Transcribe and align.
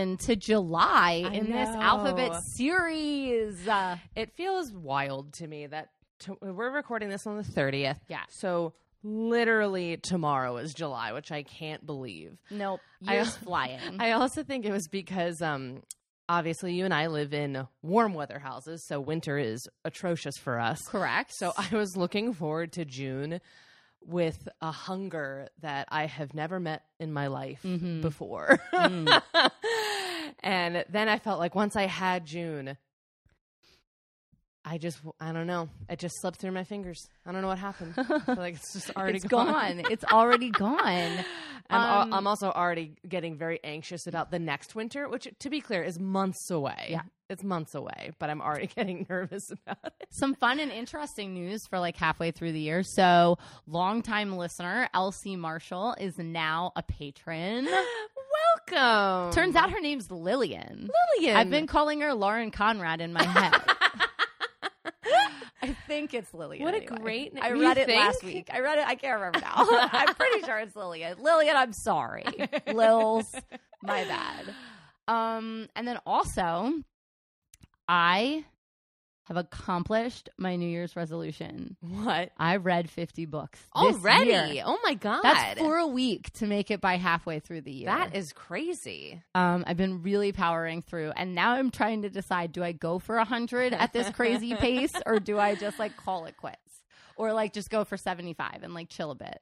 on 0.00 0.16
to 0.18 0.36
July 0.36 1.24
I 1.26 1.32
in 1.34 1.50
this 1.50 1.68
alphabet 1.68 2.42
series. 2.44 3.66
Uh, 3.66 3.96
It 4.16 4.32
feels 4.32 4.72
wild 4.72 5.32
to 5.34 5.46
me 5.46 5.66
that 5.66 5.88
to, 6.20 6.36
we're 6.40 6.70
recording 6.70 7.08
this 7.08 7.26
on 7.26 7.36
the 7.36 7.42
30th. 7.42 7.98
Yeah. 8.08 8.22
So 8.28 8.74
literally 9.02 9.96
tomorrow 9.96 10.56
is 10.58 10.74
July, 10.74 11.12
which 11.12 11.32
I 11.32 11.42
can't 11.42 11.84
believe. 11.84 12.38
nope, 12.50 12.80
I- 13.06 13.14
years 13.14 13.36
flying. 13.44 14.00
I 14.00 14.12
also 14.12 14.42
think 14.42 14.64
it 14.64 14.72
was 14.72 14.88
because 14.88 15.42
um 15.42 15.82
obviously 16.28 16.72
you 16.74 16.84
and 16.84 16.94
I 16.94 17.08
live 17.08 17.34
in 17.34 17.66
warm 17.82 18.14
weather 18.14 18.38
houses, 18.38 18.84
so 18.86 19.00
winter 19.00 19.36
is 19.38 19.68
atrocious 19.84 20.36
for 20.38 20.58
us. 20.60 20.86
Correct. 20.88 21.32
So 21.34 21.52
I 21.56 21.74
was 21.76 21.96
looking 21.96 22.32
forward 22.32 22.72
to 22.74 22.84
June 22.84 23.40
with 24.06 24.48
a 24.60 24.70
hunger 24.70 25.48
that 25.60 25.88
I 25.90 26.06
have 26.06 26.34
never 26.34 26.58
met 26.60 26.82
in 26.98 27.12
my 27.12 27.28
life 27.28 27.62
Mhm. 27.62 28.00
before. 28.02 28.60
Mm. 28.74 29.22
and 30.42 30.84
then 30.88 31.08
I 31.08 31.18
felt 31.18 31.38
like 31.38 31.54
once 31.54 31.76
I 31.76 31.86
had 31.86 32.26
June, 32.26 32.76
I 34.64 34.78
just, 34.78 35.00
I 35.20 35.32
don't 35.32 35.48
know. 35.48 35.68
It 35.88 35.98
just 35.98 36.14
slipped 36.20 36.38
through 36.38 36.52
my 36.52 36.62
fingers. 36.64 37.08
I 37.26 37.32
don't 37.32 37.42
know 37.42 37.48
what 37.48 37.58
happened. 37.58 37.94
Like 38.28 38.54
it's 38.54 38.72
just 38.72 38.90
already 38.96 39.16
it's 39.16 39.26
gone. 39.26 39.82
it's 39.90 40.04
already 40.04 40.50
gone. 40.50 40.78
I'm, 41.70 41.80
al- 41.80 42.02
Um, 42.02 42.12
I'm 42.14 42.26
also 42.26 42.50
already 42.50 42.94
getting 43.08 43.36
very 43.36 43.58
anxious 43.64 44.06
about 44.06 44.30
the 44.30 44.38
next 44.38 44.74
winter, 44.74 45.08
which, 45.08 45.26
to 45.40 45.50
be 45.50 45.60
clear, 45.60 45.82
is 45.82 45.98
months 45.98 46.50
away. 46.50 46.88
Yeah. 46.90 47.02
It's 47.30 47.42
months 47.42 47.74
away, 47.74 48.10
but 48.18 48.28
I'm 48.30 48.42
already 48.42 48.66
getting 48.66 49.06
nervous 49.08 49.50
about 49.50 49.78
it. 49.84 50.08
Some 50.10 50.34
fun 50.34 50.60
and 50.60 50.70
interesting 50.70 51.32
news 51.34 51.66
for 51.66 51.78
like 51.78 51.96
halfway 51.96 52.30
through 52.30 52.52
the 52.52 52.60
year. 52.60 52.82
So, 52.82 53.38
longtime 53.66 54.36
listener 54.36 54.88
Elsie 54.92 55.36
Marshall 55.36 55.94
is 55.98 56.18
now 56.18 56.72
a 56.76 56.82
patron. 56.82 57.66
Welcome. 58.68 59.32
Turns 59.32 59.56
out 59.56 59.70
her 59.70 59.80
name's 59.80 60.10
Lillian. 60.10 60.90
Lillian. 61.18 61.36
I've 61.36 61.50
been 61.50 61.66
calling 61.66 62.00
her 62.00 62.12
Lauren 62.14 62.50
Conrad 62.50 63.00
in 63.00 63.12
my 63.12 63.22
head. 63.24 63.54
I 65.62 65.76
think 65.86 66.12
it's 66.12 66.34
Lillian. 66.34 66.64
What 66.64 66.74
a 66.74 66.78
anyway. 66.78 66.96
great 67.00 67.34
name. 67.34 67.42
I 67.44 67.50
read 67.52 67.76
You 67.76 67.82
it 67.84 67.88
last 67.88 68.24
week. 68.24 68.50
I 68.52 68.60
read 68.60 68.78
it. 68.78 68.86
I 68.86 68.96
can't 68.96 69.14
remember 69.20 69.40
now. 69.40 69.52
I'm 69.92 70.14
pretty 70.14 70.44
sure 70.44 70.58
it's 70.58 70.74
Lillian. 70.74 71.22
Lillian, 71.22 71.56
I'm 71.56 71.72
sorry. 71.72 72.24
Lils, 72.66 73.32
my 73.82 74.04
bad. 74.04 74.54
Um, 75.06 75.68
and 75.76 75.86
then 75.86 75.98
also, 76.04 76.72
I 77.88 78.44
have 79.34 79.44
accomplished 79.44 80.28
my 80.36 80.56
New 80.56 80.68
Year's 80.68 80.94
resolution. 80.96 81.76
What? 81.80 82.30
I 82.38 82.56
read 82.56 82.90
50 82.90 83.24
books 83.26 83.58
this 83.60 83.96
Already? 83.96 84.30
year. 84.54 84.62
Oh 84.66 84.78
my 84.84 84.94
God. 84.94 85.22
That's 85.22 85.58
for 85.60 85.76
a 85.78 85.86
week 85.86 86.30
to 86.34 86.46
make 86.46 86.70
it 86.70 86.80
by 86.80 86.96
halfway 86.96 87.38
through 87.40 87.62
the 87.62 87.72
year. 87.72 87.86
That 87.86 88.14
is 88.14 88.32
crazy. 88.32 89.22
Um, 89.34 89.64
I've 89.66 89.76
been 89.76 90.02
really 90.02 90.32
powering 90.32 90.82
through, 90.82 91.12
and 91.16 91.34
now 91.34 91.52
I'm 91.52 91.70
trying 91.70 92.02
to 92.02 92.10
decide: 92.10 92.52
do 92.52 92.62
I 92.62 92.72
go 92.72 92.98
for 92.98 93.18
hundred 93.18 93.72
at 93.72 93.92
this 93.92 94.10
crazy 94.10 94.54
pace, 94.56 94.92
or 95.06 95.18
do 95.20 95.38
I 95.38 95.54
just 95.54 95.78
like 95.78 95.96
call 95.96 96.26
it 96.26 96.36
quits, 96.36 96.58
or 97.16 97.32
like 97.32 97.52
just 97.52 97.70
go 97.70 97.84
for 97.84 97.96
seventy 97.96 98.34
five 98.34 98.60
and 98.62 98.74
like 98.74 98.88
chill 98.88 99.10
a 99.10 99.14
bit? 99.14 99.40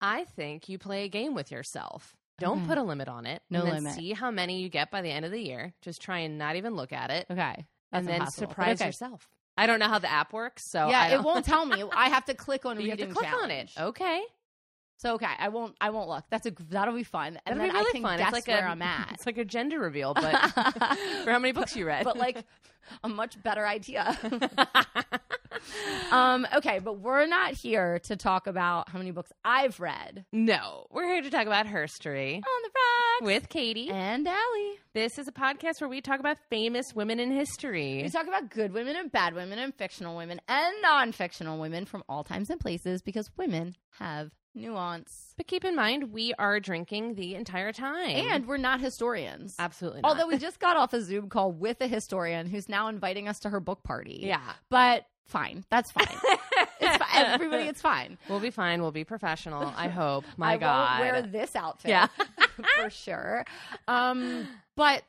I 0.00 0.24
think 0.24 0.68
you 0.68 0.78
play 0.78 1.04
a 1.04 1.08
game 1.08 1.34
with 1.34 1.50
yourself. 1.50 2.16
Don't 2.38 2.60
Okay. 2.60 2.68
put 2.68 2.78
a 2.78 2.82
limit 2.82 3.06
on 3.08 3.26
it. 3.26 3.42
No 3.50 3.64
limit. 3.64 3.94
See 3.94 4.12
how 4.14 4.30
many 4.30 4.60
you 4.62 4.70
get 4.70 4.90
by 4.90 5.02
the 5.02 5.10
end 5.10 5.26
of 5.26 5.30
the 5.30 5.40
year. 5.40 5.74
Just 5.82 6.00
try 6.00 6.20
and 6.20 6.38
not 6.38 6.56
even 6.56 6.74
look 6.74 6.90
at 6.92 7.10
it. 7.10 7.26
Okay, 7.30 7.66
and 7.92 8.06
then 8.06 8.16
impossible, 8.16 8.48
surprise 8.48 8.80
okay. 8.80 8.86
yourself. 8.88 9.28
I 9.56 9.66
don't 9.66 9.78
know 9.78 9.88
how 9.88 9.98
the 9.98 10.10
app 10.10 10.32
works, 10.32 10.64
so 10.64 10.88
yeah, 10.88 11.08
it 11.14 11.22
won't 11.22 11.44
tell 11.44 11.66
me. 11.66 11.84
I 11.94 12.08
have 12.08 12.24
to 12.26 12.34
click 12.34 12.64
on 12.64 12.80
you 12.80 12.90
have 12.90 12.98
to 12.98 13.06
click 13.08 13.32
on 13.32 13.50
it. 13.50 13.70
Okay, 13.78 14.22
So 14.98 15.14
okay, 15.14 15.26
I 15.38 15.48
won't. 15.48 15.74
I 15.80 15.90
won't 15.90 16.08
look. 16.08 16.24
That's 16.30 16.46
a 16.46 16.52
that'll 16.70 16.94
be 16.94 17.04
fun, 17.04 17.38
and 17.44 17.58
that'll 17.60 17.72
then 17.72 17.72
be 17.72 17.78
really 17.78 18.00
fun. 18.02 18.20
it's 18.20 18.32
like 18.32 18.46
where 18.46 18.66
a, 18.66 18.70
I'm 18.70 18.82
at. 18.96 19.10
It's 19.12 19.26
like 19.26 19.38
a 19.38 19.44
gender 19.44 19.78
reveal, 19.78 20.14
but 20.14 20.32
for 21.24 21.30
how 21.30 21.38
many 21.38 21.52
books 21.52 21.76
you 21.76 21.86
read. 21.86 22.04
but 22.04 22.16
like 22.16 22.44
a 23.04 23.08
much 23.08 23.42
better 23.42 23.66
idea. 23.66 24.16
um, 26.10 26.46
okay, 26.56 26.78
but 26.78 26.98
we're 27.00 27.26
not 27.26 27.52
here 27.52 27.98
to 28.04 28.16
talk 28.16 28.46
about 28.46 28.88
how 28.88 28.98
many 28.98 29.10
books 29.10 29.32
I've 29.44 29.80
read 29.80 30.24
no, 30.32 30.86
we're 30.90 31.06
here 31.06 31.22
to 31.22 31.30
talk 31.30 31.46
about 31.46 31.66
herstory 31.66 32.36
on 32.36 32.62
the 32.62 32.70
rocks 32.74 33.22
with 33.22 33.48
Katie. 33.48 33.90
and 33.90 34.26
Allie. 34.26 34.78
This 34.92 35.18
is 35.18 35.28
a 35.28 35.32
podcast 35.32 35.80
where 35.80 35.88
we 35.88 36.00
talk 36.00 36.20
about 36.20 36.36
famous 36.48 36.94
women 36.94 37.20
in 37.20 37.30
history. 37.30 38.02
We 38.02 38.08
talk 38.08 38.26
about 38.26 38.50
good 38.50 38.72
women 38.72 38.96
and 38.96 39.10
bad 39.10 39.34
women 39.34 39.58
and 39.58 39.74
fictional 39.74 40.16
women 40.16 40.40
and 40.48 40.74
non 40.82 41.12
fictional 41.12 41.58
women 41.60 41.84
from 41.84 42.02
all 42.08 42.24
times 42.24 42.50
and 42.50 42.60
places 42.60 43.02
because 43.02 43.30
women 43.36 43.76
have 43.98 44.30
nuance. 44.54 45.34
But 45.36 45.46
keep 45.46 45.64
in 45.64 45.76
mind, 45.76 46.12
we 46.12 46.34
are 46.38 46.58
drinking 46.60 47.14
the 47.14 47.34
entire 47.34 47.72
time. 47.72 48.10
And 48.10 48.46
we're 48.46 48.56
not 48.56 48.80
historians. 48.80 49.54
absolutely 49.58 50.00
not. 50.00 50.08
Although 50.08 50.26
we 50.26 50.38
just 50.38 50.58
got 50.58 50.76
off 50.76 50.92
a 50.92 51.00
Zoom 51.02 51.28
call 51.28 51.52
with 51.52 51.80
a 51.80 51.86
historian 51.86 52.46
who's 52.46 52.68
now 52.68 52.88
inviting 52.88 53.28
us 53.28 53.38
to 53.40 53.50
her 53.50 53.60
book 53.60 53.82
party. 53.82 54.20
yeah. 54.24 54.40
But 54.70 55.06
fine. 55.30 55.64
That's 55.70 55.90
fine. 55.92 56.06
it's 56.80 56.96
fine. 56.96 57.24
Everybody, 57.26 57.64
it's 57.64 57.80
fine. 57.80 58.18
We'll 58.28 58.40
be 58.40 58.50
fine. 58.50 58.82
We'll 58.82 58.90
be 58.90 59.04
professional. 59.04 59.72
I 59.76 59.88
hope. 60.00 60.24
My 60.36 60.52
I 60.52 60.56
God. 60.58 61.00
won't 61.00 61.12
wear 61.12 61.22
this 61.22 61.56
outfit. 61.56 61.88
Yeah. 61.90 62.06
for 62.82 62.90
sure. 62.90 63.44
Um, 63.88 64.46
but 64.76 65.02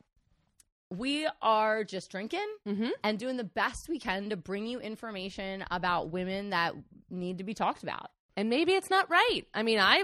we 0.90 1.28
are 1.42 1.84
just 1.86 2.12
drinking 2.12 2.46
hmm 2.66 2.90
and 3.04 3.18
doing 3.18 3.38
the 3.38 3.46
best 3.46 3.88
we 3.88 3.98
can 3.98 4.30
to 4.30 4.36
bring 4.36 4.66
you 4.66 4.80
information 4.80 5.64
about 5.72 6.12
women 6.12 6.50
that 6.50 6.74
need 7.10 7.38
to 7.38 7.44
be 7.44 7.54
talked 7.54 7.84
about. 7.84 8.12
And 8.38 8.50
maybe 8.50 8.72
it's 8.72 8.90
not 8.90 9.10
right. 9.10 9.42
I 9.54 9.62
mean, 9.62 9.80
I 9.80 10.04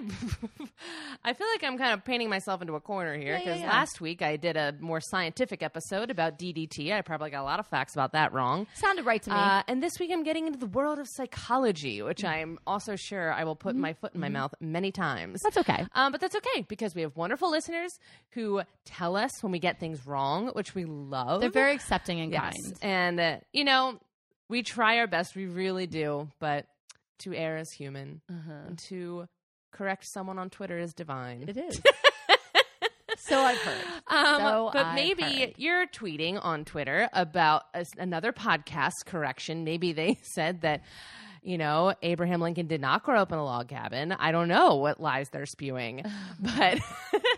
I 1.24 1.34
feel 1.34 1.48
like 1.48 1.64
I'm 1.64 1.78
kind 1.78 1.94
of 1.94 2.04
painting 2.04 2.30
myself 2.30 2.62
into 2.62 2.76
a 2.76 2.82
corner 2.82 3.18
here 3.18 3.34
Yeah, 3.34 3.38
yeah, 3.38 3.40
because 3.40 3.60
yeah. 3.62 3.70
last 3.70 4.02
week 4.02 4.22
I 4.22 4.36
did 4.36 4.58
a 4.58 4.76
more 4.80 5.00
scientific 5.00 5.64
episode 5.64 6.12
about 6.12 6.38
DDT. 6.38 6.92
I 6.94 7.02
probably 7.02 7.30
got 7.30 7.42
a 7.42 7.46
lot 7.46 7.60
of 7.60 7.68
facts 7.68 7.94
about 7.94 8.12
that 8.12 8.34
wrong. 8.34 8.68
Sounded 8.74 9.06
right 9.06 9.22
to 9.24 9.30
me. 9.30 9.36
Uh, 9.36 9.64
and 9.68 9.82
this 9.82 9.98
week 10.00 10.12
I'm 10.12 10.24
getting 10.24 10.46
into 10.48 10.60
the 10.60 10.68
world 10.68 11.00
of 11.00 11.08
psychology, 11.08 12.02
which 12.02 12.26
I'm 12.26 12.60
also 12.68 12.96
sure 12.96 13.32
I 13.32 13.46
will 13.46 13.56
put 13.56 13.76
my 13.76 13.94
foot 13.94 14.14
in 14.14 14.20
my 14.20 14.30
mouth 14.30 14.54
many 14.60 14.92
times. 14.92 15.42
That's 15.42 15.58
okay. 15.58 15.86
Um, 15.94 16.12
but 16.12 16.20
that's 16.20 16.36
okay 16.36 16.66
because 16.68 16.94
we 16.96 17.04
have 17.04 17.16
wonderful 17.16 17.50
listeners 17.50 17.98
who 18.32 18.62
tell 18.86 19.16
us 19.16 19.42
when 19.42 19.52
we 19.54 19.60
get 19.60 19.80
things 19.80 20.06
wrong, 20.06 20.48
which 20.50 20.76
we 20.76 20.84
love. 20.86 21.42
They're 21.42 21.50
very 21.50 21.74
accepting 21.74 22.20
and 22.20 22.32
yes. 22.32 22.54
kind. 22.62 22.78
And, 22.82 23.20
uh, 23.20 23.38
you 23.54 23.64
know, 23.64 24.00
we 24.50 24.64
try 24.64 24.98
our 25.00 25.08
best. 25.08 25.36
We 25.36 25.46
really 25.46 25.88
do. 25.88 26.30
But 26.40 26.66
to 27.20 27.34
err 27.34 27.58
is 27.58 27.72
human, 27.72 28.22
Uh-huh. 28.30 28.68
and 28.68 28.78
to 28.90 29.28
correct 29.72 30.06
someone 30.06 30.40
on 30.40 30.50
Twitter 30.50 30.78
is 30.80 30.94
divine. 30.94 31.46
It 31.48 31.58
is. 31.58 31.82
so 33.18 33.40
I've 33.40 33.58
heard. 33.58 33.84
Um, 34.08 34.38
So 34.42 34.70
but 34.74 34.86
I've 34.88 34.96
maybe 34.96 35.24
heard. 35.24 35.54
you're 35.58 35.88
tweeting 35.88 36.40
on 36.44 36.66
Twitter 36.66 37.10
about 37.14 37.64
a, 37.74 37.86
another 37.98 38.32
podcast 38.32 39.06
correction. 39.06 39.64
Maybe 39.64 39.92
they 39.94 40.18
said 40.22 40.62
that, 40.62 40.82
you 41.48 41.58
know, 41.58 41.94
Abraham 42.02 42.42
Lincoln 42.42 42.68
did 42.68 42.82
not 42.82 43.04
grow 43.04 43.22
up 43.22 43.32
in 43.32 43.38
a 43.38 43.44
log 43.44 43.70
cabin. 43.70 44.12
I 44.12 44.34
don't 44.34 44.50
know 44.50 44.76
what 44.76 45.00
lies 45.00 45.30
they're 45.30 45.46
spewing, 45.46 46.04
but 46.40 46.80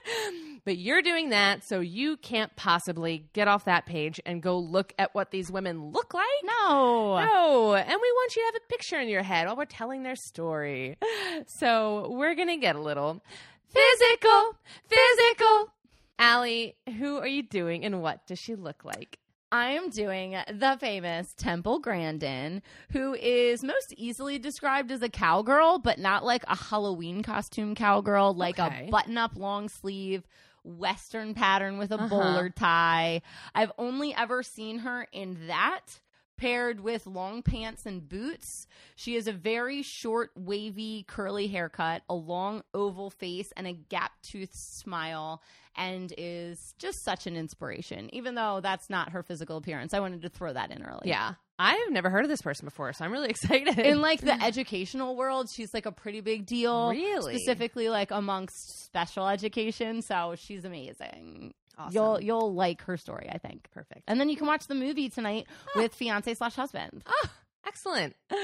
but 0.65 0.77
you're 0.77 1.03
doing 1.03 1.29
that, 1.29 1.63
so 1.63 1.79
you 1.79 2.17
can't 2.17 2.53
possibly 2.55 3.29
get 3.33 3.47
off 3.47 3.65
that 3.65 3.85
page 3.85 4.19
and 4.25 4.41
go 4.41 4.57
look 4.57 4.93
at 4.97 5.13
what 5.13 5.29
these 5.29 5.51
women 5.51 5.91
look 5.91 6.15
like. 6.15 6.25
No. 6.43 7.19
No, 7.19 7.75
and 7.75 7.87
we 7.87 7.93
want 7.95 8.35
you 8.35 8.41
to 8.41 8.45
have 8.47 8.55
a 8.55 8.67
picture 8.67 8.99
in 8.99 9.09
your 9.09 9.21
head 9.21 9.45
while 9.45 9.55
we're 9.55 9.65
telling 9.65 10.03
their 10.03 10.15
story. 10.15 10.97
So 11.45 12.09
we're 12.11 12.35
gonna 12.35 12.57
get 12.57 12.75
a 12.75 12.81
little 12.81 13.21
physical, 13.69 14.57
physical. 14.87 15.69
Allie, 16.17 16.75
who 16.97 17.17
are 17.17 17.27
you 17.27 17.43
doing 17.43 17.85
and 17.85 18.01
what 18.01 18.27
does 18.27 18.39
she 18.39 18.55
look 18.55 18.83
like? 18.83 19.18
I 19.51 19.71
am 19.71 19.89
doing 19.89 20.35
the 20.47 20.77
famous 20.79 21.33
Temple 21.33 21.79
Grandin, 21.79 22.61
who 22.91 23.15
is 23.15 23.63
most 23.63 23.93
easily 23.97 24.37
described 24.37 24.91
as 24.91 25.01
a 25.01 25.09
cowgirl, 25.09 25.79
but 25.79 25.97
not 25.97 26.23
like 26.23 26.43
a 26.47 26.55
Halloween 26.55 27.23
costume 27.23 27.73
cowgirl, 27.73 28.35
like 28.35 28.59
Okay. 28.59 28.87
a 28.87 28.91
button 28.91 29.17
up 29.17 29.35
long 29.35 29.67
sleeve 29.69 30.27
Western 30.63 31.33
pattern 31.33 31.77
with 31.79 31.91
a 31.91 31.95
Uh-huh. 31.95 32.07
bolo 32.09 32.49
tie. 32.49 33.21
I've 33.55 33.71
only 33.79 34.13
ever 34.13 34.43
seen 34.43 34.79
her 34.79 35.07
in 35.11 35.47
that. 35.47 35.99
Paired 36.39 36.79
with 36.79 37.05
long 37.05 37.41
pants 37.41 37.85
and 37.85 38.07
boots. 38.07 38.65
She 38.95 39.15
has 39.15 39.27
a 39.27 39.33
very 39.33 39.83
short, 39.83 40.31
wavy, 40.35 41.03
curly 41.07 41.47
haircut, 41.47 42.01
a 42.09 42.15
long 42.15 42.63
oval 42.73 43.09
face, 43.09 43.51
and 43.57 43.67
a 43.67 43.73
gap 43.73 44.11
toothed 44.23 44.53
smile, 44.53 45.41
and 45.75 46.13
is 46.17 46.73
just 46.79 47.03
such 47.03 47.27
an 47.27 47.35
inspiration. 47.35 48.09
Even 48.13 48.35
though 48.35 48.59
that's 48.61 48.89
not 48.89 49.11
her 49.11 49.23
physical 49.23 49.57
appearance, 49.57 49.93
I 49.93 49.99
wanted 49.99 50.21
to 50.21 50.29
throw 50.29 50.53
that 50.53 50.71
in 50.71 50.83
early. 50.83 51.09
Yeah, 51.09 51.33
I've 51.59 51.91
never 51.91 52.09
heard 52.09 52.23
of 52.23 52.29
this 52.29 52.41
person 52.41 52.65
before, 52.65 52.93
so 52.93 53.03
I'm 53.03 53.11
really 53.11 53.29
excited. 53.31 53.77
In 53.77 54.01
like 54.01 54.21
the 54.21 54.41
educational 54.41 55.17
world, 55.17 55.47
she's 55.53 55.73
like 55.73 55.85
a 55.85 55.91
pretty 55.91 56.21
big 56.21 56.45
deal. 56.45 56.91
Really? 56.91 57.37
Specifically 57.37 57.89
like 57.89 58.11
amongst 58.11 58.85
special 58.85 59.27
education. 59.27 60.01
So 60.01 60.35
she's 60.37 60.63
amazing. 60.63 61.53
Awesome. 61.77 61.93
You'll 61.95 62.21
you'll 62.21 62.53
like 62.53 62.81
her 62.83 62.97
story, 62.97 63.29
I 63.31 63.37
think. 63.37 63.69
perfect. 63.71 64.01
And 64.07 64.19
then 64.19 64.27
you 64.29 64.35
can 64.35 64.47
watch 64.47 64.67
the 64.67 64.75
movie 64.75 65.09
tonight 65.09 65.47
with 65.75 65.93
fiance 65.93 66.33
slash 66.33 66.55
husband. 66.55 67.03
Oh, 67.07 67.29
excellent. 67.67 68.15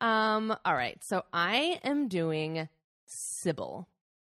Um, 0.00 0.56
all 0.64 0.74
right, 0.74 0.96
so 1.04 1.22
I 1.32 1.78
am 1.84 2.06
doing 2.08 2.68
Sybil. 3.06 3.88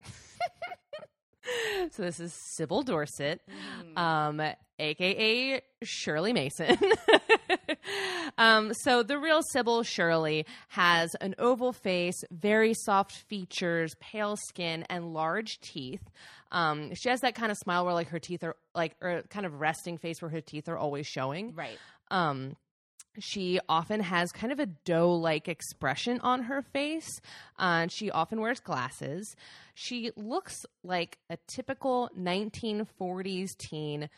so 1.90 2.02
this 2.02 2.18
is 2.20 2.32
Sybil 2.56 2.82
Dorsett, 2.82 3.40
Mm-hmm. 3.48 3.98
um, 3.98 4.40
aka 4.78 5.60
Shirley 5.82 6.32
Mason. 6.32 6.76
um, 8.38 8.72
so 8.74 9.02
the 9.02 9.18
real 9.18 9.42
Sybil 9.52 9.82
Shirley 9.82 10.46
has 10.68 11.14
an 11.20 11.34
oval 11.38 11.72
face, 11.72 12.24
very 12.30 12.72
soft 12.74 13.12
features, 13.12 13.94
pale 14.00 14.36
skin, 14.48 14.84
and 14.88 15.12
large 15.12 15.60
teeth. 15.60 16.02
Um, 16.54 16.94
she 16.94 17.08
has 17.08 17.20
that 17.20 17.34
kind 17.34 17.50
of 17.50 17.58
smile 17.58 17.84
where 17.84 17.92
like 17.92 18.08
her 18.08 18.20
teeth 18.20 18.44
are 18.44 18.56
like, 18.74 18.96
or 19.02 19.22
kind 19.28 19.44
of 19.44 19.60
resting 19.60 19.98
face 19.98 20.22
where 20.22 20.30
her 20.30 20.40
teeth 20.40 20.68
are 20.68 20.78
always 20.78 21.06
showing. 21.06 21.54
Right. 21.54 21.78
Um, 22.10 22.56
she 23.18 23.60
often 23.68 24.00
has 24.00 24.32
kind 24.32 24.52
of 24.52 24.60
a 24.60 24.66
doe 24.66 25.12
like 25.12 25.48
expression 25.48 26.20
on 26.20 26.44
her 26.44 26.62
face. 26.62 27.20
Uh, 27.58 27.82
and 27.82 27.92
she 27.92 28.10
often 28.10 28.40
wears 28.40 28.60
glasses. 28.60 29.34
She 29.74 30.12
looks 30.16 30.64
like 30.82 31.18
a 31.28 31.38
typical 31.48 32.08
1940s 32.18 33.56
teen, 33.58 34.08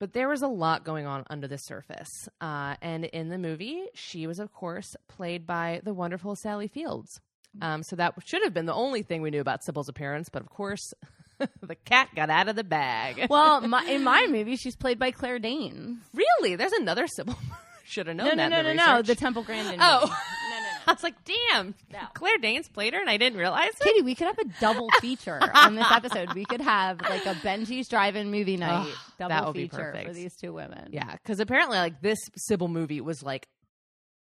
but 0.00 0.12
there 0.12 0.28
was 0.28 0.42
a 0.42 0.48
lot 0.48 0.84
going 0.84 1.06
on 1.06 1.24
under 1.30 1.46
the 1.46 1.58
surface. 1.58 2.28
Uh, 2.40 2.74
and 2.82 3.04
in 3.04 3.28
the 3.28 3.38
movie, 3.38 3.84
she 3.94 4.26
was, 4.26 4.38
of 4.38 4.52
course, 4.52 4.96
played 5.08 5.46
by 5.46 5.80
the 5.84 5.94
wonderful 5.94 6.34
Sally 6.34 6.68
Fields. 6.68 7.20
Um, 7.60 7.82
so 7.82 7.96
that 7.96 8.14
should 8.24 8.42
have 8.42 8.54
been 8.54 8.66
the 8.66 8.74
only 8.74 9.02
thing 9.02 9.20
we 9.20 9.30
knew 9.30 9.40
about 9.40 9.62
Sybil's 9.62 9.88
appearance, 9.88 10.30
but 10.30 10.40
of 10.40 10.48
course, 10.48 10.94
the 11.62 11.74
cat 11.74 12.08
got 12.14 12.30
out 12.30 12.48
of 12.48 12.56
the 12.56 12.64
bag. 12.64 13.26
Well, 13.30 13.60
my, 13.62 13.84
in 13.86 14.02
my 14.04 14.26
movie, 14.28 14.56
she's 14.56 14.76
played 14.76 14.98
by 14.98 15.10
Claire 15.10 15.38
Danes. 15.38 15.98
really? 16.14 16.56
There's 16.56 16.72
another 16.72 17.06
Sybil. 17.06 17.36
should 17.84 18.06
have 18.06 18.16
known 18.16 18.28
No, 18.28 18.32
no, 18.34 18.36
that. 18.36 18.48
no, 18.50 18.62
no, 18.62 18.68
the 18.68 18.74
no. 18.74 18.82
research. 18.92 19.06
The 19.06 19.14
Temple 19.14 19.42
Grandin. 19.42 19.76
Oh. 19.80 20.00
movie. 20.00 20.10
no, 20.50 20.56
no, 20.56 20.62
no. 20.62 20.68
I 20.88 20.92
was 20.92 21.02
like, 21.02 21.14
damn, 21.24 21.74
No. 21.92 21.98
Claire 22.14 22.38
Danes 22.38 22.68
played 22.68 22.92
her, 22.94 23.00
and 23.00 23.08
I 23.08 23.16
didn't 23.16 23.38
realize 23.38 23.68
it. 23.68 23.84
Katie, 23.84 24.02
we 24.02 24.14
could 24.14 24.26
have 24.26 24.38
a 24.38 24.44
double 24.60 24.88
feature 25.00 25.38
on 25.54 25.76
this 25.76 25.86
episode. 25.90 26.34
We 26.34 26.44
could 26.44 26.60
have 26.60 27.00
like 27.00 27.24
a 27.26 27.34
Benji's 27.34 27.88
Drive-In 27.88 28.30
movie 28.30 28.56
night 28.56 28.92
double 29.18 29.28
that 29.28 29.44
would 29.46 29.54
be 29.54 29.68
feature 29.68 29.94
for 30.06 30.12
these 30.12 30.34
two 30.36 30.52
women. 30.52 30.88
Yeah, 30.92 31.12
because 31.12 31.38
apparently, 31.40 31.78
like 31.78 32.00
this 32.02 32.18
Sybil 32.36 32.68
movie 32.68 33.00
was 33.00 33.22
like 33.22 33.46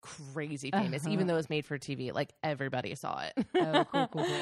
crazy 0.01 0.71
famous, 0.71 1.03
Uh-huh. 1.03 1.13
even 1.13 1.27
though 1.27 1.33
it 1.33 1.38
was 1.38 1.50
made 1.50 1.65
for 1.65 1.77
TV. 1.77 2.13
Like 2.13 2.31
everybody 2.44 2.95
saw 2.95 3.21
it. 3.23 3.45
Oh, 3.56 3.85
cool, 3.91 4.07
cool, 4.07 4.23
cool. 4.25 4.41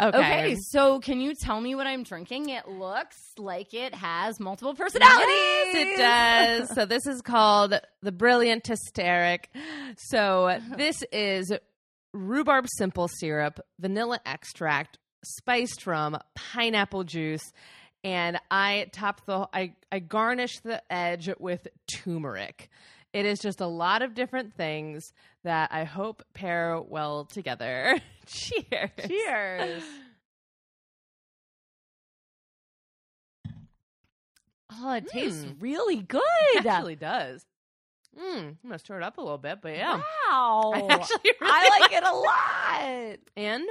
Okay. 0.00 0.18
Okay, 0.18 0.56
so 0.70 1.00
can 1.00 1.20
you 1.20 1.34
tell 1.34 1.60
me 1.60 1.74
what 1.74 1.86
I'm 1.86 2.02
drinking? 2.02 2.48
It 2.48 2.68
looks 2.68 3.16
like 3.38 3.74
it 3.74 3.94
has 3.94 4.38
multiple 4.40 4.74
personalities. 4.74 5.26
Yes, 5.28 5.74
it 5.74 5.96
does. 5.98 6.74
so 6.74 6.86
this 6.86 7.06
is 7.06 7.22
called 7.22 7.74
the 8.02 8.12
Brilliant 8.12 8.66
Hysteric. 8.66 9.50
So 9.96 10.58
this 10.76 11.02
is 11.12 11.52
rhubarb 12.12 12.66
simple 12.68 13.08
syrup, 13.08 13.60
vanilla 13.78 14.20
extract, 14.24 14.98
spiced 15.24 15.86
rum, 15.86 16.18
pineapple 16.34 17.04
juice, 17.04 17.52
and 18.04 18.38
I 18.50 18.88
top 18.92 19.24
the 19.26 19.48
I 19.52 19.74
I 19.90 19.98
garnish 19.98 20.60
the 20.60 20.82
edge 20.92 21.28
with 21.38 21.66
turmeric. 21.90 22.70
It 23.16 23.24
is 23.24 23.38
just 23.40 23.62
a 23.62 23.66
lot 23.66 24.02
of 24.02 24.12
different 24.12 24.52
things 24.56 25.14
that 25.42 25.72
I 25.72 25.84
hope 25.84 26.22
pair 26.34 26.78
well 26.82 27.24
together. 27.24 27.98
Cheers. 28.26 28.90
Cheers. 29.06 29.82
Oh, 34.70 34.92
it 34.92 35.06
tastes 35.08 35.44
Mm. 35.44 35.56
really 35.60 35.96
good. 36.02 36.20
It 36.54 36.66
actually 36.66 36.96
does. 36.96 37.46
Mm, 38.18 38.38
I'm 38.38 38.58
gonna 38.62 38.78
stir 38.78 38.98
it 38.98 39.02
up 39.02 39.16
a 39.16 39.22
little 39.22 39.38
bit, 39.38 39.60
but 39.62 39.74
yeah. 39.76 40.02
Wow. 40.28 40.72
I 40.74 40.80
actually 40.90 41.32
really 41.40 41.52
I 41.54 41.78
like 41.80 41.92
it 41.92 42.04
a 42.04 42.14
lot. 42.14 43.18
And 43.36 43.64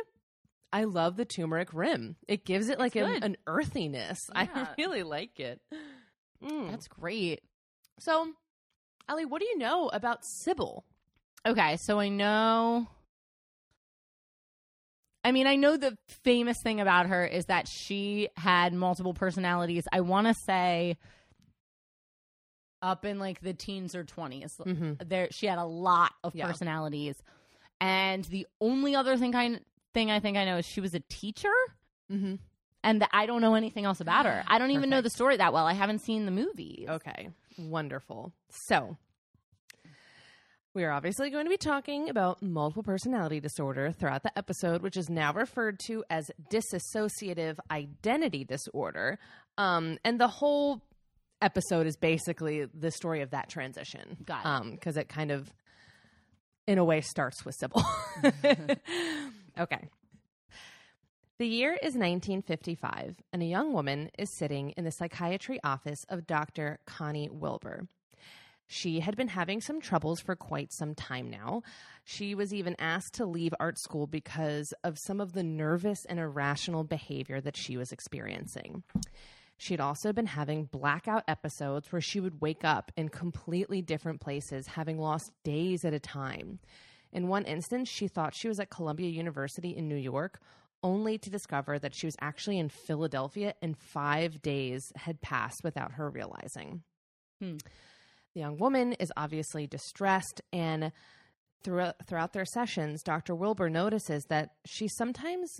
I 0.73 0.85
love 0.85 1.17
the 1.17 1.25
turmeric 1.25 1.69
rim. 1.73 2.15
It 2.27 2.45
gives 2.45 2.69
it 2.69 2.79
like 2.79 2.95
a, 2.95 3.05
an 3.21 3.37
earthiness. 3.45 4.27
I 4.35 4.69
really 4.77 5.03
like 5.03 5.39
it. 5.39 5.61
Mm. 6.43 6.71
That's 6.71 6.87
great. 6.87 7.41
so, 7.99 8.29
Allie, 9.07 9.25
what 9.25 9.39
do 9.41 9.45
you 9.47 9.57
know 9.57 9.89
about 9.89 10.25
Sybil? 10.25 10.83
Okay, 11.45 11.77
so 11.77 11.99
I 11.99 12.09
know. 12.09 12.87
I 15.23 15.31
mean, 15.31 15.47
I 15.47 15.55
know 15.55 15.75
the 15.77 15.97
famous 16.23 16.57
thing 16.61 16.79
about 16.81 17.07
her 17.07 17.25
is 17.25 17.45
that 17.45 17.67
she 17.67 18.29
had 18.35 18.73
multiple 18.73 19.13
personalities. 19.13 19.87
I 19.91 20.01
want 20.01 20.27
to 20.27 20.33
say 20.33 20.97
up 22.81 23.05
in 23.05 23.17
like 23.19 23.41
the 23.41 23.53
teens 23.53 23.95
or 23.95 24.03
20s. 24.03 24.57
Mm-hmm. 24.57 24.93
There 25.07 25.27
she 25.31 25.47
had 25.47 25.57
a 25.57 25.63
lot 25.65 26.11
of 26.23 26.35
Yeah. 26.35 26.45
personalities. 26.47 27.15
And 27.81 28.23
the 28.25 28.45
only 28.61 28.95
other 28.95 29.17
thing 29.17 29.35
I 29.35 29.59
thing 29.93 30.11
I 30.11 30.19
think 30.19 30.37
I 30.37 30.45
know 30.45 30.57
is 30.57 30.65
she 30.65 30.81
was 30.81 30.93
a 30.93 30.99
teacher 31.09 31.53
Mm-hmm. 32.11 32.35
and 32.83 33.01
that 33.01 33.09
I 33.11 33.25
don't 33.25 33.41
know 33.41 33.55
anything 33.55 33.85
else 33.85 33.99
about 34.01 34.27
her. 34.27 34.43
I 34.47 34.59
don't 34.59 34.71
even 34.71 34.91
know 34.91 35.01
the 35.01 35.09
story 35.09 35.37
that 35.37 35.53
well. 35.53 35.65
I 35.65 35.73
haven't 35.73 35.99
seen 35.99 36.25
the 36.25 36.31
movies. 36.31 36.85
Okay, 36.87 37.29
wonderful. 37.57 38.33
So, 38.49 38.97
we 40.75 40.83
are 40.83 40.91
obviously 40.91 41.29
going 41.29 41.45
to 41.45 41.49
be 41.49 41.57
talking 41.57 42.09
about 42.09 42.41
multiple 42.43 42.83
personality 42.83 43.39
disorder 43.39 43.93
throughout 43.93 44.23
the 44.23 44.37
episode, 44.37 44.81
which 44.81 44.97
is 44.97 45.09
now 45.09 45.31
referred 45.31 45.79
to 45.87 46.03
as 46.09 46.29
dissociative 46.51 47.57
identity 47.71 48.43
disorder. 48.43 49.17
Um, 49.57 49.97
and 50.03 50.19
the 50.19 50.27
whole 50.27 50.81
episode 51.41 51.87
is 51.87 51.95
basically 51.95 52.65
the 52.73 52.91
story 52.91 53.21
of 53.21 53.31
that 53.31 53.49
transition. 53.49 54.17
Got 54.25 54.41
it. 54.41 54.45
Um, 54.45 54.71
because 54.71 54.97
it 54.97 55.07
kind 55.07 55.31
of, 55.31 55.49
in 56.67 56.77
a 56.77 56.83
way, 56.83 56.99
starts 56.99 57.45
with 57.45 57.55
Sybil. 57.55 57.83
okay. 59.59 59.87
The 61.37 61.47
year 61.47 61.73
is 61.73 61.95
1955, 61.95 63.17
and 63.33 63.43
a 63.43 63.45
young 63.45 63.73
woman 63.73 64.09
is 64.17 64.29
sitting 64.29 64.69
in 64.77 64.85
the 64.85 64.91
psychiatry 64.91 65.59
office 65.65 66.05
of 66.07 66.25
Dr. 66.25 66.79
Connie 66.85 67.27
Wilbur. 67.29 67.89
She 68.67 69.01
had 69.01 69.17
been 69.17 69.27
having 69.27 69.59
some 69.59 69.81
troubles 69.81 70.21
for 70.21 70.37
quite 70.37 70.71
some 70.71 70.95
time 70.95 71.29
now. 71.29 71.61
She 72.05 72.35
was 72.35 72.53
even 72.53 72.73
asked 72.79 73.15
to 73.15 73.25
leave 73.25 73.53
art 73.59 73.77
school 73.77 74.07
because 74.07 74.73
of 74.81 74.97
some 74.97 75.19
of 75.19 75.33
the 75.33 75.43
nervous 75.43 76.05
and 76.05 76.19
irrational 76.19 76.85
behavior 76.85 77.41
that 77.41 77.57
she 77.57 77.75
was 77.75 77.91
experiencing. 77.91 78.83
She 79.57 79.73
had 79.73 79.81
also 79.81 80.13
been 80.13 80.27
having 80.27 80.69
blackout 80.71 81.25
episodes 81.27 81.91
where 81.91 82.01
she 82.01 82.21
would 82.21 82.39
wake 82.39 82.63
up 82.63 82.93
in 82.95 83.09
completely 83.09 83.81
different 83.81 84.21
places, 84.21 84.67
having 84.67 84.97
lost 84.97 85.33
days 85.43 85.83
at 85.83 85.93
a 85.93 85.99
time. 85.99 86.59
In 87.11 87.27
one 87.27 87.43
instance, 87.43 87.89
she 87.89 88.07
thought 88.07 88.33
she 88.33 88.47
was 88.47 88.59
at 88.59 88.69
Columbia 88.69 89.09
University 89.09 89.75
in 89.75 89.89
New 89.89 89.95
York, 89.95 90.39
only 90.85 91.17
to 91.17 91.31
discover 91.31 91.79
that 91.79 91.95
she 91.95 92.05
was 92.05 92.15
actually 92.21 92.59
in 92.59 92.69
Philadelphia 92.69 93.55
and 93.59 93.75
five 93.75 94.39
days 94.43 94.93
had 94.95 95.19
passed 95.19 95.61
without 95.63 95.93
her 95.93 96.09
realizing. 96.09 96.83
Hmm. 97.41 97.57
The 98.35 98.41
young 98.41 98.57
woman 98.57 98.93
is 98.93 99.11
obviously 99.17 99.65
distressed, 99.65 100.41
and 100.53 100.91
throughout, 101.63 101.95
throughout 102.05 102.33
their 102.33 102.45
sessions, 102.45 103.01
Dr. 103.01 103.33
Wilbur 103.33 103.69
notices 103.69 104.25
that 104.29 104.49
she 104.65 104.87
sometimes 104.87 105.59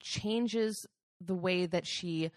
changes 0.00 0.86
the 1.20 1.34
way 1.34 1.66
that 1.66 1.86
she 1.86 2.30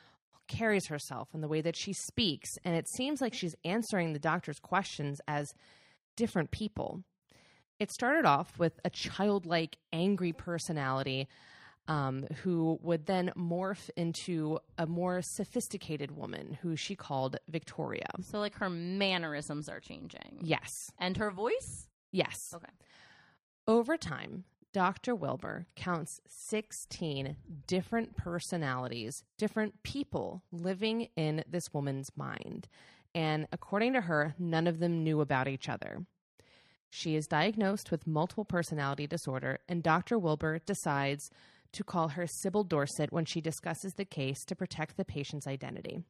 carries 0.49 0.87
herself 0.87 1.29
and 1.33 1.41
the 1.41 1.47
way 1.47 1.61
that 1.61 1.77
she 1.77 1.93
speaks. 1.93 2.49
And 2.65 2.75
it 2.75 2.89
seems 2.89 3.21
like 3.21 3.33
she's 3.33 3.55
answering 3.63 4.11
the 4.11 4.19
doctor's 4.19 4.59
questions 4.59 5.21
as 5.27 5.47
different 6.17 6.51
people. 6.51 7.03
It 7.79 7.89
started 7.91 8.25
off 8.25 8.59
with 8.59 8.79
a 8.83 8.89
childlike, 8.89 9.77
angry 9.93 10.33
personality 10.33 11.29
um, 11.87 12.25
who 12.43 12.79
would 12.81 13.05
then 13.05 13.31
morph 13.37 13.89
into 13.95 14.59
a 14.77 14.85
more 14.85 15.21
sophisticated 15.21 16.11
woman 16.15 16.57
who 16.61 16.75
she 16.75 16.95
called 16.95 17.37
Victoria. 17.49 18.07
So 18.21 18.39
like 18.39 18.55
her 18.55 18.69
mannerisms 18.69 19.67
are 19.67 19.79
changing. 19.79 20.39
Yes. 20.41 20.91
And 20.99 21.17
her 21.17 21.31
voice? 21.31 21.87
Yes. 22.11 22.53
Okay. 22.55 22.71
Over 23.67 23.97
time, 23.97 24.45
Dr. 24.73 25.13
Wilbur 25.13 25.65
counts 25.75 26.21
16 26.27 27.35
different 27.67 28.15
personalities, 28.15 29.23
different 29.37 29.83
people 29.83 30.43
living 30.51 31.09
in 31.15 31.43
this 31.49 31.73
woman's 31.73 32.11
mind. 32.15 32.67
And 33.13 33.47
according 33.51 33.93
to 33.93 34.01
her, 34.01 34.33
none 34.39 34.67
of 34.67 34.79
them 34.79 35.03
knew 35.03 35.19
about 35.19 35.49
each 35.49 35.67
other. 35.67 36.05
She 36.89 37.15
is 37.15 37.27
diagnosed 37.27 37.91
with 37.91 38.07
multiple 38.07 38.45
personality 38.45 39.07
disorder, 39.07 39.59
and 39.67 39.81
Dr. 39.81 40.19
Wilbur 40.19 40.59
decides 40.65 41.31
to 41.73 41.83
call 41.83 42.09
her 42.09 42.27
Sybil 42.27 42.63
Dorsett 42.63 43.11
when 43.11 43.25
she 43.25 43.41
discusses 43.41 43.93
the 43.93 44.05
case 44.05 44.43
to 44.45 44.55
protect 44.55 44.97
the 44.97 45.05
patient's 45.05 45.47
identity. 45.47 46.03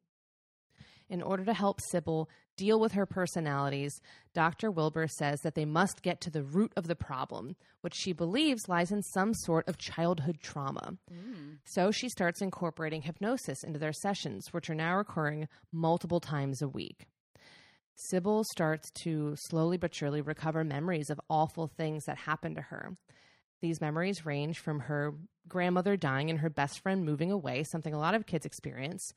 In 1.12 1.22
order 1.22 1.44
to 1.44 1.54
help 1.54 1.82
Sybil 1.82 2.30
deal 2.56 2.80
with 2.80 2.94
her 2.94 3.06
personalities, 3.06 4.00
Dr. 4.34 4.72
Wilbur 4.72 5.08
says 5.10 5.42
that 5.42 5.56
they 5.56 5.66
must 5.66 6.04
get 6.04 6.22
to 6.22 6.30
the 6.30 6.42
root 6.42 6.72
of 6.78 6.88
the 6.88 6.96
problem, 6.96 7.58
which 7.82 7.94
she 7.94 8.14
believes 8.14 8.70
lies 8.70 8.94
in 8.94 9.04
some 9.04 9.34
sort 9.34 9.68
of 9.68 9.78
childhood 9.78 10.38
trauma. 10.42 10.94
Mm. 11.12 11.58
So 11.66 11.92
she 11.92 12.08
starts 12.08 12.42
incorporating 12.42 13.02
hypnosis 13.02 13.62
into 13.62 13.78
their 13.78 13.92
sessions, 13.92 14.54
which 14.54 14.70
are 14.70 14.76
now 14.76 15.00
occurring 15.00 15.50
multiple 15.74 16.22
times 16.22 16.62
a 16.62 16.70
week. 16.70 17.08
Sybil 17.96 18.46
starts 18.54 18.90
to 19.04 19.36
slowly 19.36 19.76
but 19.76 19.94
surely 19.94 20.22
recover 20.22 20.64
memories 20.64 21.10
of 21.10 21.20
awful 21.30 21.68
things 21.68 22.06
that 22.06 22.20
happened 22.20 22.56
to 22.56 22.62
her. 22.64 22.96
These 23.62 23.82
memories 23.82 24.26
range 24.26 24.60
from 24.60 24.80
her 24.80 25.14
grandmother 25.52 25.98
dying 25.98 26.30
and 26.30 26.40
her 26.40 26.50
best 26.50 26.80
friend 26.80 27.04
moving 27.04 27.32
away, 27.32 27.64
something 27.64 27.94
a 27.94 28.00
lot 28.00 28.16
of 28.16 28.26
kids 28.26 28.46
experience, 28.46 29.14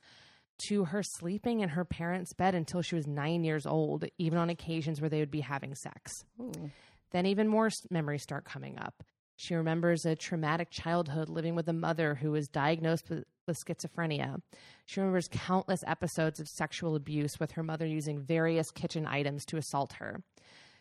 to 0.67 0.85
her 0.85 1.01
sleeping 1.01 1.61
in 1.61 1.69
her 1.69 1.85
parents' 1.85 2.33
bed 2.33 2.53
until 2.53 2.81
she 2.81 2.95
was 2.95 3.07
nine 3.07 3.43
years 3.43 3.65
old, 3.65 4.05
even 4.17 4.37
on 4.37 4.49
occasions 4.49 4.99
where 4.99 5.09
they 5.09 5.19
would 5.19 5.31
be 5.31 5.41
having 5.41 5.73
sex. 5.75 6.11
Ooh. 6.39 6.69
Then 7.11 7.25
even 7.25 7.47
more 7.47 7.69
memories 7.89 8.23
start 8.23 8.43
coming 8.43 8.77
up. 8.77 9.03
She 9.37 9.55
remembers 9.55 10.05
a 10.05 10.15
traumatic 10.15 10.69
childhood 10.71 11.29
living 11.29 11.55
with 11.55 11.67
a 11.67 11.73
mother 11.73 12.15
who 12.15 12.31
was 12.31 12.47
diagnosed 12.47 13.09
with, 13.09 13.25
with 13.47 13.57
schizophrenia. 13.57 14.41
She 14.85 14.99
remembers 14.99 15.29
countless 15.29 15.83
episodes 15.87 16.39
of 16.39 16.47
sexual 16.47 16.95
abuse 16.95 17.39
with 17.39 17.51
her 17.51 17.63
mother 17.63 17.85
using 17.85 18.21
various 18.21 18.71
kitchen 18.71 19.05
items 19.05 19.45
to 19.45 19.57
assault 19.57 19.93
her. 19.93 20.21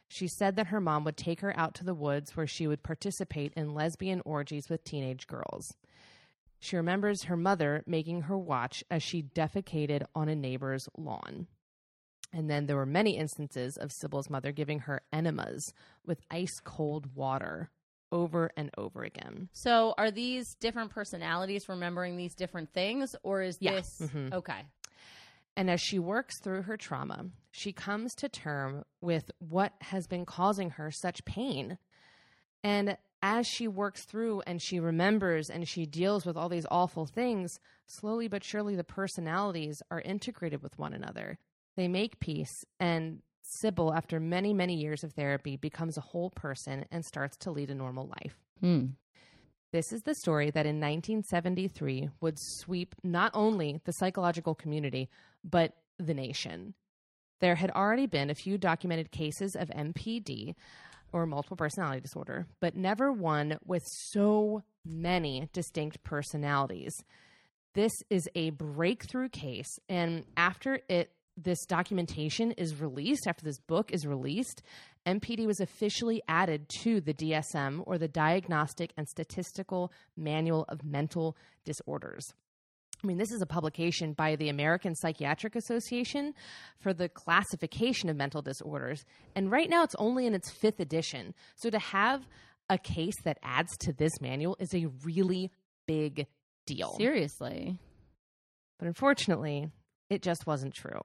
She 0.08 0.28
said 0.28 0.56
that 0.56 0.68
her 0.68 0.80
mom 0.80 1.04
would 1.04 1.16
take 1.16 1.40
her 1.40 1.58
out 1.58 1.74
to 1.76 1.84
the 1.84 1.94
woods 1.94 2.36
where 2.36 2.46
she 2.46 2.66
would 2.66 2.82
participate 2.82 3.52
in 3.54 3.74
lesbian 3.74 4.22
orgies 4.24 4.68
with 4.68 4.84
teenage 4.84 5.26
girls. 5.26 5.74
She 6.60 6.76
remembers 6.76 7.24
her 7.24 7.36
mother 7.36 7.82
making 7.86 8.22
her 8.22 8.38
watch 8.38 8.84
as 8.90 9.02
she 9.02 9.22
defecated 9.22 10.04
on 10.14 10.28
a 10.28 10.36
neighbor's 10.36 10.88
lawn. 10.96 11.46
And 12.32 12.48
then 12.50 12.66
there 12.66 12.76
were 12.76 12.86
many 12.86 13.16
instances 13.16 13.76
of 13.76 13.92
Sybil's 13.92 14.30
mother 14.30 14.50
giving 14.50 14.80
her 14.80 15.02
enemas 15.12 15.72
with 16.04 16.20
ice 16.30 16.58
cold 16.64 17.14
water 17.14 17.70
over 18.10 18.50
and 18.56 18.70
over 18.78 19.02
again. 19.02 19.48
So 19.52 19.94
are 19.98 20.10
these 20.10 20.54
different 20.56 20.90
personalities 20.90 21.68
remembering 21.68 22.16
these 22.16 22.34
different 22.34 22.72
things, 22.72 23.14
or 23.22 23.42
is 23.42 23.58
Yeah. 23.60 23.72
this 23.72 23.98
Mhm. 24.00 24.32
okay? 24.32 24.66
And 25.56 25.70
as 25.70 25.80
she 25.80 25.98
works 25.98 26.40
through 26.40 26.62
her 26.62 26.76
trauma, 26.76 27.30
she 27.56 27.72
comes 27.72 28.16
to 28.16 28.28
term 28.28 28.84
with 29.00 29.30
what 29.38 29.74
has 29.80 30.08
been 30.08 30.26
causing 30.26 30.70
her 30.70 30.90
such 30.90 31.24
pain. 31.24 31.78
And 32.64 32.98
as 33.22 33.46
she 33.46 33.68
works 33.68 34.02
through 34.02 34.42
and 34.44 34.60
she 34.60 34.80
remembers 34.80 35.50
and 35.50 35.68
she 35.68 35.86
deals 35.86 36.26
with 36.26 36.36
all 36.36 36.48
these 36.48 36.66
awful 36.68 37.06
things, 37.06 37.60
slowly 37.86 38.26
but 38.26 38.42
surely 38.42 38.74
the 38.74 38.82
personalities 38.82 39.82
are 39.88 40.00
integrated 40.00 40.64
with 40.64 40.76
one 40.80 40.92
another. 40.92 41.38
They 41.76 41.86
make 41.86 42.18
peace, 42.18 42.64
and 42.80 43.22
Sybil, 43.42 43.94
after 43.94 44.18
many, 44.18 44.52
many 44.52 44.74
years 44.74 45.04
of 45.04 45.12
therapy, 45.12 45.56
becomes 45.56 45.96
a 45.96 46.00
whole 46.00 46.30
person 46.30 46.86
and 46.90 47.04
starts 47.04 47.36
to 47.36 47.52
lead 47.52 47.70
a 47.70 47.74
normal 47.76 48.08
life. 48.08 48.36
Hmm. 48.60 48.86
This 49.70 49.92
is 49.92 50.02
the 50.02 50.16
story 50.16 50.50
that 50.50 50.66
in 50.66 50.80
1973 50.80 52.10
would 52.20 52.36
sweep 52.36 52.96
not 53.04 53.30
only 53.32 53.80
the 53.84 53.92
psychological 53.92 54.56
community, 54.56 55.08
but 55.44 55.76
the 55.98 56.14
nation. 56.14 56.74
There 57.44 57.56
had 57.56 57.72
already 57.72 58.06
been 58.06 58.30
a 58.30 58.34
few 58.34 58.56
documented 58.56 59.10
cases 59.10 59.54
of 59.54 59.68
MPD 59.68 60.54
or 61.12 61.26
multiple 61.26 61.58
personality 61.58 62.00
disorder, 62.00 62.46
but 62.58 62.74
never 62.74 63.12
one 63.12 63.58
with 63.66 63.82
so 63.84 64.62
many 64.82 65.50
distinct 65.52 66.02
personalities. 66.02 66.94
This 67.74 67.92
is 68.08 68.30
a 68.34 68.48
breakthrough 68.48 69.28
case, 69.28 69.78
and 69.90 70.24
after 70.38 70.80
it 70.88 71.10
this 71.36 71.66
documentation 71.66 72.52
is 72.52 72.80
released, 72.80 73.26
after 73.26 73.44
this 73.44 73.58
book 73.58 73.92
is 73.92 74.06
released, 74.06 74.62
MPD 75.04 75.46
was 75.46 75.60
officially 75.60 76.22
added 76.26 76.70
to 76.80 77.02
the 77.02 77.12
DSM 77.12 77.82
or 77.84 77.98
the 77.98 78.08
Diagnostic 78.08 78.94
and 78.96 79.06
Statistical 79.06 79.92
Manual 80.16 80.64
of 80.70 80.82
Mental 80.82 81.36
Disorders. 81.66 82.32
I 83.04 83.06
mean, 83.06 83.18
this 83.18 83.32
is 83.32 83.42
a 83.42 83.46
publication 83.46 84.14
by 84.14 84.34
the 84.34 84.48
American 84.48 84.94
Psychiatric 84.94 85.54
Association 85.56 86.32
for 86.80 86.94
the 86.94 87.10
classification 87.10 88.08
of 88.08 88.16
mental 88.16 88.40
disorders. 88.40 89.04
And 89.36 89.50
right 89.50 89.68
now 89.68 89.84
it's 89.84 89.94
only 89.96 90.26
in 90.26 90.32
its 90.32 90.50
fifth 90.50 90.80
edition. 90.80 91.34
So 91.54 91.68
to 91.68 91.78
have 91.78 92.26
a 92.70 92.78
case 92.78 93.20
that 93.24 93.38
adds 93.42 93.76
to 93.80 93.92
this 93.92 94.22
manual 94.22 94.56
is 94.58 94.72
a 94.74 94.86
really 95.04 95.50
big 95.86 96.26
deal. 96.64 96.94
Seriously. 96.96 97.78
But 98.78 98.88
unfortunately, 98.88 99.68
it 100.08 100.22
just 100.22 100.46
wasn't 100.46 100.72
true. 100.72 101.00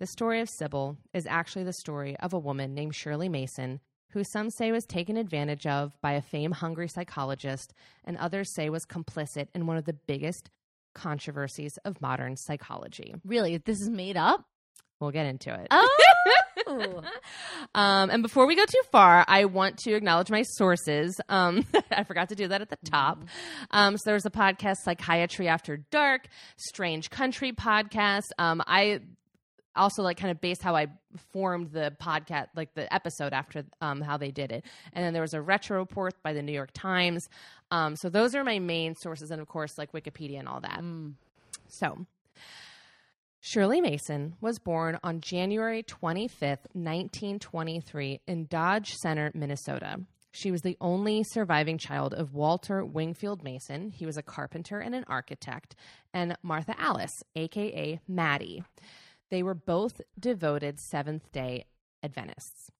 The 0.00 0.06
story 0.06 0.40
of 0.40 0.50
Sybil 0.50 0.98
is 1.14 1.26
actually 1.26 1.64
the 1.64 1.72
story 1.72 2.14
of 2.18 2.34
a 2.34 2.38
woman 2.38 2.74
named 2.74 2.94
Shirley 2.94 3.30
Mason, 3.30 3.80
who 4.10 4.22
some 4.22 4.50
say 4.50 4.70
was 4.70 4.84
taken 4.84 5.16
advantage 5.16 5.66
of 5.66 5.98
by 6.02 6.12
a 6.12 6.22
fame 6.22 6.52
hungry 6.52 6.88
psychologist, 6.88 7.72
and 8.04 8.18
others 8.18 8.54
say 8.54 8.68
was 8.68 8.84
complicit 8.84 9.48
in 9.54 9.66
one 9.66 9.78
of 9.78 9.86
the 9.86 9.94
biggest 9.94 10.50
controversies 10.94 11.78
of 11.84 12.00
modern 12.00 12.36
psychology. 12.36 13.14
Really? 13.24 13.58
This 13.58 13.80
is 13.80 13.88
made 13.88 14.16
up? 14.16 14.44
We'll 15.00 15.12
get 15.12 15.26
into 15.26 15.52
it. 15.54 15.68
Oh. 15.70 15.88
Um, 17.74 18.10
and 18.10 18.22
before 18.22 18.46
we 18.46 18.54
go 18.54 18.64
too 18.64 18.82
far, 18.92 19.24
I 19.26 19.44
want 19.44 19.78
to 19.78 19.92
acknowledge 19.94 20.30
my 20.30 20.42
sources. 20.42 21.20
Um, 21.28 21.66
I 21.90 22.04
forgot 22.04 22.28
to 22.28 22.34
do 22.34 22.48
that 22.48 22.60
at 22.60 22.68
the 22.68 22.78
top. 22.84 23.24
Um, 23.70 23.96
so 23.96 24.02
there's 24.06 24.26
a 24.26 24.30
podcast, 24.30 24.76
Psychiatry 24.84 25.48
After 25.48 25.78
Dark, 25.90 26.26
Strange 26.56 27.10
Country 27.10 27.52
podcast. 27.52 28.26
Um, 28.38 28.62
I 28.66 29.00
also 29.76 30.02
like 30.02 30.16
kind 30.16 30.30
of 30.30 30.40
based 30.40 30.62
how 30.62 30.74
I 30.74 30.88
formed 31.32 31.72
the 31.72 31.94
podcast, 32.00 32.48
like 32.54 32.74
the 32.74 32.92
episode 32.92 33.32
after 33.32 33.64
um, 33.80 34.00
how 34.00 34.16
they 34.16 34.30
did 34.30 34.52
it. 34.52 34.64
And 34.92 35.04
then 35.04 35.12
there 35.12 35.22
was 35.22 35.34
a 35.34 35.40
retro 35.40 35.78
report 35.78 36.14
by 36.22 36.32
the 36.32 36.42
New 36.42 36.52
York 36.52 36.70
Times. 36.72 37.28
Um, 37.70 37.96
so 37.96 38.08
those 38.08 38.34
are 38.34 38.44
my 38.44 38.58
main 38.58 38.94
sources, 38.96 39.30
and 39.30 39.40
of 39.40 39.48
course, 39.48 39.78
like 39.78 39.92
Wikipedia 39.92 40.38
and 40.38 40.48
all 40.48 40.60
that. 40.60 40.80
Mm. 40.80 41.14
So, 41.68 42.06
Shirley 43.40 43.80
Mason 43.80 44.34
was 44.40 44.58
born 44.58 44.98
on 45.02 45.20
January 45.20 45.82
25th, 45.82 46.66
1923, 46.74 48.20
in 48.26 48.46
Dodge 48.46 48.92
Center, 48.94 49.30
Minnesota. 49.34 50.00
She 50.32 50.50
was 50.50 50.60
the 50.60 50.76
only 50.80 51.24
surviving 51.24 51.78
child 51.78 52.14
of 52.14 52.34
Walter 52.34 52.84
Wingfield 52.84 53.42
Mason. 53.42 53.88
He 53.88 54.06
was 54.06 54.16
a 54.16 54.22
carpenter 54.22 54.78
and 54.78 54.94
an 54.94 55.04
architect, 55.08 55.74
and 56.12 56.36
Martha 56.42 56.74
Alice, 56.78 57.22
aka 57.34 58.00
Maddie. 58.06 58.62
They 59.30 59.42
were 59.42 59.54
both 59.54 60.00
devoted 60.18 60.80
Seventh 60.80 61.30
day 61.32 61.64
Adventists. 62.02 62.70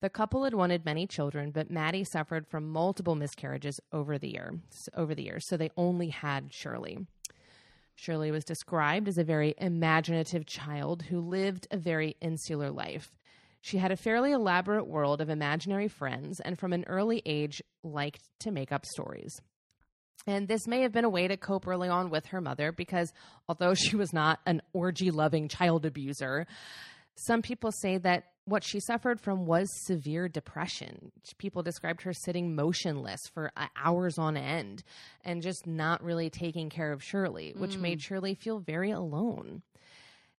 The 0.00 0.10
couple 0.10 0.44
had 0.44 0.54
wanted 0.54 0.84
many 0.84 1.06
children, 1.06 1.52
but 1.52 1.70
Maddie 1.70 2.04
suffered 2.04 2.46
from 2.46 2.68
multiple 2.68 3.14
miscarriages 3.14 3.80
over 3.92 4.18
the 4.18 4.28
year, 4.28 4.60
over 4.94 5.14
the 5.14 5.22
years, 5.22 5.46
so 5.46 5.56
they 5.56 5.70
only 5.76 6.08
had 6.08 6.52
Shirley. 6.52 7.06
Shirley 7.94 8.30
was 8.30 8.44
described 8.44 9.08
as 9.08 9.16
a 9.16 9.24
very 9.24 9.54
imaginative 9.56 10.44
child 10.44 11.02
who 11.02 11.20
lived 11.20 11.66
a 11.70 11.78
very 11.78 12.16
insular 12.20 12.70
life. 12.70 13.16
She 13.62 13.78
had 13.78 13.90
a 13.90 13.96
fairly 13.96 14.32
elaborate 14.32 14.86
world 14.86 15.20
of 15.20 15.30
imaginary 15.30 15.88
friends 15.88 16.40
and 16.40 16.58
from 16.58 16.72
an 16.72 16.84
early 16.86 17.22
age 17.24 17.62
liked 17.82 18.28
to 18.40 18.50
make 18.50 18.70
up 18.70 18.84
stories. 18.84 19.40
And 20.26 20.48
this 20.48 20.66
may 20.66 20.80
have 20.82 20.92
been 20.92 21.04
a 21.04 21.08
way 21.10 21.28
to 21.28 21.36
cope 21.36 21.66
early 21.68 21.88
on 21.88 22.10
with 22.10 22.26
her 22.26 22.40
mother 22.40 22.72
because 22.72 23.12
although 23.48 23.74
she 23.74 23.94
was 23.96 24.12
not 24.12 24.40
an 24.46 24.60
orgy 24.72 25.10
loving 25.10 25.48
child 25.48 25.86
abuser, 25.86 26.46
some 27.14 27.42
people 27.42 27.70
say 27.72 27.98
that 27.98 28.24
what 28.44 28.62
she 28.64 28.78
suffered 28.80 29.20
from 29.20 29.46
was 29.46 29.68
severe 29.86 30.28
depression. 30.28 31.10
People 31.38 31.62
described 31.62 32.02
her 32.02 32.12
sitting 32.12 32.54
motionless 32.54 33.20
for 33.34 33.50
uh, 33.56 33.66
hours 33.82 34.18
on 34.18 34.36
end 34.36 34.82
and 35.24 35.42
just 35.42 35.66
not 35.66 36.02
really 36.02 36.30
taking 36.30 36.70
care 36.70 36.92
of 36.92 37.02
Shirley, 37.02 37.54
which 37.56 37.76
Mm. 37.76 37.80
made 37.80 38.02
Shirley 38.02 38.34
feel 38.34 38.58
very 38.60 38.90
alone. 38.90 39.62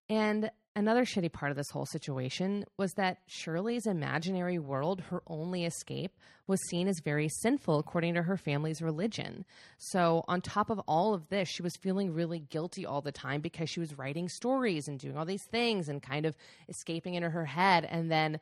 And 0.10 0.50
another 0.78 1.06
shitty 1.06 1.32
part 1.32 1.50
of 1.50 1.58
this 1.58 1.72
whole 1.72 1.88
situation 1.88 2.64
was 2.78 2.94
that 2.94 3.18
Shirley's 3.26 3.88
imaginary 3.88 4.60
world, 4.60 5.02
her 5.10 5.24
only 5.26 5.66
escape, 5.66 6.12
was 6.46 6.62
seen 6.70 6.88
as 6.88 7.00
very 7.04 7.28
sinful 7.28 7.80
according 7.80 8.14
to 8.14 8.22
her 8.22 8.38
family's 8.38 8.82
religion. 8.82 9.44
So, 9.80 10.24
on 10.28 10.40
top 10.40 10.70
of 10.70 10.80
all 10.88 11.16
of 11.16 11.28
this, 11.30 11.50
she 11.50 11.64
was 11.64 11.76
feeling 11.76 12.14
really 12.14 12.40
guilty 12.40 12.86
all 12.86 13.02
the 13.02 13.12
time 13.12 13.42
because 13.42 13.70
she 13.70 13.80
was 13.80 13.98
writing 13.98 14.30
stories 14.30 14.88
and 14.88 15.00
doing 15.00 15.18
all 15.18 15.26
these 15.26 15.46
things 15.52 15.90
and 15.90 16.02
kind 16.02 16.28
of 16.28 16.38
escaping 16.70 17.16
into 17.16 17.32
her 17.32 17.46
head. 17.46 17.84
And 17.84 18.12
then 18.12 18.40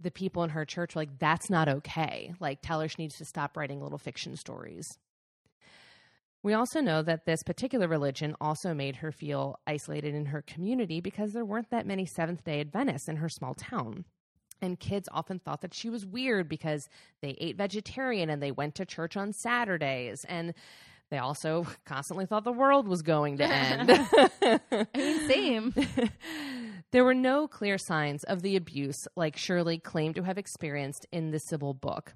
the 0.00 0.10
people 0.10 0.42
in 0.42 0.50
her 0.50 0.64
church 0.64 0.94
were 0.94 1.02
like, 1.02 1.18
that's 1.18 1.50
not 1.50 1.68
okay. 1.68 2.32
Like, 2.40 2.60
tell 2.62 2.80
her 2.80 2.88
she 2.88 3.02
needs 3.02 3.18
to 3.18 3.24
stop 3.26 3.56
writing 3.56 3.82
little 3.82 3.98
fiction 3.98 4.36
stories. 4.36 4.86
We 6.46 6.54
also 6.54 6.80
know 6.80 7.02
that 7.02 7.24
this 7.24 7.42
particular 7.42 7.88
religion 7.88 8.36
also 8.40 8.72
made 8.72 8.94
her 8.94 9.10
feel 9.10 9.58
isolated 9.66 10.14
in 10.14 10.26
her 10.26 10.42
community 10.42 11.00
because 11.00 11.32
there 11.32 11.44
weren't 11.44 11.70
that 11.70 11.88
many 11.88 12.06
Seventh 12.06 12.44
day 12.44 12.60
Adventists 12.60 13.08
in 13.08 13.16
her 13.16 13.28
small 13.28 13.52
town. 13.52 14.04
And 14.62 14.78
kids 14.78 15.08
often 15.10 15.40
thought 15.40 15.62
that 15.62 15.74
she 15.74 15.90
was 15.90 16.06
weird 16.06 16.48
because 16.48 16.88
they 17.20 17.30
ate 17.40 17.56
vegetarian 17.56 18.30
and 18.30 18.40
they 18.40 18.52
went 18.52 18.76
to 18.76 18.86
church 18.86 19.16
on 19.16 19.32
Saturdays. 19.32 20.24
And 20.28 20.54
they 21.10 21.18
also 21.18 21.66
constantly 21.84 22.26
thought 22.26 22.44
the 22.44 22.52
world 22.52 22.86
was 22.86 23.02
going 23.02 23.38
to 23.38 23.44
end. 23.44 23.90
I 24.70 24.86
mean, 24.94 25.28
same. 25.28 25.74
there 26.92 27.02
were 27.02 27.12
no 27.12 27.48
clear 27.48 27.76
signs 27.76 28.22
of 28.22 28.42
the 28.42 28.54
abuse 28.54 29.08
like 29.16 29.36
Shirley 29.36 29.80
claimed 29.80 30.14
to 30.14 30.22
have 30.22 30.38
experienced 30.38 31.08
in 31.10 31.32
the 31.32 31.40
Sybil 31.40 31.74
book. 31.74 32.14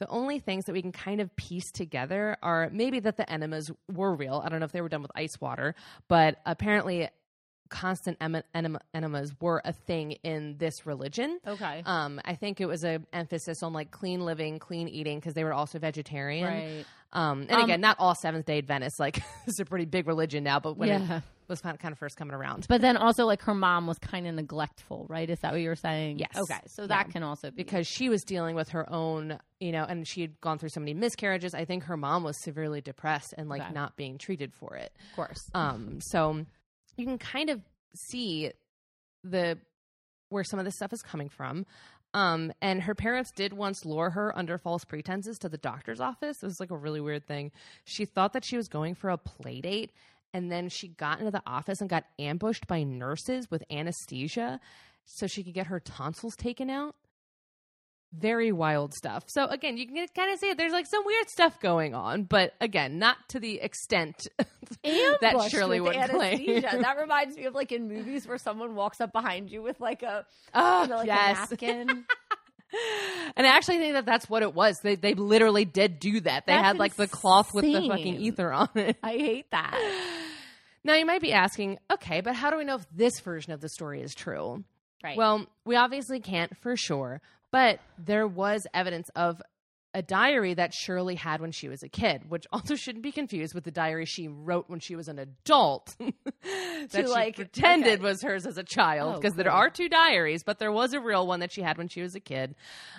The 0.00 0.08
only 0.08 0.38
things 0.38 0.64
that 0.64 0.72
we 0.72 0.82
can 0.82 0.92
kind 0.92 1.20
of 1.20 1.34
piece 1.36 1.70
together 1.70 2.36
are 2.42 2.70
maybe 2.72 3.00
that 3.00 3.16
the 3.18 3.30
enemas 3.30 3.70
were 3.92 4.14
real. 4.14 4.42
I 4.44 4.48
don't 4.48 4.58
know 4.58 4.64
if 4.64 4.72
they 4.72 4.80
were 4.80 4.88
done 4.88 5.02
with 5.02 5.12
ice 5.14 5.40
water, 5.40 5.74
but 6.08 6.38
apparently 6.46 7.08
constant 7.68 8.16
em- 8.20 8.42
enema- 8.54 8.80
enemas 8.94 9.32
were 9.40 9.62
a 9.64 9.72
thing 9.72 10.12
in 10.24 10.56
this 10.58 10.86
religion. 10.86 11.38
Okay. 11.46 11.82
Um, 11.86 12.20
I 12.24 12.34
think 12.34 12.60
it 12.60 12.66
was 12.66 12.82
an 12.82 13.06
emphasis 13.12 13.62
on 13.62 13.72
like 13.72 13.90
clean 13.90 14.24
living, 14.24 14.58
clean 14.58 14.88
eating 14.88 15.18
because 15.20 15.34
they 15.34 15.44
were 15.44 15.52
also 15.54 15.78
vegetarian. 15.78 16.46
right. 16.46 16.86
Um, 17.12 17.42
and 17.42 17.52
Um, 17.52 17.62
again, 17.64 17.80
not 17.80 17.96
all 17.98 18.14
Seventh 18.14 18.46
Day 18.46 18.58
Adventists. 18.58 19.00
Like 19.00 19.20
it's 19.46 19.58
a 19.58 19.64
pretty 19.64 19.84
big 19.86 20.06
religion 20.06 20.44
now, 20.44 20.60
but 20.60 20.76
when 20.76 20.88
Yeah. 20.88 21.16
it 21.18 21.22
was 21.48 21.60
kind 21.60 21.74
of, 21.74 21.80
kind 21.80 21.90
of 21.92 21.98
first 21.98 22.16
coming 22.16 22.34
around, 22.34 22.66
But 22.68 22.80
then 22.80 22.96
also, 22.96 23.26
like, 23.26 23.42
her 23.42 23.54
mom 23.54 23.88
was 23.88 23.98
kind 23.98 24.28
of 24.28 24.34
neglectful, 24.36 25.06
right? 25.08 25.28
Is 25.28 25.40
that 25.40 25.50
what 25.50 25.60
you 25.60 25.68
were 25.68 25.74
saying? 25.74 26.20
Yes. 26.20 26.36
Okay. 26.36 26.60
So 26.66 26.86
that 26.86 27.10
can 27.10 27.24
also 27.24 27.50
be. 27.50 27.56
because 27.56 27.88
she 27.88 28.08
was 28.08 28.22
dealing 28.22 28.54
with 28.54 28.68
her 28.68 28.88
own, 28.88 29.38
you 29.58 29.72
know, 29.72 29.82
and 29.84 30.06
she 30.06 30.20
had 30.20 30.40
gone 30.40 30.58
through 30.58 30.68
so 30.68 30.78
many 30.78 30.94
miscarriages. 30.94 31.52
I 31.52 31.64
think 31.64 31.84
her 31.84 31.96
mom 31.96 32.22
was 32.22 32.40
severely 32.40 32.80
depressed 32.80 33.34
and 33.36 33.48
like 33.48 33.62
Okay. 33.62 33.72
not 33.72 33.96
being 33.96 34.16
treated 34.16 34.54
for 34.54 34.76
it. 34.76 34.92
of 35.10 35.16
course. 35.16 35.50
Um, 35.52 36.00
so 36.00 36.46
you 36.96 37.04
can 37.04 37.18
kind 37.18 37.50
of 37.50 37.60
see 37.96 38.52
the 39.24 39.58
where 40.28 40.44
some 40.44 40.60
of 40.60 40.64
this 40.64 40.76
stuff 40.76 40.92
is 40.92 41.02
coming 41.02 41.28
from. 41.28 41.66
Um, 42.12 42.52
and 42.60 42.82
her 42.82 42.94
parents 42.94 43.30
did 43.30 43.52
once 43.52 43.84
lure 43.84 44.10
her 44.10 44.36
under 44.36 44.58
false 44.58 44.84
pretenses 44.84 45.38
to 45.38 45.48
the 45.48 45.58
doctor's 45.58 46.00
office. 46.00 46.42
It 46.42 46.46
was 46.46 46.58
like 46.60 46.70
a 46.70 46.76
really 46.76 47.00
weird 47.00 47.26
thing. 47.26 47.52
She 47.84 48.04
thought 48.04 48.32
that 48.32 48.44
she 48.44 48.56
was 48.56 48.68
going 48.68 48.94
for 48.94 49.10
a 49.10 49.18
play 49.18 49.60
date, 49.60 49.92
and 50.34 50.50
then 50.50 50.68
she 50.68 50.88
got 50.88 51.20
into 51.20 51.30
the 51.30 51.42
office 51.46 51.80
and 51.80 51.88
got 51.88 52.04
ambushed 52.18 52.66
by 52.66 52.82
nurses 52.82 53.50
with 53.50 53.62
anesthesia 53.70 54.60
so 55.04 55.26
she 55.26 55.42
could 55.42 55.54
get 55.54 55.68
her 55.68 55.80
tonsils 55.80 56.36
taken 56.36 56.68
out. 56.68 56.96
Very 58.12 58.50
wild 58.50 58.92
stuff. 58.92 59.24
So 59.28 59.46
again, 59.46 59.76
you 59.76 59.86
can 59.86 60.06
kind 60.16 60.32
of 60.32 60.38
see 60.40 60.48
it. 60.50 60.56
There's 60.58 60.72
like 60.72 60.86
some 60.86 61.02
weird 61.06 61.28
stuff 61.28 61.60
going 61.60 61.94
on, 61.94 62.24
but 62.24 62.54
again, 62.60 62.98
not 62.98 63.16
to 63.28 63.38
the 63.38 63.60
extent 63.60 64.26
that 64.82 65.48
Shirley 65.50 65.80
would 65.80 65.94
claim. 65.94 66.10
anesthesia. 66.34 66.78
that 66.82 66.96
reminds 66.98 67.36
me 67.36 67.44
of 67.44 67.54
like 67.54 67.70
in 67.70 67.86
movies 67.88 68.26
where 68.26 68.38
someone 68.38 68.74
walks 68.74 69.00
up 69.00 69.12
behind 69.12 69.50
you 69.50 69.62
with 69.62 69.78
like 69.80 70.02
a, 70.02 70.26
Oh, 70.54 70.82
you 70.82 70.88
know, 70.88 70.96
like 70.96 71.06
yes. 71.06 71.36
a 71.36 71.40
napkin. 71.52 72.04
And 73.36 73.44
I 73.46 73.50
actually 73.56 73.78
think 73.78 73.94
that 73.94 74.06
that's 74.06 74.30
what 74.30 74.42
it 74.42 74.54
was. 74.54 74.78
They 74.80 74.94
they 74.94 75.14
literally 75.14 75.64
did 75.64 75.98
do 75.98 76.20
that. 76.20 76.46
They 76.46 76.52
That's 76.52 76.64
had 76.64 76.78
like 76.78 76.94
the 76.94 77.08
cloth 77.08 77.52
with 77.52 77.64
the 77.64 77.88
fucking 77.88 78.20
ether 78.20 78.52
on 78.52 78.68
it. 78.76 78.96
I 79.02 79.12
hate 79.12 79.50
that. 79.50 79.76
Now 80.84 80.94
you 80.94 81.04
might 81.04 81.20
be 81.20 81.32
asking, 81.32 81.78
okay, 81.92 82.20
but 82.20 82.36
how 82.36 82.50
do 82.50 82.56
we 82.58 82.64
know 82.64 82.76
if 82.76 82.86
this 82.94 83.18
version 83.20 83.52
of 83.52 83.60
the 83.60 83.68
story 83.68 84.02
is 84.02 84.14
true? 84.14 84.62
Right. 85.02 85.16
Well, 85.16 85.46
we 85.64 85.74
obviously 85.74 86.20
can't 86.20 86.56
for 86.58 86.76
sure, 86.76 87.20
but 87.50 87.80
there 87.98 88.26
was 88.26 88.66
evidence 88.74 89.10
of 89.14 89.40
a 89.92 90.02
diary 90.02 90.54
that 90.54 90.72
Shirley 90.72 91.16
had 91.16 91.40
when 91.40 91.50
she 91.50 91.68
was 91.68 91.82
a 91.82 91.88
kid, 91.88 92.30
which 92.30 92.46
also 92.52 92.76
shouldn't 92.76 93.02
be 93.02 93.10
confused 93.12 93.54
with 93.54 93.64
the 93.64 93.72
diary 93.72 94.04
she 94.04 94.28
wrote 94.28 94.66
when 94.68 94.78
she 94.78 94.94
was 94.94 95.08
an 95.08 95.18
adult 95.18 95.96
that 96.42 96.88
she 96.92 97.02
like- 97.06 97.36
pretended 97.36 97.94
okay. 97.94 98.02
was 98.02 98.22
hers 98.22 98.46
as 98.46 98.56
a 98.56 98.62
child. 98.62 99.14
Oh, 99.16 99.20
Because 99.20 99.34
there 99.34 99.50
are 99.50 99.68
two 99.68 99.88
diaries, 99.88 100.44
but 100.44 100.58
there 100.60 100.70
was 100.70 100.92
a 100.92 101.00
real 101.00 101.26
one 101.26 101.40
that 101.40 101.50
she 101.50 101.62
had 101.62 101.76
when 101.76 101.88
she 101.88 102.02
was 102.02 102.14
a 102.14 102.20
kid. 102.20 102.54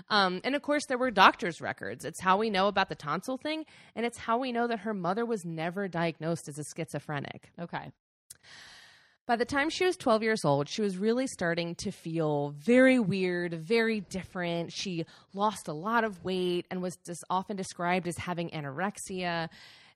Um, 0.09 0.41
and 0.43 0.53
of 0.55 0.61
course, 0.61 0.85
there 0.87 0.97
were 0.97 1.11
doctor's 1.11 1.61
records. 1.61 2.03
It's 2.03 2.19
how 2.19 2.37
we 2.37 2.49
know 2.49 2.67
about 2.67 2.89
the 2.89 2.95
tonsil 2.95 3.37
thing, 3.37 3.65
and 3.95 4.05
it's 4.05 4.17
how 4.17 4.37
we 4.37 4.51
know 4.51 4.67
that 4.67 4.79
her 4.79 4.93
mother 4.93 5.25
was 5.25 5.45
never 5.45 5.87
diagnosed 5.87 6.49
as 6.49 6.59
a 6.59 6.63
schizophrenic. 6.75 7.51
okay. 7.59 7.91
By 9.27 9.35
the 9.35 9.45
time 9.45 9.69
she 9.69 9.85
was 9.85 9.95
12 9.97 10.23
years 10.23 10.43
old, 10.43 10.67
she 10.67 10.81
was 10.81 10.97
really 10.97 11.27
starting 11.27 11.75
to 11.75 11.91
feel 11.91 12.55
very 12.57 12.99
weird, 12.99 13.53
very 13.53 14.01
different. 14.01 14.73
She 14.73 15.05
lost 15.33 15.67
a 15.67 15.73
lot 15.73 16.03
of 16.03 16.23
weight 16.23 16.65
and 16.71 16.81
was 16.81 16.97
just 17.05 17.23
often 17.29 17.55
described 17.55 18.07
as 18.07 18.17
having 18.17 18.49
anorexia. 18.49 19.49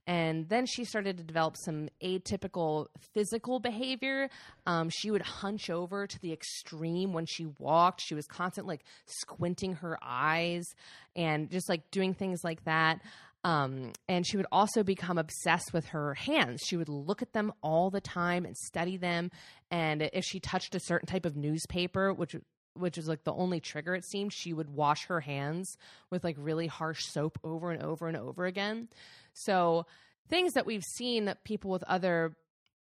And 0.07 0.47
then 0.49 0.67
she 0.67 0.85
started 0.85 1.17
to 1.17 1.23
develop 1.23 1.57
some 1.57 1.89
atypical 2.03 2.85
physical 3.13 3.59
behavior. 3.59 4.29
Um, 4.67 4.89
she 4.89 5.09
would 5.09 5.23
hunch 5.23 5.71
over 5.71 6.05
to 6.05 6.19
the 6.21 6.31
extreme 6.31 7.11
when 7.11 7.25
she 7.25 7.47
walked. 7.57 8.01
She 8.01 8.13
was 8.13 8.27
constantly 8.27 8.73
like 8.73 8.85
squinting 9.07 9.73
her 9.73 9.97
eyes 10.03 10.67
and 11.15 11.49
just 11.49 11.67
like 11.67 11.89
doing 11.89 12.13
things 12.13 12.43
like 12.43 12.63
that. 12.65 13.01
Um, 13.45 13.91
and 14.09 14.25
she 14.25 14.37
would 14.37 14.47
also 14.51 14.81
become 14.83 15.19
obsessed 15.19 15.71
with 15.71 15.85
her 15.89 16.15
hands. 16.15 16.61
She 16.65 16.77
would 16.77 16.89
look 16.89 17.21
at 17.21 17.31
them 17.33 17.53
all 17.61 17.91
the 17.91 18.01
time 18.01 18.43
and 18.43 18.57
study 18.57 18.97
them. 18.97 19.29
And 19.69 20.01
if 20.13 20.25
she 20.25 20.39
touched 20.39 20.73
a 20.73 20.79
certain 20.79 21.05
type 21.05 21.25
of 21.25 21.35
newspaper, 21.37 22.11
which 22.11 22.35
which 22.73 22.97
is 22.97 23.07
like 23.07 23.23
the 23.23 23.31
only 23.33 23.59
trigger 23.61 23.93
it 23.95 24.03
seemed, 24.03 24.33
she 24.33 24.51
would 24.51 24.69
wash 24.69 25.05
her 25.05 25.21
hands 25.21 25.77
with 26.11 26.23
like 26.25 26.35
really 26.37 26.67
harsh 26.67 27.05
soap 27.05 27.37
over 27.43 27.71
and 27.71 27.81
over 27.81 28.07
and 28.07 28.17
over 28.17 28.45
again. 28.45 28.89
So 29.33 29.85
things 30.27 30.53
that 30.53 30.65
we've 30.65 30.83
seen 30.83 31.25
that 31.25 31.43
people 31.45 31.69
with 31.71 31.83
other 31.83 32.35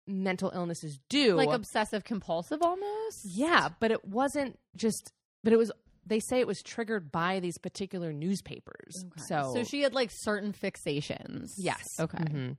mental 0.06 0.50
illnesses 0.54 0.98
do, 1.08 1.36
Like 1.36 1.50
obsessive 1.50 2.04
compulsive 2.04 2.60
almost? 2.62 3.24
yeah, 3.24 3.68
but 3.80 3.90
it 3.90 4.04
wasn't 4.04 4.58
just. 4.76 5.12
But 5.44 5.52
it 5.52 5.58
was. 5.58 5.70
They 6.06 6.20
say 6.20 6.40
it 6.40 6.46
was 6.46 6.62
triggered 6.62 7.10
by 7.10 7.40
these 7.40 7.58
particular 7.58 8.12
newspapers. 8.12 9.04
So 9.28 9.52
So 9.54 9.64
she 9.64 9.82
had 9.82 9.94
like 9.94 10.10
certain 10.12 10.52
fixations. 10.52 11.50
Yes. 11.56 11.84
Okay. 11.98 12.18
Mhm. 12.18 12.56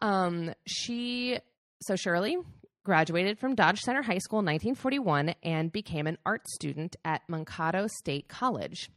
Um, 0.00 0.54
she 0.66 1.38
so 1.82 1.96
Shirley 1.96 2.36
graduated 2.84 3.38
from 3.38 3.54
Dodge 3.54 3.80
Center 3.80 4.02
High 4.02 4.18
School 4.18 4.40
in 4.40 4.46
1941 4.46 5.34
and 5.42 5.70
became 5.72 6.06
an 6.06 6.18
art 6.24 6.48
student 6.48 6.96
at 7.04 7.22
Mankato 7.28 7.86
State 7.86 8.28
College. 8.28 8.90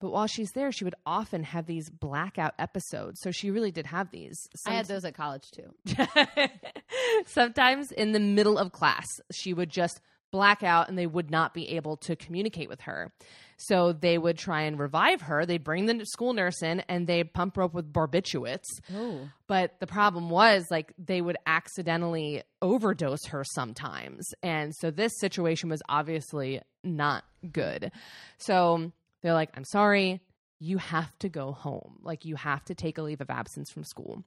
But 0.00 0.10
while 0.10 0.26
she's 0.26 0.50
there, 0.52 0.72
she 0.72 0.82
would 0.84 0.96
often 1.06 1.44
have 1.44 1.66
these 1.66 1.88
blackout 1.88 2.54
episodes. 2.58 3.20
So 3.22 3.30
she 3.30 3.50
really 3.52 3.70
did 3.70 3.86
have 3.86 4.10
these. 4.10 4.36
I 4.66 4.72
had 4.72 4.86
those 4.86 5.04
at 5.04 5.14
college 5.14 5.44
too. 5.52 5.72
Sometimes 7.26 7.92
in 7.92 8.12
the 8.12 8.18
middle 8.18 8.58
of 8.58 8.72
class, 8.72 9.06
she 9.30 9.54
would 9.54 9.70
just 9.70 10.00
black 10.32 10.64
out 10.64 10.88
and 10.88 10.98
they 10.98 11.06
would 11.06 11.30
not 11.30 11.54
be 11.54 11.68
able 11.76 11.96
to 11.98 12.16
communicate 12.16 12.68
with 12.68 12.80
her. 12.80 13.12
So 13.58 13.92
they 13.92 14.18
would 14.18 14.38
try 14.38 14.62
and 14.62 14.76
revive 14.76 15.20
her. 15.20 15.46
They'd 15.46 15.62
bring 15.62 15.86
the 15.86 16.04
school 16.04 16.32
nurse 16.32 16.62
in 16.62 16.80
and 16.88 17.06
they'd 17.06 17.32
pump 17.32 17.54
her 17.54 17.62
up 17.62 17.74
with 17.74 17.92
barbiturates. 17.92 18.66
Oh. 18.92 19.28
But 19.46 19.78
the 19.78 19.86
problem 19.86 20.30
was, 20.30 20.66
like, 20.68 20.92
they 20.98 21.20
would 21.20 21.36
accidentally 21.46 22.42
overdose 22.60 23.26
her 23.26 23.44
sometimes. 23.44 24.28
And 24.42 24.74
so 24.74 24.90
this 24.90 25.12
situation 25.20 25.68
was 25.68 25.80
obviously 25.88 26.60
not 26.82 27.22
good. 27.52 27.92
So 28.38 28.90
they're 29.22 29.34
like, 29.34 29.50
I'm 29.54 29.64
sorry, 29.64 30.20
you 30.58 30.78
have 30.78 31.16
to 31.20 31.28
go 31.28 31.52
home. 31.52 31.98
Like, 32.02 32.24
you 32.24 32.34
have 32.34 32.64
to 32.64 32.74
take 32.74 32.98
a 32.98 33.02
leave 33.02 33.20
of 33.20 33.30
absence 33.30 33.70
from 33.70 33.84
school. 33.84 34.24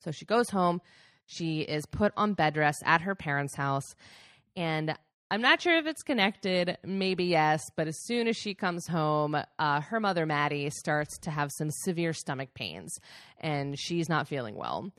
So 0.00 0.10
she 0.10 0.26
goes 0.26 0.50
home. 0.50 0.82
She 1.24 1.60
is 1.60 1.86
put 1.86 2.12
on 2.16 2.34
bed 2.34 2.58
rest 2.58 2.82
at 2.84 3.02
her 3.02 3.14
parents' 3.14 3.54
house. 3.54 3.94
And 4.56 4.94
I'm 5.32 5.40
not 5.40 5.62
sure 5.62 5.76
if 5.76 5.86
it's 5.86 6.02
connected. 6.02 6.76
Maybe 6.84 7.24
yes. 7.24 7.62
But 7.76 7.86
as 7.86 8.02
soon 8.04 8.26
as 8.26 8.36
she 8.36 8.52
comes 8.52 8.88
home, 8.88 9.36
uh, 9.58 9.80
her 9.80 10.00
mother, 10.00 10.26
Maddie, 10.26 10.70
starts 10.70 11.18
to 11.18 11.30
have 11.30 11.52
some 11.52 11.70
severe 11.70 12.12
stomach 12.12 12.52
pains 12.54 12.98
and 13.38 13.78
she's 13.78 14.08
not 14.08 14.26
feeling 14.26 14.56
well. 14.56 14.90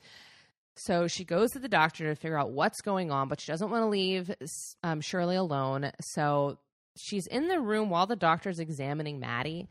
So 0.76 1.08
she 1.08 1.26
goes 1.26 1.52
to 1.52 1.60
the 1.60 1.68
doctor 1.68 2.08
to 2.08 2.16
figure 2.16 2.40
out 2.40 2.52
what's 2.52 2.82
going 2.82 3.12
on, 3.12 3.28
but 3.28 3.42
she 3.42 3.52
doesn't 3.52 3.70
want 3.70 3.84
to 3.84 3.88
leave 3.88 4.32
um, 4.84 5.02
Shirley 5.02 5.36
alone. 5.36 5.92
So 6.00 6.60
she's 6.98 7.28
in 7.28 7.50
the 7.50 7.60
room 7.60 7.90
while 7.90 8.08
the 8.08 8.16
doctor's 8.16 8.60
examining 8.60 9.20
Maddie, 9.20 9.68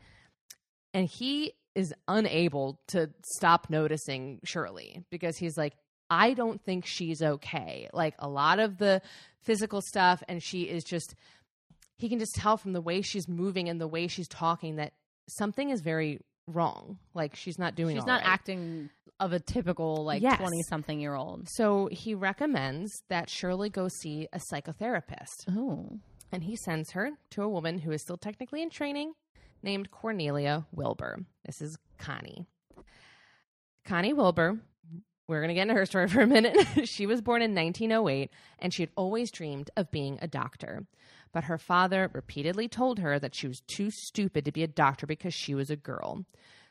and 0.93 1.07
he 1.07 1.53
is 1.73 1.93
unable 2.07 2.79
to 2.89 3.09
stop 3.35 3.69
noticing 3.69 4.39
Shirley 4.43 5.03
because 5.09 5.37
he's 5.37 5.57
like, 5.57 5.73
I 6.11 6.33
don't 6.33 6.61
think 6.63 6.85
she's 6.85 7.21
okay. 7.21 7.89
Like 7.93 8.15
a 8.19 8.27
lot 8.27 8.59
of 8.59 8.77
the 8.77 9.01
physical 9.41 9.81
stuff, 9.81 10.21
and 10.27 10.43
she 10.43 10.63
is 10.63 10.83
just, 10.83 11.15
he 11.97 12.09
can 12.09 12.19
just 12.19 12.35
tell 12.35 12.57
from 12.57 12.73
the 12.73 12.81
way 12.81 13.01
she's 13.01 13.27
moving 13.29 13.69
and 13.69 13.79
the 13.79 13.87
way 13.87 14.07
she's 14.07 14.27
talking 14.27 14.75
that 14.75 14.91
something 15.29 15.69
is 15.69 15.79
very 15.81 16.19
wrong. 16.47 16.97
Like 17.13 17.35
she's 17.35 17.57
not 17.57 17.75
doing 17.75 17.95
She's 17.95 18.05
not 18.05 18.21
right. 18.21 18.29
acting 18.29 18.89
of 19.21 19.31
a 19.31 19.39
typical 19.39 20.03
like 20.03 20.21
Yes. 20.21 20.37
20 20.39 20.61
something 20.69 20.99
year 20.99 21.13
old. 21.15 21.47
So 21.53 21.87
he 21.91 22.13
recommends 22.13 22.91
that 23.09 23.29
Shirley 23.29 23.69
go 23.69 23.87
see 23.87 24.27
a 24.33 24.39
psychotherapist. 24.51 25.47
Oh. 25.49 25.99
And 26.31 26.43
he 26.43 26.55
sends 26.57 26.91
her 26.91 27.11
to 27.31 27.43
a 27.43 27.49
woman 27.49 27.77
who 27.77 27.91
is 27.91 28.01
still 28.01 28.17
technically 28.17 28.61
in 28.61 28.69
training 28.69 29.13
named 29.63 29.91
Cornelia 29.91 30.65
Wilbur. 30.73 31.19
This 31.45 31.61
is 31.61 31.77
Connie. 31.97 32.47
Connie 33.85 34.13
Wilbur, 34.13 34.59
we're 35.31 35.39
going 35.39 35.49
to 35.49 35.55
get 35.55 35.63
into 35.63 35.73
her 35.73 35.85
story 35.85 36.07
for 36.09 36.21
a 36.21 36.27
minute. 36.27 36.55
she 36.87 37.05
was 37.05 37.21
born 37.21 37.41
in 37.41 37.55
1908 37.55 38.29
and 38.59 38.73
she 38.73 38.83
had 38.83 38.91
always 38.95 39.31
dreamed 39.31 39.71
of 39.75 39.89
being 39.89 40.19
a 40.21 40.27
doctor. 40.27 40.85
But 41.33 41.45
her 41.45 41.57
father 41.57 42.09
repeatedly 42.13 42.67
told 42.67 42.99
her 42.99 43.17
that 43.17 43.33
she 43.33 43.47
was 43.47 43.61
too 43.61 43.89
stupid 43.89 44.43
to 44.45 44.51
be 44.51 44.63
a 44.63 44.67
doctor 44.67 45.07
because 45.07 45.33
she 45.33 45.55
was 45.55 45.69
a 45.69 45.77
girl. 45.77 46.25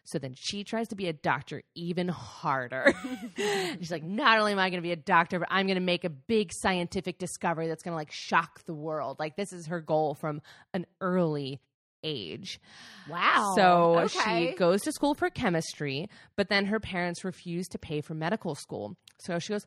So 0.04 0.18
then 0.18 0.34
she 0.36 0.64
tries 0.64 0.88
to 0.88 0.96
be 0.96 1.08
a 1.08 1.12
doctor 1.12 1.62
even 1.74 2.08
harder. 2.08 2.92
She's 3.78 3.90
like, 3.90 4.02
not 4.02 4.38
only 4.38 4.52
am 4.52 4.58
I 4.58 4.68
going 4.68 4.82
to 4.82 4.86
be 4.86 4.92
a 4.92 4.96
doctor, 4.96 5.38
but 5.38 5.48
I'm 5.50 5.66
going 5.66 5.76
to 5.76 5.80
make 5.80 6.04
a 6.04 6.10
big 6.10 6.52
scientific 6.52 7.18
discovery 7.18 7.68
that's 7.68 7.82
going 7.82 7.92
to 7.92 7.96
like 7.96 8.12
shock 8.12 8.64
the 8.66 8.74
world. 8.74 9.18
Like, 9.18 9.36
this 9.36 9.52
is 9.52 9.66
her 9.66 9.80
goal 9.80 10.14
from 10.14 10.42
an 10.74 10.86
early 11.00 11.60
age. 12.02 12.60
Wow. 13.08 13.52
So 13.56 14.00
Okay. 14.04 14.50
she 14.50 14.54
goes 14.56 14.82
to 14.82 14.92
school 14.92 15.14
for 15.14 15.30
chemistry, 15.30 16.08
but 16.36 16.48
then 16.48 16.66
her 16.66 16.80
parents 16.80 17.24
refuse 17.24 17.68
to 17.68 17.78
pay 17.78 18.00
for 18.00 18.14
medical 18.14 18.54
school. 18.54 18.96
So 19.18 19.38
she 19.38 19.52
goes, 19.52 19.66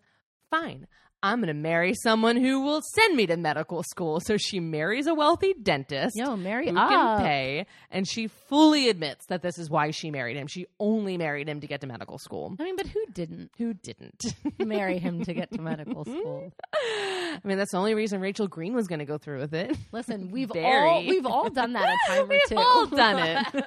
fine. 0.49 0.87
I'm 1.25 1.39
going 1.39 1.47
to 1.47 1.53
marry 1.53 1.93
someone 1.93 2.35
who 2.35 2.61
will 2.61 2.81
send 2.95 3.15
me 3.15 3.25
to 3.27 3.37
medical 3.37 3.81
school. 3.83 4.19
So 4.19 4.35
she 4.35 4.59
marries 4.59 5.07
a 5.07 5.13
wealthy 5.15 5.53
dentist. 5.53 6.17
Yo, 6.17 6.35
marry 6.35 6.69
who 6.69 6.77
up. 6.77 6.89
can 6.89 7.19
pay, 7.25 7.65
and 7.89 8.05
she 8.05 8.27
fully 8.27 8.89
admits 8.89 9.25
that 9.27 9.41
this 9.41 9.57
is 9.57 9.69
why 9.69 9.91
she 9.91 10.11
married 10.11 10.35
him. 10.35 10.47
She 10.47 10.65
only 10.81 11.17
married 11.17 11.47
him 11.47 11.61
to 11.61 11.67
get 11.67 11.79
to 11.79 11.87
medical 11.87 12.17
school. 12.17 12.53
I 12.59 12.63
mean, 12.63 12.75
but 12.75 12.87
who 12.87 12.99
didn't 13.13 13.51
Who 13.57 13.73
didn't? 13.73 14.21
marry 14.59 14.97
him 14.99 15.23
to 15.23 15.33
get 15.33 15.49
to 15.53 15.61
medical 15.61 16.03
school? 16.03 16.51
I 16.73 17.39
mean, 17.45 17.57
that's 17.57 17.71
the 17.71 17.77
only 17.77 17.93
reason 17.95 18.19
Rachel 18.19 18.49
Green 18.49 18.75
was 18.75 18.87
going 18.87 18.99
to 18.99 19.05
go 19.05 19.17
through 19.17 19.39
with 19.39 19.53
it. 19.53 19.77
Listen, 19.93 20.29
we've 20.31 20.51
all 20.51 21.05
we've 21.05 21.25
all 21.25 21.49
done 21.49 21.71
that 21.73 21.87
a 21.87 22.11
time 22.11 22.23
or 22.23 22.27
We've 22.27 22.57
all 22.57 22.85
done 22.87 23.19
it. 23.19 23.63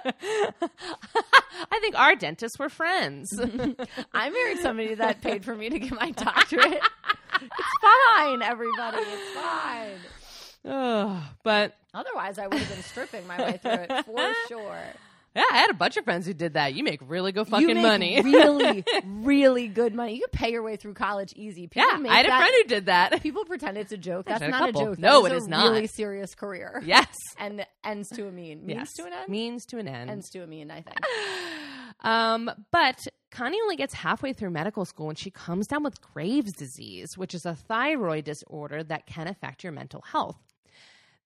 I 1.72 1.80
think 1.80 1.98
our 1.98 2.14
dentists 2.14 2.58
were 2.58 2.68
friends. 2.68 3.30
I 4.12 4.28
married 4.30 4.58
somebody 4.58 4.94
that 4.96 5.22
paid 5.22 5.42
for 5.42 5.54
me 5.54 5.70
to 5.70 5.78
get 5.78 5.92
my 5.98 6.10
doctorate. 6.10 6.82
It's 7.42 8.16
fine, 8.16 8.42
everybody. 8.42 8.98
It's 8.98 9.30
fine. 9.34 11.22
But 11.42 11.76
Otherwise, 11.96 12.38
I 12.38 12.46
would 12.46 12.58
have 12.58 12.68
been 12.68 12.82
stripping 12.82 13.26
my 13.26 13.38
way 13.38 13.56
through 13.56 13.86
it 13.88 14.04
for 14.04 14.34
sure. 14.48 14.82
yeah, 15.34 15.44
I 15.50 15.56
had 15.56 15.70
a 15.70 15.74
bunch 15.74 15.96
of 15.96 16.04
friends 16.04 16.26
who 16.26 16.34
did 16.34 16.52
that. 16.52 16.74
You 16.74 16.84
make 16.84 17.00
really 17.02 17.32
good 17.32 17.46
you 17.46 17.50
fucking 17.52 17.66
make 17.68 17.76
money. 17.82 18.20
really, 18.24 18.84
really 19.04 19.66
good 19.66 19.94
money. 19.94 20.14
You 20.14 20.20
could 20.20 20.32
pay 20.32 20.52
your 20.52 20.62
way 20.62 20.76
through 20.76 20.92
college 20.92 21.32
easy. 21.36 21.68
People 21.68 22.02
yeah, 22.02 22.10
I 22.10 22.16
had 22.18 22.26
a 22.26 22.28
friend 22.28 22.52
who 22.54 22.68
did 22.68 22.86
that. 22.86 23.22
People 23.22 23.46
pretend 23.46 23.78
it's 23.78 23.92
a 23.92 23.96
joke. 23.96 24.26
That's 24.26 24.42
a 24.42 24.48
not 24.48 24.68
a, 24.68 24.72
joke. 24.72 24.98
No, 24.98 25.22
That 25.22 25.32
it 25.32 25.36
is 25.36 25.42
is 25.44 25.46
a 25.46 25.50
not. 25.50 25.70
Really 25.70 25.86
serious 25.86 26.34
career. 26.34 26.82
Yes. 26.84 27.08
And 27.38 27.64
ends 27.82 28.10
to 28.10 28.28
a 28.28 28.30
mean. 28.30 28.66
Means 28.66 28.78
yes. 28.78 28.92
to 28.94 29.06
an 29.06 29.14
end. 29.14 29.28
Means 29.30 29.64
to 29.66 29.78
an 29.78 29.88
end. 29.88 30.10
Ends 30.10 30.28
to 30.30 30.40
a 30.40 30.46
mean. 30.46 30.70
I 30.70 30.82
think. 30.82 30.98
Um, 32.02 32.50
but 32.72 32.98
Connie 33.36 33.60
only 33.62 33.76
gets 33.76 33.92
halfway 33.92 34.32
through 34.32 34.48
medical 34.50 34.86
school 34.86 35.08
when 35.08 35.16
she 35.16 35.30
comes 35.30 35.66
down 35.66 35.82
with 35.82 36.00
Graves' 36.00 36.52
disease, 36.52 37.18
which 37.18 37.34
is 37.34 37.44
a 37.44 37.54
thyroid 37.54 38.24
disorder 38.24 38.82
that 38.84 39.04
can 39.06 39.28
affect 39.28 39.62
your 39.62 39.72
mental 39.74 40.00
health. 40.00 40.36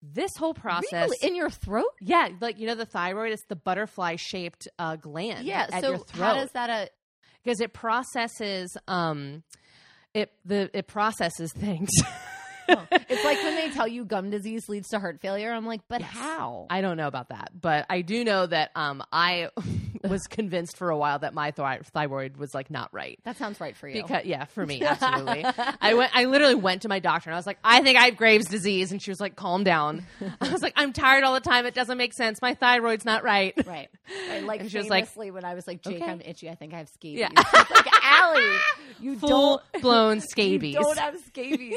This 0.03 0.31
whole 0.37 0.53
process, 0.53 1.09
Really? 1.09 1.17
in 1.21 1.35
your 1.35 1.49
throat. 1.49 1.85
yeah, 2.01 2.29
like 2.41 2.59
you 2.59 2.67
know, 2.67 2.75
the 2.75 2.85
thyroid 2.85 3.31
is 3.31 3.41
the 3.47 3.55
butterfly 3.55 4.15
shaped 4.17 4.67
uh, 4.77 4.97
gland 4.97 5.45
Yeah. 5.45 5.67
at 5.71 5.81
so 5.83 5.89
your 5.91 5.97
throat 5.99 6.25
how 6.25 6.33
does 6.33 6.51
that? 6.51 6.69
Uh, 6.69 6.85
because 7.43 7.61
it 7.61 7.71
processes 7.71 8.75
um, 8.87 9.43
it 10.13 10.31
the 10.43 10.69
it 10.77 10.87
processes 10.87 11.53
things. 11.53 11.89
it's 12.91 13.23
like 13.25 13.37
when 13.43 13.55
they 13.55 13.69
tell 13.71 13.87
you 13.87 14.05
gum 14.05 14.29
disease 14.29 14.67
leads 14.69 14.89
to 14.89 14.99
heart 14.99 15.19
failure. 15.21 15.51
I'm 15.51 15.65
like, 15.65 15.81
but 15.87 16.01
Yes. 16.01 16.09
how? 16.11 16.67
I 16.69 16.81
don't 16.81 16.97
know 16.97 17.07
about 17.07 17.29
that, 17.29 17.49
but 17.59 17.85
I 17.89 18.01
do 18.01 18.23
know 18.23 18.45
that 18.45 18.71
um, 18.75 19.03
I 19.11 19.49
was 20.03 20.21
convinced 20.23 20.77
for 20.77 20.89
a 20.89 20.97
while 20.97 21.19
that 21.19 21.33
my 21.33 21.51
thy- 21.51 21.79
thyroid 21.93 22.37
was 22.37 22.53
like 22.53 22.71
not 22.71 22.93
right. 22.93 23.19
that 23.23 23.37
sounds 23.37 23.59
right 23.59 23.75
for 23.75 23.87
you. 23.87 24.01
Because 24.01 24.25
yeah, 24.25 24.45
for 24.45 24.65
me, 24.65 24.81
absolutely. 24.83 25.45
I 25.81 25.93
went. 25.93 26.11
I 26.15 26.25
literally 26.25 26.55
went 26.55 26.81
to 26.83 26.89
my 26.89 26.99
doctor 26.99 27.29
and 27.29 27.35
I 27.35 27.37
was 27.39 27.45
like, 27.47 27.59
I 27.63 27.81
think 27.81 27.97
I 27.97 28.05
have 28.05 28.17
Graves' 28.17 28.47
disease, 28.47 28.91
and 28.91 29.01
she 29.01 29.11
was 29.11 29.19
like, 29.19 29.35
Calm 29.35 29.63
down. 29.63 30.05
I 30.41 30.51
was 30.51 30.61
like, 30.61 30.73
I'm 30.75 30.93
tired 30.93 31.23
all 31.23 31.33
the 31.33 31.39
time. 31.39 31.65
It 31.65 31.73
doesn't 31.73 31.97
make 31.97 32.13
sense. 32.13 32.41
My 32.41 32.53
thyroid's 32.55 33.05
not 33.05 33.23
right. 33.23 33.53
right. 33.65 33.89
right. 34.29 34.43
Like 34.43 34.61
And 34.61 34.71
she 34.71 34.77
was 34.77 34.89
like, 34.89 35.07
when 35.15 35.45
I 35.45 35.53
was 35.53 35.67
like, 35.67 35.81
Jake, 35.81 36.01
okay. 36.01 36.11
I'm 36.11 36.21
itchy. 36.21 36.49
I 36.49 36.55
think 36.55 36.73
I 36.73 36.77
have 36.77 36.89
scabies. 36.89 37.19
Yeah. 37.19 37.29
Like 37.35 37.87
Allie, 38.03 38.57
you 38.99 39.17
Full 39.19 39.29
don't. 39.73 39.81
blown 39.81 40.15
You 40.15 40.21
scabies. 40.21 40.75
don't 40.75 40.97
have 40.97 41.17
scabies. 41.27 41.75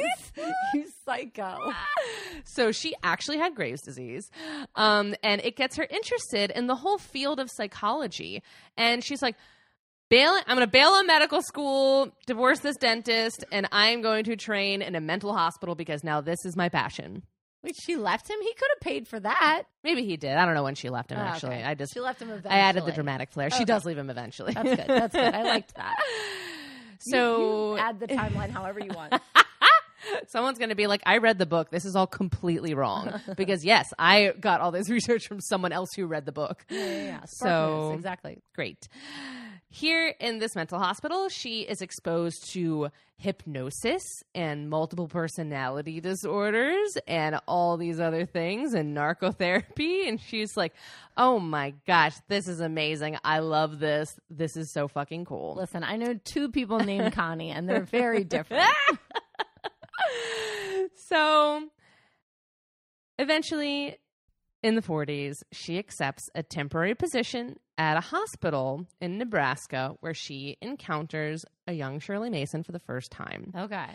you 0.74 0.83
psycho. 1.04 1.72
so 2.44 2.72
she 2.72 2.94
actually 3.02 3.38
had 3.38 3.54
Graves' 3.54 3.82
disease, 3.82 4.30
um, 4.74 5.14
and 5.22 5.40
it 5.42 5.56
gets 5.56 5.76
her 5.76 5.86
interested 5.88 6.50
in 6.50 6.66
the 6.66 6.76
whole 6.76 6.98
field 6.98 7.40
of 7.40 7.50
psychology. 7.50 8.42
And 8.76 9.04
she's 9.04 9.22
like, 9.22 9.36
bail, 10.10 10.30
I'm 10.46 10.56
going 10.56 10.60
to 10.60 10.70
bail 10.70 10.90
on 10.90 11.06
medical 11.06 11.42
school, 11.42 12.10
divorce 12.26 12.60
this 12.60 12.76
dentist, 12.76 13.44
and 13.52 13.68
I'm 13.72 14.02
going 14.02 14.24
to 14.24 14.36
train 14.36 14.82
in 14.82 14.94
a 14.94 15.00
mental 15.00 15.32
hospital 15.34 15.74
because 15.74 16.04
now 16.04 16.20
this 16.20 16.44
is 16.44 16.56
my 16.56 16.68
passion. 16.68 17.22
Wait, 17.62 17.74
she 17.82 17.96
left 17.96 18.28
him. 18.28 18.36
He 18.42 18.52
could 18.52 18.68
have 18.74 18.80
paid 18.80 19.08
for 19.08 19.18
that. 19.20 19.62
Maybe 19.82 20.04
he 20.04 20.18
did. 20.18 20.36
I 20.36 20.44
don't 20.44 20.54
know 20.54 20.62
when 20.62 20.74
she 20.74 20.90
left 20.90 21.10
him. 21.10 21.18
Oh, 21.18 21.22
Actually, 21.22 21.56
okay. 21.56 21.64
I 21.64 21.74
just 21.74 21.94
she 21.94 22.00
left 22.00 22.20
him. 22.20 22.28
Eventually. 22.28 22.52
I 22.52 22.58
added 22.58 22.84
the 22.84 22.92
dramatic 22.92 23.30
flair. 23.32 23.48
She 23.50 23.64
does 23.64 23.86
leave 23.86 23.96
him 23.96 24.10
eventually. 24.10 24.52
That's 24.52 24.68
good. 24.68 24.84
That's 24.86 25.14
good. 25.14 25.34
I 25.34 25.42
liked 25.44 25.74
that. 25.76 25.96
You- 27.06 27.10
so 27.10 27.72
you 27.74 27.78
add 27.80 28.00
the 28.00 28.06
timeline 28.06 28.48
however 28.48 28.80
you 28.80 28.90
want. 28.94 29.12
someone's 30.28 30.58
going 30.58 30.70
to 30.70 30.74
be 30.74 30.86
like, 30.86 31.02
"I 31.06 31.18
read 31.18 31.38
the 31.38 31.46
book. 31.46 31.70
This 31.70 31.84
is 31.84 31.96
all 31.96 32.06
completely 32.06 32.74
wrong." 32.74 33.20
because 33.36 33.64
yes, 33.64 33.92
I 33.98 34.32
got 34.38 34.60
all 34.60 34.70
this 34.70 34.88
research 34.90 35.26
from 35.26 35.40
someone 35.40 35.72
else 35.72 35.90
who 35.94 36.06
read 36.06 36.26
the 36.26 36.32
book. 36.32 36.64
Yeah, 36.68 36.78
yeah, 36.78 37.04
yeah. 37.04 37.20
So- 37.26 37.88
news, 37.90 37.96
exactly. 37.98 38.42
Great. 38.54 38.88
Here 39.70 40.14
in 40.20 40.38
this 40.38 40.54
mental 40.54 40.78
hospital, 40.78 41.28
she 41.28 41.62
is 41.62 41.82
exposed 41.82 42.52
to 42.52 42.90
hypnosis 43.16 44.22
and 44.34 44.68
multiple 44.70 45.08
personality 45.08 46.00
disorders 46.00 46.96
and 47.08 47.40
all 47.48 47.76
these 47.76 47.98
other 47.98 48.24
things 48.24 48.74
and 48.74 48.96
narcotherapy. 48.96 50.06
And 50.08 50.20
she's 50.20 50.56
like, 50.56 50.74
oh 51.16 51.40
my 51.40 51.74
gosh, 51.86 52.14
this 52.28 52.46
is 52.46 52.60
amazing. 52.60 53.16
I 53.24 53.40
love 53.40 53.80
this. 53.80 54.16
This 54.30 54.56
is 54.56 54.72
so 54.72 54.86
fucking 54.86 55.24
cool. 55.24 55.54
Listen, 55.56 55.82
I 55.82 55.96
know 55.96 56.14
two 56.24 56.50
people 56.50 56.78
named 56.78 57.12
Connie, 57.12 57.50
and 57.50 57.68
they're 57.68 57.82
very 57.82 58.22
different. 58.24 58.62
so 60.96 61.68
eventually 63.18 63.96
in 64.62 64.74
the 64.74 64.82
40s 64.82 65.42
she 65.52 65.78
accepts 65.78 66.30
a 66.34 66.42
temporary 66.42 66.94
position 66.94 67.56
at 67.78 67.96
a 67.96 68.00
hospital 68.00 68.86
in 69.00 69.18
nebraska 69.18 69.94
where 70.00 70.14
she 70.14 70.56
encounters 70.62 71.44
a 71.66 71.72
young 71.72 71.98
shirley 72.00 72.30
mason 72.30 72.62
for 72.62 72.72
the 72.72 72.78
first 72.80 73.10
time 73.10 73.52
Okay. 73.56 73.86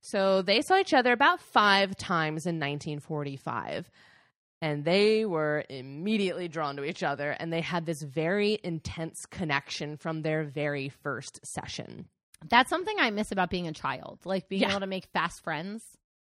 so 0.00 0.42
they 0.42 0.60
saw 0.62 0.76
each 0.78 0.94
other 0.94 1.12
about 1.12 1.40
five 1.40 1.96
times 1.96 2.46
in 2.46 2.56
1945 2.56 3.90
and 4.60 4.84
they 4.84 5.24
were 5.24 5.64
immediately 5.70 6.48
drawn 6.48 6.76
to 6.76 6.84
each 6.84 7.02
other 7.02 7.30
and 7.30 7.52
they 7.52 7.60
had 7.60 7.86
this 7.86 8.02
very 8.02 8.58
intense 8.64 9.24
connection 9.26 9.96
from 9.96 10.22
their 10.22 10.44
very 10.44 10.88
first 10.88 11.40
session 11.46 12.06
That's 12.48 12.70
something 12.70 12.96
I 13.00 13.10
miss 13.10 13.32
about 13.32 13.50
being 13.50 13.66
a 13.68 13.72
child, 13.72 14.20
like 14.24 14.48
being 14.48 14.62
Yeah. 14.62 14.70
able 14.70 14.80
to 14.80 14.86
make 14.86 15.06
fast 15.06 15.42
friends. 15.42 15.82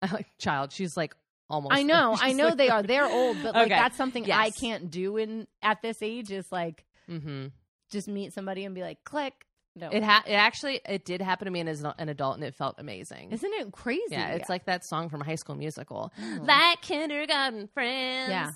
child 0.39 0.71
she's 0.73 0.97
like 0.99 1.15
almost 1.49 1.75
I 1.75 1.83
know, 1.83 2.15
I 2.21 2.33
know 2.33 2.49
like- 2.49 2.57
they 2.59 2.69
are. 2.69 2.83
They're 2.93 3.07
old, 3.07 3.39
but 3.43 3.55
like 3.55 3.67
Okay. 3.67 3.75
that's 3.75 3.97
something 3.97 4.31
I 4.31 4.51
can't 4.51 4.91
do 4.91 5.17
in 5.17 5.47
at 5.63 5.81
this 5.83 6.03
age. 6.03 6.31
Is 6.31 6.51
like 6.53 6.85
mm-hmm. 7.11 7.47
just 7.91 8.09
meet 8.09 8.33
somebody 8.33 8.65
and 8.65 8.75
be 8.75 8.83
like, 8.83 9.03
click. 9.05 9.33
No, 9.77 9.89
It 9.91 10.05
ha- 10.05 10.23
it 10.25 10.35
actually 10.35 10.81
it 10.89 11.05
did 11.05 11.21
happen 11.21 11.47
to 11.47 11.51
me 11.51 11.61
as 11.63 11.83
an 11.83 12.09
adult, 12.09 12.37
and 12.37 12.45
it 12.45 12.55
felt 12.55 12.77
amazing. 12.79 13.33
isn't 13.33 13.53
it 13.55 13.73
crazy? 13.73 14.03
yeah, 14.11 14.29
it's 14.35 14.49
like 14.49 14.67
that 14.67 14.85
song 14.85 15.09
from 15.09 15.21
High 15.21 15.35
School 15.35 15.57
Musical, 15.57 16.13
Oh. 16.17 16.39
like 16.45 16.81
kindergarten 16.81 17.67
friends. 17.69 18.31
Yeah. 18.31 18.53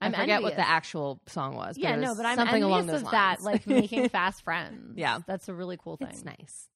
I 0.00 0.06
I'm 0.06 0.12
forget 0.14 0.42
what 0.42 0.56
the 0.56 0.66
actual 0.66 1.20
song 1.26 1.56
was. 1.56 1.76
but 1.76 1.82
yeah, 1.82 1.94
it 1.94 2.00
no, 2.00 2.14
but 2.14 2.24
I'm 2.24 2.36
something 2.36 2.62
envious 2.62 2.66
along 2.72 2.86
those 2.86 3.02
of 3.02 3.10
that, 3.10 3.42
like 3.42 3.66
making 3.66 4.08
fast 4.08 4.44
friends. 4.44 4.94
Yeah. 4.96 5.18
that's 5.26 5.48
a 5.50 5.54
really 5.54 5.76
cool 5.76 5.96
thing. 5.98 6.08
it's 6.08 6.24
nice. 6.24 6.68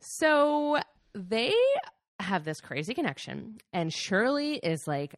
So 0.00 0.78
they 1.14 1.52
have 2.18 2.44
this 2.44 2.60
crazy 2.60 2.94
connection, 2.94 3.58
and 3.72 3.92
Shirley 3.92 4.54
is 4.56 4.86
like, 4.86 5.14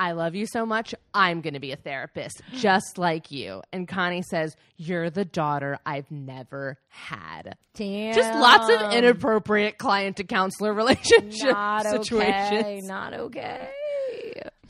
I 0.00 0.12
love 0.12 0.36
you 0.36 0.46
so 0.46 0.64
much. 0.64 0.94
I'm 1.12 1.40
going 1.40 1.54
to 1.54 1.60
be 1.60 1.72
a 1.72 1.76
therapist 1.76 2.40
just 2.54 2.98
like 2.98 3.30
you. 3.30 3.62
And 3.72 3.88
Connie 3.88 4.22
says, 4.22 4.56
You're 4.76 5.10
the 5.10 5.24
daughter 5.24 5.78
I've 5.84 6.10
never 6.10 6.78
had. 6.88 7.56
Damn, 7.74 8.14
Just 8.14 8.38
lots 8.38 8.70
of 8.70 8.92
inappropriate 8.92 9.78
client 9.78 10.16
to 10.18 10.24
counselor 10.24 10.72
relationship 10.74 11.50
not 11.50 11.84
situations. 11.84 12.60
Okay, 12.64 12.80
not 12.82 13.14
okay. 13.14 13.70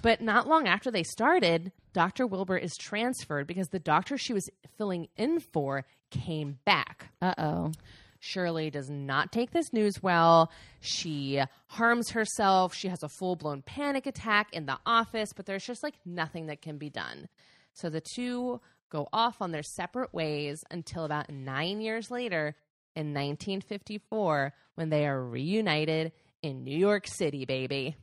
But 0.01 0.21
not 0.23 0.47
long 0.49 0.67
after 0.67 0.91
they 0.91 1.03
started, 1.03 1.73
Dr. 1.99 2.29
Wilbur 2.29 2.57
is 2.57 2.77
transferred 2.77 3.49
because 3.49 3.71
the 3.71 3.81
doctor 3.81 4.17
she 4.17 4.33
was 4.33 4.49
filling 4.77 5.09
in 5.17 5.41
for 5.41 5.85
came 6.13 6.61
back. 6.65 7.09
Uh 7.21 7.35
oh. 7.37 7.73
Shirley 8.21 8.71
does 8.71 8.89
not 8.89 9.33
take 9.33 9.51
this 9.51 9.73
news 9.73 10.01
well. 10.01 10.53
She 10.79 11.43
harms 11.67 12.11
herself. 12.11 12.73
She 12.73 12.87
has 12.87 13.03
a 13.03 13.09
full 13.09 13.35
blown 13.35 13.63
panic 13.63 14.07
attack 14.07 14.47
in 14.53 14.67
the 14.67 14.79
office, 14.87 15.33
but 15.35 15.47
there's 15.47 15.67
just 15.67 15.83
like 15.83 15.95
nothing 16.07 16.47
that 16.47 16.63
can 16.63 16.79
be 16.79 16.89
done. 16.89 17.29
So 17.73 17.91
the 17.91 18.01
two 18.15 18.61
go 18.91 19.09
off 19.13 19.43
on 19.43 19.51
their 19.51 19.65
separate 19.65 20.15
ways 20.15 20.63
until 20.71 21.05
about 21.05 21.31
nine 21.31 21.81
years 21.81 22.13
later 22.13 22.55
in 22.95 23.13
1954 23.13 24.53
when 24.77 24.89
they 24.89 25.05
are 25.05 25.21
reunited 25.21 26.13
in 26.43 26.63
New 26.63 26.79
York 26.79 27.09
City, 27.09 27.45
baby. 27.45 27.97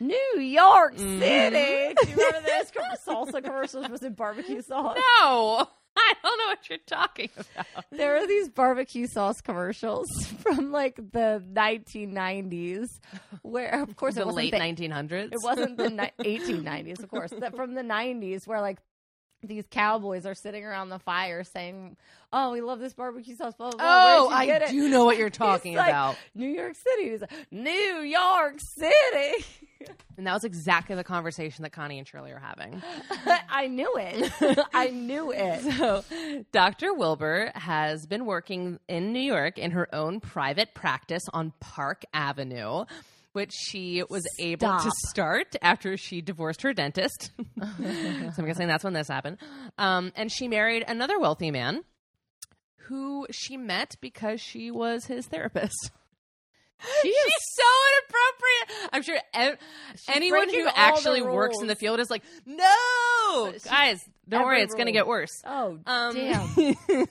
New 0.00 0.40
York 0.40 0.94
Mhm. 0.94 1.18
City. 1.20 1.94
Do 2.02 2.08
you 2.10 2.16
remember 2.16 2.40
this 2.46 2.70
salsa 3.06 3.42
commercials 3.42 3.88
was 3.88 4.02
in 4.02 4.14
barbecue 4.14 4.62
sauce? 4.62 4.96
No, 5.20 5.66
I 5.96 6.14
don't 6.22 6.38
know 6.38 6.46
what 6.46 6.68
you're 6.68 6.78
talking 6.86 7.30
about. 7.36 7.84
There 7.90 8.16
are 8.16 8.26
these 8.26 8.48
barbecue 8.48 9.06
sauce 9.08 9.40
commercials 9.40 10.06
from 10.42 10.70
like 10.70 10.96
the 10.96 11.42
1990s, 11.52 12.86
where 13.42 13.82
of 13.82 13.96
course 13.96 14.14
The 14.14 14.20
it 14.22 14.26
wasn't 14.26 14.52
late 14.52 14.76
the, 14.78 14.88
1900s. 14.88 15.32
it 15.32 15.38
wasn't 15.42 15.76
the 15.76 15.90
ni- 15.90 16.12
1890s, 16.38 17.02
of 17.02 17.08
course, 17.08 17.30
that 17.40 17.56
from 17.56 17.74
the 17.74 17.82
90s, 17.82 18.46
where 18.46 18.60
like 18.60 18.78
these 19.42 19.64
cowboys 19.70 20.26
are 20.26 20.34
sitting 20.34 20.64
around 20.64 20.88
the 20.88 20.98
fire 20.98 21.44
saying, 21.44 21.96
"Oh, 22.32 22.52
we 22.52 22.60
love 22.60 22.80
this 22.80 22.94
barbecue 22.94 23.36
sauce." 23.36 23.54
Blah, 23.54 23.70
blah, 23.70 23.78
blah. 23.78 24.16
Oh, 24.18 24.28
I 24.30 24.46
get 24.46 24.62
it?" 24.62 24.70
do 24.70 24.88
know 24.88 25.04
what 25.04 25.16
you're 25.16 25.30
talking 25.30 25.76
like, 25.76 25.88
about. 25.88 26.16
New 26.34 26.48
York 26.48 26.74
City. 26.74 27.10
He's 27.10 27.20
like, 27.20 27.32
New 27.50 27.70
York 27.70 28.60
City. 28.60 29.44
And 30.16 30.26
that 30.26 30.34
was 30.34 30.42
exactly 30.42 30.96
the 30.96 31.04
conversation 31.04 31.62
that 31.62 31.70
Connie 31.70 31.98
and 31.98 32.06
Shirley 32.06 32.32
are 32.32 32.40
having. 32.40 32.82
I 33.48 33.68
knew 33.68 33.94
it. 33.96 34.58
I 34.74 34.88
knew 34.88 35.30
it. 35.30 35.62
So, 35.76 36.04
Dr. 36.50 36.92
Wilbur 36.92 37.52
has 37.54 38.04
been 38.04 38.26
working 38.26 38.80
in 38.88 39.12
New 39.12 39.20
York 39.20 39.56
in 39.58 39.70
her 39.70 39.92
own 39.94 40.18
private 40.18 40.74
practice 40.74 41.28
on 41.32 41.52
Park 41.60 42.04
Avenue, 42.12 42.84
which 43.38 43.52
she 43.52 44.02
was 44.10 44.24
able 44.40 44.66
to 44.80 44.90
start 45.06 45.54
after 45.62 45.96
she 45.96 46.20
divorced 46.20 46.62
her 46.62 46.72
dentist. 46.74 47.30
so, 47.38 47.64
I'm 48.36 48.46
guessing 48.46 48.66
that's 48.66 48.82
when 48.82 48.94
this 48.94 49.06
happened. 49.06 49.38
Um, 49.78 50.10
and 50.16 50.28
she 50.32 50.48
married 50.48 50.84
another 50.88 51.20
wealthy 51.20 51.52
man 51.52 51.84
who 52.88 53.28
she 53.30 53.56
met 53.56 53.94
because 54.00 54.40
she 54.40 54.72
was 54.72 55.04
his 55.04 55.26
therapist. 55.26 55.90
She 57.02 57.08
is 57.08 57.16
She's 57.24 57.56
so 57.56 57.64
inappropriate. 57.92 58.90
I'm 58.92 59.02
sure 59.02 59.18
ev- 59.34 59.58
anyone 60.14 60.48
who 60.48 60.64
actually 60.72 61.22
works 61.22 61.56
in 61.60 61.66
the 61.66 61.74
field 61.74 61.98
is 61.98 62.08
like, 62.08 62.22
no, 62.46 63.52
guys, 63.64 63.98
don't 64.28 64.44
worry, 64.44 64.62
it's 64.62 64.74
going 64.74 64.86
to 64.86 64.92
get 64.92 65.08
worse. 65.08 65.32
Oh, 65.44 65.80
Um, 65.84 66.14
damn. 66.14 66.46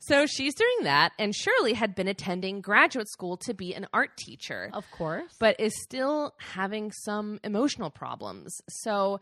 so 0.00 0.26
she's 0.26 0.54
doing 0.54 0.84
that, 0.84 1.12
and 1.18 1.34
Shirley 1.34 1.74
had 1.74 1.94
been 1.94 2.08
attending 2.08 2.60
graduate 2.60 3.08
school 3.08 3.36
to 3.38 3.54
be 3.54 3.74
an 3.74 3.86
art 3.92 4.16
teacher, 4.16 4.70
Of 4.72 4.90
course. 4.90 5.32
but 5.38 5.58
is 5.60 5.72
still 5.82 6.34
having 6.38 6.90
some 6.92 7.40
emotional 7.44 7.90
problems. 7.90 8.54
So 8.68 9.20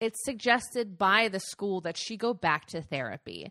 it's 0.00 0.24
suggested 0.24 0.98
by 0.98 1.28
the 1.28 1.40
school 1.40 1.80
that 1.82 1.96
she 1.96 2.16
go 2.16 2.34
back 2.34 2.66
to 2.66 2.82
therapy. 2.82 3.50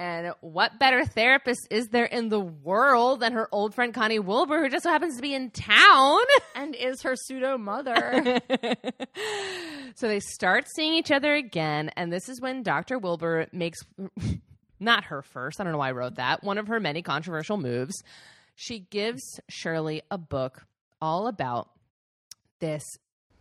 And 0.00 0.32
what 0.40 0.78
better 0.78 1.04
therapist 1.04 1.68
is 1.70 1.88
there 1.88 2.06
in 2.06 2.30
the 2.30 2.40
world 2.40 3.20
than 3.20 3.34
her 3.34 3.48
old 3.52 3.74
friend 3.74 3.92
Connie 3.92 4.18
Wilbur, 4.18 4.58
who 4.62 4.70
just 4.70 4.84
so 4.84 4.88
happens 4.90 5.16
to 5.16 5.22
be 5.22 5.34
in 5.34 5.50
town? 5.50 6.20
and 6.54 6.74
is 6.74 7.02
her 7.02 7.14
pseudo 7.14 7.58
mother. 7.58 8.40
so 9.94 10.08
they 10.08 10.20
start 10.20 10.64
seeing 10.74 10.94
each 10.94 11.10
other 11.10 11.34
again, 11.34 11.90
and 11.96 12.10
this 12.10 12.30
is 12.30 12.40
when 12.40 12.62
Dr. 12.62 12.98
Wilbur 12.98 13.48
makes 13.52 13.78
not 14.80 15.04
her 15.04 15.22
first, 15.22 15.60
I 15.60 15.64
don't 15.64 15.72
know 15.72 15.78
why 15.78 15.90
I 15.90 15.92
wrote 15.92 16.16
that, 16.16 16.42
one 16.42 16.58
of 16.58 16.68
her 16.68 16.80
many 16.80 17.02
controversial 17.02 17.56
moves. 17.56 18.02
She 18.54 18.80
gives 18.80 19.40
Shirley 19.48 20.02
a 20.10 20.18
book 20.18 20.66
all 21.00 21.26
about 21.26 21.70
this 22.60 22.84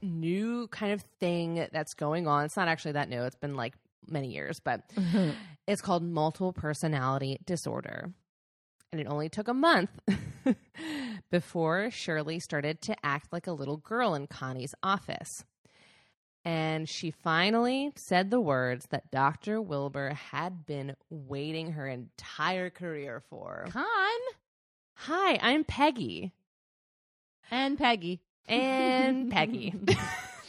new 0.01 0.67
kind 0.67 0.93
of 0.93 1.03
thing 1.19 1.67
that's 1.71 1.93
going 1.93 2.27
on. 2.27 2.45
It's 2.45 2.57
not 2.57 2.67
actually 2.67 2.93
that 2.93 3.09
new, 3.09 3.23
it's 3.23 3.35
been 3.35 3.55
like 3.55 3.73
many 4.07 4.29
years, 4.29 4.59
but 4.59 4.81
it's 5.67 5.81
called 5.81 6.03
multiple 6.03 6.53
personality 6.53 7.39
disorder. 7.45 8.11
And 8.91 8.99
it 8.99 9.07
only 9.07 9.29
took 9.29 9.47
a 9.47 9.53
month 9.53 9.91
before 11.31 11.91
Shirley 11.91 12.39
started 12.39 12.81
to 12.83 12.95
act 13.03 13.31
like 13.31 13.45
a 13.45 13.51
little 13.51 13.77
girl 13.77 14.15
in 14.15 14.25
Connie's 14.25 14.73
office. 14.81 15.43
And 16.49 16.89
she 16.89 17.11
finally 17.11 17.91
said 17.95 18.31
the 18.31 18.41
words 18.41 18.87
that 18.89 19.11
Dr. 19.11 19.61
Wilbur 19.61 20.15
had 20.31 20.65
been 20.65 20.95
waiting 21.11 21.73
her 21.73 21.87
entire 21.87 22.71
career 22.71 23.21
for. 23.29 23.67
Con 23.69 23.85
Hi, 24.95 25.37
I'm 25.43 25.63
Peggy. 25.63 26.31
and 27.51 27.77
Peggy. 27.77 28.21
And 28.47 29.29
Peggy. 29.35 29.75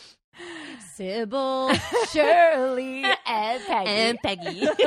Sybil, 0.97 1.75
Shirley, 2.11 3.05
and 3.27 3.63
Peggy. 3.67 3.91
and 3.91 4.19
Peggy. 4.23 4.69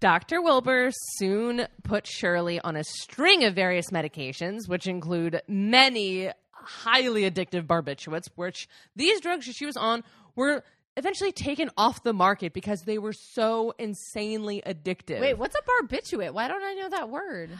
Dr. 0.00 0.40
Wilbur 0.40 0.90
soon 1.18 1.66
put 1.82 2.06
Shirley 2.06 2.60
on 2.60 2.76
a 2.76 2.84
string 2.84 3.44
of 3.44 3.54
various 3.54 3.90
medications, 3.90 4.68
which 4.68 4.86
include 4.86 5.42
many 5.48 6.30
highly 6.64 7.30
addictive 7.30 7.66
barbiturates, 7.66 8.28
which 8.34 8.68
these 8.96 9.20
drugs 9.20 9.46
that 9.46 9.56
she 9.56 9.66
was 9.66 9.76
on 9.76 10.04
were 10.36 10.64
eventually 10.96 11.32
taken 11.32 11.70
off 11.76 12.02
the 12.02 12.12
market 12.12 12.52
because 12.52 12.82
they 12.82 12.98
were 12.98 13.12
so 13.12 13.72
insanely 13.78 14.62
addictive. 14.66 15.20
Wait, 15.20 15.38
what's 15.38 15.54
a 15.54 15.62
barbiturate? 15.62 16.32
Why 16.32 16.48
don't 16.48 16.62
I 16.62 16.74
know 16.74 16.88
that 16.90 17.08
word? 17.08 17.50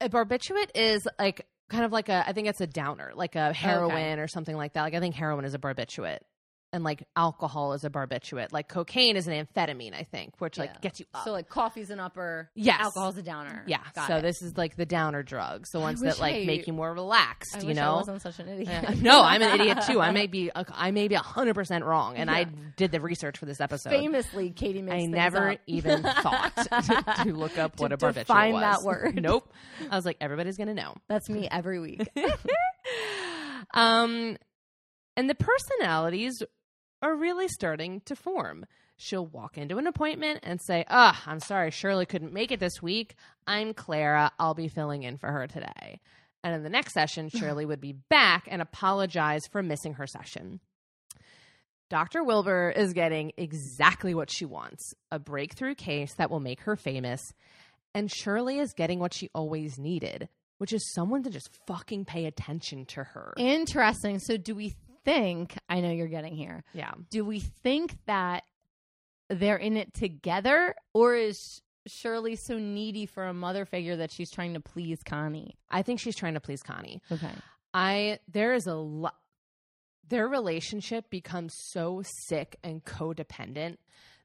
a 0.00 0.08
barbiturate 0.08 0.70
is 0.74 1.06
like 1.18 1.46
kind 1.68 1.84
of 1.84 1.92
like 1.92 2.08
a 2.08 2.28
I 2.28 2.32
think 2.32 2.48
it's 2.48 2.60
a 2.60 2.66
downer, 2.66 3.12
like 3.14 3.34
a 3.34 3.52
heroin 3.52 4.18
or 4.18 4.28
something 4.28 4.56
like 4.56 4.74
that. 4.74 4.82
Like 4.82 4.94
I 4.94 5.00
think 5.00 5.14
heroin 5.14 5.44
is 5.44 5.54
a 5.54 5.58
barbiturate. 5.58 6.20
And 6.72 6.84
like 6.84 7.04
alcohol 7.16 7.72
is 7.72 7.84
a 7.84 7.90
barbiturate. 7.90 8.52
Like 8.52 8.68
cocaine 8.68 9.16
is 9.16 9.26
an 9.28 9.32
amphetamine, 9.46 9.94
I 9.94 10.02
think, 10.02 10.34
which 10.40 10.58
like 10.58 10.70
Yeah. 10.74 10.80
gets 10.82 11.00
you 11.00 11.06
up. 11.14 11.24
So 11.24 11.30
like 11.32 11.48
coffee's 11.48 11.88
an 11.90 12.00
upper, 12.00 12.50
Yes. 12.54 12.80
alcohol's 12.80 13.16
a 13.16 13.22
downer. 13.22 13.62
yeah. 13.66 13.78
Got 13.94 14.08
so 14.08 14.16
it. 14.16 14.22
this 14.22 14.42
is 14.42 14.58
like 14.58 14.76
the 14.76 14.84
downer 14.84 15.22
drugs, 15.22 15.70
the 15.70 15.80
ones 15.80 16.00
that 16.00 16.18
like 16.18 16.34
I- 16.34 16.44
make 16.44 16.66
you 16.66 16.72
more 16.74 16.92
relaxed, 16.92 17.56
I 17.56 17.60
you 17.60 17.72
know? 17.72 17.92
I 17.92 17.96
wasn't 17.96 18.20
such 18.20 18.40
an 18.40 18.48
idiot. 18.48 18.68
Yeah. 18.68 18.94
no, 19.00 19.22
I'm 19.22 19.40
an 19.42 19.58
idiot 19.58 19.78
too. 19.86 20.00
I 20.00 20.10
may 20.12 20.26
be 20.26 20.50
I 20.54 20.90
may 20.90 21.08
be 21.08 21.14
100% 21.14 21.84
wrong 21.84 22.16
and 22.16 22.30
I 22.30 22.44
did 22.76 22.90
the 22.92 23.00
research 23.00 23.38
for 23.38 23.46
this 23.46 23.60
episode. 23.60 23.90
Famously, 23.90 24.50
Katie 24.50 24.82
makes 24.82 25.04
I 25.04 25.06
never 25.06 25.52
up. 25.52 25.58
even 25.66 26.02
thought 26.02 26.52
to, 26.56 27.04
to 27.24 27.32
look 27.32 27.56
up 27.58 27.76
To 27.76 27.82
what 27.82 27.92
a 27.92 27.96
barbiturate 27.96 28.14
define 28.14 28.52
was. 28.54 28.60
that 28.62 28.82
word. 28.82 29.22
Nope. 29.22 29.50
I 29.90 29.96
was 29.96 30.04
like 30.04 30.18
everybody's 30.20 30.56
going 30.58 30.68
to 30.68 30.74
know. 30.74 30.94
That's 31.08 31.30
me 31.30 31.48
every 31.50 31.78
week. 31.80 32.06
um, 33.74 34.36
and 35.16 35.30
the 35.30 35.34
personalities 35.34 36.42
are 37.02 37.14
really 37.14 37.48
starting 37.48 38.00
to 38.06 38.16
form. 38.16 38.66
She'll 38.96 39.26
walk 39.26 39.58
into 39.58 39.78
an 39.78 39.86
appointment 39.86 40.40
and 40.42 40.60
say, 40.60 40.84
Ah, 40.88 41.22
I'm 41.26 41.40
sorry, 41.40 41.70
Shirley 41.70 42.06
couldn't 42.06 42.32
make 42.32 42.50
it 42.50 42.60
this 42.60 42.80
week. 42.80 43.14
I'm 43.46 43.74
Clara. 43.74 44.32
I'll 44.38 44.54
be 44.54 44.68
filling 44.68 45.02
in 45.02 45.18
for 45.18 45.30
her 45.30 45.46
today. 45.46 46.00
And 46.42 46.54
in 46.54 46.62
the 46.62 46.70
next 46.70 46.94
session, 46.94 47.28
Shirley 47.34 47.66
would 47.66 47.80
be 47.80 47.96
back 48.08 48.48
and 48.50 48.62
apologize 48.62 49.42
for 49.50 49.62
missing 49.62 49.94
her 49.94 50.06
session. 50.06 50.60
Dr. 51.88 52.24
Wilbur 52.24 52.72
is 52.74 52.92
getting 52.94 53.32
exactly 53.36 54.12
what 54.14 54.30
she 54.30 54.44
wants 54.44 54.94
a 55.12 55.20
breakthrough 55.20 55.74
case 55.74 56.14
that 56.14 56.30
will 56.30 56.40
make 56.40 56.60
her 56.62 56.74
famous. 56.74 57.32
And 57.94 58.10
Shirley 58.10 58.58
is 58.58 58.72
getting 58.72 58.98
what 58.98 59.14
she 59.14 59.30
always 59.34 59.78
needed, 59.78 60.28
which 60.58 60.72
is 60.72 60.92
someone 60.94 61.22
to 61.22 61.30
just 61.30 61.50
fucking 61.66 62.04
pay 62.04 62.26
attention 62.26 62.86
to 62.86 63.04
her. 63.04 63.34
Interesting. 63.36 64.18
So, 64.18 64.36
do 64.36 64.54
we 64.54 64.74
think? 65.06 65.56
I 65.70 65.80
know 65.80 65.90
you're 65.90 66.08
getting 66.08 66.36
here. 66.36 66.64
yeah. 66.74 66.92
Do 67.08 67.24
we 67.24 67.40
think 67.40 67.96
that 68.04 68.42
they're 69.30 69.56
in 69.56 69.78
it 69.78 69.94
together, 69.94 70.74
or 70.92 71.14
is 71.14 71.62
Shirley 71.86 72.36
so 72.36 72.58
needy 72.58 73.06
for 73.06 73.24
a 73.24 73.32
mother 73.32 73.64
figure 73.64 73.96
that 73.96 74.10
she's 74.12 74.30
trying 74.30 74.54
to 74.54 74.60
please 74.60 74.98
Connie? 75.04 75.56
I 75.70 75.82
think 75.82 76.00
she's 76.00 76.16
trying 76.16 76.34
to 76.34 76.40
please 76.40 76.62
Connie. 76.62 77.00
Okay. 77.10 77.32
I 77.72 78.18
there 78.28 78.52
is 78.52 78.66
a 78.66 78.74
lot 78.74 79.14
their 80.08 80.28
relationship 80.28 81.10
becomes 81.10 81.54
so 81.56 82.02
sick 82.28 82.56
and 82.62 82.84
codependent 82.84 83.78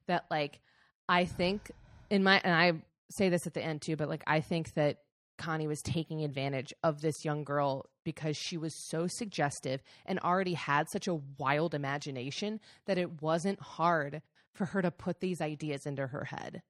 that 0.07 0.25
like 0.29 0.59
I 1.07 1.25
think 1.25 1.71
in 2.09 2.23
my 2.23 2.41
and 2.43 2.53
I 2.53 2.73
say 3.09 3.29
this 3.29 3.47
at 3.47 3.53
the 3.53 3.63
end 3.63 3.81
too, 3.81 3.95
but 3.95 4.09
like 4.09 4.23
I 4.27 4.41
think 4.41 4.73
that 4.75 4.97
Connie 5.41 5.67
was 5.67 5.81
taking 5.81 6.23
advantage 6.23 6.71
of 6.83 7.01
this 7.01 7.25
young 7.25 7.43
girl 7.43 7.87
because 8.03 8.37
she 8.37 8.57
was 8.57 8.75
so 8.89 9.07
suggestive 9.07 9.81
and 10.05 10.19
already 10.19 10.53
had 10.53 10.87
such 10.89 11.07
a 11.07 11.19
wild 11.39 11.73
imagination 11.73 12.59
that 12.85 12.99
it 12.99 13.23
wasn't 13.23 13.59
hard 13.59 14.21
for 14.53 14.65
her 14.65 14.83
to 14.83 14.91
put 14.91 15.19
these 15.19 15.41
ideas 15.41 15.87
into 15.87 16.05
her 16.05 16.25
head. 16.25 16.61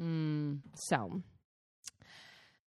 Mm. 0.00 0.60
So 0.74 1.20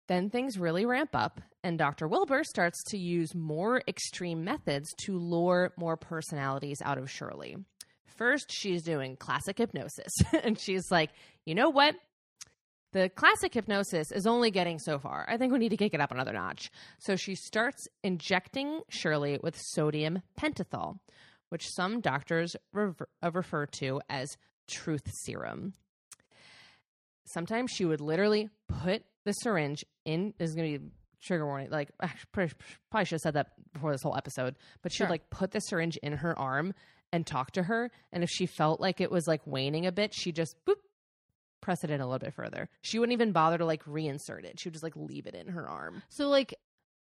then 0.09 0.31
things 0.31 0.59
really 0.59 0.85
ramp 0.85 1.11
up, 1.15 1.41
and 1.63 1.79
Dr. 1.79 2.09
Wilbur 2.09 2.43
starts 2.43 2.83
to 2.89 2.99
use 2.99 3.33
more 3.33 3.81
extreme 3.87 4.43
methods 4.43 4.93
to 5.05 5.17
lure 5.17 5.73
more 5.77 5.97
personalities 5.97 6.83
out 6.85 6.99
of 6.99 7.09
Shirley. 7.09 7.57
First, 8.17 8.51
she's 8.51 8.83
doing 8.83 9.17
classic 9.17 9.59
hypnosis, 9.59 10.13
and 10.43 10.59
she's 10.59 10.91
like, 10.91 11.11
you 11.47 11.55
know 11.55 11.71
what? 11.71 11.95
The 12.93 13.09
classic 13.09 13.55
hypnosis 13.55 14.11
is 14.11 14.27
only 14.27 14.51
getting 14.51 14.79
so 14.81 14.99
far. 14.99 15.25
I 15.29 15.37
think 15.37 15.53
we 15.53 15.59
need 15.61 15.69
to 15.69 15.77
kick 15.77 15.95
it 15.95 16.01
up 16.01 16.11
another 16.11 16.33
notch. 16.33 16.71
So 16.99 17.15
she 17.17 17.35
starts 17.37 17.87
injecting 18.03 18.81
Shirley 18.89 19.39
with 19.43 19.57
sodium 19.59 20.23
pentothal, 20.39 20.99
which 21.51 21.69
some 21.77 22.01
doctors 22.01 22.57
rever- 22.73 23.09
uh, 23.23 23.31
refer 23.33 23.67
to 23.67 24.01
as 24.09 24.37
truth 24.69 25.11
serum 25.25 25.75
sometimes 27.27 27.71
she 27.73 27.85
would 27.85 28.01
literally 28.01 28.49
put 28.69 29.05
the 29.25 29.33
syringe 29.33 29.85
in 30.05 30.33
this 30.39 30.51
is 30.51 30.57
gonna 30.57 30.79
be 30.79 30.85
trigger 31.23 31.45
warning 31.47 31.69
like 31.71 31.89
I 32.01 32.11
probably 32.33 33.05
should 33.05 33.13
have 33.17 33.21
said 33.21 33.35
that 33.35 33.49
before 33.73 33.93
this 33.93 34.03
whole 34.03 34.17
episode 34.17 34.57
but 34.83 34.93
she 34.93 35.03
would 35.03 35.07
Sure. 35.07 35.11
like 35.11 35.31
put 35.31 35.51
the 35.51 35.61
syringe 35.61 35.97
in 35.99 36.15
her 36.15 36.39
arm 36.39 36.73
and 37.13 37.27
talk 37.27 37.51
to 37.53 37.65
her 37.65 37.91
and 38.13 38.23
if 38.25 38.31
she 38.31 38.47
felt 38.47 38.81
like 38.81 39.01
it 39.01 39.11
was 39.11 39.27
like 39.27 39.43
waning 39.47 39.87
a 39.87 39.93
bit 39.93 40.13
she 40.15 40.33
just 40.33 40.55
boop 40.65 40.77
press 41.61 41.85
it 41.85 41.91
in 41.91 42.01
a 42.01 42.07
little 42.07 42.19
bit 42.19 42.35
further 42.35 42.69
she 42.83 42.99
wouldn't 42.99 43.13
even 43.13 43.33
bother 43.33 43.59
to 43.59 43.65
like 43.65 43.85
reinsert 43.85 44.45
it 44.45 44.59
she 44.59 44.69
would 44.69 44.75
just 44.75 44.85
like 44.85 44.97
leave 44.97 45.27
it 45.27 45.35
in 45.35 45.49
her 45.49 45.69
arm 45.69 46.03
So, 46.09 46.29
like, 46.29 46.55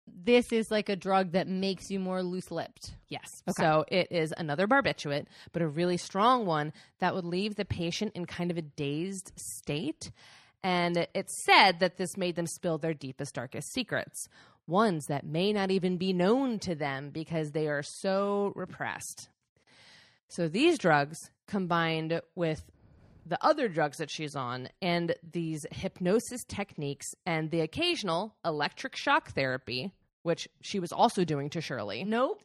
this 0.07 0.53
is 0.53 0.71
like 0.71 0.89
a 0.89 0.97
drug 0.97 1.33
that 1.33 1.47
makes 1.47 1.91
you 1.91 2.01
more 2.01 2.23
loose 2.23 2.51
lipped. 2.51 2.95
Yes. 3.09 3.29
Okay. 3.49 3.63
So 3.63 3.85
it 3.89 4.09
is 4.11 4.35
another 4.37 4.67
barbiturate, 4.67 5.27
but 5.53 5.63
a 5.63 5.69
really 5.69 5.97
strong 5.97 6.47
one 6.47 6.73
that 6.99 7.15
would 7.15 7.25
leave 7.25 7.55
the 7.55 7.65
patient 7.65 8.13
in 8.15 8.27
kind 8.27 8.51
of 8.51 8.57
a 8.57 8.63
dazed 8.63 9.33
state. 9.37 10.11
And 10.65 11.07
it's 11.15 11.45
said 11.45 11.79
that 11.81 11.97
this 11.97 12.17
made 12.17 12.35
them 12.37 12.47
spill 12.47 12.79
their 12.79 12.95
deepest, 12.95 13.35
darkest 13.35 13.73
secrets, 13.73 14.27
ones 14.67 15.07
that 15.07 15.25
may 15.25 15.53
not 15.53 15.71
even 15.71 15.97
be 15.97 16.13
known 16.13 16.59
to 16.61 16.75
them 16.75 17.11
because 17.11 17.53
they 17.53 17.69
are 17.69 17.83
so 17.83 18.53
repressed. 18.57 19.29
So 20.29 20.49
these 20.49 20.77
drugs, 20.79 21.31
combined 21.47 22.21
with 22.35 22.63
the 23.27 23.39
other 23.45 23.69
drugs 23.69 23.99
that 23.99 24.11
she's 24.11 24.35
on, 24.37 24.69
and 24.83 25.15
these 25.33 25.67
hypnosis 25.71 26.43
techniques, 26.49 27.07
and 27.27 27.51
the 27.51 27.61
occasional 27.61 28.35
electric 28.45 28.97
shock 28.97 29.33
therapy, 29.33 29.93
which 30.23 30.49
she 30.61 30.79
was 30.81 30.93
also 30.93 31.25
doing 31.25 31.51
to 31.51 31.61
Shirley, 31.61 32.05
Nope. 32.05 32.43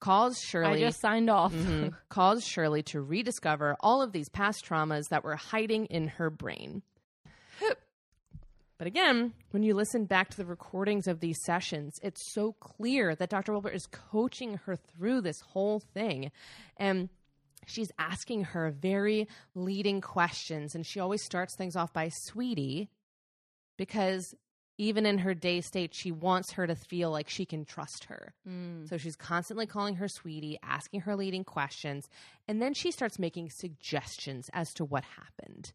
caused 0.00 0.42
Shirley 0.44 0.84
I 0.84 0.86
just 0.88 1.00
signed 1.00 1.28
off. 1.30 1.52
Mhm. 1.52 1.94
caused 2.08 2.46
Shirley 2.46 2.82
to 2.84 3.00
rediscover 3.00 3.76
all 3.80 4.02
of 4.02 4.12
these 4.12 4.28
past 4.28 4.64
traumas 4.64 5.08
that 5.10 5.24
were 5.24 5.36
hiding 5.36 5.86
in 5.86 6.08
her 6.08 6.30
brain. 6.30 6.82
But 8.78 8.86
again, 8.86 9.32
when 9.50 9.64
you 9.64 9.74
listen 9.74 10.04
back 10.04 10.30
to 10.30 10.36
the 10.36 10.44
recordings 10.44 11.08
of 11.08 11.18
these 11.18 11.42
sessions, 11.44 11.94
it's 12.00 12.32
so 12.32 12.52
clear 12.60 13.16
that 13.16 13.28
Dr. 13.28 13.50
Wilbur 13.50 13.70
is 13.70 13.86
coaching 13.86 14.60
her 14.66 14.76
through 14.76 15.22
this 15.22 15.40
whole 15.40 15.80
thing. 15.80 16.30
And 16.76 17.08
she's 17.68 17.92
asking 17.98 18.44
her 18.44 18.70
very 18.70 19.28
leading 19.54 20.00
questions. 20.00 20.74
And 20.74 20.86
she 20.86 21.00
always 21.00 21.22
starts 21.22 21.54
things 21.54 21.76
off 21.76 21.92
by, 21.92 22.08
sweetie, 22.08 22.88
because 23.76 24.34
even 24.78 25.06
in 25.06 25.18
her 25.18 25.34
day 25.34 25.60
state, 25.60 25.92
she 25.94 26.12
wants 26.12 26.52
her 26.52 26.66
to 26.66 26.74
feel 26.74 27.10
like 27.10 27.28
she 27.28 27.44
can 27.44 27.64
trust 27.64 28.04
her. 28.04 28.32
Mm. 28.48 28.88
So 28.88 28.96
she's 28.96 29.16
constantly 29.16 29.66
calling 29.66 29.96
her 29.96 30.08
sweetie, 30.08 30.58
asking 30.62 31.00
her 31.00 31.16
leading 31.16 31.44
questions, 31.44 32.08
and 32.46 32.62
then 32.62 32.74
she 32.74 32.92
starts 32.92 33.18
making 33.18 33.50
suggestions 33.50 34.48
as 34.52 34.72
to 34.74 34.84
what 34.84 35.04
happened. 35.04 35.72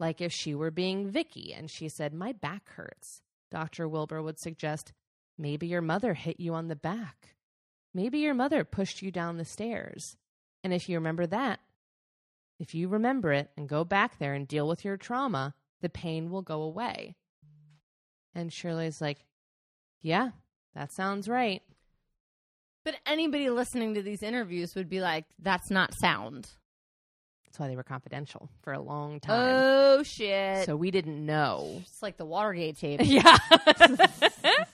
Like 0.00 0.20
if 0.20 0.32
she 0.32 0.54
were 0.54 0.70
being 0.70 1.10
Vicky 1.10 1.52
and 1.52 1.70
she 1.70 1.88
said, 1.88 2.14
My 2.14 2.32
back 2.32 2.70
hurts, 2.70 3.20
Dr. 3.50 3.86
Wilbur 3.86 4.22
would 4.22 4.38
suggest, 4.38 4.92
Maybe 5.36 5.68
your 5.68 5.82
mother 5.82 6.14
hit 6.14 6.40
you 6.40 6.54
on 6.54 6.66
the 6.68 6.76
back. 6.76 7.36
Maybe 7.94 8.18
your 8.18 8.34
mother 8.34 8.64
pushed 8.64 9.02
you 9.02 9.10
down 9.10 9.36
the 9.36 9.44
stairs. 9.44 10.16
And 10.64 10.72
if 10.72 10.88
you 10.88 10.96
remember 10.98 11.26
that, 11.26 11.60
if 12.58 12.74
you 12.74 12.88
remember 12.88 13.32
it 13.32 13.50
and 13.56 13.68
go 13.68 13.84
back 13.84 14.18
there 14.18 14.34
and 14.34 14.46
deal 14.48 14.66
with 14.66 14.84
your 14.84 14.96
trauma, 14.96 15.54
the 15.80 15.88
pain 15.88 16.30
will 16.30 16.42
go 16.42 16.62
away. 16.62 17.14
And 18.34 18.52
Shirley's 18.52 19.00
like, 19.00 19.18
Yeah, 20.02 20.30
that 20.74 20.92
sounds 20.92 21.28
right. 21.28 21.62
But 22.84 22.96
anybody 23.06 23.50
listening 23.50 23.94
to 23.94 24.02
these 24.02 24.22
interviews 24.22 24.74
would 24.74 24.88
be 24.88 25.00
like, 25.00 25.26
that's 25.38 25.70
not 25.70 25.92
sound. 25.94 26.48
That's 27.44 27.58
why 27.58 27.68
they 27.68 27.76
were 27.76 27.82
confidential 27.82 28.48
for 28.62 28.72
a 28.72 28.80
long 28.80 29.20
time. 29.20 29.62
Oh, 29.62 30.02
shit. 30.02 30.64
so 30.66 30.76
we 30.76 30.90
didn't 30.90 31.24
know. 31.24 31.82
it's 31.82 32.02
like 32.02 32.16
the 32.16 32.24
Watergate 32.24 32.78
tape. 32.78 33.00
Yeah. 33.04 33.36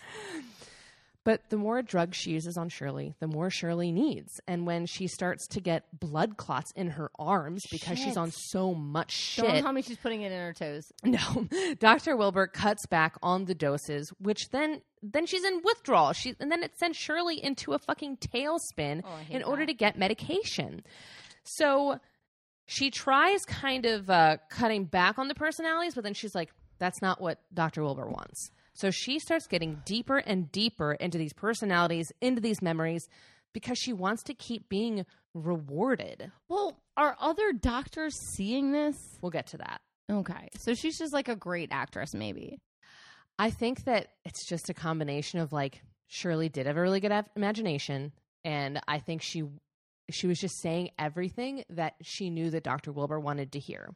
but 1.24 1.40
the 1.48 1.56
more 1.56 1.80
drugs 1.80 2.16
she 2.18 2.30
uses 2.32 2.56
on 2.58 2.68
Shirley, 2.68 3.14
the 3.18 3.26
more 3.26 3.48
Shirley 3.50 3.90
needs. 3.90 4.40
And 4.46 4.66
when 4.66 4.84
she 4.84 5.06
starts 5.06 5.46
to 5.48 5.60
get 5.60 5.84
blood 5.98 6.36
clots 6.36 6.70
in 6.76 6.90
her 6.90 7.10
arms 7.18 7.64
because 7.70 7.98
she's 7.98 8.16
on 8.18 8.30
so 8.30 8.74
much 8.74 9.10
shit. 9.10 9.44
Don't 9.46 9.62
tell 9.62 9.72
me 9.72 9.80
she's 9.82 9.96
putting 9.96 10.20
it 10.22 10.32
in 10.32 10.38
her 10.38 10.52
toes. 10.52 10.92
No, 11.04 11.48
Dr. 11.78 12.16
Wilbur 12.16 12.46
cuts 12.48 12.86
back 12.86 13.16
on 13.22 13.46
the 13.46 13.54
doses, 13.54 14.10
which 14.18 14.50
then 14.50 14.82
then 15.02 15.26
she's 15.26 15.44
in 15.44 15.60
withdrawal. 15.64 16.12
She 16.12 16.34
and 16.40 16.50
then 16.50 16.62
it 16.62 16.78
sends 16.78 16.96
Shirley 16.98 17.42
into 17.42 17.72
a 17.72 17.78
fucking 17.78 18.18
tailspin 18.18 19.02
Oh, 19.04 19.18
in 19.30 19.42
order 19.42 19.64
to 19.66 19.74
get 19.74 19.98
medication. 19.98 20.82
So 21.44 22.00
she 22.66 22.90
tries 22.90 23.44
kind 23.44 23.84
of 23.86 24.08
uh, 24.10 24.38
cutting 24.50 24.84
back 24.84 25.18
on 25.18 25.28
the 25.28 25.34
personalities, 25.34 25.94
but 25.94 26.04
then 26.04 26.14
she's 26.14 26.34
like, 26.34 26.50
"That's 26.78 27.00
not 27.02 27.20
what 27.20 27.38
Dr. 27.52 27.82
Wilbur 27.82 28.06
wants." 28.08 28.50
So 28.74 28.90
she 28.90 29.18
starts 29.18 29.46
getting 29.46 29.82
deeper 29.84 30.18
and 30.18 30.50
deeper 30.50 30.92
into 30.92 31.16
these 31.16 31.32
personalities, 31.32 32.12
into 32.20 32.40
these 32.40 32.60
memories, 32.60 33.08
because 33.52 33.78
she 33.78 33.92
wants 33.92 34.22
to 34.24 34.34
keep 34.34 34.68
being 34.68 35.06
rewarded. 35.32 36.30
Well, 36.48 36.76
are 36.96 37.16
other 37.20 37.52
doctors 37.52 38.14
seeing 38.34 38.72
this? 38.72 38.96
We'll 39.22 39.30
get 39.30 39.46
to 39.48 39.58
that. 39.58 39.80
Okay. 40.10 40.48
So 40.58 40.74
she's 40.74 40.98
just 40.98 41.12
like 41.12 41.28
a 41.28 41.36
great 41.36 41.70
actress, 41.72 42.14
maybe. 42.14 42.58
I 43.38 43.50
think 43.50 43.84
that 43.84 44.08
it's 44.24 44.46
just 44.46 44.68
a 44.70 44.74
combination 44.74 45.38
of 45.40 45.52
like 45.52 45.82
Shirley 46.08 46.48
did 46.48 46.66
have 46.66 46.76
a 46.76 46.80
really 46.80 47.00
good 47.00 47.12
av- 47.12 47.30
imagination, 47.36 48.12
and 48.44 48.80
I 48.86 48.98
think 48.98 49.22
she 49.22 49.44
she 50.10 50.26
was 50.26 50.38
just 50.38 50.60
saying 50.60 50.90
everything 50.98 51.64
that 51.70 51.94
she 52.02 52.28
knew 52.28 52.50
that 52.50 52.62
Dr. 52.62 52.92
Wilbur 52.92 53.18
wanted 53.18 53.52
to 53.52 53.58
hear 53.58 53.94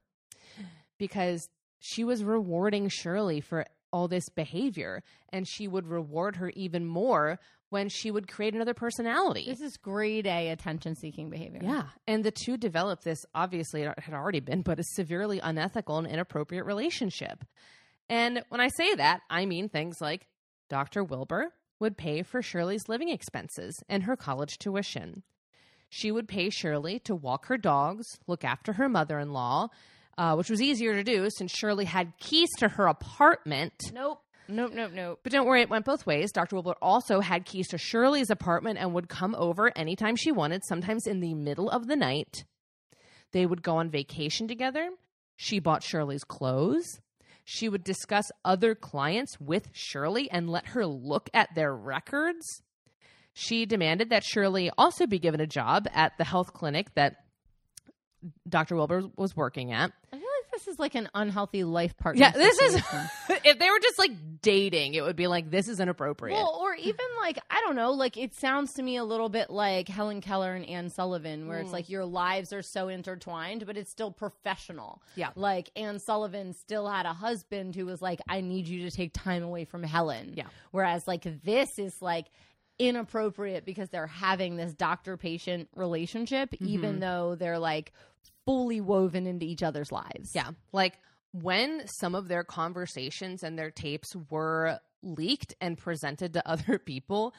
because 0.99 1.49
she 1.81 2.03
was 2.03 2.25
rewarding 2.25 2.89
Shirley 2.89 3.41
for 3.41 3.67
all 3.93 4.09
this 4.09 4.29
behavior, 4.29 5.03
and 5.33 5.47
she 5.47 5.69
would 5.69 5.87
reward 5.87 6.37
her 6.37 6.51
even 6.51 6.87
more 6.87 7.39
when 7.71 7.89
she 7.89 8.11
would 8.11 8.29
create 8.29 8.55
another 8.55 8.75
personality. 8.75 9.45
This 9.47 9.61
is 9.61 9.77
grade 9.77 10.27
A 10.27 10.49
attention 10.49 10.95
seeking 10.95 11.31
behavior. 11.31 11.61
Yeah. 11.63 11.85
And 12.07 12.25
the 12.25 12.31
two 12.31 12.57
developed 12.57 13.05
this, 13.05 13.27
obviously, 13.35 13.83
it 13.83 13.99
had 13.99 14.15
already 14.15 14.41
been, 14.41 14.63
but 14.63 14.79
a 14.79 14.85
severely 14.85 15.39
unethical 15.41 15.99
and 15.99 16.07
inappropriate 16.07 16.65
relationship. 16.65 17.45
And 18.09 18.43
when 18.49 18.61
I 18.61 18.69
say 18.69 18.95
that, 18.95 19.21
I 19.29 19.45
mean 19.45 19.69
things 19.69 20.01
like 20.01 20.27
Dr. 20.71 21.05
Wilbur 21.05 21.53
would 21.79 21.97
pay 21.97 22.23
for 22.23 22.43
Shirley's 22.43 22.89
living 22.89 23.11
expenses 23.11 23.83
and 23.89 24.05
her 24.05 24.17
college 24.17 24.59
tuition. 24.59 25.23
She 25.91 26.11
would 26.11 26.29
pay 26.29 26.51
Shirley 26.51 26.99
to 27.01 27.15
walk 27.15 27.47
her 27.47 27.57
dogs, 27.57 28.19
look 28.27 28.45
after 28.45 28.75
her 28.75 28.89
mother 28.89 29.19
in 29.19 29.33
law, 29.33 29.69
uh, 30.19 30.35
which 30.35 30.51
was 30.51 30.61
easier 30.61 30.95
to 30.95 31.05
do 31.05 31.29
since 31.31 31.53
Shirley 31.53 31.85
had 31.87 32.13
keys 32.19 32.51
to 32.59 32.69
her 32.69 32.89
apartment. 32.89 33.73
Nope. 33.95 34.21
Nope, 34.51 34.73
nope, 34.73 34.93
nope. 34.95 35.21
But 35.23 35.33
don't 35.33 35.47
worry, 35.47 35.61
it 35.61 35.69
went 35.69 35.85
both 35.85 36.07
ways. 36.07 36.33
Dr. 36.33 36.57
Wilbur 36.57 36.75
also 36.81 37.21
had 37.21 37.45
keys 37.45 37.69
to 37.69 37.79
Shirley's 37.79 38.31
apartment 38.31 38.79
and 38.79 38.95
would 38.95 39.09
come 39.09 39.35
over 39.37 39.71
anytime 39.77 40.17
she 40.17 40.33
wanted, 40.33 40.63
sometimes 40.65 41.07
in 41.07 41.21
the 41.21 41.35
middle 41.35 41.69
of 41.69 41.87
the 41.87 41.97
night. 41.97 42.45
They 43.33 43.45
would 43.45 43.63
go 43.63 43.77
on 43.77 43.91
vacation 43.91 44.49
together. 44.49 44.89
She 45.37 45.59
bought 45.59 45.83
Shirley's 45.83 46.25
clothes. 46.25 46.87
She 47.45 47.69
would 47.69 47.85
discuss 47.85 48.25
other 48.45 48.75
clients 48.75 49.39
with 49.39 49.69
Shirley 49.73 50.31
and 50.31 50.51
let 50.51 50.69
her 50.69 50.87
look 50.87 51.29
at 51.35 51.55
their 51.55 51.75
records. 51.75 52.63
She 53.35 53.67
demanded 53.67 54.11
that 54.11 54.25
Shirley 54.25 54.71
also 54.77 55.07
be 55.07 55.19
given 55.19 55.41
a 55.41 55.47
job 55.47 55.87
at 55.93 56.17
the 56.19 56.25
health 56.25 56.55
clinic 56.55 56.95
that 56.95 57.17
Dr. 58.49 58.77
Wilbur 58.77 59.05
was 59.17 59.37
working 59.37 59.73
at. 59.73 59.93
I 60.13 60.17
feel 60.17 60.27
like 60.43 60.51
this 60.53 60.67
is 60.69 60.79
like 60.79 60.95
an 60.95 61.09
unhealthy 61.15 61.63
life 61.65 61.97
partner. 61.97 62.21
Yeah, 62.23 62.31
this 62.33 62.59
is 62.61 62.75
if 63.45 63.59
they 63.59 63.71
were 63.71 63.79
just 63.81 63.99
like 63.99 64.11
dating, 64.43 64.95
it 64.95 65.03
would 65.03 65.15
be 65.17 65.27
like 65.27 65.51
this 65.51 65.69
is 65.69 65.79
inappropriate. 65.81 66.37
Well, 66.37 66.59
or 66.61 66.75
even 66.75 67.05
like 67.21 67.39
I 67.51 67.61
don't 67.61 67.77
know, 67.77 67.93
like 67.93 68.17
it 68.17 68.35
sounds 68.35 68.73
to 68.75 68.83
me 68.83 68.97
a 68.97 69.05
little 69.05 69.29
bit 69.29 69.51
like 69.51 69.89
Helen 69.89 70.21
Keller 70.21 70.55
and 70.55 70.65
Anne 70.67 70.89
Sullivan, 70.91 71.47
where 71.47 71.59
it's 71.59 71.71
Mm. 71.71 71.75
like 71.75 71.89
your 71.89 72.05
lives 72.05 72.53
are 72.53 72.63
so 72.63 72.89
intertwined, 72.89 73.67
but 73.67 73.77
it's 73.77 73.91
still 73.91 74.11
professional. 74.11 75.01
Yeah. 75.15 75.31
like 75.37 75.71
Anne 75.77 75.99
Sullivan 75.99 76.55
still 76.55 76.89
had 76.89 77.07
a 77.07 77.13
husband 77.13 77.77
who 77.77 77.87
was 77.87 78.01
like, 78.03 78.21
"I 78.29 78.41
need 78.41 78.67
you 78.67 78.89
to 78.89 78.97
take 78.97 79.13
time 79.13 79.43
away 79.43 79.65
from 79.65 79.83
Helen." 79.83 80.33
Yeah. 80.37 80.47
whereas 80.73 81.07
like 81.07 81.27
this 81.45 81.79
is 81.79 82.01
like 82.03 82.27
inappropriate 82.79 83.65
because 83.65 83.89
they're 83.91 84.07
having 84.07 84.57
this 84.57 84.73
doctor 84.75 85.17
patient 85.17 85.69
relationship, 85.75 86.51
Mm-hmm. 86.53 86.67
even 86.69 87.01
though 87.01 87.35
they're 87.35 87.59
like 87.59 87.93
fully 88.47 88.81
woven 88.81 89.27
into 89.27 89.45
each 89.47 89.63
other's 89.63 89.93
lives. 89.93 90.31
Yeah. 90.35 90.51
Like 90.73 90.99
when 91.33 91.87
some 91.87 92.15
of 92.15 92.29
their 92.29 92.45
conversations 92.45 93.43
and 93.43 93.59
their 93.59 93.71
tapes 93.71 94.15
were 94.31 94.79
leaked 95.03 95.55
and 95.61 95.77
presented 95.77 96.33
to 96.35 96.49
other 96.51 96.79
people, 96.79 97.35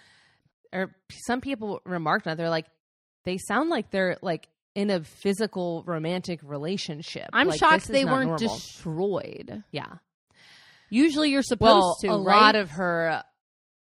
or 0.72 0.96
some 1.26 1.42
people 1.42 1.82
remarked 1.86 2.28
on 2.28 2.34
it, 2.34 2.36
they're 2.36 2.50
like, 2.50 2.68
they 3.26 3.38
sound 3.38 3.70
like 3.70 3.90
they're 3.92 4.18
like 4.22 4.48
in 4.76 4.90
a 4.92 5.04
physical 5.04 5.84
romantic 5.88 6.40
relationship. 6.44 7.28
I'm 7.34 7.48
Like, 7.48 7.60
shocked 7.60 7.88
they 7.88 8.06
weren't 8.06 8.30
normal. 8.30 8.38
destroyed. 8.38 9.64
yeah. 9.72 9.94
Usually 10.92 11.30
you're 11.32 11.42
supposed 11.44 11.72
Well, 11.72 11.98
to, 12.02 12.08
a 12.10 12.18
right? 12.24 12.42
lot 12.42 12.56
of 12.56 12.72
her 12.72 13.24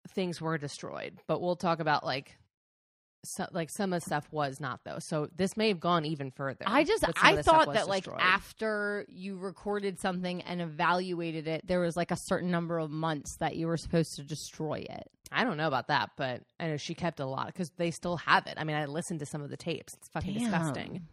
things 0.09 0.41
were 0.41 0.59
destroyed, 0.59 1.19
but 1.27 1.41
we'll 1.41 1.57
talk 1.57 1.81
about 1.81 2.05
like. 2.05 2.37
So, 3.23 3.47
like 3.53 3.69
some 3.69 3.93
of 3.93 4.01
the 4.01 4.07
stuff 4.07 4.27
was 4.31 4.61
not 4.61 4.81
though, 4.83 4.99
so 4.99 5.29
this 5.37 5.55
may 5.55 5.69
have 5.69 5.79
gone 5.79 6.07
even 6.07 6.31
further. 6.31 6.65
I 6.67 6.85
just 6.85 7.03
but 7.05 7.19
some 7.19 7.33
of 7.35 7.39
I 7.39 7.43
thought 7.43 7.75
that 7.75 7.87
like 7.87 8.05
destroyed. 8.05 8.23
after 8.23 9.05
you 9.11 9.37
recorded 9.37 10.01
something 10.01 10.41
and 10.41 10.63
evaluated 10.63 11.47
it, 11.47 11.67
there 11.67 11.81
was 11.81 11.99
like 11.99 12.13
a 12.13 12.17
certain 12.17 12.51
number 12.51 12.79
of 12.79 12.91
months 12.91 13.37
that 13.37 13.57
you 13.57 13.67
were 13.67 13.77
supposed 13.77 14.17
to 14.17 14.23
destroy 14.23 14.87
it. 14.89 15.11
I 15.31 15.45
don't 15.45 15.59
know 15.59 15.69
about 15.69 15.89
that, 15.89 16.13
but 16.17 16.45
I 16.59 16.69
know 16.69 16.79
she 16.79 16.95
kept 16.95 17.21
a 17.21 17.27
lot 17.27 17.49
because 17.49 17.71
they 17.77 17.91
still 17.91 18.17
have 18.17 18.47
it. 18.47 18.55
I 18.57 18.65
mean, 18.65 18.77
I 18.77 18.87
listened 18.87 19.21
to 19.21 19.27
some 19.27 19.43
of 19.43 19.51
the 19.51 19.57
tapes. 19.59 19.93
It's 19.93 20.09
fucking 20.09 20.33
Damn. 20.33 20.51
disgusting. 20.51 21.07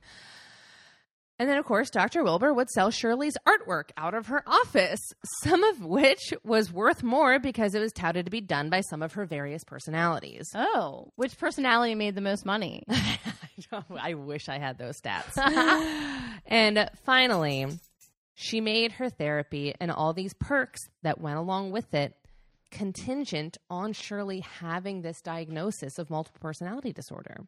And 1.39 1.47
then, 1.47 1.57
of 1.57 1.65
course, 1.65 1.91
Dr. 1.91 2.23
Wilbur 2.23 2.51
would 2.53 2.69
sell 2.69 2.89
Shirley's 2.89 3.38
artwork 3.47 3.91
out 3.95 4.15
of 4.15 4.27
her 4.27 4.43
office, 4.47 4.99
some 5.43 5.63
of 5.63 5.85
which 5.85 6.33
was 6.43 6.73
worth 6.73 7.03
more 7.03 7.38
because 7.39 7.75
it 7.75 7.79
was 7.79 7.93
touted 7.93 8.25
to 8.25 8.31
be 8.31 8.41
done 8.41 8.69
by 8.69 8.81
some 8.81 9.03
of 9.03 9.13
her 9.13 9.25
various 9.25 9.63
personalities. 9.63 10.47
Oh, 10.69 11.11
which 11.15 11.38
personality 11.38 11.95
made 11.95 12.15
the 12.15 12.21
most 12.21 12.45
money? 12.45 12.83
I 13.89 14.15
wish 14.15 14.49
I 14.49 14.57
had 14.57 14.77
those 14.77 14.99
stats. 14.99 15.38
and 16.45 16.89
finally, 17.05 17.67
she 18.33 18.59
made 18.59 18.93
her 18.93 19.09
therapy 19.09 19.73
and 19.79 19.91
all 19.91 20.13
these 20.13 20.33
perks 20.33 20.81
that 21.03 21.21
went 21.21 21.38
along 21.38 21.71
with 21.71 21.93
it 21.93 22.13
contingent 22.71 23.57
on 23.69 23.93
Shirley 23.93 24.41
having 24.41 25.01
this 25.01 25.21
diagnosis 25.21 25.99
of 25.99 26.09
multiple 26.09 26.39
personality 26.41 26.91
disorder. 26.91 27.45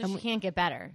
So 0.00 0.08
she 0.08 0.18
can't 0.18 0.42
get 0.42 0.54
better. 0.54 0.92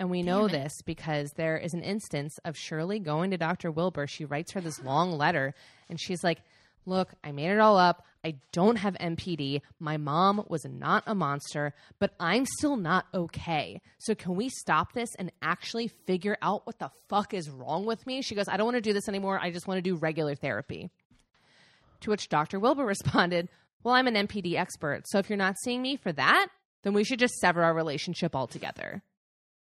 And 0.00 0.10
we 0.10 0.18
Damn 0.22 0.26
know 0.26 0.44
it. 0.46 0.52
this 0.52 0.72
because 0.84 1.30
there 1.36 1.56
is 1.56 1.72
an 1.72 1.82
instance 1.82 2.36
of 2.44 2.56
Shirley 2.56 2.98
going 2.98 3.30
to 3.30 3.36
Dr. 3.36 3.70
Wilbur. 3.70 4.06
She 4.06 4.24
writes 4.24 4.52
her 4.52 4.60
this 4.60 4.82
long 4.82 5.12
letter 5.16 5.54
and 5.88 6.00
she's 6.00 6.24
like, 6.24 6.40
Look, 6.86 7.14
I 7.24 7.32
made 7.32 7.50
it 7.50 7.60
all 7.60 7.78
up. 7.78 8.04
I 8.24 8.34
don't 8.52 8.76
have 8.76 8.94
MPD. 8.94 9.62
My 9.80 9.96
mom 9.96 10.44
was 10.48 10.64
not 10.66 11.02
a 11.06 11.14
monster, 11.14 11.72
but 11.98 12.12
I'm 12.20 12.44
still 12.58 12.76
not 12.76 13.06
okay. 13.14 13.80
So 13.98 14.14
can 14.14 14.34
we 14.34 14.50
stop 14.50 14.92
this 14.92 15.08
and 15.18 15.32
actually 15.40 15.88
figure 15.88 16.36
out 16.42 16.66
what 16.66 16.78
the 16.78 16.90
fuck 17.08 17.32
is 17.32 17.48
wrong 17.48 17.86
with 17.86 18.06
me? 18.06 18.20
She 18.20 18.34
goes, 18.34 18.48
I 18.48 18.58
don't 18.58 18.66
want 18.66 18.76
to 18.76 18.80
do 18.82 18.92
this 18.92 19.08
anymore. 19.08 19.38
I 19.40 19.50
just 19.50 19.66
want 19.66 19.78
to 19.78 19.82
do 19.82 19.96
regular 19.96 20.34
therapy. 20.34 20.90
To 22.02 22.10
which 22.10 22.28
Dr. 22.28 22.58
Wilbur 22.60 22.84
responded, 22.86 23.48
Well, 23.82 23.94
I'm 23.94 24.06
an 24.06 24.26
MPD 24.26 24.56
expert. 24.56 25.04
So 25.06 25.18
if 25.18 25.30
you're 25.30 25.38
not 25.38 25.56
seeing 25.62 25.80
me 25.80 25.96
for 25.96 26.12
that, 26.12 26.48
then 26.82 26.92
we 26.92 27.04
should 27.04 27.18
just 27.18 27.36
sever 27.36 27.62
our 27.62 27.72
relationship 27.72 28.36
altogether 28.36 29.02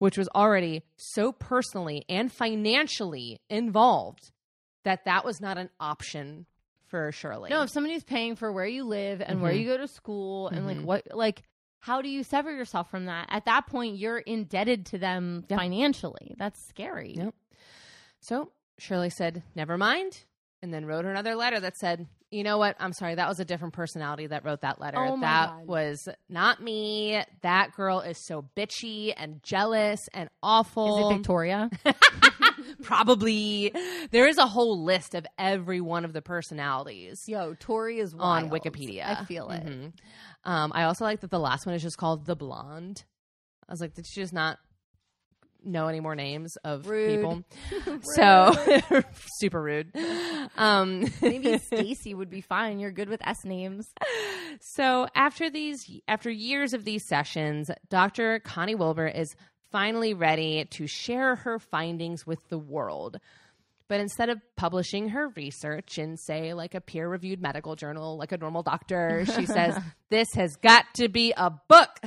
which 0.03 0.17
was 0.17 0.27
already 0.35 0.83
so 0.97 1.31
personally 1.31 2.03
and 2.09 2.29
financially 2.29 3.39
involved 3.49 4.31
that 4.83 5.05
that 5.05 5.23
was 5.23 5.39
not 5.39 5.57
an 5.57 5.69
option 5.79 6.45
for 6.87 7.09
Shirley. 7.13 7.49
No, 7.49 7.61
if 7.61 7.69
somebody's 7.69 8.03
paying 8.03 8.35
for 8.35 8.51
where 8.51 8.65
you 8.67 8.83
live 8.83 9.21
and 9.25 9.41
where 9.41 9.53
Mhm. 9.53 9.59
you 9.59 9.65
go 9.65 9.77
to 9.77 9.87
school 9.87 10.49
and 10.49 10.65
like 10.67 10.77
Mhm. 10.77 10.83
what 10.83 11.07
like 11.15 11.43
how 11.79 12.01
do 12.01 12.09
you 12.09 12.21
sever 12.23 12.51
yourself 12.53 12.89
from 12.91 13.05
that? 13.05 13.27
At 13.29 13.45
that 13.45 13.65
point 13.67 13.95
you're 13.97 14.17
indebted 14.19 14.85
to 14.87 14.97
them 14.97 15.45
Yeah. 15.49 15.57
financially. 15.57 16.35
That's 16.37 16.59
scary. 16.67 17.13
Yep. 17.15 17.33
so 18.19 18.51
Shirley 18.79 19.09
said, 19.09 19.41
"Never 19.55 19.77
mind," 19.77 20.25
and 20.61 20.73
then 20.73 20.85
wrote 20.85 21.05
her 21.05 21.11
another 21.11 21.35
letter 21.35 21.59
that 21.61 21.77
said, 21.77 22.07
"You 22.33 22.43
know 22.43 22.57
what? 22.57 22.75
I'm 22.79 22.93
sorry. 22.93 23.15
That 23.15 23.29
was 23.29 23.39
a 23.39 23.45
different 23.45 23.73
personality 23.73 24.27
that 24.27 24.43
wrote 24.43 24.61
that 24.61 24.81
letter. 24.81 24.97
Oh 24.99 25.19
that 25.21 25.49
God. 25.49 25.67
was 25.67 26.07
not 26.29 26.61
me. 26.61 27.23
That 27.41 27.73
girl 27.75 27.99
is 28.01 28.17
so 28.25 28.45
bitchy 28.57 29.13
and 29.15 29.41
jealous 29.43 29.99
and 30.13 30.29
awful." 30.41 30.97
Is 31.09 31.11
it 31.11 31.17
Victoria? 31.17 31.69
Probably. 32.83 33.73
There 34.11 34.27
is 34.27 34.37
a 34.37 34.45
whole 34.45 34.83
list 34.83 35.15
of 35.15 35.25
every 35.37 35.81
one 35.81 36.05
of 36.05 36.13
the 36.13 36.21
personalities. 36.21 37.21
Yo, 37.27 37.55
Tori 37.59 37.99
is 37.99 38.13
on. 38.17 38.49
Wikipedia. 38.49 39.21
I 39.21 39.25
feel 39.25 39.49
it. 39.49 39.65
Mhm. 39.65 39.93
Um, 40.43 40.71
I 40.75 40.83
also 40.83 41.05
like 41.05 41.21
that 41.21 41.31
the 41.31 41.39
last 41.39 41.65
one 41.65 41.75
is 41.75 41.81
just 41.81 41.97
called 41.97 42.25
the 42.25 42.35
blonde. 42.35 43.03
I 43.67 43.71
was 43.71 43.79
like, 43.81 43.93
did 43.93 44.05
she 44.05 44.19
just 44.21 44.33
not 44.33 44.57
know 45.65 45.87
any 45.87 45.99
more 45.99 46.15
names 46.15 46.55
of 46.63 46.87
Rude. 46.87 47.15
people? 47.15 47.43
So 48.15 48.53
super 49.39 49.61
rude. 49.61 49.91
Um, 50.57 51.05
Maybe 51.21 51.57
Stacy 51.65 52.13
would 52.13 52.29
be 52.29 52.41
fine. 52.41 52.79
You're 52.79 52.91
good 52.91 53.09
with 53.09 53.25
S 53.25 53.43
names. 53.45 53.87
so 54.61 55.07
after 55.15 55.49
these, 55.49 55.89
after 56.07 56.29
years 56.29 56.73
of 56.73 56.85
these 56.85 57.07
sessions, 57.07 57.69
Dr. 57.89 58.39
Connie 58.39 58.75
Wilbur 58.75 59.07
is 59.07 59.35
finally 59.71 60.13
ready 60.13 60.65
to 60.71 60.85
share 60.87 61.35
her 61.37 61.59
findings 61.59 62.27
with 62.27 62.39
the 62.49 62.57
world. 62.59 63.17
But 63.89 63.99
instead 63.99 64.29
of 64.29 64.39
publishing 64.55 65.09
her 65.09 65.29
research 65.29 65.97
in, 65.97 66.17
say, 66.17 66.53
like 66.53 66.73
a 66.73 66.81
peer 66.81 67.07
reviewed 67.07 67.41
medical 67.41 67.75
journal, 67.75 68.17
like 68.17 68.31
a 68.31 68.37
normal 68.37 68.63
doctor, 68.63 69.25
she 69.25 69.45
says, 69.45 69.77
This 70.09 70.33
has 70.35 70.55
got 70.55 70.85
to 70.95 71.09
be 71.09 71.33
a 71.35 71.49
book. 71.49 71.99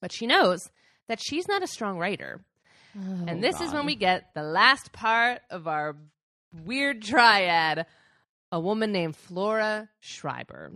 But 0.00 0.12
she 0.12 0.26
knows 0.26 0.68
that 1.08 1.20
she's 1.22 1.48
not 1.48 1.62
a 1.62 1.66
strong 1.66 1.98
writer. 1.98 2.44
And 2.94 3.42
this 3.42 3.60
is 3.60 3.72
when 3.72 3.86
we 3.86 3.94
get 3.94 4.32
the 4.34 4.42
last 4.42 4.92
part 4.92 5.40
of 5.50 5.66
our 5.68 5.96
weird 6.64 7.02
triad 7.02 7.86
a 8.52 8.60
woman 8.60 8.92
named 8.92 9.16
Flora 9.16 9.88
Schreiber, 9.98 10.70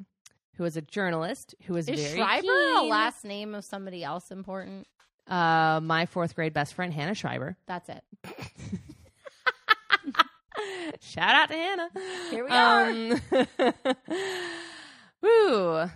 who 0.57 0.64
is 0.64 0.77
a 0.77 0.83
journalist 0.83 1.55
who 1.66 1.77
is, 1.77 1.89
Is 1.89 2.01
very 2.01 2.19
Schreiber 2.19 2.73
a 2.77 2.83
last 2.83 3.25
name 3.25 3.55
of 3.55 3.64
somebody 3.64 4.03
else 4.03 4.33
important? 4.33 4.89
Uh, 5.29 5.79
my 5.83 6.07
fourth 6.07 6.35
grade 6.35 6.53
best 6.53 6.75
friend, 6.75 6.93
Hannah 6.93 7.14
Schreiber. 7.14 7.57
That's 7.66 7.89
it. 7.89 8.03
Shout 11.01 11.35
out 11.35 11.49
to 11.51 11.55
Hannah. 11.55 11.91
Here 12.31 12.45
we 12.45 12.51
are. 12.51 12.91
Um, 12.91 13.21
woo. 15.23 15.91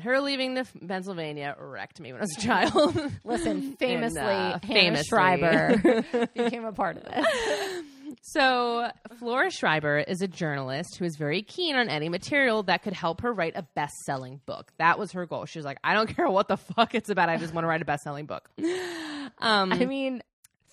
Her 0.00 0.20
leaving 0.20 0.54
the 0.54 0.64
Pennsylvania 0.86 1.56
wrecked 1.58 2.00
me 2.00 2.12
when 2.12 2.20
I 2.20 2.24
was 2.24 2.36
a 2.38 2.40
child. 2.40 3.12
Listen, 3.24 3.72
famously, 3.76 4.20
uh, 4.20 4.58
Hannah 4.62 4.74
famously. 5.02 5.04
Schreiber 5.08 6.02
became 6.34 6.64
a 6.64 6.72
part 6.72 6.98
of 6.98 7.04
this. 7.04 7.26
So, 8.22 8.90
Flora 9.18 9.50
Schreiber 9.50 9.98
is 9.98 10.20
a 10.22 10.28
journalist 10.28 10.96
who 10.98 11.04
is 11.04 11.16
very 11.16 11.42
keen 11.42 11.76
on 11.76 11.88
any 11.88 12.08
material 12.08 12.62
that 12.64 12.82
could 12.82 12.92
help 12.92 13.22
her 13.22 13.32
write 13.32 13.54
a 13.56 13.62
best 13.74 13.94
selling 14.04 14.40
book. 14.46 14.70
That 14.78 14.98
was 14.98 15.12
her 15.12 15.26
goal. 15.26 15.46
She 15.46 15.58
was 15.58 15.66
like, 15.66 15.78
I 15.82 15.94
don't 15.94 16.08
care 16.16 16.28
what 16.28 16.48
the 16.48 16.56
fuck 16.56 16.94
it's 16.94 17.10
about. 17.10 17.28
I 17.28 17.36
just 17.36 17.52
want 17.52 17.64
to 17.64 17.68
write 17.68 17.82
a 17.82 17.86
best 17.86 18.02
selling 18.04 18.26
book. 18.26 18.48
Um, 19.38 19.72
I 19.72 19.84
mean, 19.84 20.22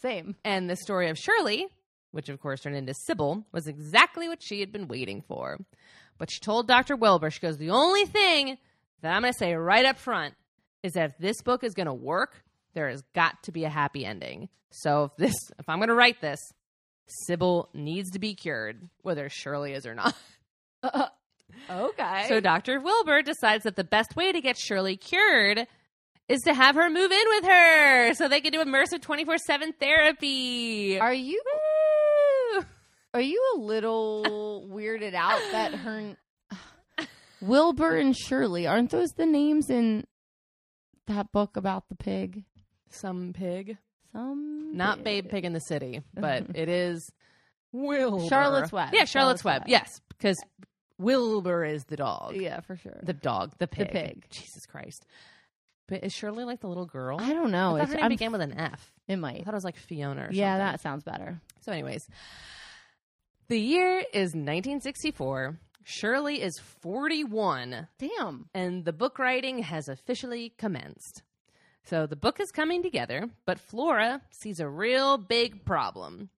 same. 0.01 0.35
and 0.43 0.69
the 0.69 0.75
story 0.75 1.09
of 1.09 1.17
Shirley, 1.17 1.67
which 2.11 2.29
of 2.29 2.39
course 2.41 2.61
turned 2.61 2.75
into 2.75 2.93
Sybil, 2.93 3.45
was 3.51 3.67
exactly 3.67 4.27
what 4.27 4.41
she 4.41 4.59
had 4.59 4.71
been 4.71 4.87
waiting 4.87 5.21
for. 5.27 5.57
But 6.17 6.31
she 6.31 6.39
told 6.39 6.67
Dr. 6.67 6.95
Wilbur, 6.95 7.29
she 7.29 7.39
goes, 7.41 7.57
The 7.57 7.71
only 7.71 8.05
thing 8.05 8.57
that 9.01 9.15
I'm 9.15 9.21
going 9.21 9.33
to 9.33 9.37
say 9.39 9.53
right 9.53 9.85
up 9.85 9.97
front 9.97 10.33
is 10.83 10.93
that 10.93 11.11
if 11.11 11.17
this 11.17 11.41
book 11.41 11.63
is 11.63 11.73
going 11.73 11.87
to 11.87 11.93
work, 11.93 12.43
there 12.73 12.89
has 12.89 13.03
got 13.13 13.41
to 13.43 13.51
be 13.51 13.63
a 13.63 13.69
happy 13.69 14.05
ending. 14.05 14.49
So 14.71 15.05
if 15.05 15.15
this, 15.17 15.35
if 15.59 15.67
I'm 15.69 15.79
going 15.79 15.89
to 15.89 15.95
write 15.95 16.21
this, 16.21 16.39
Sybil 17.27 17.69
needs 17.73 18.11
to 18.11 18.19
be 18.19 18.33
cured, 18.35 18.89
whether 19.01 19.29
Shirley 19.29 19.73
is 19.73 19.85
or 19.85 19.95
not. 19.95 20.15
Okay. 21.69 22.25
So 22.27 22.39
Dr. 22.39 22.79
Wilbur 22.79 23.21
decides 23.21 23.63
that 23.63 23.75
the 23.75 23.83
best 23.83 24.15
way 24.15 24.31
to 24.31 24.41
get 24.41 24.57
Shirley 24.57 24.97
cured 24.97 25.67
is 26.27 26.41
to 26.41 26.53
have 26.53 26.75
her 26.75 26.89
move 26.89 27.11
in 27.11 27.23
with 27.27 27.45
her 27.45 28.13
so 28.15 28.27
they 28.27 28.41
can 28.41 28.51
do 28.51 28.63
immersive 28.63 29.01
24 29.01 29.37
7 29.37 29.73
therapy. 29.79 30.99
are 30.99 31.13
you 31.13 31.41
Woo! 32.55 32.65
are 33.13 33.21
you 33.21 33.53
a 33.55 33.59
little 33.59 34.67
weirded 34.71 35.13
out 35.13 35.39
that 35.51 35.73
her 35.75 36.17
Wilbur 37.47 37.95
and 37.97 38.15
Shirley 38.15 38.67
aren't 38.67 38.91
those 38.91 39.11
the 39.13 39.25
names 39.25 39.69
in 39.69 40.05
that 41.07 41.31
book 41.31 41.57
about 41.57 41.87
the 41.89 41.95
pig? 41.95 42.43
Some 42.89 43.33
pig. 43.33 43.77
Some 44.11 44.75
Not 44.75 44.97
pig. 44.97 45.03
Babe 45.03 45.29
Pig 45.29 45.45
in 45.45 45.53
the 45.53 45.59
City, 45.59 46.01
but 46.13 46.55
it 46.55 46.69
is 46.69 47.11
Wilbur. 47.71 48.27
Charlotte's 48.27 48.71
Web. 48.71 48.89
Yeah, 48.93 49.05
Charlotte's, 49.05 49.11
Charlotte's 49.11 49.43
Web. 49.43 49.61
Web. 49.63 49.69
Yes, 49.69 50.01
because 50.09 50.37
Wilbur 50.97 51.65
is 51.65 51.83
the 51.85 51.97
dog. 51.97 52.35
Yeah, 52.35 52.61
for 52.61 52.75
sure. 52.77 52.99
The 53.03 53.13
dog, 53.13 53.53
the 53.57 53.67
pig. 53.67 53.91
pig. 53.91 54.25
Jesus 54.29 54.65
Christ. 54.65 55.05
But 55.87 56.03
is 56.03 56.13
Shirley 56.13 56.45
like 56.45 56.61
the 56.61 56.67
little 56.67 56.85
girl? 56.87 57.19
I 57.21 57.31
don't 57.33 57.51
know. 57.51 57.75
I 57.75 57.81
thought 57.81 57.89
her 57.89 57.93
name 57.95 58.03
I'm- 58.03 58.09
began 58.09 58.31
with 58.31 58.41
an 58.41 58.57
F. 58.57 58.91
it 59.07 59.17
might. 59.17 59.27
I 59.27 59.33
might. 59.33 59.45
thought 59.45 59.53
it 59.53 59.57
was 59.57 59.63
like 59.65 59.77
Fiona 59.77 60.21
or 60.23 60.29
Yeah, 60.31 60.53
something. 60.53 60.65
that 60.65 60.81
sounds 60.81 61.03
better. 61.03 61.39
So, 61.61 61.71
anyways, 61.71 62.07
the 63.49 63.59
year 63.59 63.99
is 64.13 64.33
1964. 64.33 65.59
Shirley 65.87 66.41
is 66.41 66.57
41, 66.81 67.87
Damn. 67.99 68.49
and 68.55 68.83
the 68.85 68.91
book 68.91 69.19
writing 69.19 69.59
has 69.59 69.87
officially 69.87 70.51
commenced. 70.57 71.21
So, 71.83 72.07
the 72.07 72.15
book 72.15 72.39
is 72.39 72.49
coming 72.49 72.81
together, 72.81 73.29
but 73.45 73.59
Flora 73.59 74.21
sees 74.31 74.59
a 74.59 74.67
real 74.67 75.19
big 75.19 75.63
problem. 75.63 76.29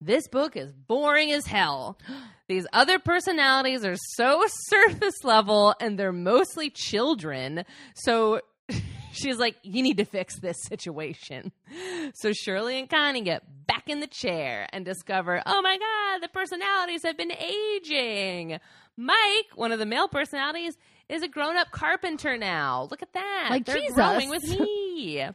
This 0.00 0.28
book 0.28 0.56
is 0.56 0.72
boring 0.72 1.32
as 1.32 1.46
hell. 1.46 1.98
These 2.46 2.68
other 2.72 3.00
personalities 3.00 3.84
are 3.84 3.96
so 4.16 4.44
surface 4.68 5.24
level 5.24 5.74
and 5.80 5.98
they're 5.98 6.12
mostly 6.12 6.70
children. 6.70 7.64
So 7.94 8.42
she's 9.12 9.38
like, 9.38 9.56
You 9.62 9.82
need 9.82 9.96
to 9.96 10.04
fix 10.04 10.38
this 10.38 10.56
situation. 10.62 11.50
So 12.16 12.32
Shirley 12.32 12.78
and 12.78 12.88
Connie 12.88 13.22
get 13.22 13.42
back 13.66 13.88
in 13.88 14.00
the 14.00 14.06
chair 14.06 14.68
and 14.72 14.84
discover, 14.84 15.42
Oh 15.46 15.62
my 15.62 15.78
God, 15.78 16.22
the 16.22 16.28
personalities 16.28 17.00
have 17.02 17.16
been 17.16 17.32
aging. 17.32 18.60
Mike, 18.96 19.46
one 19.54 19.72
of 19.72 19.78
the 19.78 19.86
male 19.86 20.08
personalities, 20.08 20.76
is 21.08 21.22
a 21.22 21.28
grown 21.28 21.56
up 21.56 21.70
carpenter 21.70 22.36
now. 22.36 22.86
Look 22.90 23.02
at 23.02 23.12
that. 23.12 23.48
Like 23.50 23.64
They're 23.66 23.76
Jesus. 23.76 23.94
growing 23.94 24.30
with 24.30 24.48
me. 24.60 25.26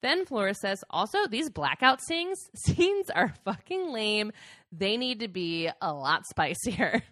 Then 0.00 0.26
Flora 0.26 0.54
says, 0.54 0.84
also, 0.90 1.26
these 1.26 1.50
blackout 1.50 2.00
scenes, 2.00 2.38
scenes 2.54 3.10
are 3.10 3.34
fucking 3.44 3.92
lame. 3.92 4.32
They 4.72 4.96
need 4.96 5.20
to 5.20 5.28
be 5.28 5.70
a 5.80 5.92
lot 5.92 6.22
spicier. 6.26 7.02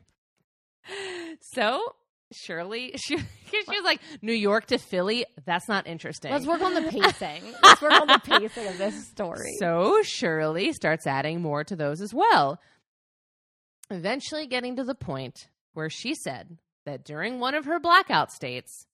so 1.41 1.95
Shirley, 2.32 2.95
she, 2.97 3.16
she 3.18 3.64
was 3.68 3.84
like 3.84 4.01
New 4.22 4.32
York 4.32 4.66
to 4.66 4.78
Philly. 4.78 5.24
That's 5.45 5.68
not 5.68 5.87
interesting. 5.87 6.32
Let's 6.32 6.47
work 6.47 6.61
on 6.61 6.74
the 6.74 6.82
pacing. 6.82 7.43
Let's 7.62 7.82
work 7.82 8.01
on 8.01 8.07
the 8.07 8.20
pacing 8.22 8.66
of 8.68 8.78
this 8.78 9.09
story. 9.09 9.55
So 9.59 10.01
Shirley 10.03 10.72
starts 10.72 11.07
adding 11.07 11.41
more 11.41 11.64
to 11.64 11.74
those 11.76 12.01
as 12.01 12.12
well. 12.14 12.61
Eventually 13.91 14.47
getting 14.47 14.76
to 14.76 14.84
the 14.84 14.97
point 14.97 15.49
where 15.77 15.91
she 15.91 16.14
said 16.14 16.57
that 16.85 17.05
during 17.05 17.39
one 17.39 17.55
of 17.55 17.66
her 17.66 17.79
blackout 17.79 18.33
states, 18.33 18.87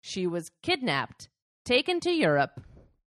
she 0.00 0.26
was 0.26 0.50
kidnapped, 0.62 1.28
taken 1.64 1.98
to 2.00 2.10
Europe. 2.10 2.60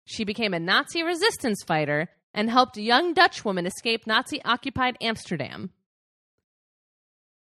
She 0.05 0.23
became 0.23 0.53
a 0.53 0.59
Nazi 0.59 1.03
resistance 1.03 1.63
fighter 1.63 2.09
and 2.33 2.49
helped 2.49 2.77
young 2.77 3.13
Dutch 3.13 3.43
woman 3.43 3.65
escape 3.65 4.07
Nazi 4.07 4.41
occupied 4.43 4.97
Amsterdam. 5.01 5.71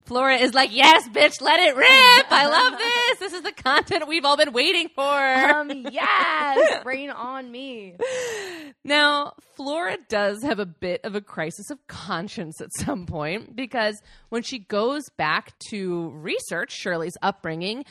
Flora 0.04 0.36
is 0.36 0.52
like, 0.52 0.74
yes, 0.74 1.08
bitch, 1.08 1.40
let 1.40 1.60
it 1.60 1.76
rip. 1.76 1.86
I 2.30 2.46
love 2.48 2.78
this. 2.78 3.18
This 3.20 3.32
is 3.34 3.42
the 3.42 3.52
content 3.52 4.08
we've 4.08 4.24
all 4.24 4.36
been 4.36 4.52
waiting 4.52 4.88
for. 4.88 5.02
um, 5.02 5.70
yes, 5.90 6.82
rain 6.84 7.10
on 7.10 7.50
me. 7.50 7.94
Now, 8.84 9.34
Flora 9.54 9.98
does 10.08 10.42
have 10.42 10.58
a 10.58 10.66
bit 10.66 11.02
of 11.04 11.14
a 11.14 11.20
crisis 11.20 11.70
of 11.70 11.78
conscience 11.86 12.60
at 12.60 12.72
some 12.74 13.06
point 13.06 13.54
because 13.54 14.02
when 14.28 14.42
she 14.42 14.58
goes 14.58 15.08
back 15.16 15.52
to 15.70 16.10
research 16.10 16.72
Shirley's 16.72 17.16
upbringing 17.22 17.84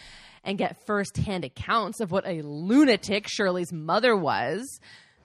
and 0.43 0.57
get 0.57 0.85
firsthand 0.85 1.45
accounts 1.45 2.01
of 2.01 2.11
what 2.11 2.27
a 2.27 2.41
lunatic 2.41 3.27
Shirley's 3.29 3.71
mother 3.71 4.17
was, 4.17 4.79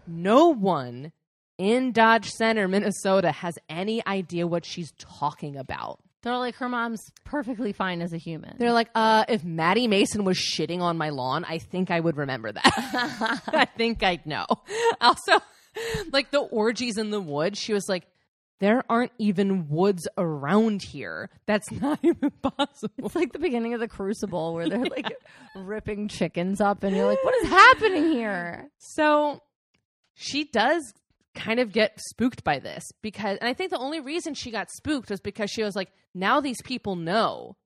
no 0.07 0.49
one 0.55 1.11
in 1.59 1.93
Dodge 1.93 2.29
Center, 2.31 2.69
Minnesota 2.69 3.33
has 3.33 3.55
any 3.69 4.07
idea 4.07 4.47
what 4.47 4.65
she's 4.65 4.93
talking 4.99 5.57
about. 5.57 6.01
They're 6.27 6.39
like, 6.39 6.57
her 6.57 6.69
mom's 6.69 7.13
perfectly 7.23 7.73
fine 7.73 8.03
as 8.03 8.13
a 8.13 8.17
human. 8.17 8.57
They're 8.59 8.73
like, 8.73 8.91
uh, 8.97 9.27
if 9.29 9.45
Maddie 9.45 9.87
Mason 9.87 10.25
was 10.25 10.37
shitting 10.37 10.81
on 10.81 10.99
my 10.99 11.11
lawn, 11.11 11.45
I 11.45 11.59
think 11.59 11.93
I 11.93 12.01
would 12.01 12.17
remember 12.17 12.51
that. 12.51 13.43
I 13.47 13.67
think 13.67 14.03
I'd 14.03 14.27
know. 14.27 14.45
Also, 15.01 15.35
like 16.11 16.33
the 16.33 16.41
orgies 16.41 16.99
in 16.99 17.11
the 17.13 17.21
woods, 17.21 17.61
she 17.61 17.73
was 17.73 17.89
like, 17.89 18.09
there 18.59 18.83
aren't 18.91 19.13
even 19.19 19.69
woods 19.69 20.09
around 20.19 20.83
here. 20.83 21.31
That's 21.47 21.71
not 21.71 22.01
even 22.03 22.33
possible. 22.43 23.07
It's 23.07 23.15
like 23.15 23.33
the 23.33 23.39
beginning 23.39 23.75
of 23.75 23.79
the 23.79 23.87
Crucible 23.87 24.53
where 24.53 24.69
they're 24.69 24.85
like 24.85 25.13
ripping 25.55 26.09
chickens 26.09 26.61
up, 26.61 26.83
and 26.83 26.97
you're 26.97 27.07
like, 27.07 27.23
what 27.23 27.37
is 27.37 27.49
happening 27.49 28.11
here? 28.11 28.69
So 28.79 29.43
she 30.15 30.43
does 30.43 30.93
kind 31.37 31.61
of 31.61 31.71
get 31.73 32.01
spooked 32.11 32.43
by 32.43 32.59
this 32.59 32.83
because, 33.03 33.39
and 33.39 33.49
I 33.49 33.55
think 33.55 33.71
the 33.71 33.79
only 33.79 34.01
reason 34.01 34.35
she 34.35 34.51
got 34.51 34.71
spooked 34.71 35.11
was 35.11 35.21
because 35.21 35.51
she 35.51 35.63
was 35.63 35.77
like, 35.77 35.91
now 36.15 36.41
these 36.41 36.61
people 36.63 36.97
know 36.97 37.57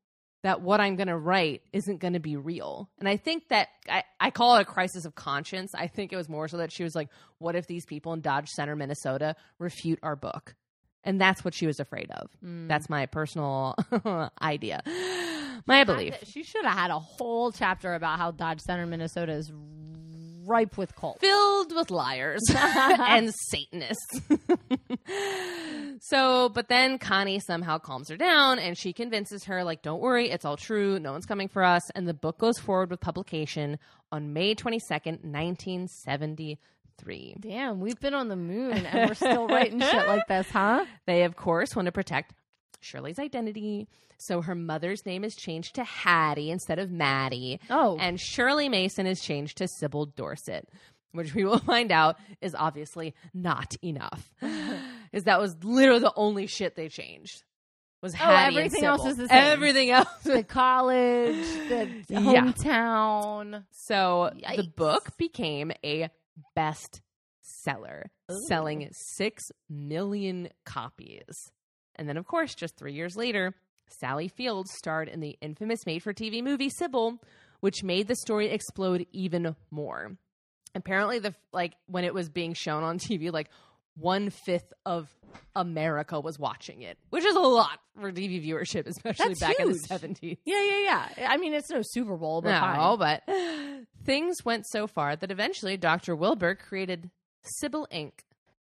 that 0.43 0.63
what 0.63 0.81
I'm 0.81 0.97
going 0.97 1.09
to 1.09 1.17
write 1.17 1.63
isn't 1.73 2.01
going 2.01 2.15
to 2.15 2.21
be 2.21 2.37
real. 2.37 2.91
And 2.99 3.09
I 3.09 3.17
think 3.17 3.49
that 3.49 3.69
I, 3.89 4.05
I 4.19 4.31
call 4.31 4.57
it 4.57 4.63
a 4.63 4.65
crisis 4.65 5.05
of 5.05 5.15
conscience. 5.15 5.73
I 5.75 5.87
think 5.87 6.13
it 6.13 6.17
was 6.17 6.29
more 6.29 6.49
so 6.49 6.57
that 6.59 6.73
she 6.73 6.83
was 6.83 6.95
like, 6.95 7.09
what 7.39 7.57
if 7.57 7.67
these 7.67 7.85
people 7.85 8.13
in 8.13 8.21
Dodge 8.21 8.49
Center, 8.49 8.75
Minnesota 8.75 9.37
refute 9.59 9.99
our 10.03 10.17
book? 10.17 10.55
And 11.05 11.21
that's 11.21 11.45
what 11.45 11.55
she 11.55 11.67
was 11.67 11.81
afraid 11.81 12.11
of. 12.11 12.31
Hmm. 12.41 12.69
That's 12.69 12.91
my 12.91 13.07
personal 13.07 13.75
idea, 14.43 14.83
my 15.67 15.85
belief. 15.85 16.15
She 16.25 16.43
should 16.43 16.65
have 16.65 16.77
had 16.77 16.91
a 16.91 16.99
whole 16.99 17.53
chapter 17.53 17.95
about 17.95 18.19
how 18.19 18.33
Dodge 18.33 18.61
Center, 18.61 18.87
Minnesota 18.87 19.33
is 19.33 19.51
ripe 20.51 20.77
with 20.77 20.95
cults. 20.97 21.21
filled 21.21 21.75
with 21.75 21.91
liars 21.91 22.43
and 22.55 23.33
Satanists. 23.51 24.21
so, 26.01 26.49
but 26.49 26.69
then 26.69 26.99
Connie 26.99 27.41
somehow 27.41 27.79
calms 27.79 28.09
her 28.09 28.17
down 28.17 28.59
and 28.59 28.77
she 28.77 28.93
convinces 28.93 29.45
her, 29.45 29.65
like, 29.65 29.83
don't 29.83 30.01
worry, 30.01 30.31
it's 30.31 30.45
all 30.45 30.57
true. 30.57 30.99
No 30.99 31.13
one's 31.13 31.27
coming 31.27 31.49
for 31.49 31.63
us. 31.63 31.89
And 31.93 32.09
the 32.09 32.15
book 32.15 32.39
goes 32.39 32.59
forward 32.59 32.91
with 32.91 33.01
publication 33.01 33.79
on 34.13 34.33
May 34.33 34.55
22nd, 34.55 35.25
1973. 35.25 37.37
Damn, 37.41 37.81
we've 37.81 38.01
been 38.01 38.15
on 38.15 38.29
the 38.29 38.37
moon 38.37 38.85
and 38.85 39.09
we're 39.09 39.15
still 39.15 39.49
writing 39.49 39.81
shit 39.81 40.07
like 40.07 40.27
this, 40.27 40.49
huh? 40.51 40.85
They, 41.07 41.23
of 41.23 41.37
course, 41.37 41.75
want 41.75 41.87
to 41.87 41.93
protect 41.93 42.35
Shirley's 42.81 43.19
identity. 43.19 43.89
So 44.19 44.43
her 44.43 44.55
mother's 44.55 45.07
name 45.07 45.25
is 45.25 45.35
changed 45.37 45.77
to 45.77 45.85
Hattie 45.85 46.51
instead 46.51 46.79
of 46.79 46.91
Maddie. 46.91 47.61
Oh. 47.71 47.97
And 47.99 48.21
Shirley 48.21 48.69
Mason 48.69 49.07
is 49.07 49.21
changed 49.21 49.59
to 49.59 49.69
Sybil 49.69 50.07
Dorsett, 50.07 50.69
which 51.13 51.35
we 51.35 51.45
will 51.45 51.59
find 51.67 51.91
out 51.93 52.17
is 52.41 52.55
obviously 52.55 53.15
not 53.35 53.77
enough. 53.83 54.33
Is 55.13 55.25
that 55.25 55.41
was 55.41 55.57
literally 55.65 55.99
the 55.99 56.13
only 56.15 56.47
shit 56.47 56.77
they 56.77 56.89
changed. 56.89 57.43
Was 58.01 58.15
oh, 58.15 58.19
Hattie 58.19 58.35
and 58.47 58.57
Oh, 58.57 58.59
everything 58.61 58.85
else 58.85 59.05
is 59.07 59.17
the 59.17 59.27
same. 59.27 59.37
Everything 59.37 59.91
else. 59.91 60.07
The 60.23 60.45
college, 60.45 61.35
the 61.69 61.89
Yeah. 62.09 62.21
hometown. 62.21 63.65
So 63.73 64.31
the 64.57 64.71
book 64.77 65.17
became 65.19 65.73
a 65.85 66.11
best 66.55 67.03
bestseller, 67.67 68.05
selling 68.47 68.89
six 68.93 69.51
million 69.69 70.49
copies. 70.65 71.51
And 72.01 72.09
then, 72.09 72.17
of 72.17 72.27
course, 72.27 72.55
just 72.55 72.79
three 72.79 72.95
years 72.95 73.15
later, 73.15 73.55
Sally 73.87 74.29
Fields 74.29 74.73
starred 74.73 75.07
in 75.07 75.21
the 75.21 75.37
infamous 75.43 75.85
made 75.85 76.03
for 76.03 76.15
TV 76.15 76.43
movie 76.43 76.71
Sybil, 76.71 77.21
which 77.61 77.85
made 77.85 78.09
the 78.09 78.17
story 78.17 78.49
explode 78.49 79.07
even 79.13 79.55
more. 79.71 80.17
Apparently, 80.75 81.19
the 81.19 81.35
like 81.53 81.75
when 81.87 82.05
it 82.05 82.15
was 82.15 82.31
being 82.31 82.55
shown 82.55 82.85
on 82.85 82.99
TV, 82.99 83.31
like 83.31 83.51
one 83.97 84.31
fifth 84.31 84.73
of 84.87 85.15
America 85.55 86.19
was 86.19 86.39
watching 86.39 86.81
it, 86.81 86.97
which 87.11 87.25
is 87.25 87.37
a 87.37 87.41
lot 87.41 87.81
for 88.01 88.11
TV 88.11 88.43
viewership, 88.43 88.87
especially 88.87 89.35
That's 89.35 89.41
back 89.41 89.61
in 89.61 89.69
the 89.69 89.79
seventies. 89.79 90.39
Yeah, 90.47 90.63
yeah, 90.63 91.09
yeah. 91.19 91.29
I 91.29 91.37
mean, 91.37 91.53
it's 91.53 91.69
no 91.69 91.83
Super 91.83 92.17
Bowl, 92.17 92.41
but 92.41 92.51
No, 92.77 92.97
but 92.97 93.25
things 94.07 94.43
went 94.43 94.65
so 94.67 94.87
far 94.87 95.17
that 95.17 95.31
eventually 95.31 95.77
Dr. 95.77 96.17
Wilbur 96.17 96.55
created 96.55 97.11
Sybil 97.43 97.87
Inc., 97.93 98.13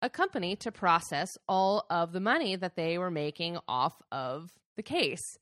a 0.04 0.10
company 0.10 0.54
to 0.54 0.70
process 0.70 1.30
all 1.48 1.86
of 1.88 2.12
the 2.12 2.20
money 2.20 2.56
that 2.56 2.76
they 2.76 2.98
were 2.98 3.10
making 3.10 3.56
off 3.66 3.94
of 4.12 4.50
the 4.76 4.82
case, 4.82 5.38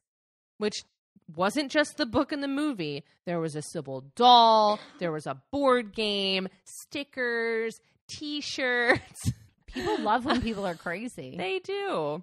which 0.58 0.84
wasn't 1.34 1.68
just 1.68 1.96
the 1.96 2.06
book 2.06 2.30
and 2.30 2.44
the 2.44 2.48
movie. 2.48 3.02
There 3.26 3.40
was 3.40 3.56
a 3.56 3.62
Sybil 3.62 4.04
doll, 4.14 4.78
there 5.00 5.10
was 5.10 5.26
a 5.26 5.42
board 5.50 5.92
game, 5.92 6.48
stickers, 6.64 7.80
t 8.08 8.40
shirts. 8.40 9.32
People 9.66 10.00
love 10.00 10.24
when 10.26 10.42
people 10.42 10.66
are 10.66 10.74
crazy. 10.74 11.34
They 11.38 11.58
do. 11.58 12.22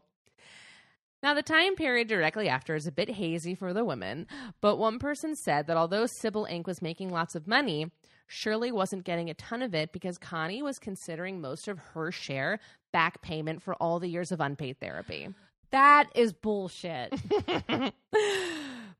Now, 1.22 1.34
the 1.34 1.42
time 1.42 1.76
period 1.76 2.08
directly 2.08 2.48
after 2.48 2.76
is 2.76 2.88
a 2.88 2.92
bit 2.92 3.10
hazy 3.10 3.54
for 3.56 3.74
the 3.74 3.84
women, 3.84 4.28
but 4.62 4.78
one 4.78 5.00
person 5.00 5.36
said 5.36 5.68
that 5.68 5.76
although 5.76 6.06
Sybil 6.06 6.48
Inc. 6.50 6.68
was 6.68 6.82
making 6.82 7.10
lots 7.10 7.36
of 7.36 7.48
money, 7.48 7.92
Shirley 8.32 8.72
wasn't 8.72 9.04
getting 9.04 9.30
a 9.30 9.34
ton 9.34 9.62
of 9.62 9.74
it 9.74 9.92
because 9.92 10.18
Connie 10.18 10.62
was 10.62 10.80
considering 10.80 11.42
most 11.42 11.68
of 11.68 11.80
her 11.94 12.12
share 12.12 12.60
back 12.94 13.22
payment 13.22 13.62
for 13.62 13.74
all 13.76 14.00
the 14.00 14.08
years 14.08 14.32
of 14.32 14.40
unpaid 14.40 14.80
therapy. 14.80 15.28
that 15.72 16.10
is 16.16 16.32
bullshit. 16.32 17.14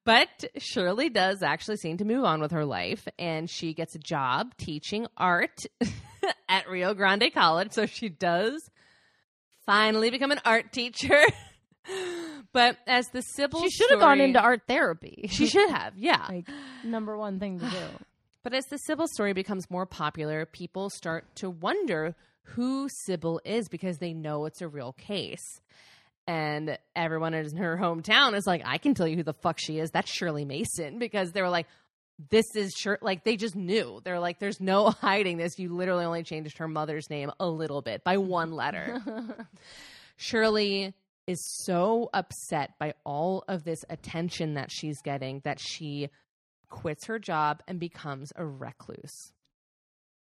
But 0.10 0.46
Shirley 0.58 1.10
does 1.10 1.44
actually 1.44 1.78
seem 1.78 1.98
to 1.98 2.06
move 2.06 2.24
on 2.24 2.42
with 2.42 2.52
her 2.52 2.66
life, 2.66 3.08
and 3.20 3.48
she 3.48 3.76
gets 3.76 3.94
a 3.94 4.00
job 4.00 4.56
teaching 4.58 5.06
art 5.18 5.60
at 6.50 6.68
Rio 6.68 6.96
Grande 6.96 7.32
College. 7.32 7.74
So 7.74 7.86
she 7.86 8.10
does 8.10 8.72
finally 9.68 10.10
become 10.10 10.32
an 10.32 10.40
art 10.46 10.72
teacher. 10.72 11.22
but 12.54 12.78
as 12.88 13.08
the 13.10 13.22
Sybil, 13.22 13.62
she 13.62 13.70
should 13.70 13.92
have 13.92 14.00
gone 14.00 14.20
into 14.20 14.40
art 14.40 14.62
therapy. 14.68 15.28
She 15.30 15.46
should 15.46 15.70
have, 15.70 15.96
yeah. 15.96 16.26
like 16.28 16.48
number 16.84 17.16
one 17.16 17.40
thing 17.40 17.60
to 17.60 17.70
do. 17.70 17.78
But 18.44 18.54
as 18.54 18.66
the 18.66 18.78
Sybil 18.78 19.08
story 19.08 19.34
becomes 19.34 19.70
more 19.70 19.86
popular, 19.86 20.46
people 20.46 20.90
start 20.90 21.36
to 21.36 21.50
wonder 21.50 22.16
who 22.44 22.88
Sybil 23.06 23.42
is 23.44 23.68
because 23.70 23.98
they 23.98 24.14
know 24.14 24.46
it's 24.46 24.62
a 24.62 24.68
real 24.68 24.94
case. 24.94 25.62
And 26.26 26.78
everyone 26.96 27.34
in 27.34 27.58
her 27.58 27.78
hometown 27.78 28.36
is 28.36 28.46
like, 28.46 28.62
I 28.64 28.78
can 28.78 28.94
tell 28.94 29.08
you 29.08 29.18
who 29.18 29.24
the 29.24 29.34
fuck 29.34 29.58
she 29.60 29.80
is. 29.80 29.92
That's 29.92 30.12
Shirley 30.12 30.46
Mason. 30.46 31.00
Because 31.00 31.32
they 31.32 31.42
were 31.42 31.50
like, 31.50 31.68
this 32.30 32.56
is 32.56 32.74
sure 32.74 33.00
like 33.02 33.24
they 33.24 33.36
just 33.38 33.56
knew. 33.56 34.02
They're 34.04 34.20
like, 34.20 34.40
there's 34.40 34.60
no 34.60 34.90
hiding 35.02 35.38
this. 35.38 35.58
You 35.58 35.74
literally 35.74 36.06
only 36.06 36.24
changed 36.24 36.58
her 36.58 36.68
mother's 36.68 37.10
name 37.10 37.32
a 37.40 37.48
little 37.48 37.82
bit 37.82 38.04
by 38.04 38.18
one 38.18 38.52
letter. 38.52 39.02
Shirley 40.18 40.94
is 41.28 41.40
so 41.64 42.10
upset 42.14 42.74
by 42.80 42.94
all 43.06 43.44
of 43.48 43.64
this 43.64 43.86
attention 43.90 44.56
that 44.56 44.72
she's 44.72 45.02
getting 45.02 45.42
that 45.46 45.60
she 45.60 46.10
quits 46.70 47.06
her 47.06 47.20
job 47.20 47.62
and 47.68 47.80
becomes 47.80 48.32
a 48.36 48.46
recluse. 48.46 49.32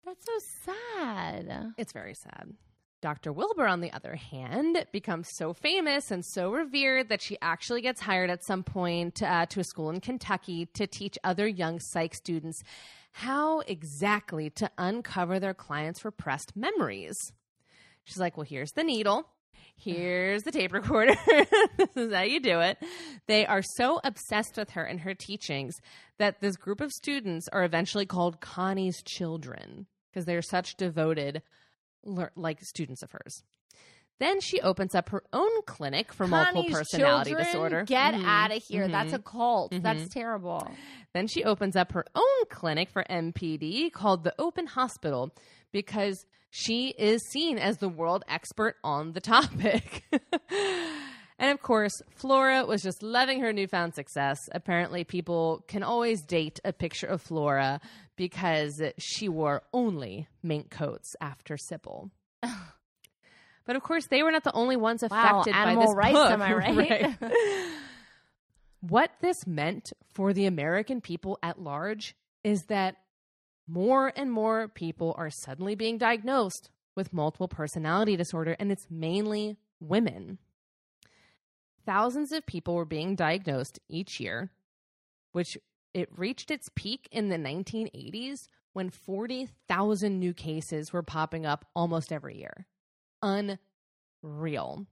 That's 0.05 0.25
so 0.25 0.73
sad. 0.97 1.73
It's 1.77 1.93
very 1.93 2.15
sad. 2.15 2.55
Dr. 3.03 3.33
Wilbur, 3.33 3.67
on 3.67 3.81
the 3.81 3.93
other 3.93 4.17
hand, 4.17 4.85
becomes 4.91 5.29
so 5.33 5.53
famous 5.53 6.11
and 6.11 6.25
so 6.25 6.51
revered 6.51 7.09
that 7.09 7.21
she 7.21 7.37
actually 7.43 7.81
gets 7.81 8.01
hired 8.01 8.31
at 8.31 8.45
some 8.45 8.63
point 8.63 9.23
uh, 9.23 9.47
to 9.47 9.61
a 9.61 9.65
school 9.65 9.91
in 9.91 10.01
Kentucky 10.01 10.67
to 10.75 10.87
teach 10.87 11.19
other 11.23 11.47
young 11.47 11.79
psych 11.79 12.15
students 12.15 12.63
how 13.13 13.61
exactly 13.61 14.51
to 14.51 14.71
uncover 14.79 15.39
their 15.39 15.55
clients' 15.55 16.05
repressed 16.05 16.57
memories. 16.57 17.33
She's 18.05 18.19
like, 18.19 18.37
Well, 18.37 18.47
here's 18.49 18.73
the 18.73 18.85
needle. 18.85 19.27
Here's 19.79 20.43
the 20.43 20.53
tape 20.53 20.73
recorder. 20.73 21.15
this 21.77 21.97
is 21.97 22.13
how 22.13 22.23
you 22.23 22.41
do 22.41 22.61
it. 22.61 22.79
They 23.27 23.47
are 23.47 23.63
so 23.63 24.01
obsessed 24.03 24.57
with 24.57 24.71
her 24.71 24.85
and 24.85 25.01
her 25.01 25.15
teachings 25.15 25.81
that 26.19 26.41
this 26.41 26.57
group 26.57 26.81
of 26.81 26.91
students 26.93 27.49
are 27.53 27.65
eventually 27.65 28.07
called 28.07 28.41
Connie's 28.41 29.03
children 29.03 29.87
because 30.11 30.25
they're 30.25 30.43
such 30.43 30.77
devoted 30.77 31.43
like 32.37 32.61
students 32.63 33.03
of 33.03 33.13
hers. 33.13 33.43
Then 34.19 34.41
she 34.41 34.61
opens 34.63 34.95
up 34.95 35.11
her 35.11 35.23
own 35.35 35.51
clinic 35.67 36.11
for 36.13 36.27
multiple 36.27 36.65
personality 36.71 37.31
children? 37.33 37.47
disorder. 37.47 37.85
Get 37.85 38.15
Mhm. 38.15 38.25
out 38.25 38.51
of 38.51 38.63
here. 38.63 38.89
That's 38.89 39.13
a 39.13 39.19
cult. 39.19 39.73
Mhm. 39.73 39.83
That's 39.83 40.09
terrible. 40.09 40.71
Then 41.13 41.27
she 41.27 41.45
opens 41.45 41.77
up 41.77 41.93
her 41.93 42.07
own 42.15 42.47
clinic 42.49 42.89
for 42.89 43.05
MPD 43.11 43.91
called 43.91 44.25
the 44.25 44.35
Open 44.39 44.69
Hospital 44.69 45.35
because 45.71 46.25
she 46.49 46.95
is 46.97 47.21
seen 47.31 47.59
as 47.59 47.77
the 47.77 47.91
world 47.91 48.25
expert 48.27 48.77
on 48.83 49.13
the 49.13 49.21
topic. 49.21 50.05
and 51.39 51.51
of 51.51 51.63
course, 51.63 51.93
Flora 52.15 52.65
was 52.65 52.83
just 52.83 53.03
loving 53.03 53.41
her 53.41 53.53
newfound 53.53 53.95
success. 53.95 54.39
Apparently, 54.53 55.05
people 55.05 55.65
can 55.69 55.83
always 55.83 56.23
date 56.23 56.59
a 56.65 56.73
picture 56.73 57.07
of 57.07 57.21
Flora 57.23 57.81
because 58.17 58.81
she 58.99 59.29
wore 59.29 59.63
only 59.73 60.29
mink 60.43 60.71
coats 60.71 61.15
after 61.21 61.57
Sybil. 61.57 62.11
But 63.67 63.75
of 63.75 63.83
course, 63.83 64.07
they 64.07 64.23
were 64.23 64.31
not 64.31 64.45
the 64.45 64.53
only 64.55 64.77
ones 64.77 65.03
Wow, 65.03 65.09
affected 65.41 65.53
by 65.53 65.75
this 65.75 65.93
rights, 65.97 66.13
book. 66.13 66.31
am 66.31 66.41
I 66.41 66.53
right? 66.55 67.17
what 68.81 69.11
this 69.21 69.45
meant 69.45 69.93
for 70.15 70.33
the 70.33 70.47
American 70.47 71.01
people 71.01 71.37
at 71.43 71.61
large 71.61 72.15
is 72.45 72.63
that 72.69 72.95
more 73.67 74.13
and 74.15 74.31
more 74.31 74.69
people 74.69 75.15
are 75.19 75.31
suddenly 75.31 75.75
being 75.75 75.99
diagnosed 75.99 76.71
with 76.95 77.13
multiple 77.13 77.49
personality 77.49 78.17
disorder, 78.17 78.55
and 78.61 78.71
it's 78.71 78.87
mainly 78.89 79.57
women. 79.81 80.39
Thousands 81.87 82.33
of 82.33 82.45
people 82.45 82.75
were 82.75 82.85
being 82.85 83.15
diagnosed 83.15 83.79
each 83.89 84.19
year, 84.19 84.51
which 85.33 85.57
it 85.95 86.11
reached 86.19 86.51
its 86.51 86.69
peak 86.75 87.09
in 87.13 87.29
the 87.29 87.37
1980s 87.37 88.49
when 88.73 88.91
40,000 88.91 90.19
new 90.19 90.35
cases 90.35 90.93
were 90.93 91.03
popping 91.03 91.47
up 91.47 91.65
almost 91.75 92.13
every 92.13 92.37
year. 92.37 92.67
Unreal. 93.23 94.87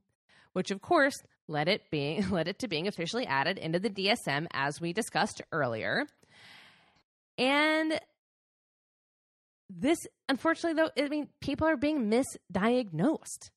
Which 0.53 0.71
of 0.71 0.81
course 0.81 1.17
led 1.49 1.69
it 1.69 1.91
being 1.91 2.31
led 2.31 2.49
it 2.49 2.61
to 2.61 2.69
being 2.69 2.87
officially 2.87 3.27
added 3.27 3.59
into 3.59 3.81
the 3.81 3.91
DSM 3.91 4.47
as 4.53 4.81
we 4.81 4.93
discussed 4.93 5.43
earlier. 5.53 6.07
And 7.37 8.01
this 9.69 9.99
unfortunately 10.29 10.81
though, 10.81 11.03
I 11.03 11.09
mean 11.09 11.29
people 11.41 11.67
are 11.67 11.77
being 11.77 12.09
misdiagnosed. 12.09 13.51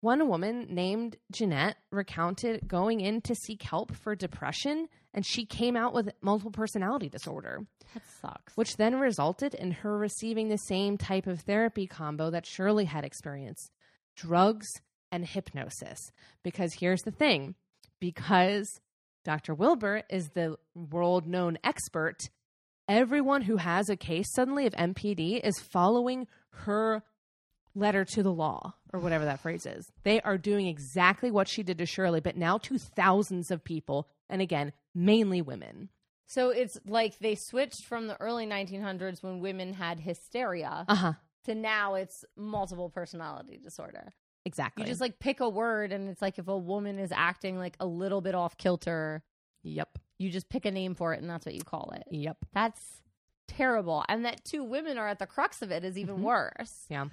One 0.00 0.28
woman 0.28 0.66
named 0.70 1.16
Jeanette 1.32 1.76
recounted 1.90 2.68
going 2.68 3.00
in 3.00 3.22
to 3.22 3.34
seek 3.34 3.62
help 3.62 3.94
for 3.94 4.14
depression 4.14 4.88
and 5.14 5.24
she 5.26 5.46
came 5.46 5.76
out 5.76 5.94
with 5.94 6.10
multiple 6.20 6.50
personality 6.52 7.08
disorder 7.08 7.66
That 7.94 8.02
sucks. 8.20 8.56
which 8.56 8.76
then 8.76 9.00
resulted 9.00 9.54
in 9.54 9.70
her 9.72 9.96
receiving 9.96 10.48
the 10.48 10.58
same 10.58 10.98
type 10.98 11.26
of 11.26 11.40
therapy 11.40 11.86
combo 11.86 12.30
that 12.30 12.46
Shirley 12.46 12.84
had 12.84 13.04
experienced 13.04 13.70
drugs 14.14 14.66
and 15.10 15.24
hypnosis. 15.24 15.98
Because 16.42 16.74
here's 16.74 17.02
the 17.02 17.10
thing 17.10 17.54
because 18.00 18.68
Dr. 19.24 19.54
Wilbur 19.54 20.02
is 20.10 20.28
the 20.28 20.56
world 20.74 21.26
known 21.26 21.58
expert, 21.64 22.18
everyone 22.88 23.42
who 23.42 23.56
has 23.56 23.88
a 23.88 23.96
case 23.96 24.26
suddenly 24.34 24.66
of 24.66 24.74
MPD 24.74 25.40
is 25.42 25.58
following 25.72 26.26
her 26.50 27.02
letter 27.76 28.04
to 28.04 28.22
the 28.22 28.32
law 28.32 28.74
or 28.92 29.00
whatever 29.00 29.24
that 29.26 29.40
phrase 29.40 29.66
is. 29.66 29.92
They 30.02 30.20
are 30.22 30.38
doing 30.38 30.66
exactly 30.66 31.30
what 31.30 31.46
she 31.48 31.62
did 31.62 31.78
to 31.78 31.86
Shirley, 31.86 32.20
but 32.20 32.36
now 32.36 32.58
to 32.58 32.78
thousands 32.78 33.50
of 33.50 33.62
people. 33.62 34.08
And 34.28 34.40
again, 34.42 34.72
mainly 34.94 35.42
women. 35.42 35.90
So 36.26 36.50
it's 36.50 36.78
like 36.86 37.18
they 37.18 37.34
switched 37.36 37.84
from 37.84 38.08
the 38.08 38.20
early 38.20 38.46
1900s 38.46 39.22
when 39.22 39.40
women 39.40 39.74
had 39.74 40.00
hysteria 40.00 40.84
Uh 40.88 40.94
huh. 40.94 41.12
to 41.44 41.54
now 41.54 41.94
it's 41.94 42.24
multiple 42.36 42.90
personality 42.90 43.58
disorder. 43.62 44.12
Exactly. 44.44 44.82
You 44.84 44.88
just 44.88 45.00
like 45.00 45.18
pick 45.18 45.40
a 45.40 45.48
word 45.48 45.92
and 45.92 46.08
it's 46.08 46.22
like 46.22 46.38
if 46.38 46.48
a 46.48 46.56
woman 46.58 46.98
is 46.98 47.12
acting 47.14 47.58
like 47.58 47.76
a 47.80 47.86
little 47.86 48.20
bit 48.20 48.34
off 48.34 48.56
kilter, 48.56 49.22
yep. 49.62 49.98
you 50.18 50.30
just 50.30 50.48
pick 50.48 50.64
a 50.64 50.70
name 50.70 50.94
for 50.94 51.12
it 51.14 51.20
and 51.20 51.28
that's 51.30 51.44
what 51.46 51.54
you 51.54 51.62
call 51.62 51.92
it. 51.96 52.04
Yep. 52.10 52.38
That's 52.52 53.02
terrible. 53.48 54.04
And 54.08 54.24
that 54.24 54.44
two 54.44 54.64
women 54.64 54.98
are 54.98 55.08
at 55.08 55.18
the 55.18 55.26
crux 55.26 55.62
of 55.62 55.70
it 55.70 55.84
is 55.84 55.96
even 55.98 56.16
Mhm. 56.18 56.22
worse. 56.22 56.86
Yeah. 56.88 57.06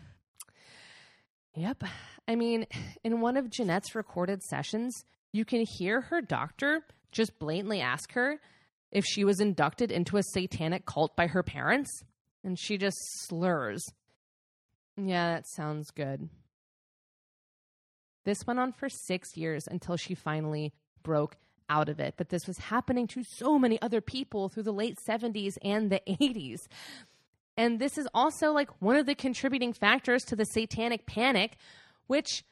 Yep. 1.56 1.84
I 2.28 2.36
mean, 2.36 2.66
in 3.04 3.22
one 3.22 3.38
of 3.38 3.50
Jeanette's 3.50 3.96
recorded 3.96 4.42
sessions, 4.44 5.04
you 5.32 5.46
can 5.46 5.66
hear 5.66 6.02
her 6.02 6.22
doctor 6.22 6.82
just 7.12 7.38
blatantly 7.40 7.80
ask 7.80 8.14
her 8.14 8.40
if 8.92 9.06
she 9.06 9.24
was 9.24 9.40
inducted 9.40 9.92
into 9.92 10.18
a 10.18 10.24
satanic 10.24 10.86
cult 10.86 11.16
by 11.16 11.28
her 11.28 11.44
parents. 11.44 12.04
And 12.44 12.60
she 12.60 12.78
just 12.78 12.98
slurs. 13.28 13.84
Yeah, 14.98 15.34
that 15.36 15.48
sounds 15.48 15.92
good. 15.92 16.30
This 18.26 18.46
went 18.46 18.60
on 18.60 18.72
for 18.72 18.90
six 18.90 19.36
years 19.36 19.64
until 19.70 19.98
she 19.98 20.16
finally 20.16 20.74
broke 21.04 21.38
out 21.70 21.90
of 21.90 22.00
it. 22.00 22.16
But 22.18 22.30
this 22.30 22.48
was 22.48 22.58
happening 22.58 23.08
to 23.08 23.24
so 23.24 23.58
many 23.58 23.82
other 23.82 24.02
people 24.02 24.50
through 24.50 24.64
the 24.64 24.74
late 24.74 24.98
70s 25.08 25.54
and 25.64 25.90
the 25.90 26.02
80s. 26.08 26.68
And 27.58 27.80
this 27.80 27.98
is 27.98 28.08
also 28.14 28.52
like 28.52 28.70
one 28.82 28.96
of 28.96 29.06
the 29.06 29.16
contributing 29.16 29.74
factors 29.74 30.24
to 30.26 30.36
the 30.36 30.46
satanic 30.46 31.06
panic, 31.06 31.58
which 32.08 32.44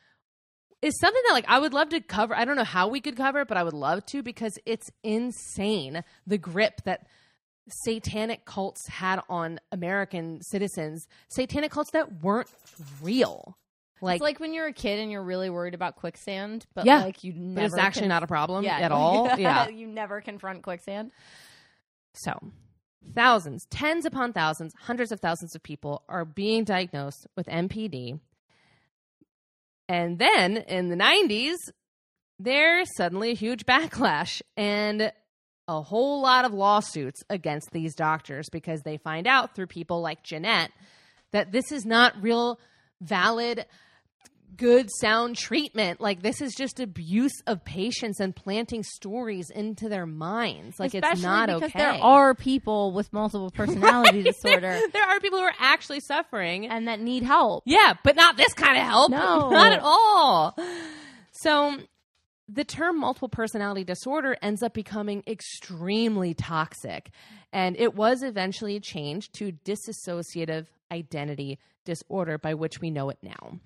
is 0.82 0.98
something 1.00 1.22
that 1.28 1.34
like 1.34 1.46
I 1.48 1.60
would 1.60 1.74
love 1.74 1.90
to 1.90 2.02
cover. 2.02 2.36
I 2.36 2.46
don't 2.46 2.56
know 2.56 2.64
how 2.64 2.88
we 2.88 3.02
could 3.02 3.16
cover 3.18 3.42
it, 3.42 3.48
but 3.48 3.58
I 3.58 3.64
would 3.64 3.74
love 3.74 4.06
to 4.08 4.22
because 4.24 4.58
it's 4.66 4.90
insane 5.04 6.04
the 6.28 6.38
grip 6.38 6.82
that 6.86 7.08
satanic 7.86 8.46
cults 8.46 8.88
had 8.88 9.22
on 9.30 9.60
American 9.72 10.42
citizens, 10.42 11.08
satanic 11.30 11.72
cults 11.72 11.92
that 11.94 12.22
weren't 12.24 12.50
real. 13.02 13.58
Like, 14.04 14.16
it's 14.16 14.24
like 14.24 14.40
when 14.40 14.54
you're 14.56 14.66
a 14.66 14.74
kid 14.74 15.00
and 15.00 15.12
you're 15.12 15.22
really 15.24 15.52
worried 15.52 15.76
about 15.76 15.96
quicksand, 15.96 16.66
but 16.74 16.86
Yeah, 16.88 17.04
like 17.04 17.24
you 17.24 17.34
never 17.34 17.68
it's 17.68 17.78
actually 17.78 18.02
con- 18.04 18.10
not 18.10 18.24
a 18.24 18.28
problem 18.28 18.64
yeah, 18.66 18.80
at 18.80 18.92
all. 18.92 19.38
yeah. 19.38 19.68
you 19.70 19.86
never 19.86 20.22
confront 20.22 20.64
quicksand. 20.64 21.12
So, 22.16 22.34
thousands, 23.14 23.66
tens 23.70 24.06
upon 24.06 24.34
thousands, 24.34 24.74
hundreds 24.80 25.12
of 25.12 25.20
thousands 25.20 25.56
of 25.56 25.64
people 25.64 26.04
are 26.08 26.26
being 26.26 26.64
diagnosed 26.64 27.28
with 27.36 27.48
MPD. 27.48 28.20
And 29.90 30.20
then 30.20 30.58
in 30.58 30.90
the 30.90 30.96
90s, 30.96 31.56
there's 32.40 32.88
suddenly 32.96 33.32
a 33.32 33.36
huge 33.36 33.66
backlash 33.66 34.42
and 34.58 35.12
a 35.68 35.82
whole 35.82 36.22
lot 36.22 36.46
of 36.46 36.54
lawsuits 36.54 37.22
against 37.30 37.72
these 37.72 37.96
doctors 37.96 38.50
because 38.52 38.82
they 38.82 38.98
find 38.98 39.28
out 39.28 39.56
through 39.56 39.68
people 39.68 40.02
like 40.02 40.24
Jeanette 40.24 40.72
that 41.32 41.52
this 41.52 41.72
is 41.72 41.86
not 41.86 42.22
real, 42.22 42.60
valid, 43.00 43.66
good, 44.56 44.90
sound 45.00 45.36
treatment. 45.38 46.02
Like, 46.02 46.22
this 46.22 46.42
is 46.42 46.54
just 46.56 46.80
abuse 46.80 47.34
of 47.48 47.64
patients 47.64 48.20
and 48.20 48.36
planting 48.36 48.84
stories 48.84 49.50
into 49.50 49.90
their 49.90 50.06
minds. 50.06 50.80
Like, 50.80 50.94
Especially 50.94 51.12
it's 51.14 51.22
not 51.22 51.48
because 51.48 51.64
okay. 51.64 51.80
there 51.80 51.94
are 51.94 52.36
people 52.36 52.94
with 52.94 53.12
multiple 53.14 53.52
personality 53.54 54.24
disorder 54.24 54.80
there 54.94 55.04
are 55.04 55.20
people 55.20 55.40
who 55.40 55.46
are 55.46 55.54
actually 55.60 56.00
suffering. 56.00 56.68
and 56.68 56.88
that 56.88 57.00
need 57.00 57.24
help. 57.24 57.64
Yeah, 57.66 57.94
but 58.04 58.16
not 58.16 58.38
this 58.38 58.54
kind 58.54 58.78
of 58.78 58.84
help. 58.84 59.12
No. 59.12 59.50
Not 59.52 59.74
at 59.74 59.82
all. 59.84 60.56
So 61.32 61.78
the 62.48 62.64
term 62.64 63.00
multiple 63.00 63.30
personality 63.30 63.84
disorder 63.84 64.36
ends 64.42 64.62
up 64.64 64.74
becoming 64.74 65.24
extremely 65.28 66.34
toxic. 66.34 67.10
And 67.54 67.76
it 67.78 67.96
was 67.96 68.24
eventually 68.24 68.80
changed 68.80 69.34
to 69.36 69.52
dissociative 69.52 70.68
identity 70.92 71.60
disorder, 71.86 72.38
by 72.38 72.54
which 72.54 72.80
we 72.82 72.92
know 72.92 73.10
it 73.10 73.18
now. 73.22 73.60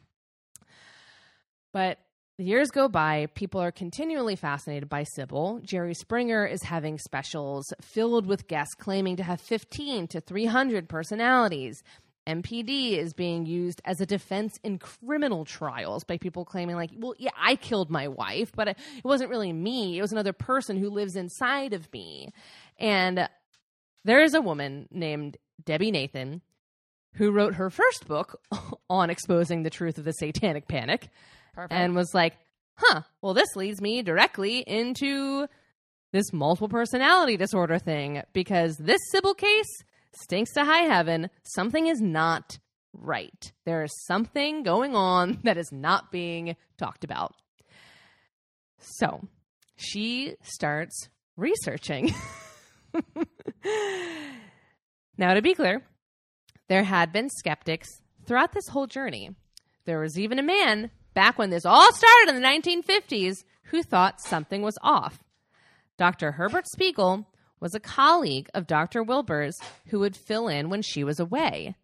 But 1.75 1.99
the 2.37 2.45
years 2.45 2.71
go 2.71 2.87
by, 2.87 3.27
people 3.35 3.59
are 3.59 3.69
continually 3.69 4.37
fascinated 4.37 4.87
by 4.87 5.03
Sybil. 5.03 5.59
Jerry 5.61 5.93
Springer 5.93 6.45
is 6.45 6.63
having 6.63 6.97
specials 6.97 7.73
filled 7.81 8.27
with 8.27 8.47
guests 8.47 8.75
claiming 8.75 9.17
to 9.17 9.23
have 9.23 9.41
15 9.41 10.07
to 10.07 10.21
300 10.21 10.87
personalities. 10.87 11.83
MPD 12.25 12.97
is 12.97 13.13
being 13.13 13.45
used 13.45 13.81
as 13.83 13.99
a 13.99 14.05
defense 14.05 14.57
in 14.63 14.79
criminal 14.79 15.43
trials 15.43 16.05
by 16.05 16.17
people 16.17 16.45
claiming, 16.45 16.77
like, 16.77 16.91
well, 16.97 17.13
yeah, 17.17 17.31
I 17.37 17.57
killed 17.57 17.91
my 17.91 18.07
wife, 18.07 18.53
but 18.55 18.69
it 18.69 18.77
wasn't 19.03 19.29
really 19.29 19.51
me. 19.51 19.97
It 19.97 20.01
was 20.01 20.13
another 20.13 20.31
person 20.31 20.77
who 20.77 20.89
lives 20.89 21.17
inside 21.17 21.73
of 21.73 21.91
me. 21.91 22.29
And 22.79 23.27
there 24.05 24.23
is 24.23 24.33
a 24.33 24.39
woman 24.39 24.87
named 24.91 25.35
Debbie 25.65 25.91
Nathan 25.91 26.41
who 27.15 27.31
wrote 27.31 27.55
her 27.55 27.69
first 27.69 28.07
book 28.07 28.39
on 28.89 29.09
exposing 29.09 29.63
the 29.63 29.69
truth 29.69 29.97
of 29.97 30.05
the 30.05 30.13
satanic 30.13 30.69
panic 30.69 31.09
Perfect. 31.55 31.73
and 31.73 31.95
was 31.95 32.13
like, 32.13 32.37
huh, 32.75 33.01
well, 33.21 33.33
this 33.33 33.55
leads 33.55 33.81
me 33.81 34.01
directly 34.01 34.59
into 34.59 35.47
this 36.11 36.31
multiple 36.33 36.69
personality 36.69 37.37
disorder 37.37 37.79
thing 37.79 38.21
because 38.33 38.77
this 38.77 39.01
Sybil 39.11 39.33
case 39.33 39.83
stinks 40.13 40.53
to 40.53 40.63
high 40.63 40.83
heaven. 40.83 41.29
Something 41.43 41.87
is 41.87 42.01
not 42.01 42.57
right. 42.93 43.51
There 43.65 43.83
is 43.83 43.91
something 44.05 44.63
going 44.63 44.95
on 44.95 45.39
that 45.43 45.57
is 45.57 45.71
not 45.71 46.11
being 46.11 46.55
talked 46.77 47.03
about. 47.03 47.33
So 48.77 49.27
she 49.75 50.35
starts 50.41 51.09
researching. 51.37 52.13
now, 55.17 55.33
to 55.33 55.41
be 55.41 55.53
clear, 55.53 55.83
there 56.67 56.83
had 56.83 57.11
been 57.11 57.29
skeptics 57.29 57.89
throughout 58.25 58.53
this 58.53 58.67
whole 58.69 58.87
journey. 58.87 59.31
There 59.85 59.99
was 59.99 60.17
even 60.17 60.39
a 60.39 60.43
man 60.43 60.91
back 61.15 61.39
when 61.39 61.49
this 61.49 61.65
all 61.65 61.91
started 61.91 62.29
in 62.29 62.41
the 62.41 62.47
1950s 62.47 63.43
who 63.63 63.81
thought 63.81 64.21
something 64.21 64.61
was 64.61 64.77
off. 64.83 65.17
Dr. 65.97 66.33
Herbert 66.33 66.67
Spiegel 66.67 67.27
was 67.59 67.73
a 67.73 67.79
colleague 67.79 68.49
of 68.53 68.67
Dr. 68.67 69.01
Wilbur's 69.01 69.57
who 69.87 69.99
would 69.99 70.15
fill 70.15 70.47
in 70.47 70.69
when 70.69 70.83
she 70.83 71.03
was 71.03 71.19
away. 71.19 71.75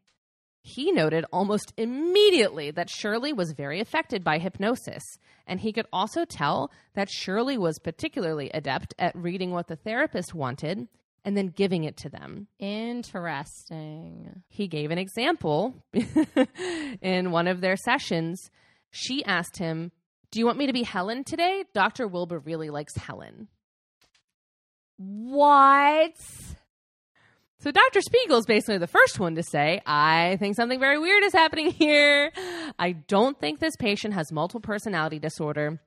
He 0.63 0.91
noted 0.91 1.25
almost 1.33 1.73
immediately 1.75 2.69
that 2.69 2.89
Shirley 2.89 3.33
was 3.33 3.53
very 3.53 3.79
affected 3.79 4.23
by 4.23 4.37
hypnosis, 4.37 5.01
and 5.47 5.59
he 5.59 5.73
could 5.73 5.87
also 5.91 6.23
tell 6.23 6.71
that 6.93 7.09
Shirley 7.09 7.57
was 7.57 7.79
particularly 7.79 8.51
adept 8.53 8.93
at 8.99 9.15
reading 9.15 9.51
what 9.51 9.67
the 9.67 9.75
therapist 9.75 10.35
wanted 10.35 10.87
and 11.25 11.35
then 11.35 11.47
giving 11.47 11.83
it 11.83 11.97
to 11.97 12.09
them. 12.09 12.47
Interesting. 12.59 14.43
He 14.49 14.67
gave 14.67 14.91
an 14.91 14.97
example 14.97 15.83
in 17.01 17.31
one 17.31 17.47
of 17.47 17.61
their 17.61 17.75
sessions. 17.75 18.51
She 18.91 19.23
asked 19.23 19.57
him, 19.57 19.91
Do 20.31 20.39
you 20.39 20.45
want 20.45 20.57
me 20.57 20.67
to 20.67 20.73
be 20.73 20.83
Helen 20.83 21.23
today? 21.23 21.63
Dr. 21.73 22.07
Wilbur 22.07 22.39
really 22.39 22.69
likes 22.69 22.95
Helen. 22.95 23.47
What? 24.97 26.13
So 27.59 27.71
Dr. 27.71 28.01
Spiegel 28.01 28.37
is 28.37 28.45
basically 28.45 28.79
the 28.79 28.87
first 28.87 29.19
one 29.19 29.35
to 29.35 29.43
say, 29.43 29.81
I 29.85 30.37
think 30.39 30.55
something 30.55 30.79
very 30.79 30.99
weird 30.99 31.23
is 31.23 31.33
happening 31.33 31.71
here. 31.71 32.31
I 32.77 32.93
don't 32.93 33.39
think 33.39 33.59
this 33.59 33.75
patient 33.75 34.13
has 34.13 34.31
multiple 34.31 34.61
personality 34.61 35.19
disorder. 35.19 35.79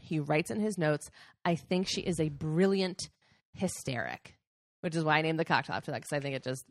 He 0.00 0.20
writes 0.20 0.50
in 0.50 0.60
his 0.60 0.78
notes, 0.78 1.10
I 1.44 1.54
think 1.54 1.88
she 1.88 2.02
is 2.02 2.20
a 2.20 2.28
brilliant 2.28 3.08
hysteric, 3.54 4.36
which 4.82 4.94
is 4.94 5.04
why 5.04 5.18
I 5.18 5.22
named 5.22 5.38
the 5.38 5.44
cocktail 5.44 5.76
after 5.76 5.90
that 5.90 6.02
because 6.02 6.12
I 6.12 6.20
think 6.20 6.36
it 6.36 6.44
just. 6.44 6.64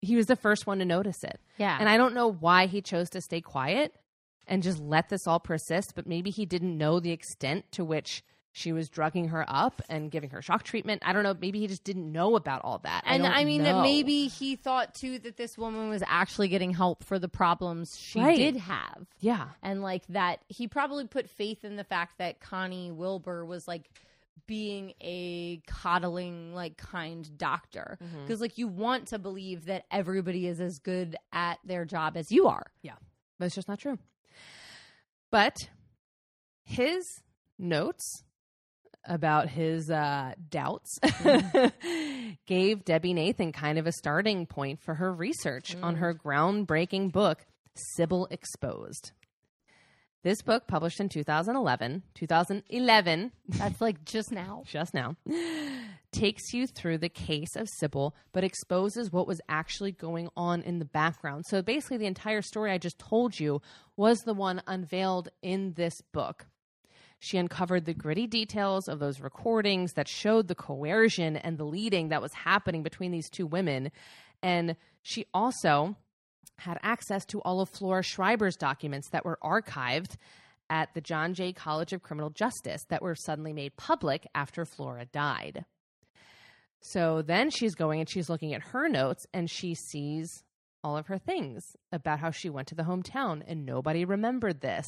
He 0.00 0.16
was 0.16 0.26
the 0.26 0.36
first 0.36 0.66
one 0.66 0.78
to 0.78 0.84
notice 0.84 1.22
it. 1.24 1.40
Yeah. 1.56 1.76
And 1.78 1.88
I 1.88 1.96
don't 1.96 2.14
know 2.14 2.30
why 2.30 2.66
he 2.66 2.82
chose 2.82 3.10
to 3.10 3.20
stay 3.20 3.40
quiet 3.40 3.94
and 4.48 4.62
just 4.62 4.80
let 4.80 5.08
this 5.08 5.26
all 5.26 5.38
persist, 5.40 5.94
but 5.94 6.06
maybe 6.06 6.30
he 6.30 6.46
didn't 6.46 6.76
know 6.76 6.98
the 7.00 7.12
extent 7.12 7.70
to 7.72 7.84
which 7.84 8.24
she 8.50 8.72
was 8.72 8.88
drugging 8.88 9.28
her 9.28 9.44
up 9.46 9.80
and 9.88 10.10
giving 10.10 10.30
her 10.30 10.42
shock 10.42 10.64
treatment. 10.64 11.00
I 11.04 11.12
don't 11.12 11.22
know. 11.22 11.36
Maybe 11.38 11.60
he 11.60 11.68
just 11.68 11.84
didn't 11.84 12.10
know 12.10 12.34
about 12.34 12.62
all 12.64 12.78
that. 12.78 13.04
and 13.06 13.22
don't 13.22 13.30
I, 13.32 13.44
mean 13.44 13.62
that 13.62 13.82
maybe 13.82 14.26
he 14.26 14.56
thought 14.56 14.94
too 14.94 15.18
that 15.20 15.36
this 15.36 15.56
woman 15.56 15.90
was 15.90 16.02
actually 16.06 16.48
getting 16.48 16.72
help 16.72 17.04
for 17.04 17.18
the 17.20 17.28
problems 17.28 17.96
she 17.96 18.20
Right. 18.20 18.36
did 18.36 18.56
have. 18.56 19.06
Yeah. 19.20 19.48
And 19.62 19.80
like 19.82 20.04
that 20.08 20.40
he 20.48 20.66
probably 20.66 21.06
put 21.06 21.28
faith 21.30 21.62
in 21.64 21.76
the 21.76 21.84
fact 21.84 22.18
that 22.18 22.40
Connie 22.40 22.90
Wilbur 22.90 23.44
was 23.44 23.68
like 23.68 23.90
being 24.48 24.94
a 25.02 25.60
coddling 25.68 26.54
like 26.54 26.78
kind 26.78 27.36
doctor 27.36 27.98
Mm-hmm. 28.02 28.22
because 28.22 28.40
like 28.40 28.56
you 28.58 28.66
want 28.66 29.08
to 29.08 29.18
believe 29.18 29.66
that 29.66 29.84
everybody 29.90 30.46
is 30.48 30.58
as 30.60 30.78
good 30.78 31.16
at 31.32 31.58
their 31.64 31.84
job 31.84 32.16
as 32.16 32.32
you 32.32 32.48
are. 32.48 32.66
Yeah. 32.82 32.94
But 33.38 33.44
it's 33.46 33.54
just 33.54 33.68
not 33.68 33.78
true. 33.78 33.98
But 35.30 35.56
his 36.64 37.04
notes 37.58 38.22
about 39.04 39.48
his 39.48 39.90
uh, 39.90 40.32
doubts 40.50 40.98
gave 42.46 42.84
Debbie 42.84 43.14
Nathan 43.14 43.52
kind 43.52 43.78
of 43.78 43.86
a 43.86 43.92
starting 43.92 44.46
point 44.46 44.80
for 44.80 44.94
her 44.94 45.12
research 45.12 45.76
on 45.82 45.96
her 45.96 46.14
groundbreaking 46.14 47.12
book, 47.12 47.46
Sybil 47.74 48.26
Exposed. 48.30 49.12
This 50.24 50.42
book, 50.42 50.66
published 50.66 50.98
in 50.98 51.08
2011, 51.08 52.02
2011, 52.14 53.32
That's 53.50 53.80
like 53.80 54.04
just 54.04 54.32
now. 54.32 54.64
just 54.66 54.92
now, 54.92 55.14
takes 56.12 56.52
you 56.52 56.66
through 56.66 56.98
the 56.98 57.08
case 57.08 57.54
of 57.54 57.68
Sybil, 57.78 58.16
but 58.32 58.42
exposes 58.42 59.12
what 59.12 59.28
was 59.28 59.40
actually 59.48 59.92
going 59.92 60.28
on 60.36 60.62
in 60.62 60.80
the 60.80 60.84
background. 60.84 61.44
So 61.46 61.62
basically, 61.62 61.98
the 61.98 62.06
entire 62.06 62.42
story 62.42 62.72
I 62.72 62.78
just 62.78 62.98
told 62.98 63.38
you 63.38 63.62
was 63.96 64.18
the 64.20 64.34
one 64.34 64.60
unveiled 64.66 65.28
in 65.40 65.74
this 65.74 66.00
book. 66.12 66.46
She 67.20 67.38
uncovered 67.38 67.84
the 67.84 67.94
gritty 67.94 68.26
details 68.26 68.88
of 68.88 68.98
those 68.98 69.20
recordings 69.20 69.92
that 69.92 70.08
showed 70.08 70.48
the 70.48 70.54
coercion 70.56 71.36
and 71.36 71.58
the 71.58 71.64
leading 71.64 72.08
that 72.08 72.22
was 72.22 72.32
happening 72.32 72.82
between 72.82 73.12
these 73.12 73.30
two 73.30 73.46
women. 73.46 73.92
And 74.42 74.76
she 75.02 75.26
also 75.32 75.96
had 76.58 76.78
access 76.82 77.24
to 77.26 77.40
all 77.40 77.60
of 77.60 77.68
Flora 77.68 78.02
Schreiber's 78.02 78.56
documents 78.56 79.08
that 79.10 79.24
were 79.24 79.38
archived 79.42 80.16
at 80.70 80.92
the 80.94 81.00
John 81.00 81.34
Jay 81.34 81.52
College 81.52 81.92
of 81.92 82.02
Criminal 82.02 82.30
Justice 82.30 82.84
that 82.88 83.02
were 83.02 83.14
suddenly 83.14 83.52
made 83.52 83.76
public 83.76 84.26
after 84.34 84.64
Flora 84.64 85.06
died. 85.06 85.64
So 86.80 87.22
then 87.22 87.50
she's 87.50 87.74
going 87.74 88.00
and 88.00 88.08
she's 88.08 88.28
looking 88.28 88.54
at 88.54 88.62
her 88.62 88.88
notes 88.88 89.26
and 89.32 89.50
she 89.50 89.74
sees 89.74 90.44
all 90.84 90.96
of 90.96 91.06
her 91.08 91.18
things 91.18 91.64
about 91.90 92.20
how 92.20 92.30
she 92.30 92.50
went 92.50 92.68
to 92.68 92.74
the 92.74 92.84
hometown 92.84 93.42
and 93.46 93.66
nobody 93.66 94.04
remembered 94.04 94.60
this. 94.60 94.86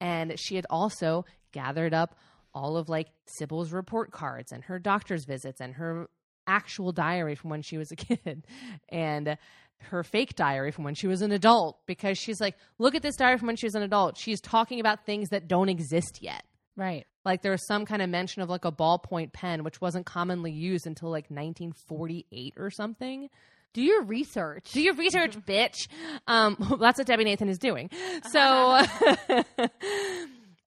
And 0.00 0.38
she 0.38 0.56
had 0.56 0.66
also 0.68 1.24
gathered 1.52 1.94
up 1.94 2.16
all 2.52 2.76
of 2.76 2.88
like 2.88 3.08
Sybil's 3.26 3.72
report 3.72 4.10
cards 4.10 4.52
and 4.52 4.64
her 4.64 4.78
doctor's 4.78 5.24
visits 5.24 5.60
and 5.60 5.74
her 5.74 6.08
actual 6.46 6.92
diary 6.92 7.34
from 7.34 7.50
when 7.50 7.62
she 7.62 7.78
was 7.78 7.90
a 7.90 7.96
kid 7.96 8.46
and 8.90 9.38
her 9.84 10.02
fake 10.02 10.34
diary 10.34 10.70
from 10.70 10.84
when 10.84 10.94
she 10.94 11.06
was 11.06 11.22
an 11.22 11.32
adult 11.32 11.78
because 11.86 12.18
she's 12.18 12.40
like, 12.40 12.56
look 12.78 12.94
at 12.94 13.02
this 13.02 13.16
diary 13.16 13.38
from 13.38 13.46
when 13.48 13.56
she 13.56 13.66
was 13.66 13.74
an 13.74 13.82
adult. 13.82 14.18
She's 14.18 14.40
talking 14.40 14.80
about 14.80 15.06
things 15.06 15.30
that 15.30 15.48
don't 15.48 15.68
exist 15.68 16.18
yet. 16.20 16.44
Right. 16.76 17.06
Like 17.24 17.42
there 17.42 17.52
was 17.52 17.66
some 17.66 17.86
kind 17.86 18.02
of 18.02 18.10
mention 18.10 18.42
of 18.42 18.48
like 18.48 18.64
a 18.64 18.72
ballpoint 18.72 19.32
pen, 19.32 19.64
which 19.64 19.80
wasn't 19.80 20.06
commonly 20.06 20.52
used 20.52 20.86
until 20.86 21.08
like 21.08 21.30
1948 21.30 22.54
or 22.58 22.70
something. 22.70 23.28
Do 23.72 23.82
your 23.82 24.02
research. 24.02 24.70
Do 24.72 24.80
your 24.80 24.94
research, 24.94 25.36
bitch. 25.46 25.88
Um, 26.26 26.56
that's 26.80 26.98
what 26.98 27.06
Debbie 27.06 27.24
Nathan 27.24 27.48
is 27.48 27.58
doing. 27.58 27.90
So, 28.30 28.80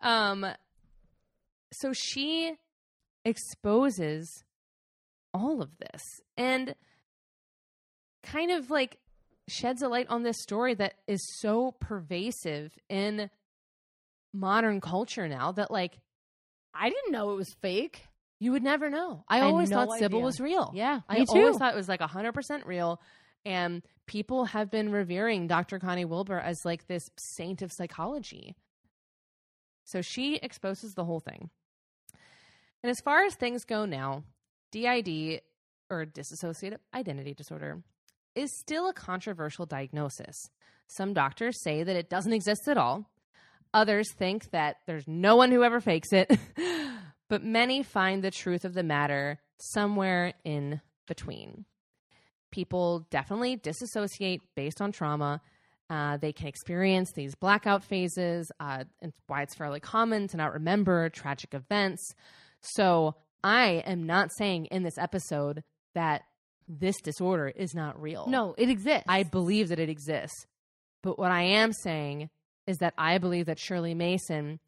um, 0.02 0.46
so 1.72 1.92
she 1.94 2.54
exposes 3.26 4.44
all 5.34 5.62
of 5.62 5.70
this 5.80 6.02
and 6.38 6.76
kind 8.24 8.52
of 8.52 8.70
like 8.70 8.98
sheds 9.48 9.82
a 9.82 9.88
light 9.88 10.08
on 10.10 10.24
this 10.24 10.42
story 10.42 10.74
that 10.76 10.94
is 11.08 11.22
so 11.40 11.72
pervasive 11.80 12.72
in 12.90 13.30
modern 14.34 14.82
culture 14.82 15.28
now 15.28 15.52
that 15.54 15.72
like 15.72 15.98
I 16.74 16.90
didn't 16.90 17.12
know 17.12 17.32
it 17.32 17.36
was 17.36 17.54
fake. 17.62 18.04
you 18.40 18.52
would 18.52 18.64
never 18.64 18.90
know. 18.90 19.24
I 19.28 19.40
I 19.40 19.42
always 19.44 19.70
no 19.70 19.86
thought 19.86 20.00
Sybil 20.00 20.22
was 20.22 20.40
real. 20.40 20.72
Yeah, 20.76 21.02
I 21.10 21.20
me 21.20 21.26
always 21.30 21.58
thought 21.58 21.74
it 21.74 21.78
was 21.78 21.90
like 21.90 22.02
100% 22.02 22.66
real. 22.66 23.02
And 23.46 23.82
people 24.08 24.46
have 24.46 24.70
been 24.70 24.92
revering 24.92 25.48
Dr. 25.48 25.80
Connie 25.80 26.06
Wilbur 26.06 26.38
as 26.38 26.66
like 26.66 26.88
this 26.88 27.10
saint 27.18 27.62
of 27.62 27.72
psychology. 27.72 28.56
So 29.86 30.02
she 30.02 30.36
exposes 30.36 30.94
the 30.94 31.06
whole 31.06 31.22
thing. 31.22 31.50
And 32.84 32.90
as 32.90 33.00
far 33.00 33.24
as 33.24 33.36
things 33.36 33.64
go 33.64 33.86
now, 33.86 34.24
DID 34.72 35.42
or 35.90 36.06
dissociative 36.06 36.80
identity 36.94 37.34
disorder 37.34 37.82
is 38.38 38.58
still 38.58 38.88
a 38.88 38.94
controversial 38.94 39.66
diagnosis. 39.66 40.50
Some 40.88 41.14
doctors 41.14 41.62
say 41.62 41.84
that 41.84 41.96
it 41.96 42.10
doesn't 42.10 42.34
exist 42.34 42.68
at 42.68 42.78
all. 42.78 43.10
Others 43.74 44.14
think 44.14 44.52
that 44.52 44.78
there's 44.86 45.08
no 45.08 45.36
one 45.36 45.52
who 45.52 45.64
ever 45.64 45.82
fakes 45.82 46.14
it. 46.14 46.32
but 47.30 47.44
many 47.44 47.84
find 47.84 48.24
the 48.24 48.32
truth 48.32 48.64
of 48.64 48.74
the 48.74 48.84
matter 48.84 49.40
somewhere 49.58 50.34
in 50.46 50.82
between. 51.08 51.66
People 52.52 53.06
definitely 53.10 53.58
disassociate 53.58 54.42
based 54.56 54.82
on 54.82 54.92
trauma. 54.92 55.42
Uh, 55.90 56.18
they 56.18 56.32
can 56.32 56.48
experience 56.48 57.12
these 57.14 57.36
blackout 57.36 57.84
phases. 57.84 58.52
Uh, 58.60 58.86
and 59.02 59.12
why 59.28 59.42
it's 59.42 59.56
fairly 59.56 59.80
common 59.80 60.28
to 60.30 60.38
not 60.38 60.54
remember 60.54 61.10
tragic 61.10 61.54
events. 61.54 62.14
So 62.62 63.16
I 63.44 63.84
am 63.86 64.06
not 64.06 64.32
saying 64.38 64.66
in 64.68 64.84
this 64.84 64.98
episode 64.98 65.64
that 65.94 66.24
this 66.68 67.00
disorder 67.02 67.48
is 67.48 67.74
not 67.74 68.02
real. 68.02 68.28
No, 68.28 68.54
it 68.58 68.70
exists. 68.70 69.06
I 69.08 69.24
believe 69.24 69.70
that 69.70 69.80
it 69.80 69.90
exists. 69.90 70.46
But 71.02 71.18
what 71.18 71.32
I 71.32 71.44
am 71.44 71.72
saying 71.74 72.30
is 72.66 72.78
that 72.78 72.94
I 72.98 73.18
believe 73.18 73.46
that 73.46 73.60
Shirley 73.60 73.94
Mason 73.94 74.60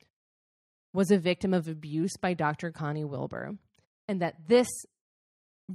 was 0.93 1.11
a 1.11 1.17
victim 1.17 1.53
of 1.53 1.67
abuse 1.67 2.15
by 2.17 2.33
Dr. 2.33 2.71
Connie 2.71 3.03
Wilbur, 3.03 3.55
and 4.07 4.21
that 4.21 4.47
this 4.47 4.69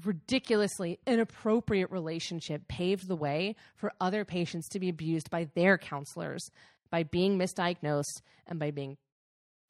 ridiculously 0.02 0.98
inappropriate 1.06 1.90
relationship 1.90 2.66
paved 2.66 3.06
the 3.06 3.14
way 3.14 3.54
for 3.76 3.92
other 4.00 4.24
patients 4.24 4.68
to 4.70 4.80
be 4.80 4.88
abused 4.88 5.30
by 5.30 5.48
their 5.54 5.78
counselors 5.78 6.50
by 6.90 7.04
being 7.04 7.38
misdiagnosed 7.38 8.22
and 8.46 8.58
by 8.58 8.70
being 8.70 8.96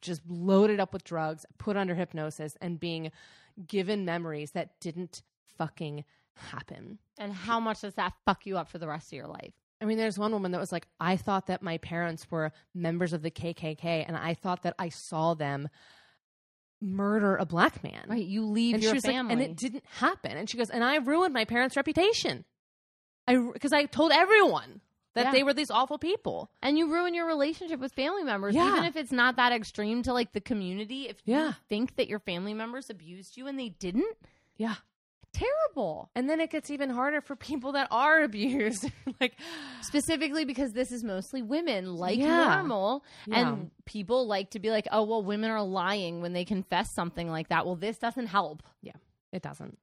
just 0.01 0.21
loaded 0.29 0.81
up 0.81 0.93
with 0.93 1.05
drugs, 1.05 1.45
put 1.59 1.77
under 1.77 1.95
hypnosis, 1.95 2.53
and 2.61 2.81
being 2.81 3.11
given 3.67 4.05
memories 4.05 4.51
that 4.53 4.79
didn't 4.81 5.23
fucking 5.57 6.05
happen. 6.37 6.99
and 7.19 7.33
how 7.33 7.61
much 7.61 7.81
does 7.83 7.95
that 7.95 8.13
fuck 8.25 8.47
you 8.47 8.57
up 8.59 8.69
for 8.69 8.79
the 8.79 8.89
rest 8.89 9.09
of 9.09 9.17
your 9.17 9.27
life? 9.29 9.55
I 9.81 9.87
mean, 9.87 9.99
there's 9.99 10.19
one 10.19 10.33
woman 10.33 10.53
that 10.53 10.61
was 10.61 10.73
like, 10.73 10.87
I 11.01 11.17
thought 11.17 11.47
that 11.49 11.63
my 11.63 11.79
parents 11.79 12.31
were 12.31 12.53
members 12.75 13.13
of 13.13 13.23
the 13.23 13.31
KKK, 13.31 14.05
and 14.07 14.17
I 14.17 14.35
thought 14.35 14.63
that 14.63 14.75
I 14.79 14.89
saw 14.89 15.35
them 15.35 15.69
murder 16.81 17.37
a 17.37 17.45
black 17.47 17.83
man. 17.83 18.05
Right, 18.09 18.25
you 18.25 18.45
leave 18.45 18.75
and 18.75 18.83
your 18.83 18.95
family. 19.01 19.23
like, 19.23 19.33
and 19.33 19.41
it 19.43 19.57
didn't 19.57 19.85
happen. 19.99 20.37
And 20.37 20.49
she 20.49 20.57
goes, 20.59 20.71
and 20.71 20.85
I 20.85 20.97
ruined 20.97 21.33
my 21.35 21.45
parents' 21.45 21.77
reputation. 21.77 22.45
I 23.27 23.37
because 23.37 23.73
I 23.73 23.85
told 23.87 24.13
everyone 24.13 24.81
that 25.15 25.27
Yeah. 25.27 25.33
they 25.33 25.43
were 25.45 25.55
these 25.55 25.71
awful 25.71 25.97
people. 25.99 26.51
and 26.61 26.77
you 26.77 26.93
ruin 26.93 27.15
your 27.15 27.27
relationship 27.27 27.81
with 27.81 27.93
family 27.95 28.23
members 28.25 28.55
Yeah. 28.55 28.71
even 28.73 28.85
if 28.85 28.97
it's 28.97 29.13
not 29.13 29.37
that 29.37 29.53
extreme 29.53 30.03
to 30.03 30.13
like 30.13 30.33
the 30.33 30.41
community 30.41 31.09
if 31.09 31.23
you 31.25 31.35
Yeah. 31.35 31.53
think 31.69 31.97
that 31.97 32.09
your 32.09 32.19
family 32.19 32.53
members 32.53 32.91
abused 32.91 33.37
you 33.37 33.47
and 33.47 33.59
they 33.59 33.69
didn't 33.71 34.17
Yeah. 34.57 34.75
Terrible 35.35 36.09
And 36.15 36.31
then 36.31 36.41
it 36.41 36.51
gets 36.51 36.71
even 36.71 36.89
harder 36.89 37.21
for 37.21 37.37
people 37.37 37.73
that 37.73 37.89
are 37.91 38.23
abused. 38.31 38.89
like, 39.21 39.35
specifically 39.83 40.45
because 40.47 40.73
this 40.73 40.91
is 40.93 41.05
mostly 41.05 41.43
women 41.43 41.95
like 41.97 42.19
Yeah. 42.19 42.47
normal 42.57 43.05
Yeah. 43.27 43.41
and 43.53 43.71
people 43.85 44.27
like 44.27 44.51
to 44.53 44.59
be 44.61 44.71
like 44.71 44.87
oh 44.91 45.03
well 45.05 45.23
women 45.23 45.51
are 45.51 45.63
lying 45.63 46.23
when 46.23 46.33
they 46.33 46.45
confess 46.45 46.87
something 46.95 47.29
like 47.29 47.49
that 47.49 47.67
well 47.67 47.77
this 47.77 47.99
doesn't 47.99 48.29
help 48.29 48.63
Yeah. 48.81 48.93
It 49.33 49.43
doesn't. 49.43 49.77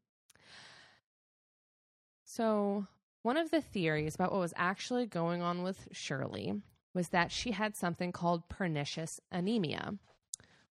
So, 2.24 2.88
one 3.24 3.38
of 3.38 3.52
the 3.52 3.62
theories 3.62 4.16
about 4.16 4.32
what 4.32 4.40
was 4.40 4.54
actually 4.56 5.06
going 5.06 5.42
on 5.42 5.64
with 5.64 5.88
Shirley 5.92 6.54
was 6.94 7.10
that 7.10 7.32
she 7.32 7.52
had 7.52 7.76
something 7.76 8.12
called 8.12 8.48
pernicious 8.50 9.20
anemia, 9.32 9.94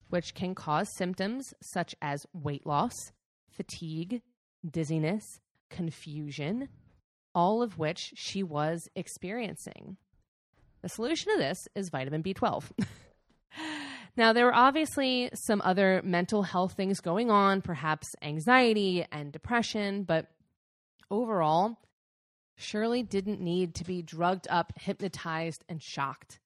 which 0.09 0.35
can 0.35 0.55
cause 0.55 0.89
symptoms 0.97 1.53
such 1.63 1.95
as 2.03 2.27
weight 2.33 2.67
loss, 2.67 3.13
fatigue, 3.51 4.23
dizziness, 4.69 5.41
confusion, 5.71 6.69
all 7.35 7.63
of 7.63 7.79
which 7.79 8.13
she 8.17 8.43
was 8.43 8.89
experiencing. 8.95 9.97
The 10.83 10.89
solution 10.89 11.33
to 11.33 11.39
this 11.39 11.69
is 11.75 11.91
vitamin 11.91 12.23
B12. 12.23 12.65
Now, 14.17 14.33
there 14.33 14.45
were 14.45 14.55
obviously 14.55 15.31
some 15.35 15.63
other 15.65 16.03
mental 16.05 16.43
health 16.43 16.75
things 16.75 17.01
going 17.01 17.31
on, 17.31 17.63
perhaps 17.63 18.15
anxiety 18.23 19.07
and 19.13 19.33
depression, 19.33 20.03
but 20.03 20.27
overall, 21.11 21.79
Shirley 22.57 23.03
didn't 23.03 23.41
need 23.41 23.75
to 23.77 23.85
be 23.85 24.03
drugged 24.03 24.47
up, 24.51 24.73
hypnotized, 24.77 25.65
and 25.69 25.81
shocked. 25.83 26.41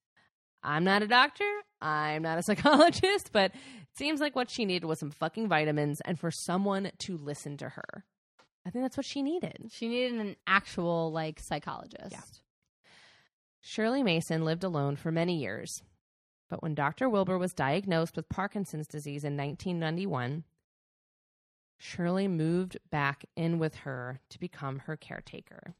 I'm 0.63 0.85
not 0.85 1.03
a 1.03 1.07
doctor, 1.07 1.51
I'm 1.81 2.23
not 2.23 2.39
a 2.39 2.43
psychologist, 2.47 3.31
but 3.33 3.53
seems 3.95 4.21
like 4.21 4.35
what 4.37 4.51
she 4.51 4.65
needed 4.65 4.87
was 4.87 4.99
some 4.99 5.11
fucking 5.11 5.49
vitamins 5.49 6.01
and 6.03 6.19
for 6.19 6.31
someone 6.31 6.91
to 6.99 7.17
listen 7.17 7.57
to 7.59 7.69
her. 7.71 8.05
I 8.67 8.71
think 8.71 8.85
that's 8.85 8.97
what 8.97 9.07
she 9.07 9.23
needed. 9.23 9.71
she 9.71 9.89
needed 9.89 10.21
an 10.21 10.37
actual 10.47 11.13
like 11.13 11.39
psychologist 11.41 12.11
Yeah. 12.13 12.21
Shirley 13.61 14.03
Mason 14.03 14.45
lived 14.45 14.65
alone 14.65 14.97
for 14.97 15.11
many 15.11 15.37
years. 15.39 15.83
But 16.51 16.63
when 16.63 16.75
Dr. 16.75 17.09
Wilbur 17.09 17.39
was 17.39 17.55
diagnosed 17.55 18.17
with 18.17 18.29
Parkinson's 18.29 18.87
disease 18.87 19.25
in 19.25 19.37
1991, 19.37 20.45
Shirley 21.79 22.29
moved 22.29 22.77
back 22.91 23.25
in 23.37 23.59
with 23.59 23.75
her 23.77 24.21
to 24.29 24.39
become 24.39 24.81
her 24.81 24.97
caretaker. 24.97 25.75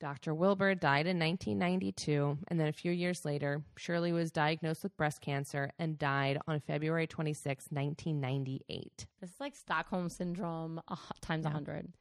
Dr. 0.00 0.32
Wilbur 0.34 0.74
died 0.74 1.06
in 1.06 1.18
1992, 1.18 2.38
and 2.48 2.58
then 2.58 2.68
a 2.68 2.72
few 2.72 2.90
years 2.90 3.20
later, 3.24 3.62
Shirley 3.76 4.12
was 4.12 4.30
diagnosed 4.30 4.82
with 4.82 4.96
breast 4.96 5.20
cancer 5.20 5.70
and 5.78 5.98
died 5.98 6.38
on 6.48 6.60
February 6.60 7.06
26, 7.06 7.66
1998. 7.70 9.06
this 9.20 9.28
is 9.30 9.36
like 9.38 9.54
stockholm 9.54 10.08
syndrome 10.08 10.80
hu- 10.88 10.96
times 11.20 11.44
Yeah. 11.44 11.50
100 11.52 11.92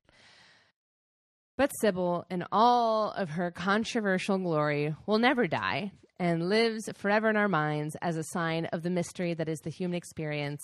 But 1.58 1.72
Sybil, 1.82 2.26
in 2.30 2.46
all 2.54 3.12
of 3.12 3.32
her 3.32 3.52
controversial 3.52 4.38
glory, 4.38 4.96
will 5.06 5.20
never 5.20 5.46
die 5.48 5.92
and 6.18 6.48
lives 6.48 6.90
forever 6.96 7.30
in 7.30 7.36
our 7.36 7.50
minds 7.50 7.98
as 8.02 8.16
a 8.16 8.24
sign 8.24 8.66
of 8.68 8.82
the 8.82 8.90
mystery 8.90 9.34
that 9.34 9.50
is 9.50 9.60
the 9.60 9.70
human 9.70 9.98
experience, 9.98 10.64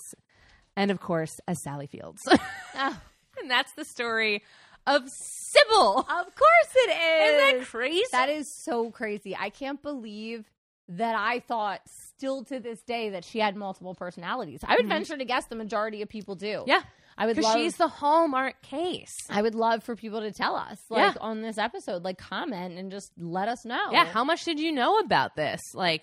and 0.74 0.90
of 0.90 1.00
course, 1.00 1.38
as 1.46 1.62
Sally 1.62 1.86
Fields. 1.86 2.22
Oh, 2.78 3.00
and 3.40 3.50
that's 3.50 3.72
the 3.74 3.84
story 3.86 4.42
of 4.86 5.02
Sybil. 5.08 5.98
of 6.00 6.06
course 6.06 6.72
it 6.76 6.90
is 6.90 7.34
Isn't 7.50 7.58
that 7.60 7.66
crazy? 7.68 8.02
That 8.12 8.28
is 8.28 8.52
so 8.64 8.90
crazy. 8.90 9.36
I 9.38 9.50
can't 9.50 9.82
believe 9.82 10.44
that 10.88 11.16
I 11.18 11.40
thought 11.40 11.80
still 12.14 12.44
to 12.44 12.60
this 12.60 12.80
day 12.82 13.10
that 13.10 13.24
she 13.24 13.38
had 13.40 13.56
multiple 13.56 13.94
personalities. 13.94 14.60
I 14.64 14.76
would 14.76 14.88
venture 14.88 15.16
to 15.16 15.24
guess 15.24 15.46
the 15.46 15.56
majority 15.56 16.02
of 16.02 16.08
people 16.08 16.36
do. 16.36 16.62
yeah, 16.66 16.80
I 17.18 17.26
would 17.26 17.38
love 17.38 17.56
she's 17.56 17.76
the 17.76 17.88
hallmark 17.88 18.62
case. 18.62 19.12
I 19.28 19.42
would 19.42 19.54
love 19.56 19.82
for 19.82 19.96
people 19.96 20.20
to 20.20 20.30
tell 20.32 20.54
us 20.54 20.78
like 20.90 21.14
Yeah. 21.14 21.20
on 21.20 21.42
this 21.42 21.58
episode 21.58 22.04
like 22.04 22.18
comment 22.18 22.78
and 22.78 22.90
just 22.92 23.10
let 23.18 23.48
us 23.48 23.64
know. 23.64 23.88
Yeah, 23.90 24.04
how 24.04 24.22
much 24.22 24.44
did 24.44 24.60
you 24.60 24.70
know 24.70 24.98
about 25.00 25.34
this? 25.34 25.60
Like, 25.74 26.02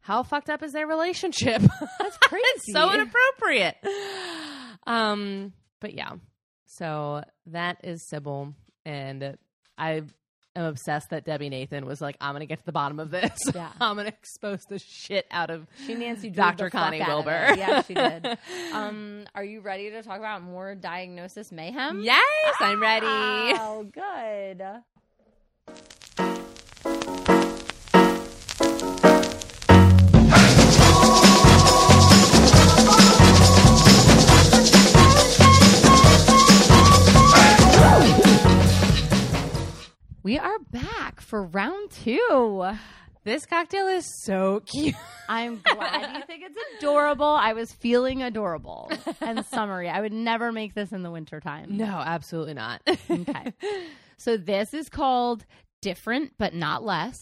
how 0.00 0.22
fucked 0.22 0.50
up 0.50 0.62
is 0.62 0.72
their 0.72 0.86
relationship? 0.86 1.60
That's 1.98 2.18
crazy. 2.18 2.44
it's 2.56 2.72
so 2.72 2.92
inappropriate. 2.92 3.76
Um, 4.86 5.52
but 5.80 5.94
yeah, 5.94 6.12
so 6.78 7.22
that 7.46 7.78
is 7.84 8.06
Sybil, 8.08 8.54
and 8.84 9.36
I 9.76 10.02
am 10.54 10.64
obsessed 10.64 11.10
that 11.10 11.24
Debbie 11.24 11.48
Nathan 11.48 11.86
was 11.86 12.00
like, 12.00 12.16
"I'm 12.20 12.34
gonna 12.34 12.46
get 12.46 12.58
to 12.60 12.64
the 12.64 12.72
bottom 12.72 12.98
of 13.00 13.10
this. 13.10 13.38
Yeah. 13.54 13.70
I'm 13.80 13.96
gonna 13.96 14.08
expose 14.08 14.62
the 14.68 14.78
shit 14.78 15.26
out 15.30 15.50
of 15.50 15.66
She 15.86 15.94
Nancy 15.94 16.30
Drew 16.30 16.42
Dr. 16.42 16.70
Connie 16.70 17.02
Wilbur." 17.06 17.54
Yeah, 17.56 17.82
she 17.82 17.94
did. 17.94 18.38
um, 18.72 19.24
are 19.34 19.44
you 19.44 19.60
ready 19.60 19.90
to 19.90 20.02
talk 20.02 20.18
about 20.18 20.42
more 20.42 20.74
diagnosis 20.74 21.52
mayhem? 21.52 22.00
yes, 22.02 22.54
I'm 22.60 22.80
ready. 22.80 23.06
Oh, 23.06 23.84
good. 23.92 24.62
For 41.32 41.44
round 41.44 41.90
two. 41.90 42.62
This 43.24 43.46
cocktail 43.46 43.86
is 43.86 44.04
so 44.22 44.60
cute. 44.66 44.94
I'm 45.30 45.62
glad 45.64 46.14
you 46.14 46.22
think 46.26 46.44
it's 46.44 46.58
adorable. 46.76 47.24
I 47.24 47.54
was 47.54 47.72
feeling 47.72 48.22
adorable 48.22 48.92
and 49.22 49.42
summery. 49.46 49.88
I 49.88 50.02
would 50.02 50.12
never 50.12 50.52
make 50.52 50.74
this 50.74 50.92
in 50.92 51.02
the 51.02 51.10
wintertime. 51.10 51.78
No, 51.78 51.86
absolutely 51.86 52.52
not. 52.52 52.82
Okay. 52.86 53.54
So 54.18 54.36
this 54.36 54.74
is 54.74 54.90
called 54.90 55.46
Different 55.80 56.32
But 56.36 56.52
Not 56.52 56.84
Less. 56.84 57.16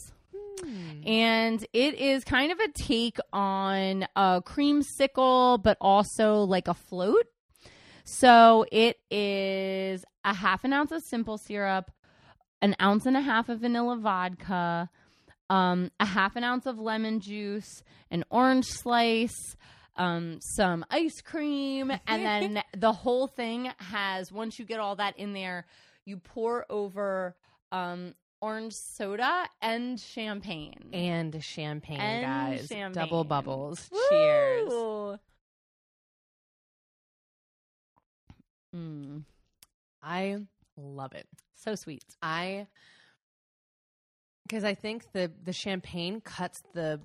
Hmm. 0.61 1.07
And 1.07 1.65
it 1.73 1.95
is 1.95 2.25
kind 2.25 2.51
of 2.51 2.59
a 2.59 2.69
take 2.73 3.19
on 3.33 4.09
a 4.17 4.43
creamsicle, 4.45 5.63
but 5.63 5.79
also 5.81 6.43
like 6.43 6.67
a 6.67 6.75
float. 6.75 7.27
So 8.03 8.67
it 8.73 8.97
is 9.09 10.05
a 10.25 10.35
half 10.35 10.65
an 10.65 10.73
ounce 10.73 10.91
of 10.91 11.01
simple 11.05 11.39
syrup, 11.39 11.93
an 12.63 12.75
ounce 12.81 13.07
and 13.07 13.17
a 13.17 13.21
half 13.21 13.49
of 13.49 13.61
vanilla 13.61 13.97
vodka, 13.97 14.89
um, 15.49 15.91
a 15.99 16.05
half 16.07 16.37
an 16.37 16.45
ounce 16.45 16.67
of 16.67 16.79
lemon 16.79 17.21
juice, 17.21 17.83
an 18.11 18.25
orange 18.31 18.67
slice, 18.67 19.57
um, 19.97 20.39
some 20.41 20.85
ice 20.91 21.21
cream, 21.21 21.91
and 22.07 22.25
then 22.25 22.63
the 22.77 22.93
whole 22.93 23.27
thing 23.27 23.71
has 23.79 24.31
once 24.33 24.59
you 24.59 24.65
get 24.65 24.79
all 24.81 24.97
that 24.97 25.19
in 25.19 25.33
there, 25.33 25.67
you 26.05 26.17
pour 26.19 26.65
over 26.71 27.35
um, 27.73 28.15
orange 28.41 28.73
soda 28.75 29.45
and 29.61 29.99
champagne. 30.01 30.91
and 30.93 31.43
champagne, 31.45 32.01
And 32.01 32.25
guys. 32.59 32.67
champagne. 32.69 32.93
Double 32.93 33.25
bubbles. 33.25 33.91
Cheers. 34.11 35.19
Mm, 38.75 39.25
I 40.03 40.37
love 40.77 41.13
it. 41.13 41.27
So 41.63 41.75
sweet. 41.75 42.05
I 42.23 42.67
because 44.47 44.65
I 44.65 44.75
think 44.75 45.05
the 45.13 45.31
the 45.45 45.53
champagne 45.53 46.21
cuts 46.21 46.61
the 46.75 47.01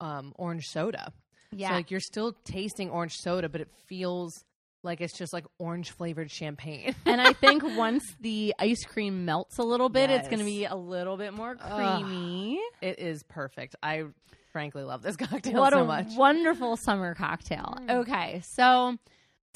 um, 0.00 0.32
orange 0.36 0.66
soda. 0.66 1.12
Yeah. 1.52 1.70
So 1.70 1.74
like 1.74 1.90
you're 1.90 2.00
still 2.00 2.34
tasting 2.44 2.90
orange 2.90 3.14
soda, 3.14 3.48
but 3.48 3.60
it 3.60 3.68
feels 3.86 4.44
like 4.82 5.00
it's 5.00 5.16
just 5.16 5.32
like 5.32 5.44
orange 5.58 5.90
flavored 5.90 6.30
champagne. 6.30 6.94
and 7.06 7.20
I 7.20 7.32
think 7.32 7.62
once 7.76 8.04
the 8.20 8.54
ice 8.58 8.84
cream 8.84 9.24
melts 9.24 9.58
a 9.58 9.62
little 9.62 9.88
bit, 9.88 10.10
it's 10.10 10.28
going 10.28 10.38
to 10.38 10.44
be 10.44 10.64
a 10.64 10.76
little 10.76 11.16
bit 11.16 11.32
more 11.34 11.56
creamy. 11.56 12.60
it 12.80 12.98
is 12.98 13.22
perfect. 13.24 13.76
I 13.82 14.04
frankly 14.52 14.84
love 14.84 15.02
this 15.02 15.16
cocktail 15.18 15.60
what 15.60 15.72
so 15.72 15.82
a 15.82 15.84
much. 15.84 16.14
wonderful 16.16 16.76
summer 16.76 17.14
cocktail. 17.14 17.76
Mm. 17.80 17.90
Okay, 18.02 18.42
so 18.44 18.96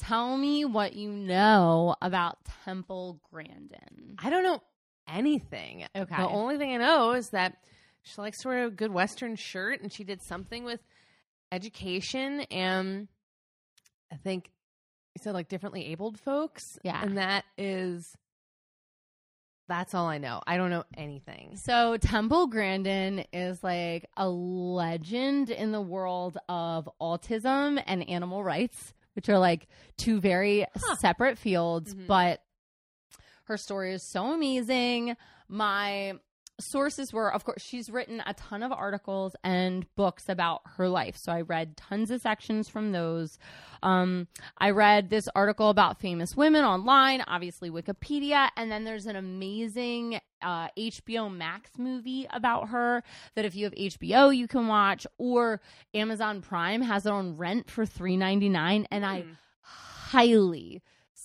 tell 0.01 0.37
me 0.37 0.65
what 0.65 0.93
you 0.93 1.09
know 1.11 1.95
about 2.01 2.37
Temple 2.65 3.19
Grandin. 3.31 4.15
I 4.19 4.29
don't 4.29 4.43
know 4.43 4.61
anything. 5.07 5.85
Okay. 5.95 6.15
The 6.15 6.27
only 6.27 6.57
thing 6.57 6.73
I 6.73 6.77
know 6.77 7.11
is 7.11 7.29
that 7.29 7.57
she 8.03 8.19
likes 8.19 8.39
to 8.39 8.47
wear 8.47 8.65
a 8.65 8.71
good 8.71 8.91
Western 8.91 9.35
shirt, 9.35 9.81
and 9.81 9.91
she 9.93 10.03
did 10.03 10.21
something 10.21 10.63
with 10.63 10.79
education 11.51 12.41
and 12.49 13.07
I 14.11 14.15
think 14.15 14.49
you 15.15 15.21
said 15.21 15.33
like 15.33 15.49
differently 15.49 15.85
abled 15.87 16.17
folks. 16.19 16.79
Yeah. 16.83 17.01
and 17.03 17.17
that 17.17 17.43
is 17.57 18.15
That's 19.67 19.93
all 19.93 20.07
I 20.07 20.17
know. 20.17 20.41
I 20.47 20.57
don't 20.57 20.69
know 20.69 20.83
anything. 20.97 21.55
So 21.57 21.97
Temple 21.97 22.47
Grandin 22.47 23.25
is 23.31 23.63
like 23.63 24.05
a 24.17 24.27
legend 24.29 25.49
in 25.49 25.71
the 25.71 25.81
world 25.81 26.37
of 26.49 26.89
autism 27.01 27.81
and 27.85 28.09
animal 28.09 28.43
rights, 28.43 28.93
which 29.13 29.29
are 29.29 29.37
like 29.39 29.67
two 29.97 30.19
very 30.19 30.65
separate 30.99 31.37
fields, 31.37 31.93
Mhm. 31.95 32.07
but 32.07 32.43
her 33.45 33.57
story 33.57 33.93
is 33.93 34.03
so 34.03 34.31
amazing. 34.33 35.15
My 35.47 36.13
sources 36.61 37.11
were 37.11 37.33
of 37.33 37.43
course 37.43 37.61
she's 37.61 37.89
written 37.89 38.21
a 38.25 38.33
ton 38.35 38.63
of 38.63 38.71
articles 38.71 39.35
and 39.43 39.85
books 39.95 40.29
about 40.29 40.61
her 40.77 40.87
life 40.87 41.17
so 41.17 41.31
i 41.31 41.41
read 41.41 41.75
tons 41.75 42.09
of 42.11 42.21
sections 42.21 42.69
from 42.69 42.91
those 42.91 43.37
um, 43.83 44.27
i 44.57 44.69
read 44.69 45.09
this 45.09 45.27
article 45.35 45.69
about 45.69 45.99
famous 45.99 46.35
women 46.37 46.63
online 46.63 47.21
obviously 47.27 47.69
wikipedia 47.69 48.49
and 48.55 48.71
then 48.71 48.83
there's 48.83 49.05
an 49.07 49.15
amazing 49.15 50.19
uh, 50.41 50.67
hbo 50.77 51.31
max 51.35 51.71
movie 51.77 52.27
about 52.31 52.69
her 52.69 53.03
that 53.35 53.45
if 53.45 53.55
you 53.55 53.65
have 53.65 53.73
hbo 53.73 54.35
you 54.35 54.47
can 54.47 54.67
watch 54.67 55.05
or 55.17 55.59
amazon 55.93 56.41
prime 56.41 56.81
has 56.81 57.05
it 57.05 57.11
on 57.11 57.37
rent 57.37 57.69
for 57.69 57.85
3.99 57.85 58.85
and 58.91 59.05
i 59.05 59.21
Hmm. 59.21 59.31
highly 59.63 60.81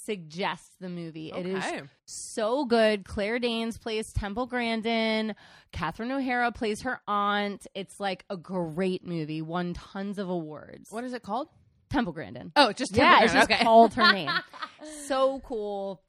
suggest 0.07 0.72
the 0.80 0.88
movie 0.88 1.32
it 1.32 1.46
is 1.46 1.64
so 2.07 2.64
good. 2.64 3.04
Claire 3.04 3.38
Danes 3.38 3.76
plays 3.76 4.12
Temple 4.12 4.46
Grandin. 4.46 5.34
Catherine 5.72 6.11
O'Hara 6.12 6.52
plays 6.52 6.82
her 6.82 7.00
aunt. 7.07 7.66
It's 7.74 8.00
like 8.00 8.24
a 8.30 8.36
great 8.36 9.04
movie. 9.04 9.42
Won 9.42 9.74
tons 9.74 10.18
of 10.18 10.28
awards. 10.28 10.90
What 10.90 11.04
is 11.04 11.12
it 11.12 11.22
called? 11.22 11.48
Temple 11.90 12.12
Grandin. 12.12 12.52
Oh, 12.57 12.72
just 12.72 12.96
yeah, 12.96 13.18
Timberland. 13.18 13.24
it's 13.24 13.32
just 13.34 13.50
okay. 13.50 13.64
called 13.64 13.94
her 13.94 14.12
name. 14.12 14.30
so 15.07 15.40
cool. 15.40 16.02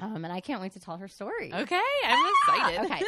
Um, 0.00 0.24
and 0.24 0.32
I 0.32 0.40
can't 0.40 0.60
wait 0.60 0.72
to 0.72 0.80
tell 0.80 0.96
her 0.96 1.08
story. 1.08 1.52
Okay, 1.52 1.80
I'm 2.06 2.32
excited. 2.46 2.84
Okay. 2.92 3.02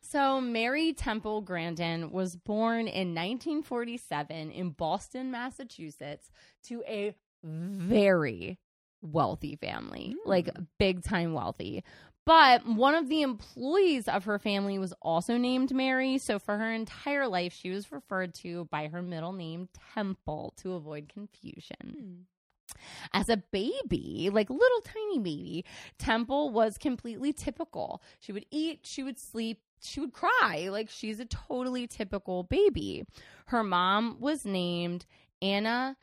So, 0.00 0.40
Mary 0.40 0.94
Temple 0.94 1.42
Grandin 1.42 2.10
was 2.10 2.34
born 2.34 2.88
in 2.88 3.14
1947 3.14 4.50
in 4.50 4.70
Boston, 4.70 5.30
Massachusetts, 5.30 6.30
to 6.64 6.82
a 6.88 7.14
very 7.42 8.58
wealthy 9.02 9.56
family, 9.56 10.14
Mm. 10.16 10.28
like 10.28 10.50
big 10.78 11.02
time 11.02 11.32
wealthy. 11.32 11.84
But 12.24 12.66
one 12.66 12.94
of 12.94 13.08
the 13.08 13.22
employees 13.22 14.06
of 14.06 14.24
her 14.24 14.38
family 14.38 14.78
was 14.78 14.92
also 15.00 15.38
named 15.38 15.74
Mary. 15.74 16.18
So, 16.18 16.38
for 16.38 16.58
her 16.58 16.70
entire 16.72 17.26
life, 17.26 17.54
she 17.54 17.70
was 17.70 17.90
referred 17.90 18.34
to 18.36 18.66
by 18.66 18.88
her 18.88 19.00
middle 19.00 19.32
name, 19.32 19.68
Temple, 19.94 20.52
to 20.58 20.74
avoid 20.74 21.08
confusion 21.08 22.26
as 23.12 23.28
a 23.28 23.36
baby, 23.36 24.30
like 24.32 24.50
little 24.50 24.80
tiny 24.82 25.18
baby, 25.18 25.64
Temple 25.98 26.50
was 26.50 26.78
completely 26.78 27.32
typical. 27.32 28.02
She 28.20 28.32
would 28.32 28.46
eat, 28.50 28.80
she 28.82 29.02
would 29.02 29.18
sleep, 29.18 29.60
she 29.80 30.00
would 30.00 30.12
cry. 30.12 30.68
Like 30.70 30.90
she's 30.90 31.20
a 31.20 31.24
totally 31.24 31.86
typical 31.86 32.42
baby. 32.44 33.04
Her 33.46 33.62
mom 33.64 34.18
was 34.20 34.44
named 34.44 35.06
Anna 35.40 35.96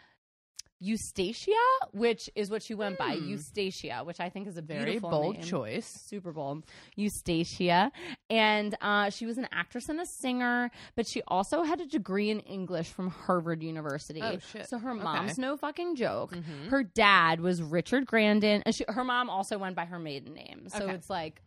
Eustacia, 0.80 1.52
which 1.94 2.30
is 2.36 2.50
what 2.52 2.62
she 2.62 2.74
went 2.76 2.98
by, 2.98 3.16
Hmm. 3.16 3.30
Eustacia, 3.30 4.02
which 4.04 4.20
I 4.20 4.30
think 4.30 4.48
is 4.48 4.58
a 4.58 4.62
Very 4.62 5.00
bold 5.00 5.36
name. 5.38 5.44
choice. 5.44 5.86
Super 5.88 6.32
bold. 6.32 6.66
Eustacia. 6.96 7.92
And 8.30 8.76
uh, 8.82 9.10
she 9.10 9.26
was 9.26 9.38
an 9.38 9.48
actress 9.52 9.90
and 9.90 10.00
a 10.02 10.06
singer, 10.06 10.70
but 10.96 11.08
she 11.08 11.22
also 11.28 11.64
had 11.64 11.80
a 11.82 11.86
degree 11.86 12.30
in 12.30 12.40
English 12.42 12.90
from 12.90 13.10
Harvard 13.10 13.64
University. 13.64 14.22
Oh, 14.22 14.38
shit. 14.52 14.68
So 14.68 14.78
her 14.78 14.92
Okay. 14.92 15.04
mom's 15.04 15.38
no 15.38 15.56
fucking 15.58 15.96
joke. 15.96 16.34
Mhm. 16.34 16.68
Her 16.70 16.84
dad 16.84 17.40
was 17.40 17.62
Richard 17.62 18.06
Grandin. 18.06 18.62
And 18.66 18.76
she, 18.76 18.84
her 18.88 19.04
mom 19.04 19.30
also 19.30 19.58
went 19.58 19.76
by 19.76 19.86
her 19.86 20.00
maiden 20.00 20.34
name. 20.34 20.68
So 20.70 20.84
Okay. 20.84 20.94
it's 20.94 21.10
like 21.10 21.42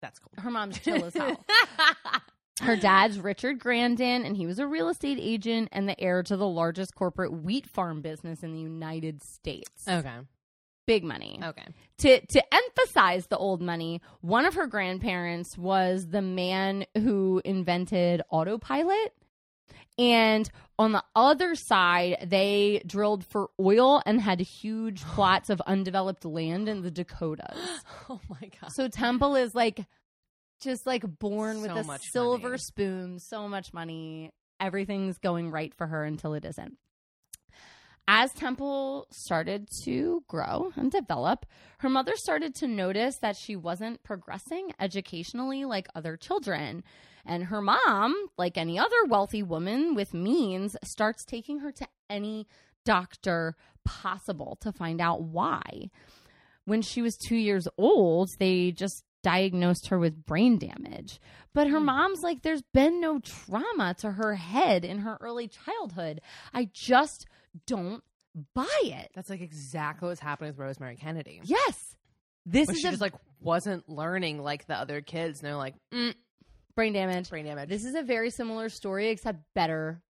That's 0.00 0.18
cool. 0.18 0.32
her 0.42 0.50
mom's 0.50 0.78
chill 0.82 1.04
as 1.04 1.14
hell. 1.14 1.44
Her 2.60 2.76
dad's 2.76 3.18
Richard 3.18 3.58
Grandin, 3.58 4.24
and 4.24 4.36
he 4.36 4.46
was 4.46 4.58
a 4.58 4.66
real 4.66 4.88
estate 4.88 5.18
agent 5.20 5.68
and 5.72 5.88
the 5.88 5.98
heir 6.00 6.22
to 6.24 6.36
the 6.36 6.46
largest 6.46 6.94
corporate 6.94 7.32
wheat 7.32 7.66
farm 7.66 8.00
business 8.02 8.42
in 8.42 8.52
the 8.52 8.60
United 8.60 9.22
States. 9.22 9.86
okay. 9.88 10.16
Big 10.86 11.04
money 11.04 11.38
Okay. 11.42 11.66
to 11.98 12.20
to 12.26 12.42
emphasize 12.54 13.26
the 13.28 13.36
old 13.38 13.60
money, 13.62 14.00
one 14.22 14.44
of 14.44 14.54
her 14.54 14.66
grandparents 14.66 15.56
was 15.56 16.08
the 16.08 16.22
man 16.22 16.84
who 16.96 17.40
invented 17.44 18.22
autopilot. 18.30 19.14
And 19.98 20.50
on 20.78 20.92
the 20.92 21.04
other 21.14 21.54
side, 21.54 22.26
they 22.28 22.82
drilled 22.86 23.24
for 23.24 23.50
oil 23.60 24.02
and 24.06 24.20
had 24.20 24.40
huge 24.40 25.02
plots 25.02 25.50
of 25.50 25.60
undeveloped 25.62 26.24
land 26.24 26.68
in 26.68 26.82
the 26.82 26.90
Dakotas. 26.90 27.58
Oh 28.08 28.20
my 28.28 28.50
god. 28.60 28.72
So 28.72 28.88
Temple 28.88 29.36
is 29.36 29.54
like 29.54 29.84
just 30.60 30.86
like 30.86 31.04
born 31.18 31.62
with 31.62 31.70
a 31.70 31.98
silver 32.12 32.50
money. 32.50 32.58
spoon, 32.58 33.18
so 33.18 33.48
much 33.48 33.72
money. 33.72 34.30
Everything's 34.58 35.18
going 35.18 35.50
right 35.50 35.74
for 35.74 35.86
her 35.86 36.04
until 36.04 36.34
it 36.34 36.44
isn't. 36.44 36.76
As 38.06 38.32
Temple 38.32 39.06
started 39.12 39.68
to 39.84 40.24
grow 40.26 40.72
and 40.74 40.90
develop, 40.90 41.46
her 41.78 41.88
mother 41.88 42.12
started 42.16 42.54
to 42.56 42.66
notice 42.66 43.16
that 43.18 43.36
she 43.36 43.54
wasn't 43.54 44.02
progressing 44.02 44.72
educationally 44.80 45.64
like 45.64 45.88
other 45.94 46.16
children. 46.16 46.82
And 47.24 47.44
her 47.44 47.60
mom, 47.62 48.16
like 48.36 48.58
any 48.58 48.78
other 48.78 49.04
wealthy 49.08 49.42
woman 49.42 49.94
with 49.94 50.12
means, 50.12 50.76
starts 50.84 51.24
taking 51.24 51.60
her 51.60 51.70
to 51.72 51.86
any 52.08 52.48
doctor 52.84 53.54
possible 53.84 54.58
to 54.62 54.72
find 54.72 55.00
out 55.00 55.22
why 55.22 55.90
when 56.64 56.82
she 56.82 57.02
was 57.02 57.16
two 57.16 57.36
years 57.36 57.66
old, 57.78 58.30
they 58.38 58.70
just 58.70 59.02
diagnosed 59.22 59.88
her 59.88 59.98
with 59.98 60.24
brain 60.26 60.58
damage. 60.58 61.20
But 61.52 61.68
her 61.68 61.78
Hmm. 61.78 61.86
mom's 61.86 62.22
like, 62.22 62.42
there's 62.42 62.62
been 62.72 63.00
no 63.00 63.18
trauma 63.18 63.94
to 63.98 64.12
her 64.12 64.34
head 64.36 64.84
in 64.84 64.98
her 65.00 65.16
early 65.20 65.48
childhood. 65.48 66.20
I 66.54 66.68
just 66.72 67.26
don't 67.66 68.02
buy 68.54 68.66
it. 68.84 69.10
That's 69.14 69.28
like 69.30 69.40
exactly 69.40 70.08
what's 70.08 70.20
happening 70.20 70.50
with 70.52 70.58
Rosemary 70.58 70.96
Kennedy. 70.96 71.40
Yes. 71.44 71.96
This 72.46 72.66
But 72.66 72.76
is 72.76 72.80
she 72.82 72.88
a 72.88 72.90
just 72.92 73.00
like 73.02 73.14
wasn't 73.40 73.88
learning 73.88 74.40
like 74.42 74.66
the 74.66 74.74
other 74.74 75.00
kids. 75.00 75.40
And 75.40 75.46
they're 75.48 75.56
like, 75.56 75.74
mm, 75.92 76.14
brain 76.74 76.92
damage. 76.92 77.28
brain 77.28 77.44
damage. 77.44 77.68
This 77.68 77.84
is 77.84 77.94
a 77.94 78.02
very 78.02 78.30
similar 78.30 78.68
story, 78.68 79.08
except 79.08 79.40
better 79.54 80.00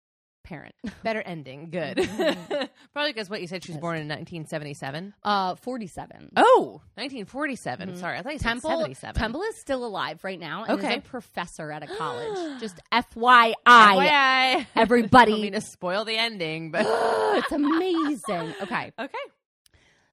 parent. 0.43 0.75
better 1.03 1.21
ending. 1.23 1.71
Good. 1.71 1.97
Probably 2.93 3.13
because 3.13 3.29
what 3.31 3.41
you 3.41 3.47
said 3.47 3.63
she 3.65 3.73
was 3.73 3.81
born 3.81 3.97
in 3.97 4.09
1977. 4.09 5.15
Uh, 5.23 5.55
47. 5.57 6.33
Oh, 6.37 6.81
1947. 6.95 7.91
Mhm. 7.91 7.97
Sorry, 7.99 8.19
I 8.19 8.23
thought 8.23 8.33
you 8.33 8.39
said 8.39 8.49
Temple, 8.49 8.71
77. 8.71 9.15
Temple 9.15 9.43
is 9.43 9.57
still 9.57 9.85
alive 9.85 10.23
right 10.25 10.39
now 10.41 10.65
and 10.65 10.79
Okay. 10.79 10.93
is 10.95 10.99
a 10.99 11.01
professor 11.01 11.71
at 11.71 11.83
a 11.83 11.87
college. 11.97 12.61
Just 12.61 12.81
FYI, 12.93 13.55
FYI. 13.67 14.67
everybody. 14.77 15.33
I 15.33 15.35
don't 15.35 15.43
mean 15.43 15.53
to 15.53 15.61
spoil 15.61 16.05
the 16.05 16.17
ending, 16.17 16.71
but 16.71 16.87
it's 16.89 17.53
amazing. 17.53 18.55
Okay. 18.63 18.93
okay. 18.99 19.19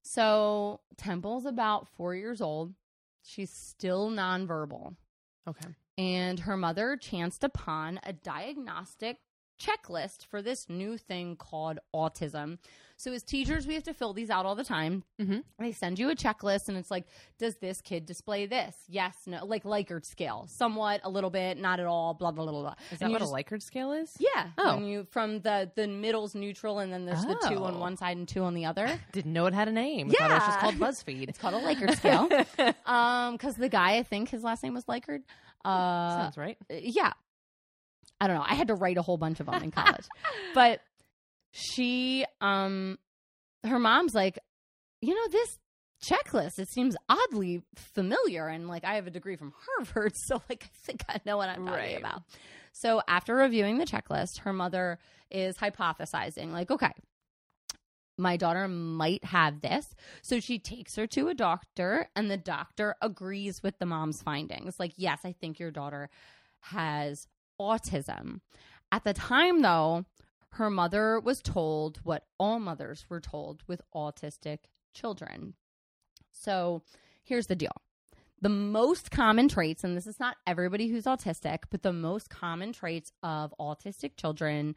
So 0.02 0.80
Temple's 0.96 1.46
about 1.46 1.88
four 1.96 2.14
years 2.14 2.40
old. 2.40 2.72
She's 3.22 3.50
still 3.50 4.10
nonverbal. 4.10 4.94
Okay. 5.48 5.68
And 5.98 6.40
her 6.40 6.56
mother 6.56 6.96
chanced 6.96 7.42
upon 7.44 8.00
a 8.04 8.12
diagnostic 8.12 9.18
checklist 9.58 10.24
for 10.26 10.40
this 10.42 10.68
new 10.68 10.96
thing 10.96 11.36
called 11.36 11.78
autism. 11.94 12.58
So, 13.00 13.12
as 13.12 13.22
teachers, 13.22 13.64
we 13.64 13.74
have 13.74 13.84
to 13.84 13.94
fill 13.94 14.12
these 14.12 14.28
out 14.28 14.44
all 14.44 14.56
the 14.56 14.64
time. 14.64 15.04
Mhm. 15.20 15.44
They 15.60 15.70
send 15.70 16.00
you 16.00 16.10
a 16.10 16.16
checklist, 16.16 16.68
and 16.68 16.76
it's 16.76 16.90
like, 16.90 17.06
does 17.38 17.56
this 17.58 17.80
kid 17.80 18.06
display 18.06 18.46
this? 18.46 18.74
Yes, 18.88 19.14
no, 19.24 19.44
like 19.46 19.62
Likert 19.62 20.04
scale, 20.04 20.46
somewhat, 20.48 21.00
a 21.04 21.08
little 21.08 21.30
bit, 21.30 21.58
not 21.58 21.78
at 21.78 21.86
all, 21.86 22.14
blah 22.14 22.32
blah 22.32 22.44
blah 22.44 22.60
blah. 22.60 22.74
Is 22.90 23.00
And 23.00 23.10
that 23.10 23.12
what 23.12 23.20
just- 23.20 23.32
a 23.32 23.36
Likert 23.36 23.62
scale 23.62 23.92
is? 23.92 24.16
Yeah. 24.18 24.48
Oh. 24.58 24.74
When 24.74 24.84
you 24.86 25.04
from 25.04 25.42
the 25.42 25.70
the 25.76 25.86
middle's 25.86 26.34
neutral, 26.34 26.80
and 26.80 26.92
then 26.92 27.04
there's 27.06 27.24
the 27.24 27.36
two 27.48 27.62
on 27.62 27.76
Oh. 27.76 27.78
one 27.78 27.96
side 27.96 28.16
and 28.16 28.26
two 28.26 28.42
on 28.42 28.54
the 28.54 28.64
other. 28.64 28.88
Didn't 29.12 29.32
know 29.32 29.46
it 29.46 29.54
had 29.54 29.68
a 29.68 29.72
name. 29.72 30.10
Thought 30.10 30.30
it 30.30 30.34
was 30.34 30.46
just 30.46 30.58
called 30.58 30.74
BuzzFeed. 30.74 31.28
It's 31.28 31.38
called 31.38 31.54
a 31.54 31.60
Likert 31.60 31.96
scale. 31.96 32.74
um, 32.86 33.34
because 33.36 33.54
the 33.54 33.68
guy, 33.68 33.98
I 33.98 34.02
think 34.02 34.28
his 34.30 34.42
last 34.42 34.64
name 34.64 34.74
was 34.74 34.86
Likert. 34.86 35.22
Uh, 35.64 36.22
Sounds 36.22 36.36
right. 36.36 36.58
yeah. 36.68 37.12
I 38.20 38.26
don't 38.26 38.36
know. 38.36 38.44
I 38.46 38.54
had 38.54 38.68
to 38.68 38.74
write 38.74 38.96
a 38.98 39.02
whole 39.02 39.16
bunch 39.16 39.40
of 39.40 39.46
them 39.46 39.62
in 39.62 39.70
college. 39.70 40.04
but 40.54 40.80
she 41.52 42.24
um 42.40 42.98
her 43.64 43.78
mom's 43.78 44.14
like, 44.14 44.38
"You 45.00 45.14
know, 45.14 45.28
this 45.30 45.58
checklist, 46.04 46.58
it 46.58 46.68
seems 46.68 46.96
oddly 47.08 47.62
familiar 47.76 48.46
and 48.48 48.68
like 48.68 48.84
I 48.84 48.94
have 48.94 49.06
a 49.06 49.10
degree 49.10 49.36
from 49.36 49.52
Harvard, 49.76 50.12
so 50.26 50.42
like 50.48 50.64
I 50.64 50.70
think 50.84 51.04
I 51.08 51.20
know 51.24 51.36
what 51.36 51.48
I'm 51.48 51.66
talking 51.66 51.72
Right. 51.72 51.98
about." 51.98 52.22
So 52.72 53.02
after 53.08 53.34
reviewing 53.34 53.78
the 53.78 53.86
checklist, 53.86 54.40
her 54.40 54.52
mother 54.52 54.98
is 55.30 55.56
hypothesizing 55.56 56.52
like, 56.52 56.70
"Okay, 56.70 56.92
my 58.20 58.36
daughter 58.36 58.66
might 58.66 59.24
have 59.24 59.60
this. 59.60 59.86
So 60.22 60.40
she 60.40 60.58
takes 60.58 60.96
her 60.96 61.06
to 61.08 61.28
a 61.28 61.34
doctor, 61.34 62.08
and 62.16 62.30
the 62.30 62.36
doctor 62.36 62.96
agrees 63.00 63.62
with 63.62 63.78
the 63.78 63.86
mom's 63.86 64.22
findings. 64.22 64.74
Like, 64.80 64.92
yes, 64.96 65.20
I 65.24 65.32
think 65.32 65.58
your 65.60 65.70
daughter 65.70 66.10
has 66.60 67.26
autism. 67.60 68.40
At 68.90 69.04
the 69.04 69.12
time, 69.12 69.62
though, 69.62 70.04
her 70.52 70.70
mother 70.70 71.20
was 71.20 71.40
told 71.42 71.98
what 72.04 72.26
all 72.38 72.58
mothers 72.58 73.04
were 73.08 73.20
told 73.20 73.62
with 73.66 73.82
autistic 73.94 74.58
children. 74.94 75.54
So 76.32 76.82
here's 77.22 77.46
the 77.48 77.56
deal 77.56 77.72
The 78.40 78.48
most 78.48 79.10
common 79.10 79.48
traits, 79.48 79.82
and 79.84 79.96
this 79.96 80.06
is 80.06 80.20
not 80.20 80.36
everybody 80.46 80.88
who's 80.88 81.04
autistic, 81.04 81.64
but 81.70 81.82
the 81.82 81.92
most 81.92 82.30
common 82.30 82.72
traits 82.72 83.12
of 83.22 83.52
autistic 83.60 84.16
children 84.16 84.74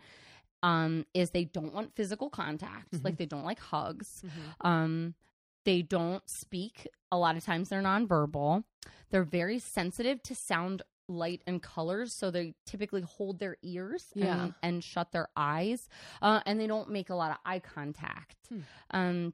um, 0.63 1.05
is 1.13 1.31
they 1.31 1.45
don't 1.45 1.73
want 1.73 1.95
physical 1.95 2.29
contact, 2.29 2.91
Mhm. 2.91 3.03
like 3.03 3.17
they 3.17 3.25
don't 3.25 3.43
like 3.43 3.59
hugs. 3.59 4.23
Um, 4.61 5.15
they 5.63 5.81
don't 5.81 6.27
speak. 6.29 6.87
A 7.11 7.17
lot 7.17 7.35
of 7.37 7.43
times 7.43 7.69
they're 7.69 7.81
nonverbal. 7.81 8.63
They're 9.09 9.23
very 9.23 9.57
sensitive 9.59 10.21
to 10.23 10.35
sound, 10.35 10.81
light, 11.11 11.41
and 11.45 11.61
colors. 11.61 12.13
So 12.13 12.31
they 12.31 12.55
typically 12.65 13.01
hold 13.01 13.39
their 13.39 13.57
ears 13.61 14.05
Yeah. 14.15 14.43
and, 14.45 14.53
and 14.63 14.83
shut 14.83 15.11
their 15.11 15.27
eyes. 15.35 15.87
Uh, 16.21 16.41
and 16.45 16.59
they 16.59 16.67
don't 16.67 16.89
make 16.89 17.09
a 17.09 17.15
lot 17.15 17.31
of 17.31 17.37
eye 17.45 17.59
contact. 17.59 18.35
Hmm. 18.49 18.59
Um, 18.91 19.33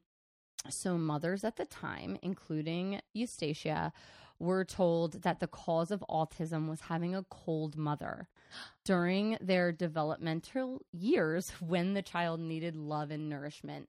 so 0.69 0.97
mothers 0.97 1.43
at 1.43 1.55
the 1.55 1.65
time, 1.65 2.17
including 2.21 2.99
Eustacia, 3.13 3.93
were 4.39 4.65
told 4.65 5.23
that 5.23 5.39
the 5.39 5.47
cause 5.47 5.89
of 5.91 6.03
autism 6.09 6.67
was 6.69 6.82
having 6.82 7.15
a 7.15 7.23
cold 7.30 7.75
mother 7.78 8.28
during 8.86 9.38
their 9.41 9.71
developmental 9.71 10.82
years 10.91 11.51
when 11.59 11.93
the 11.93 12.01
child 12.01 12.39
needed 12.39 12.75
love 12.75 13.11
and 13.11 13.30
nourishment. 13.30 13.88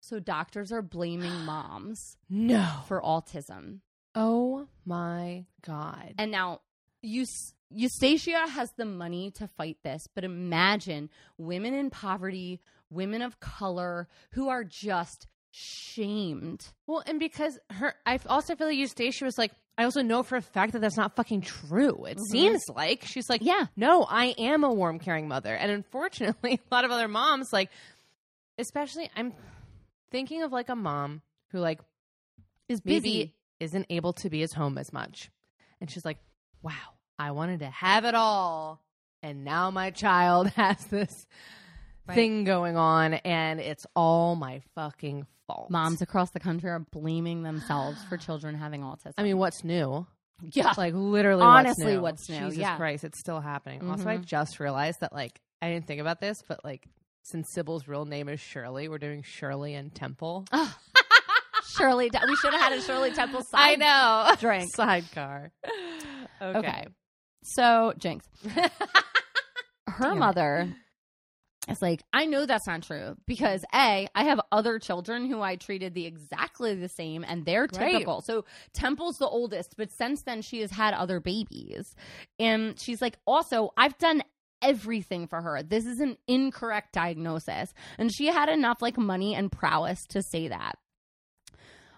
So 0.00 0.20
doctors 0.20 0.72
are 0.72 0.82
blaming 0.82 1.32
moms 1.44 2.16
No. 2.28 2.66
for 2.88 3.00
autism. 3.00 3.80
Oh 4.14 4.66
my 4.84 5.44
god. 5.66 6.14
And 6.18 6.30
now 6.30 6.60
Eus- 7.04 7.52
Eustacia 7.70 8.46
has 8.48 8.70
the 8.76 8.84
money 8.84 9.30
to 9.32 9.46
fight 9.48 9.76
this, 9.82 10.06
but 10.14 10.24
imagine 10.24 11.10
women 11.38 11.74
in 11.74 11.90
poverty, 11.90 12.60
women 12.90 13.20
of 13.22 13.40
color 13.40 14.08
who 14.32 14.48
are 14.48 14.64
just 14.64 15.26
shamed. 15.50 16.66
Well, 16.86 17.02
and 17.06 17.18
because 17.18 17.58
her, 17.70 17.94
I 18.06 18.18
also 18.26 18.56
feel 18.56 18.66
like 18.68 18.76
Eustacia 18.76 19.24
was 19.24 19.38
like, 19.38 19.52
I 19.76 19.84
also 19.84 20.02
know 20.02 20.22
for 20.22 20.36
a 20.36 20.42
fact 20.42 20.72
that 20.72 20.80
that's 20.80 20.96
not 20.96 21.16
fucking 21.16 21.42
true. 21.42 22.04
It 22.06 22.18
Mhm. 22.18 22.30
seems 22.30 22.62
like 22.68 23.02
she's 23.04 23.28
like, 23.28 23.42
Yeah. 23.42 23.66
no, 23.76 24.04
I 24.08 24.26
am 24.38 24.62
a 24.64 24.72
warm, 24.72 24.98
caring 25.00 25.26
mother. 25.28 25.54
And 25.54 25.70
unfortunately, 25.70 26.60
a 26.70 26.74
lot 26.74 26.84
of 26.84 26.90
other 26.92 27.08
moms, 27.08 27.52
like, 27.52 27.70
especially, 28.58 29.10
I'm 29.16 29.32
thinking 30.10 30.42
of 30.42 30.52
like 30.52 30.68
a 30.68 30.76
mom 30.76 31.22
who, 31.50 31.58
like, 31.58 31.80
Is 32.68 32.80
maybe 32.84 33.00
busy. 33.00 33.34
isn't 33.60 33.86
able 33.90 34.12
to 34.14 34.30
be 34.30 34.42
as 34.42 34.52
home 34.52 34.78
as 34.78 34.92
much. 34.92 35.30
And 35.80 35.90
she's 35.90 36.04
like, 36.04 36.18
wow, 36.62 36.72
I 37.18 37.30
wanted 37.32 37.60
to 37.60 37.66
have 37.66 38.04
it 38.04 38.14
all. 38.14 38.80
And 39.22 39.44
now 39.44 39.70
my 39.70 39.90
child 39.90 40.48
has 40.56 40.84
this 40.86 41.26
Right. 42.06 42.16
thing 42.16 42.44
going 42.44 42.76
on, 42.76 43.14
and 43.14 43.60
it's 43.60 43.86
all 43.96 44.36
my 44.36 44.60
fucking 44.74 45.26
fault. 45.46 45.70
Moms 45.70 46.02
across 46.02 46.28
the 46.32 46.38
country 46.40 46.68
are 46.68 46.80
blaming 46.80 47.42
themselves 47.44 48.04
for 48.10 48.18
children 48.18 48.54
having 48.54 48.82
autism. 48.82 49.14
I 49.16 49.22
mean, 49.22 49.38
what's 49.38 49.64
new? 49.64 50.06
yeah. 50.52 50.74
Like 50.76 50.92
literally, 50.94 51.42
Honestly, 51.44 51.96
what's 51.96 52.28
what's 52.28 52.28
new, 52.28 52.40
Jesus 52.48 52.58
yeah. 52.58 52.76
Christ, 52.76 53.04
it's 53.04 53.18
still 53.18 53.40
happening. 53.40 53.88
Also, 53.88 54.06
I 54.10 54.18
Mhm. 54.18 54.26
just 54.26 54.60
realized 54.60 55.00
that 55.00 55.14
like 55.14 55.40
I 55.62 55.70
didn't 55.70 55.86
think 55.86 56.02
about 56.02 56.20
this, 56.20 56.42
but 56.46 56.62
like 56.62 56.86
since 57.22 57.50
Sybil's 57.54 57.88
real 57.88 58.04
name 58.04 58.28
is 58.28 58.38
Shirley, 58.38 58.86
we're 58.88 58.98
doing 58.98 59.22
Shirley 59.22 59.72
and 59.72 59.94
Temple. 59.94 60.44
Shirley, 61.78 62.10
we 62.28 62.36
should 62.36 62.52
have 62.52 62.60
had 62.60 62.72
a 62.74 62.82
Shirley 62.82 63.12
Temple 63.12 63.42
side. 63.42 63.60
I 63.60 63.74
know. 63.76 64.36
drink. 64.36 64.70
Sidecar. 64.74 65.52
Okay. 66.42 66.58
Okay. 66.58 66.84
So, 67.46 67.92
Jinx, 67.98 68.26
her 69.86 70.14
mother 70.14 70.74
is 71.68 71.80
like, 71.82 72.02
I 72.12 72.26
know 72.26 72.46
that's 72.46 72.66
not 72.66 72.82
true 72.82 73.16
because 73.26 73.64
A, 73.74 74.06
I 74.14 74.24
have 74.24 74.40
other 74.52 74.78
children 74.78 75.26
who 75.26 75.40
I 75.40 75.56
treated 75.56 75.94
the 75.94 76.06
exactly 76.06 76.74
the 76.74 76.88
same 76.88 77.24
and 77.26 77.44
they're 77.44 77.68
Right. 77.72 77.92
typical. 77.92 78.22
So 78.22 78.44
Temple's 78.72 79.16
the 79.18 79.28
oldest, 79.28 79.74
but 79.76 79.90
since 79.92 80.22
then 80.22 80.42
she 80.42 80.60
has 80.60 80.70
had 80.70 80.94
other 80.94 81.20
babies. 81.20 81.94
And 82.38 82.78
she's 82.80 83.00
like, 83.00 83.18
also, 83.26 83.70
I've 83.76 83.96
done 83.98 84.22
everything 84.62 85.26
for 85.26 85.40
her. 85.42 85.62
This 85.62 85.84
is 85.86 86.00
an 86.00 86.16
incorrect 86.26 86.92
diagnosis. 86.92 87.72
And 87.98 88.10
she 88.14 88.26
had 88.26 88.48
enough 88.48 88.80
like 88.82 88.96
money 88.98 89.34
and 89.34 89.50
prowess 89.52 90.00
to 90.10 90.22
say 90.22 90.48
that. 90.48 90.76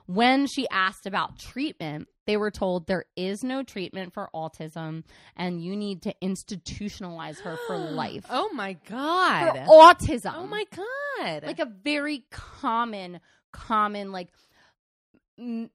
When 0.06 0.46
she 0.46 0.68
asked 0.70 1.06
about 1.06 1.38
treatment, 1.38 2.08
they 2.26 2.36
were 2.36 2.50
told 2.50 2.86
there 2.86 3.06
is 3.16 3.42
no 3.42 3.62
treatment 3.62 4.12
for 4.12 4.28
autism 4.34 5.04
and 5.36 5.62
you 5.62 5.76
need 5.76 6.02
to 6.02 6.14
institutionalize 6.22 7.40
her 7.40 7.56
for 7.66 7.76
life. 7.90 8.26
Oh 8.30 8.50
my 8.52 8.74
for 8.74 8.90
god. 8.90 9.56
autism. 9.66 10.34
Oh 10.36 10.46
my 10.46 10.64
god. 10.74 11.44
Like 11.44 11.58
a 11.58 11.66
very 11.66 12.24
common, 12.30 13.20
common, 13.52 14.12
like 14.12 14.28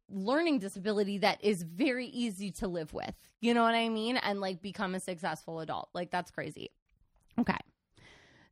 learning 0.10 0.60
disability 0.60 1.20
that 1.20 1.44
is 1.44 1.64
very 1.64 2.08
easy 2.08 2.52
to 2.52 2.68
live 2.68 2.94
with. 2.94 3.14
You 3.42 3.54
know 3.54 3.64
what 3.64 3.76
I 3.76 3.90
mean? 3.90 4.18
And 4.18 4.40
like 4.40 4.62
become 4.62 4.96
a 4.96 5.00
successful 5.00 5.60
adult. 5.60 5.90
Like 5.94 6.10
that's 6.12 6.32
crazy. 6.32 6.72
Okay. 7.40 7.58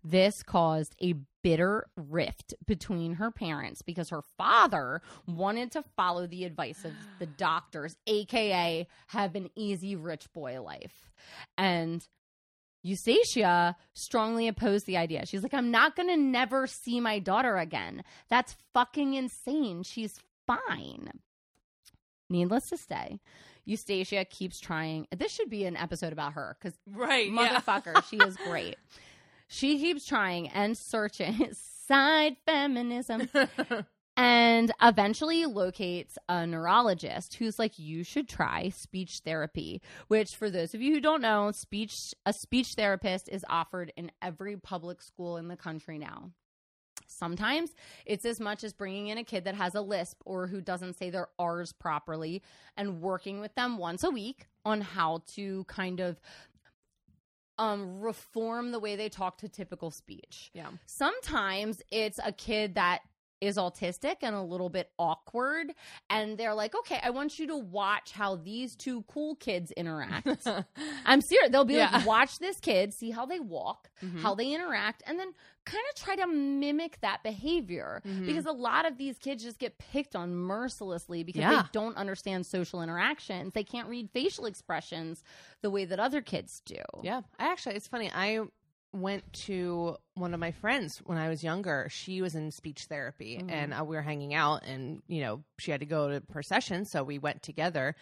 This 0.04 0.44
caused 0.44 0.96
a 1.02 1.16
bitter 1.42 1.88
rift 1.96 2.54
between 2.66 3.14
her 3.14 3.32
parents 3.32 3.82
because 3.82 4.10
her 4.10 4.22
father 4.38 5.02
wanted 5.26 5.72
to 5.72 5.84
follow 5.96 6.28
the 6.28 6.46
advice 6.46 6.84
of 6.86 6.92
the 7.20 7.26
doctors, 7.38 7.96
aka 8.08 8.88
have 9.08 9.36
an 9.36 9.50
easy 9.56 9.96
rich 9.96 10.32
boy 10.34 10.62
life. 10.62 11.12
And 11.58 12.06
Eustacia 12.82 13.76
strongly 13.94 14.48
opposed 14.48 14.86
the 14.86 14.98
idea. 14.98 15.26
She's 15.26 15.44
like, 15.44 15.54
I'm 15.54 15.72
not 15.72 15.96
going 15.96 16.10
to 16.10 16.18
never 16.18 16.66
see 16.66 17.00
my 17.00 17.20
daughter 17.20 17.58
again. 17.58 18.04
That's 18.30 18.56
fucking 18.74 19.16
insane. 19.16 19.84
She's 19.84 20.20
fine. 20.48 21.12
Needless 22.30 22.70
to 22.70 22.78
say, 22.78 23.20
Eustacia 23.66 24.24
keeps 24.24 24.60
trying. 24.60 25.08
This 25.16 25.34
should 25.34 25.50
be 25.50 25.66
an 25.66 25.76
episode 25.76 26.14
about 26.14 26.34
her 26.34 26.56
because 26.60 26.78
right. 26.88 27.30
motherfucker, 27.30 28.04
she 28.10 28.18
is 28.18 28.38
great. 28.46 28.78
She 29.52 29.80
keeps 29.80 30.06
trying 30.06 30.48
and 30.50 30.78
searching. 30.78 31.54
Side 31.88 32.38
feminism. 32.46 33.30
And 34.22 34.74
eventually 34.82 35.46
locates 35.46 36.18
a 36.28 36.46
neurologist 36.46 37.36
who's 37.36 37.58
like 37.58 37.80
you 37.80 38.04
should 38.04 38.28
try 38.28 38.68
speech 38.68 39.22
therapy 39.24 39.82
which 40.10 40.36
for 40.36 40.50
those 40.50 40.74
of 40.74 40.82
you 40.82 40.94
who 40.94 41.00
don't 41.00 41.22
know 41.22 41.52
speech 41.52 42.14
a 42.26 42.34
speech 42.34 42.74
therapist 42.74 43.30
is 43.30 43.46
offered 43.48 43.94
in 43.96 44.12
every 44.22 44.58
public 44.58 45.02
school 45.02 45.38
in 45.38 45.48
the 45.48 45.56
country 45.56 45.98
now. 45.98 46.32
Sometimes 47.08 47.74
it's 48.06 48.26
as 48.26 48.40
much 48.42 48.64
as 48.64 48.74
bringing 48.74 49.08
in 49.08 49.18
a 49.18 49.24
kid 49.24 49.46
that 49.46 49.56
has 49.56 49.74
a 49.74 49.82
lisp 49.82 50.22
or 50.26 50.48
who 50.48 50.60
doesn't 50.60 50.98
say 50.98 51.10
their 51.10 51.30
R's 51.40 51.72
properly 51.72 52.44
and 52.78 53.02
working 53.02 53.40
with 53.40 53.56
them 53.56 53.78
once 53.78 54.04
a 54.04 54.12
week 54.12 54.48
on 54.66 54.82
how 54.82 55.24
to 55.36 55.64
kind 55.66 56.00
of 56.02 56.20
um, 57.60 58.00
reform 58.00 58.72
the 58.72 58.80
way 58.80 58.96
they 58.96 59.10
talk 59.10 59.38
to 59.40 59.50
typical 59.50 59.92
speech. 59.92 60.50
Yeah. 60.54 60.70
Sometimes 60.86 61.82
it's 61.92 62.20
a 62.24 62.32
kid 62.32 62.76
that 62.76 63.02
is 63.42 63.58
autistic 63.58 64.18
and 64.22 64.36
a 64.36 64.42
little 64.42 64.70
bit 64.70 64.92
awkward 65.00 65.74
and 66.10 66.38
they're 66.38 66.54
like 66.54 66.76
okay 66.76 67.00
i 67.04 67.10
want 67.10 67.40
you 67.40 67.48
to 67.48 67.58
watch 67.58 68.12
how 68.12 68.36
these 68.36 68.76
two 68.76 69.04
cool 69.04 69.36
kids 69.36 69.72
interact 69.72 70.28
i'm 71.06 71.22
serious 71.22 71.50
they'll 71.52 71.64
be 71.66 71.76
Yeah. 71.76 71.90
like 71.92 72.06
watch 72.06 72.40
this 72.40 72.60
kid 72.60 72.94
see 72.94 73.12
how 73.12 73.26
they 73.26 73.40
walk 73.40 73.90
Mhm. 74.04 74.22
how 74.22 74.34
they 74.36 74.54
interact 74.54 75.04
and 75.06 75.20
then 75.20 75.34
kind 75.66 75.84
of 75.94 76.02
try 76.02 76.16
to 76.16 76.26
mimic 76.28 77.00
that 77.02 77.22
behavior 77.24 78.02
Mhm. 78.06 78.26
because 78.26 78.46
a 78.46 78.52
lot 78.52 78.86
of 78.86 78.98
these 78.98 79.18
kids 79.18 79.44
just 79.44 79.60
get 79.60 79.78
picked 79.78 80.16
on 80.16 80.34
mercilessly 80.36 81.24
because 81.24 81.42
Yeah. 81.42 81.62
they 81.64 81.68
don't 81.72 81.96
understand 81.98 82.46
social 82.46 82.82
interactions 82.82 83.54
they 83.54 83.64
can't 83.64 83.88
read 83.88 84.10
facial 84.12 84.46
expressions 84.46 85.24
the 85.62 85.70
way 85.70 85.86
that 85.86 86.00
other 86.00 86.22
kids 86.22 86.62
do 86.66 86.76
Yeah, 87.04 87.22
I 87.38 87.52
actually, 87.52 87.76
it's 87.76 87.88
funny. 87.88 88.10
I 88.14 88.40
went 88.92 89.32
to 89.34 89.98
one 90.16 90.34
of 90.34 90.40
my 90.40 90.52
friends 90.52 91.00
when 91.00 91.18
I 91.18 91.30
was 91.30 91.44
younger. 91.44 91.88
She 91.92 92.22
was 92.22 92.36
in 92.36 92.52
speech 92.52 92.86
therapy, 92.86 93.38
Mhm. 93.38 93.52
and 93.52 93.74
uh, 93.74 93.84
we 93.86 93.96
were 93.96 94.02
hanging 94.02 94.34
out, 94.34 94.64
and 94.66 95.02
you 95.08 95.22
know, 95.22 95.44
she 95.60 95.72
had 95.72 95.80
to 95.82 95.86
go 95.86 96.10
to 96.10 96.24
her 96.34 96.42
session, 96.44 96.86
so 96.86 97.04
we 97.04 97.20
went 97.20 97.44
together, 97.44 97.96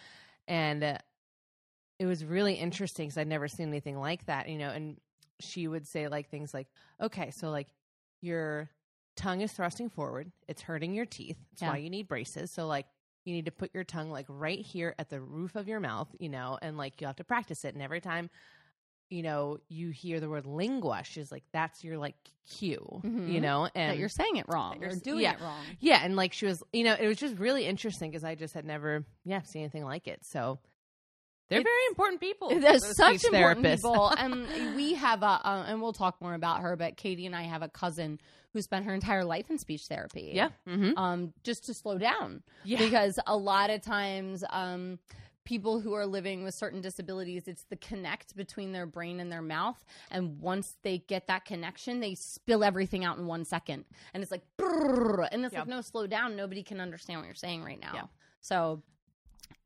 and 0.46 0.82
uh, 0.82 0.98
it 1.98 2.06
was 2.06 2.24
really 2.24 2.54
interesting 2.54 3.08
because 3.08 3.18
I'd 3.18 3.28
never 3.28 3.48
seen 3.48 3.68
anything 3.68 3.98
like 3.98 4.26
that, 4.26 4.48
you 4.48 4.58
know. 4.58 4.70
And 4.70 4.98
she 5.40 5.68
would 5.68 5.86
say 5.86 6.08
like 6.08 6.30
things 6.30 6.54
like, 6.54 6.68
"Okay, 7.00 7.30
so 7.30 7.50
like 7.50 7.68
your 8.22 8.70
tongue 9.16 9.40
is 9.42 9.52
thrusting 9.52 9.90
forward; 9.90 10.32
it's 10.48 10.62
hurting 10.62 10.94
your 10.94 11.06
teeth. 11.06 11.36
That's 11.50 11.62
Yeah. 11.62 11.70
why 11.72 11.76
you 11.78 11.90
need 11.90 12.08
braces. 12.08 12.50
So 12.50 12.66
like." 12.66 12.86
You 13.24 13.34
need 13.34 13.44
to 13.44 13.52
put 13.52 13.74
your 13.74 13.84
tongue 13.84 14.10
like 14.10 14.24
right 14.26 14.60
here 14.64 14.94
at 14.98 15.10
the 15.10 15.20
roof 15.20 15.54
of 15.54 15.68
your 15.68 15.80
mouth, 15.80 16.08
you 16.18 16.30
know, 16.30 16.56
and 16.62 16.78
like 16.78 16.98
you 16.98 17.06
have 17.06 17.16
to 17.16 17.24
practice 17.24 17.62
it. 17.62 17.74
And 17.74 17.82
every 17.82 18.00
time 18.00 18.30
you 19.10 19.22
know, 19.22 19.58
you 19.68 19.90
hear 19.90 20.20
the 20.20 20.28
word 20.28 20.46
lingua, 20.46 21.02
she's 21.04 21.30
like, 21.32 21.44
that's 21.52 21.82
your 21.84 21.98
like 21.98 22.14
cue, 22.50 23.00
Mhm. 23.04 23.32
you 23.32 23.40
know, 23.40 23.68
and 23.74 23.90
that 23.92 23.98
you're 23.98 24.08
saying 24.08 24.36
it 24.36 24.46
wrong 24.48 24.80
you're 24.80 24.90
or 24.90 24.96
doing 24.96 25.20
yeah. 25.20 25.32
it 25.34 25.40
wrong 25.40 25.62
yeah, 25.80 26.00
and 26.02 26.16
like 26.16 26.32
she 26.32 26.46
was, 26.46 26.62
you 26.72 26.84
know, 26.84 26.94
it 26.98 27.06
was 27.06 27.16
just 27.18 27.36
really 27.36 27.66
interesting 27.66 28.10
because 28.10 28.24
I 28.24 28.34
just 28.34 28.54
had 28.54 28.64
never, 28.64 29.04
yeah, 29.24 29.42
seen 29.42 29.62
anything 29.62 29.84
like 29.84 30.06
it. 30.08 30.20
So 30.24 30.58
they're 31.48 31.60
It's- 31.60 31.70
very 31.70 31.86
important 31.88 32.20
people. 32.20 32.48
They're 32.60 32.78
such 32.78 33.24
important 33.24 33.64
therapists. 33.64 33.76
people, 33.76 34.08
and 34.18 34.76
we 34.76 34.94
have 34.94 35.22
a, 35.22 35.26
uh, 35.26 35.64
and 35.68 35.80
we'll 35.82 35.92
talk 35.94 36.20
more 36.20 36.34
about 36.34 36.60
her. 36.60 36.76
But 36.76 36.96
Katie 36.96 37.26
and 37.26 37.34
I 37.36 37.42
have 37.42 37.62
a 37.62 37.68
cousin 37.68 38.18
who 38.52 38.62
spent 38.62 38.86
her 38.86 38.94
entire 38.94 39.24
life 39.24 39.50
in 39.50 39.58
speech 39.58 39.82
therapy. 39.88 40.30
yeah, 40.34 40.48
mm-hmm. 40.66 40.96
um, 40.98 41.32
just 41.44 41.64
to 41.64 41.74
slow 41.74 41.98
down 41.98 42.42
yeah, 42.64 42.78
because 42.78 43.18
a 43.26 43.36
lot 43.36 43.68
of 43.70 43.82
times, 43.82 44.42
um, 44.50 44.98
people 45.48 45.80
who 45.80 45.94
are 45.94 46.04
living 46.04 46.44
with 46.44 46.54
certain 46.54 46.82
disabilities, 46.82 47.48
it's 47.48 47.62
the 47.70 47.76
connect 47.76 48.36
between 48.36 48.72
their 48.72 48.84
brain 48.84 49.18
and 49.18 49.32
their 49.32 49.40
mouth. 49.40 49.82
And 50.10 50.38
once 50.42 50.76
they 50.82 50.98
get 50.98 51.26
that 51.28 51.46
connection, 51.46 52.00
they 52.00 52.14
spill 52.14 52.62
everything 52.62 53.02
out 53.02 53.16
in 53.16 53.26
one 53.26 53.46
second. 53.46 53.86
And 54.12 54.22
it's 54.22 54.30
like, 54.30 54.42
and 54.58 55.46
it's 55.46 55.54
Yeah. 55.54 55.60
like, 55.60 55.68
no, 55.68 55.80
slow 55.80 56.06
down. 56.06 56.36
Nobody 56.36 56.62
can 56.62 56.80
understand 56.80 57.20
what 57.20 57.24
you're 57.24 57.34
saying 57.34 57.64
right 57.64 57.80
now. 57.80 58.10
So, 58.42 58.82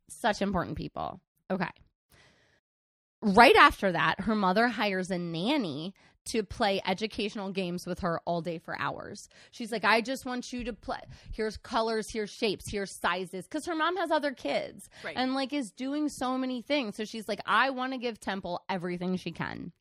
such 0.09 0.41
important 0.41 0.77
people. 0.77 1.21
Okay. 1.51 1.71
Right 3.21 3.57
after 3.57 3.91
that, 3.91 4.21
her 4.21 4.37
mother 4.37 4.69
hires 4.69 5.11
a 5.11 5.19
nanny 5.19 5.95
to 6.27 6.43
play 6.43 6.81
educational 6.87 7.51
games 7.51 7.87
with 7.87 8.01
her 8.01 8.21
all 8.25 8.41
day 8.41 8.59
for 8.59 8.79
hours. 8.79 9.29
She's 9.51 9.73
like, 9.73 9.85
I 9.85 10.01
just 10.01 10.25
want 10.25 10.53
you 10.53 10.65
to 10.65 10.73
play. 10.73 11.01
Here's 11.33 11.57
colors, 11.57 12.11
here's 12.11 12.31
shapes, 12.31 12.69
here's 12.69 12.91
sizes. 12.93 13.45
Because 13.47 13.67
her 13.67 13.75
mom 13.75 13.97
has 13.97 14.11
other 14.11 14.33
kids 14.33 14.89
Right. 15.05 15.17
and 15.17 15.35
like 15.35 15.53
is 15.53 15.71
doing 15.73 16.09
so 16.09 16.39
many 16.39 16.63
things. 16.63 16.97
So 16.97 17.05
she's 17.05 17.29
like, 17.29 17.41
I 17.47 17.71
want 17.71 17.93
to 17.93 17.99
give 17.99 18.21
Temple 18.21 18.63
everything 18.69 19.17
she 19.17 19.33
can. 19.33 19.73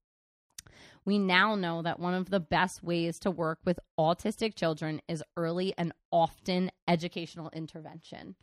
We 1.03 1.17
now 1.17 1.55
know 1.55 1.81
that 1.81 1.99
one 1.99 2.13
of 2.13 2.29
the 2.29 2.39
best 2.39 2.83
ways 2.83 3.17
to 3.19 3.31
work 3.31 3.59
with 3.65 3.79
autistic 3.99 4.55
children 4.55 5.01
is 5.07 5.23
early 5.35 5.73
and 5.77 5.93
often 6.11 6.71
educational 6.87 7.49
intervention. 7.53 8.35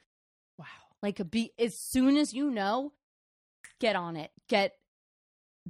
wow. 0.59 0.65
Like 1.03 1.31
be 1.31 1.53
as 1.59 1.79
soon 1.79 2.17
as 2.17 2.35
you 2.35 2.51
know, 2.51 2.93
get 3.81 3.95
on 3.95 4.17
it. 4.17 4.33
Get 4.49 4.75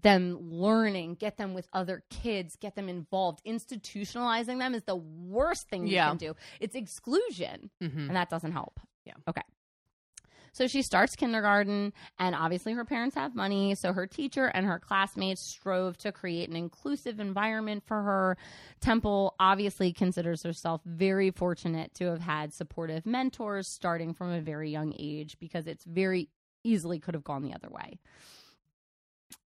them 0.03 0.39
learning, 0.51 1.15
get 1.15 1.37
them 1.37 1.55
with 1.55 1.69
other 1.73 2.03
kids, 2.11 2.57
get 2.57 2.75
them 2.75 2.89
involved. 2.89 3.41
Institutionalizing 3.47 4.59
them 4.59 4.75
is 4.75 4.83
the 4.85 4.97
worst 4.97 5.69
thing 5.69 5.87
you 5.87 5.95
Yeah. 5.95 6.09
can 6.09 6.17
do. 6.17 6.35
It's 6.61 6.75
exclusion, 6.75 7.71
Mm-hmm. 7.83 8.09
and 8.09 8.17
that 8.17 8.31
doesn't 8.31 8.53
help. 8.53 8.81
Yeah. 9.05 9.15
Okay. 9.27 9.43
So 10.53 10.67
she 10.67 10.83
starts 10.83 11.15
kindergarten, 11.15 11.93
and 12.19 12.35
obviously 12.35 12.73
her 12.73 12.85
parents 12.85 13.15
have 13.15 13.35
money. 13.35 13.75
So 13.77 13.93
her 13.93 14.07
teacher 14.09 14.47
and 14.47 14.67
her 14.67 14.79
classmates 14.81 15.41
strove 15.43 15.97
to 15.99 16.11
create 16.11 16.49
an 16.49 16.57
inclusive 16.57 17.21
environment 17.21 17.85
for 17.87 18.03
her. 18.03 18.37
Temple 18.81 19.35
obviously 19.39 19.93
considers 19.93 20.43
herself 20.43 20.81
very 20.85 21.31
fortunate 21.31 21.95
to 21.95 22.07
have 22.07 22.21
had 22.21 22.53
supportive 22.53 23.07
mentors 23.07 23.69
starting 23.69 24.15
from 24.15 24.33
a 24.33 24.41
very 24.41 24.71
young 24.71 24.95
age 24.99 25.39
because 25.39 25.67
it's 25.69 25.85
very 25.85 26.29
easily 26.65 26.99
could 26.99 27.15
have 27.15 27.25
gone 27.25 27.43
the 27.43 27.55
other 27.55 27.69
way. 27.71 27.99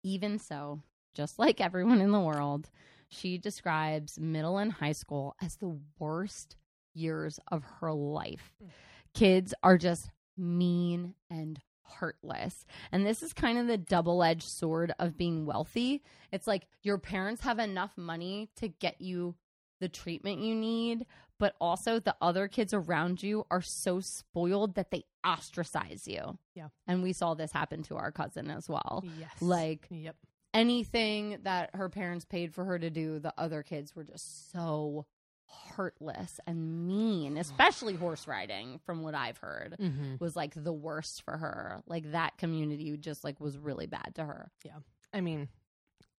Even 0.03 0.39
so, 0.39 0.83
just 1.15 1.39
like 1.39 1.61
everyone 1.61 2.01
in 2.01 2.13
the 2.13 2.21
world, 2.21 2.71
she 3.09 3.39
describes 3.39 4.19
middle 4.19 4.59
and 4.59 4.73
high 4.73 4.93
school 4.93 5.37
as 5.43 5.57
the 5.57 5.79
worst 5.99 6.57
years 6.95 7.39
of 7.51 7.63
her 7.81 7.93
life. 7.93 8.53
Mm. 8.63 8.69
Kids 9.15 9.55
are 9.63 9.79
just 9.79 10.11
mean 10.37 11.15
and 11.31 11.61
heartless. 11.83 12.65
And 12.91 13.07
this 13.07 13.23
is 13.23 13.33
kind 13.33 13.59
of 13.59 13.67
the 13.67 13.77
double 13.77 14.23
edged 14.23 14.49
sword 14.49 14.95
of 14.99 15.17
being 15.17 15.45
wealthy. 15.45 16.03
It's 16.33 16.47
like 16.47 16.67
your 16.83 16.99
parents 16.99 17.43
have 17.43 17.59
enough 17.59 17.93
money 17.97 18.49
to 18.57 18.69
get 18.69 19.01
you 19.01 19.35
the 19.81 19.89
treatment 19.89 20.39
you 20.39 20.55
need, 20.55 21.07
but 21.43 21.57
also 21.61 21.99
the 21.99 22.15
other 22.23 22.47
kids 22.47 22.73
around 22.73 23.21
you 23.21 23.45
are 23.51 23.61
so 23.63 23.99
spoiled 23.99 24.77
that 24.77 24.93
they 24.93 25.03
ostracize 25.27 26.07
you. 26.07 26.39
Yeah. 26.55 26.69
And 26.87 27.03
we 27.03 27.13
saw 27.13 27.35
this 27.35 27.51
happen 27.51 27.83
to 27.85 27.97
our 27.97 28.13
cousin 28.13 28.49
as 28.49 28.69
well. 28.69 29.03
Yes. 29.19 29.31
Like 29.43 29.89
Yep. 29.91 30.15
anything 30.55 31.39
that 31.43 31.71
her 31.75 31.89
parents 31.89 32.25
paid 32.25 32.55
for 32.55 32.65
her 32.65 32.79
to 32.79 32.91
do, 32.91 33.19
the 33.19 33.35
other 33.37 33.65
kids 33.65 33.97
were 33.97 34.05
just 34.05 34.53
so 34.53 35.05
heartless 35.47 36.39
and 36.47 36.87
mean, 36.87 37.37
especially 37.47 37.95
horse 37.95 38.29
riding, 38.29 38.79
from 38.87 39.03
what 39.03 39.17
I've 39.17 39.39
heard, 39.39 39.75
Mm-hmm. 39.81 40.15
was 40.21 40.37
like 40.37 40.55
the 40.55 40.73
worst 40.73 41.23
for 41.25 41.37
her. 41.37 41.83
Like 41.87 42.13
that 42.13 42.39
community 42.39 42.97
just 42.99 43.25
like 43.25 43.41
was 43.41 43.59
really 43.59 43.87
bad 43.87 44.13
to 44.15 44.25
her. 44.25 44.51
Yeah. 44.65 44.77
I 45.13 45.21
mean, 45.23 45.49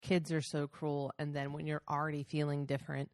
kids 0.01 0.33
are 0.33 0.41
so 0.41 0.67
cruel, 0.67 1.13
and 1.17 1.33
then 1.33 1.53
when 1.53 1.65
you're 1.65 1.81
already 1.89 2.23
feeling 2.23 2.65
different, 2.65 3.09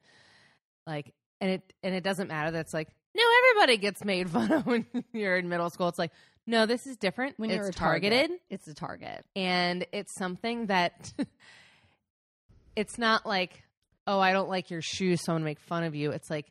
like, 0.88 1.14
and 1.42 1.52
it 1.52 1.74
and 1.84 1.94
it 1.96 2.04
doesn't 2.04 2.28
matter. 2.28 2.52
That's 2.52 2.74
like, 2.74 2.90
no, 3.16 3.24
everybody 3.50 3.78
gets 3.78 4.04
made 4.04 4.30
fun 4.30 4.52
of 4.52 4.66
when 4.68 4.86
you're 5.14 5.38
in 5.38 5.50
middle 5.50 5.70
school. 5.70 5.88
It's 5.90 6.00
like, 6.00 6.12
no, 6.48 6.66
this 6.66 6.86
is 6.88 6.98
different. 6.98 7.38
When 7.38 7.50
it's 7.50 7.58
you're 7.58 7.68
a 7.70 7.74
target, 7.74 8.12
targeted, 8.12 8.40
it's 8.50 8.68
a 8.68 8.74
target. 8.74 9.26
and 9.36 9.86
it's 9.92 10.14
something 10.16 10.68
that 10.68 11.14
it's 12.76 12.98
not 12.98 13.26
like, 13.26 13.64
oh, 14.08 14.20
I 14.20 14.32
don't 14.32 14.50
like 14.50 14.70
your 14.70 14.82
shoes, 14.82 15.22
so 15.24 15.34
I'm 15.34 15.38
gonna 15.38 15.46
make 15.46 15.60
fun 15.60 15.84
of 15.84 15.96
you. 15.96 16.12
It's 16.12 16.30
like. 16.30 16.46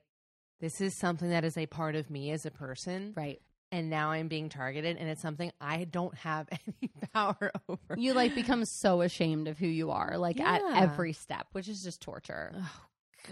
This 0.60 0.80
is 0.80 0.98
something 0.98 1.30
that 1.30 1.44
is 1.44 1.56
a 1.56 1.66
part 1.66 1.94
of 1.94 2.10
me 2.10 2.32
as 2.32 2.44
a 2.44 2.50
person, 2.50 3.12
Right. 3.16 3.40
and 3.70 3.88
now 3.88 4.10
I'm 4.10 4.26
being 4.26 4.48
targeted, 4.48 4.96
and 4.96 5.08
it's 5.08 5.22
something 5.22 5.52
I 5.60 5.84
don't 5.84 6.16
have 6.16 6.48
any 6.82 6.90
power 7.14 7.52
over. 7.68 7.94
You 7.96 8.12
like 8.12 8.34
become 8.34 8.64
so 8.64 9.02
ashamed 9.02 9.46
of 9.46 9.56
who 9.56 9.68
you 9.68 9.92
are, 9.92 10.18
like 10.18 10.40
at 10.40 10.60
every 10.74 11.12
step, 11.12 11.46
which 11.52 11.68
is 11.68 11.80
just 11.84 12.00
torture. 12.02 12.50
Oh 12.56 12.80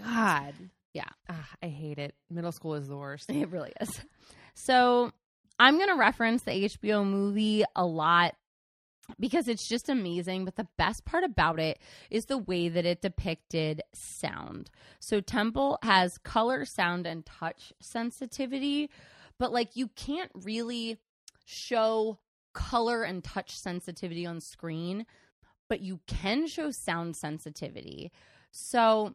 God. 0.04 0.54
Yeah. 0.96 1.10
Ah, 1.28 1.46
I 1.62 1.66
hate 1.66 1.98
it. 1.98 2.14
Middle 2.30 2.52
school 2.52 2.74
is 2.74 2.88
the 2.88 2.96
worst. 2.96 3.28
It 3.34 3.50
really 3.50 3.74
is. 3.82 4.00
So 4.54 5.12
I'm 5.58 5.76
going 5.76 5.90
to 5.90 5.96
reference 5.96 6.42
the 6.44 6.52
HBO 6.52 7.04
movie 7.04 7.64
a 7.76 7.84
lot 7.84 8.34
because 9.20 9.46
it's 9.46 9.68
just 9.68 9.90
amazing. 9.90 10.46
But 10.46 10.56
the 10.56 10.68
best 10.78 11.04
part 11.04 11.22
about 11.22 11.60
it 11.60 11.78
is 12.08 12.24
the 12.24 12.38
way 12.38 12.70
that 12.70 12.86
it 12.86 13.02
depicted 13.02 13.82
sound. 13.92 14.70
So 14.98 15.20
Temple 15.20 15.78
has 15.82 16.16
color, 16.16 16.64
sound, 16.64 17.06
and 17.06 17.26
touch 17.26 17.74
sensitivity, 17.78 18.88
but 19.38 19.52
like 19.52 19.76
you 19.76 19.88
can't 19.88 20.30
really 20.34 20.96
show 21.44 22.18
color 22.54 23.02
and 23.02 23.22
touch 23.22 23.54
sensitivity 23.58 24.24
on 24.24 24.40
screen, 24.40 25.04
but 25.68 25.82
you 25.82 26.00
can 26.06 26.46
show 26.46 26.70
sound 26.70 27.16
sensitivity. 27.16 28.10
So 28.50 29.14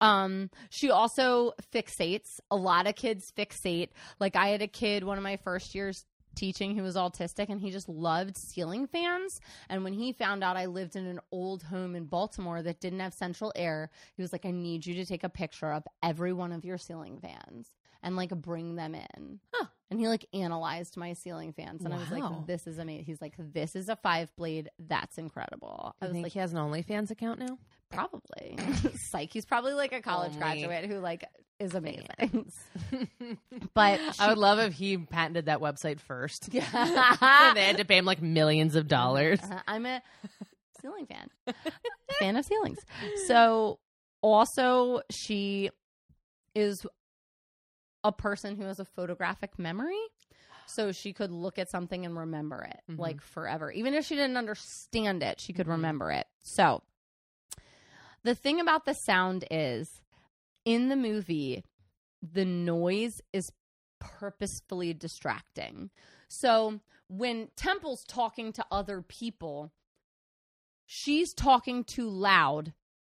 um 0.00 0.50
she 0.70 0.90
also 0.90 1.52
fixates 1.72 2.40
a 2.50 2.56
lot 2.56 2.86
of 2.86 2.94
kids 2.94 3.32
fixate. 3.36 3.90
Like 4.20 4.36
i 4.36 4.48
had 4.48 4.62
a 4.62 4.68
kid 4.68 5.04
one 5.04 5.18
of 5.18 5.24
my 5.24 5.36
first 5.36 5.74
years 5.74 6.04
teaching 6.34 6.76
who 6.76 6.84
was 6.84 6.94
autistic 6.94 7.48
and 7.48 7.60
he 7.60 7.70
just 7.72 7.88
loved 7.88 8.36
ceiling 8.36 8.86
fans. 8.86 9.40
And 9.68 9.82
when 9.82 9.92
he 9.92 10.12
found 10.12 10.44
out 10.44 10.56
i 10.56 10.66
lived 10.66 10.94
in 10.94 11.06
an 11.06 11.20
old 11.32 11.64
home 11.64 11.96
in 11.96 12.04
baltimore 12.04 12.62
that 12.62 12.80
didn't 12.80 13.00
have 13.00 13.12
central 13.12 13.52
air 13.56 13.90
he 14.16 14.22
was 14.22 14.32
like 14.32 14.46
i 14.46 14.50
need 14.50 14.86
you 14.86 14.94
to 14.94 15.04
take 15.04 15.24
a 15.24 15.28
picture 15.28 15.72
of 15.72 15.82
every 16.02 16.32
one 16.32 16.52
of 16.52 16.64
your 16.64 16.78
ceiling 16.78 17.18
fans 17.20 17.70
and 18.02 18.14
like 18.14 18.30
bring 18.30 18.76
them 18.76 18.94
in. 18.94 19.40
Huh. 19.52 19.66
and 19.90 19.98
he 19.98 20.06
like 20.06 20.24
analyzed 20.32 20.96
my 20.96 21.14
ceiling 21.14 21.52
fans 21.52 21.84
and 21.84 21.92
i 21.92 21.98
was 21.98 22.10
like 22.10 22.46
this 22.46 22.68
is 22.68 22.78
amazing 22.78 23.04
he's 23.04 23.20
like 23.20 23.34
this 23.38 23.74
is 23.74 23.88
a 23.88 23.96
five 23.96 24.34
blade. 24.36 24.70
That's 24.78 25.18
incredible. 25.18 25.94
I 26.00 26.06
I 26.06 26.08
was 26.08 26.16
like 26.18 26.32
he 26.32 26.38
has 26.38 26.52
an 26.52 26.58
OnlyFans 26.58 27.10
account 27.10 27.40
now. 27.40 27.58
Probably. 27.90 28.58
Psych. 28.96 29.32
He's 29.32 29.46
probably 29.46 29.72
like 29.72 29.92
a 29.92 30.00
college 30.02 30.32
Only. 30.32 30.40
graduate 30.40 30.84
who 30.86 30.98
like 30.98 31.24
is 31.58 31.74
amazing. 31.74 32.50
But 33.74 34.00
I 34.20 34.28
would 34.28 34.38
love 34.38 34.58
if 34.58 34.72
he 34.74 34.96
patented 34.96 35.46
that 35.46 35.60
website 35.60 36.00
first. 36.00 36.48
Yeah. 36.52 36.64
and 37.20 37.56
they 37.56 37.64
had 37.64 37.78
to 37.78 37.84
pay 37.84 37.96
him 37.98 38.04
like 38.04 38.22
millions 38.22 38.74
of 38.76 38.88
dollars. 38.88 39.40
Uh, 39.42 39.60
I'm 39.66 39.86
a 39.86 40.02
ceiling 40.80 41.06
fan. 41.06 41.28
fan 42.18 42.36
of 42.36 42.44
ceilings. 42.44 42.78
So 43.26 43.78
also 44.22 45.00
she 45.10 45.70
is 46.54 46.86
a 48.04 48.12
person 48.12 48.56
who 48.56 48.64
has 48.64 48.78
a 48.78 48.84
photographic 48.84 49.58
memory. 49.58 49.98
So 50.66 50.92
she 50.92 51.12
could 51.12 51.30
look 51.32 51.58
at 51.58 51.70
something 51.70 52.04
and 52.04 52.16
remember 52.16 52.62
it 52.62 52.80
Mhm. 52.92 52.98
like 52.98 53.20
forever. 53.22 53.72
Even 53.72 53.94
if 53.94 54.04
she 54.04 54.14
didn't 54.16 54.36
understand 54.36 55.22
it, 55.22 55.40
she 55.40 55.52
could 55.52 55.66
Mhm. 55.66 55.70
remember 55.72 56.10
it. 56.12 56.26
So 56.42 56.82
the 58.28 58.34
thing 58.34 58.60
about 58.60 58.84
the 58.84 58.92
sound 58.92 59.46
is 59.50 60.02
in 60.66 60.90
the 60.90 60.96
movie, 60.96 61.64
the 62.20 62.44
noise 62.44 63.22
is 63.32 63.50
purposefully 64.00 64.92
distracting. 64.92 65.88
So 66.28 66.80
when 67.08 67.48
Temple's 67.56 68.04
talking 68.04 68.52
to 68.52 68.66
other 68.70 69.00
people, 69.00 69.72
she's 70.84 71.32
talking 71.32 71.84
too 71.84 72.10
loud 72.10 72.74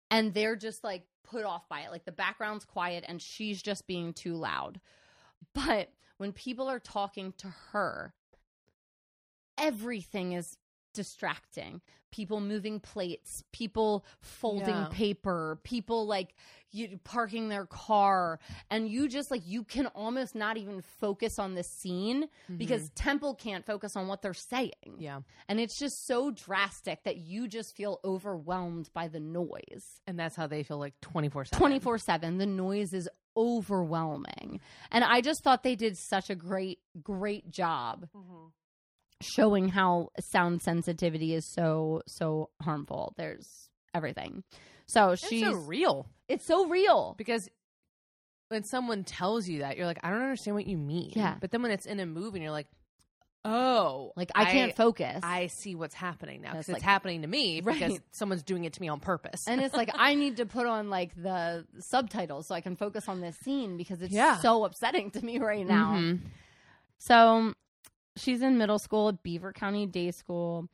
and 0.09 0.33
they're 0.33 0.55
just 0.55 0.81
like 0.81 1.03
put 1.25 1.43
off 1.43 1.67
by 1.67 1.81
it. 1.81 1.91
Like 1.91 2.05
the 2.05 2.13
background's 2.13 2.63
quiet 2.63 3.03
and 3.05 3.21
she's 3.21 3.61
just 3.61 3.87
being 3.87 4.13
too 4.13 4.35
loud. 4.35 4.79
But 5.53 5.89
when 6.19 6.31
people 6.31 6.69
are 6.69 6.79
talking 6.79 7.33
to 7.39 7.53
her, 7.73 8.13
everything 9.57 10.31
is 10.31 10.55
distracting. 10.93 11.81
People 12.11 12.41
moving 12.41 12.79
plates, 12.81 13.43
people 13.53 14.05
folding 14.19 14.75
Yeah. 14.75 14.89
paper, 14.91 15.59
people 15.63 16.05
like 16.05 16.35
you 16.73 16.99
parking 17.03 17.49
their 17.49 17.65
car, 17.65 18.39
and 18.69 18.87
you 18.89 19.07
just 19.09 19.29
like 19.31 19.41
you 19.45 19.63
can 19.63 19.87
almost 19.87 20.35
not 20.35 20.57
even 20.57 20.81
focus 20.81 21.37
on 21.39 21.55
the 21.55 21.63
scene 21.63 22.23
mm-hmm. 22.23 22.57
because 22.57 22.89
Temple 22.95 23.35
can't 23.35 23.65
focus 23.65 23.95
on 23.95 24.07
what 24.07 24.21
they're 24.21 24.33
saying. 24.33 24.71
yeah, 24.97 25.21
And 25.47 25.59
it's 25.59 25.77
just 25.77 26.05
so 26.05 26.31
drastic 26.31 27.03
that 27.03 27.17
you 27.17 27.47
just 27.47 27.75
feel 27.75 27.99
overwhelmed 28.03 28.89
by 28.93 29.07
the 29.07 29.19
noise. 29.19 30.01
and 30.07 30.17
that's 30.19 30.35
how 30.35 30.47
they 30.47 30.63
feel 30.63 30.77
like 30.77 30.99
twenty 31.01 31.29
four 31.29 31.45
seven. 31.45 31.59
24 31.59 31.97
7. 31.97 32.37
The 32.37 32.45
noise 32.45 32.93
is 32.93 33.09
overwhelming. 33.37 34.59
And 34.91 35.03
I 35.03 35.21
just 35.21 35.43
thought 35.43 35.63
they 35.63 35.75
did 35.75 35.97
such 35.97 36.29
a 36.29 36.35
great, 36.35 36.79
great 37.01 37.49
job 37.49 38.07
mm-hmm. 38.15 38.47
Showing 39.23 39.69
how 39.69 40.09
sound 40.19 40.61
sensitivity 40.61 41.33
is 41.33 41.45
so 41.53 42.01
so 42.07 42.49
harmful. 42.61 43.13
There's 43.17 43.69
everything. 43.93 44.43
So 44.87 45.11
It's 45.11 45.27
she's 45.27 45.43
so 45.45 45.53
real 45.53 46.07
it's 46.27 46.45
so 46.45 46.67
real. 46.67 47.15
because 47.17 47.49
when 48.49 48.63
someone 48.63 49.03
tells 49.05 49.47
you 49.47 49.59
that, 49.59 49.77
you're 49.77 49.85
like, 49.85 49.99
I 50.03 50.09
don't 50.09 50.21
understand 50.21 50.55
what 50.55 50.67
you 50.67 50.77
mean. 50.77 51.11
Yeah. 51.15 51.35
But 51.39 51.51
then 51.51 51.61
when 51.61 51.71
it's 51.71 51.85
in 51.85 51.99
a 52.01 52.05
movie 52.05 52.37
and 52.37 52.43
you're 52.43 52.51
like, 52.51 52.67
oh, 53.45 54.11
Like 54.15 54.29
I 54.35 54.45
can't 54.45 54.75
focus. 54.75 55.19
I 55.23 55.47
see 55.47 55.73
what's 55.75 55.95
happening 55.95 56.41
now 56.41 56.51
because 56.51 56.67
it's 56.69 56.73
like- 56.75 56.81
happening 56.83 57.21
to 57.23 57.27
me 57.27 57.61
because 57.65 57.99
someone's 58.11 58.43
doing 58.43 58.65
it 58.65 58.73
to 58.73 58.81
me 58.81 58.87
on 58.89 58.99
purpose. 58.99 59.41
and 59.47 59.61
it's 59.61 59.73
like 59.75 59.89
I 59.95 60.15
need 60.15 60.37
to 60.37 60.45
put 60.45 60.67
on 60.67 60.89
like 60.89 61.15
the 61.15 61.65
subtitles 61.79 62.47
so 62.47 62.55
I 62.55 62.61
can 62.61 62.75
focus 62.75 63.07
on 63.07 63.19
this 63.21 63.35
scene 63.37 63.77
because 63.77 64.01
it's 64.01 64.13
Yeah. 64.13 64.37
so 64.37 64.63
upsetting 64.65 65.11
to 65.11 65.25
me 65.25 65.39
right 65.39 65.65
now. 65.65 65.93
Mhm. 65.93 66.19
So 66.99 67.53
she's 68.15 68.41
in 68.41 68.57
middle 68.57 68.79
school 68.79 69.09
at 69.09 69.23
Beaver 69.23 69.53
Country 69.53 69.85
Day 69.85 70.11
School, 70.11 70.67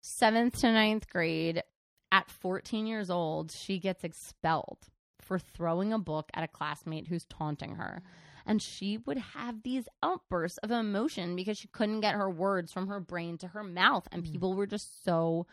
seventh 0.00 0.60
to 0.60 0.72
ninth 0.72 1.08
grade. 1.08 1.62
At 2.12 2.30
14 2.30 2.86
years 2.86 3.10
old, 3.10 3.50
she 3.50 3.78
gets 3.78 4.04
expelled 4.04 4.78
for 5.20 5.38
throwing 5.38 5.92
a 5.92 5.98
book 5.98 6.30
at 6.34 6.44
a 6.44 6.48
classmate 6.48 7.08
who's 7.08 7.26
taunting 7.26 7.74
her. 7.74 8.00
And 8.46 8.62
she 8.62 8.96
would 8.98 9.18
have 9.18 9.64
these 9.64 9.88
outbursts 10.04 10.58
of 10.58 10.70
emotion 10.70 11.34
because 11.34 11.58
she 11.58 11.66
couldn't 11.66 12.00
get 12.02 12.14
her 12.14 12.30
words 12.30 12.72
from 12.72 12.86
her 12.86 13.00
brain 13.00 13.38
to 13.38 13.48
her 13.48 13.64
mouth. 13.64 14.06
And 14.12 14.22
Mm. 14.22 14.30
people 14.30 14.54
were 14.54 14.68
just 14.68 15.04
so 15.04 15.46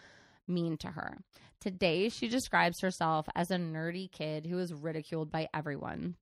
mean 0.48 0.78
to 0.78 0.90
her. 0.92 1.18
Today, 1.60 2.08
she 2.10 2.28
describes 2.28 2.82
herself 2.82 3.28
as 3.36 3.50
a 3.50 3.56
nerdy 3.56 4.12
kid 4.12 4.46
who 4.46 4.58
was 4.58 4.74
ridiculed 4.74 5.32
by 5.32 5.50
everyone. 5.56 6.18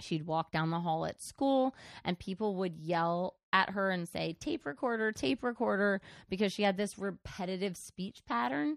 She'd 0.00 0.26
walk 0.26 0.50
down 0.50 0.70
the 0.70 0.80
hall 0.80 1.06
at 1.06 1.22
school, 1.22 1.74
and 2.04 2.18
people 2.18 2.56
would 2.56 2.76
yell 2.76 3.36
at 3.52 3.70
her 3.70 3.90
and 3.90 4.08
say, 4.08 4.32
tape 4.40 4.66
recorder, 4.66 5.12
tape 5.12 5.42
recorder, 5.44 6.00
because 6.28 6.52
she 6.52 6.62
had 6.64 6.76
this 6.76 6.98
repetitive 6.98 7.76
speech 7.76 8.22
pattern. 8.26 8.76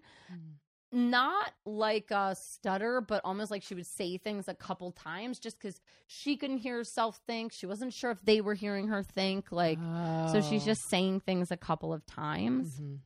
Not 0.92 1.52
like 1.66 2.12
a 2.12 2.34
stutter, 2.36 3.02
but 3.02 3.22
almost 3.26 3.52
like 3.52 3.62
she 3.64 3.76
would 3.76 3.86
say 3.88 4.18
things 4.18 4.48
a 4.48 4.54
couple 4.54 4.92
times 4.92 5.38
just 5.40 5.60
because 5.60 5.82
she 6.06 6.38
couldn't 6.38 6.60
hear 6.60 6.78
herself 6.78 7.20
think. 7.28 7.52
She 7.52 7.66
wasn't 7.66 7.94
sure 7.94 8.12
if 8.12 8.22
they 8.24 8.40
were 8.40 8.54
hearing 8.54 8.88
her 8.88 9.04
think. 9.04 9.52
Like, 9.52 9.80
so 10.32 10.42
she's 10.48 10.64
Oh. 10.64 10.68
just 10.68 10.84
saying 10.86 11.22
things 11.22 11.52
a 11.52 11.58
couple 11.58 11.92
of 11.92 12.06
times. 12.06 12.80
Mhm. 12.80 13.00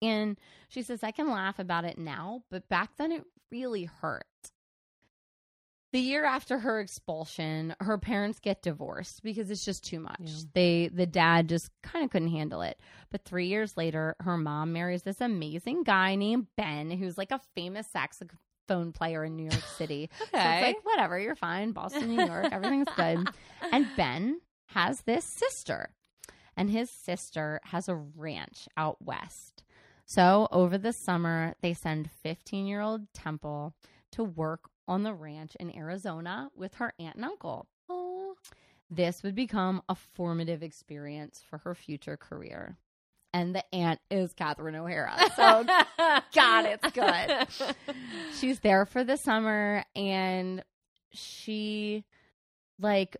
And 0.00 0.38
she 0.68 0.82
says, 0.82 1.02
I 1.02 1.10
can 1.10 1.28
laugh 1.30 1.58
about 1.58 1.84
it 1.84 1.98
now, 1.98 2.44
but 2.50 2.68
back 2.68 2.96
then 2.98 3.10
it 3.10 3.24
really 3.50 3.84
hurt. 3.84 4.26
The 5.92 6.00
year 6.00 6.24
after 6.24 6.58
her 6.58 6.80
expulsion, 6.80 7.74
her 7.80 7.98
parents 7.98 8.38
get 8.40 8.62
divorced 8.62 9.22
because 9.22 9.50
it's 9.50 9.64
just 9.64 9.84
too 9.84 10.00
much. 10.00 10.20
Yeah. 10.20 10.34
They 10.54 10.88
the 10.92 11.06
dad 11.06 11.48
just 11.50 11.70
kind 11.82 12.04
of 12.04 12.10
couldn't 12.10 12.30
handle 12.30 12.62
it. 12.62 12.78
But 13.10 13.24
3 13.24 13.46
years 13.46 13.76
later, 13.76 14.16
her 14.20 14.38
mom 14.38 14.72
marries 14.72 15.02
this 15.02 15.20
amazing 15.20 15.82
guy 15.82 16.14
named 16.14 16.46
Ben 16.56 16.90
who's 16.90 17.18
like 17.18 17.30
a 17.30 17.40
famous 17.54 17.86
saxophone 17.88 18.92
player 18.92 19.22
in 19.24 19.36
New 19.36 19.44
York 19.44 19.66
City. 19.76 20.08
So 20.18 20.24
it's 20.24 20.34
Okay. 20.38 20.60
like 20.62 20.84
whatever, 20.84 21.18
you're 21.18 21.34
fine, 21.36 21.72
Boston, 21.72 22.08
New 22.08 22.24
York, 22.24 22.48
everything's 22.52 22.88
good. 22.96 23.28
And 23.72 23.86
Ben 23.96 24.40
has 24.68 25.02
this 25.02 25.24
sister, 25.24 25.90
and 26.56 26.70
his 26.70 26.90
sister 26.90 27.60
has 27.64 27.88
a 27.88 27.94
ranch 27.94 28.66
out 28.76 29.00
west. 29.02 29.62
So 30.06 30.48
over 30.50 30.76
the 30.78 30.92
summer, 30.92 31.54
they 31.62 31.74
send 31.74 32.10
15 32.22 32.66
year 32.66 32.80
old 32.80 33.12
Temple 33.14 33.74
to 34.12 34.24
work 34.24 34.68
on 34.88 35.02
the 35.02 35.14
ranch 35.14 35.54
in 35.60 35.74
Arizona 35.74 36.50
with 36.56 36.74
her 36.74 36.92
aunt 36.98 37.16
and 37.16 37.24
uncle. 37.24 37.66
Oh. 37.88 38.34
This 38.90 39.22
would 39.22 39.34
become 39.34 39.82
a 39.88 39.94
formative 39.94 40.62
experience 40.62 41.42
for 41.48 41.58
her 41.58 41.74
future 41.74 42.16
career. 42.16 42.76
And 43.32 43.54
the 43.54 43.64
aunt 43.74 44.00
is 44.10 44.34
Catherine 44.34 44.74
O'Hara. 44.76 45.16
So 45.34 45.64
God, 46.34 46.66
it's 46.66 46.90
good. 46.92 47.66
she's 48.38 48.60
there 48.60 48.84
for 48.84 49.02
the 49.02 49.16
summer 49.16 49.84
and 49.96 50.62
she 51.14 52.04
like 52.78 53.16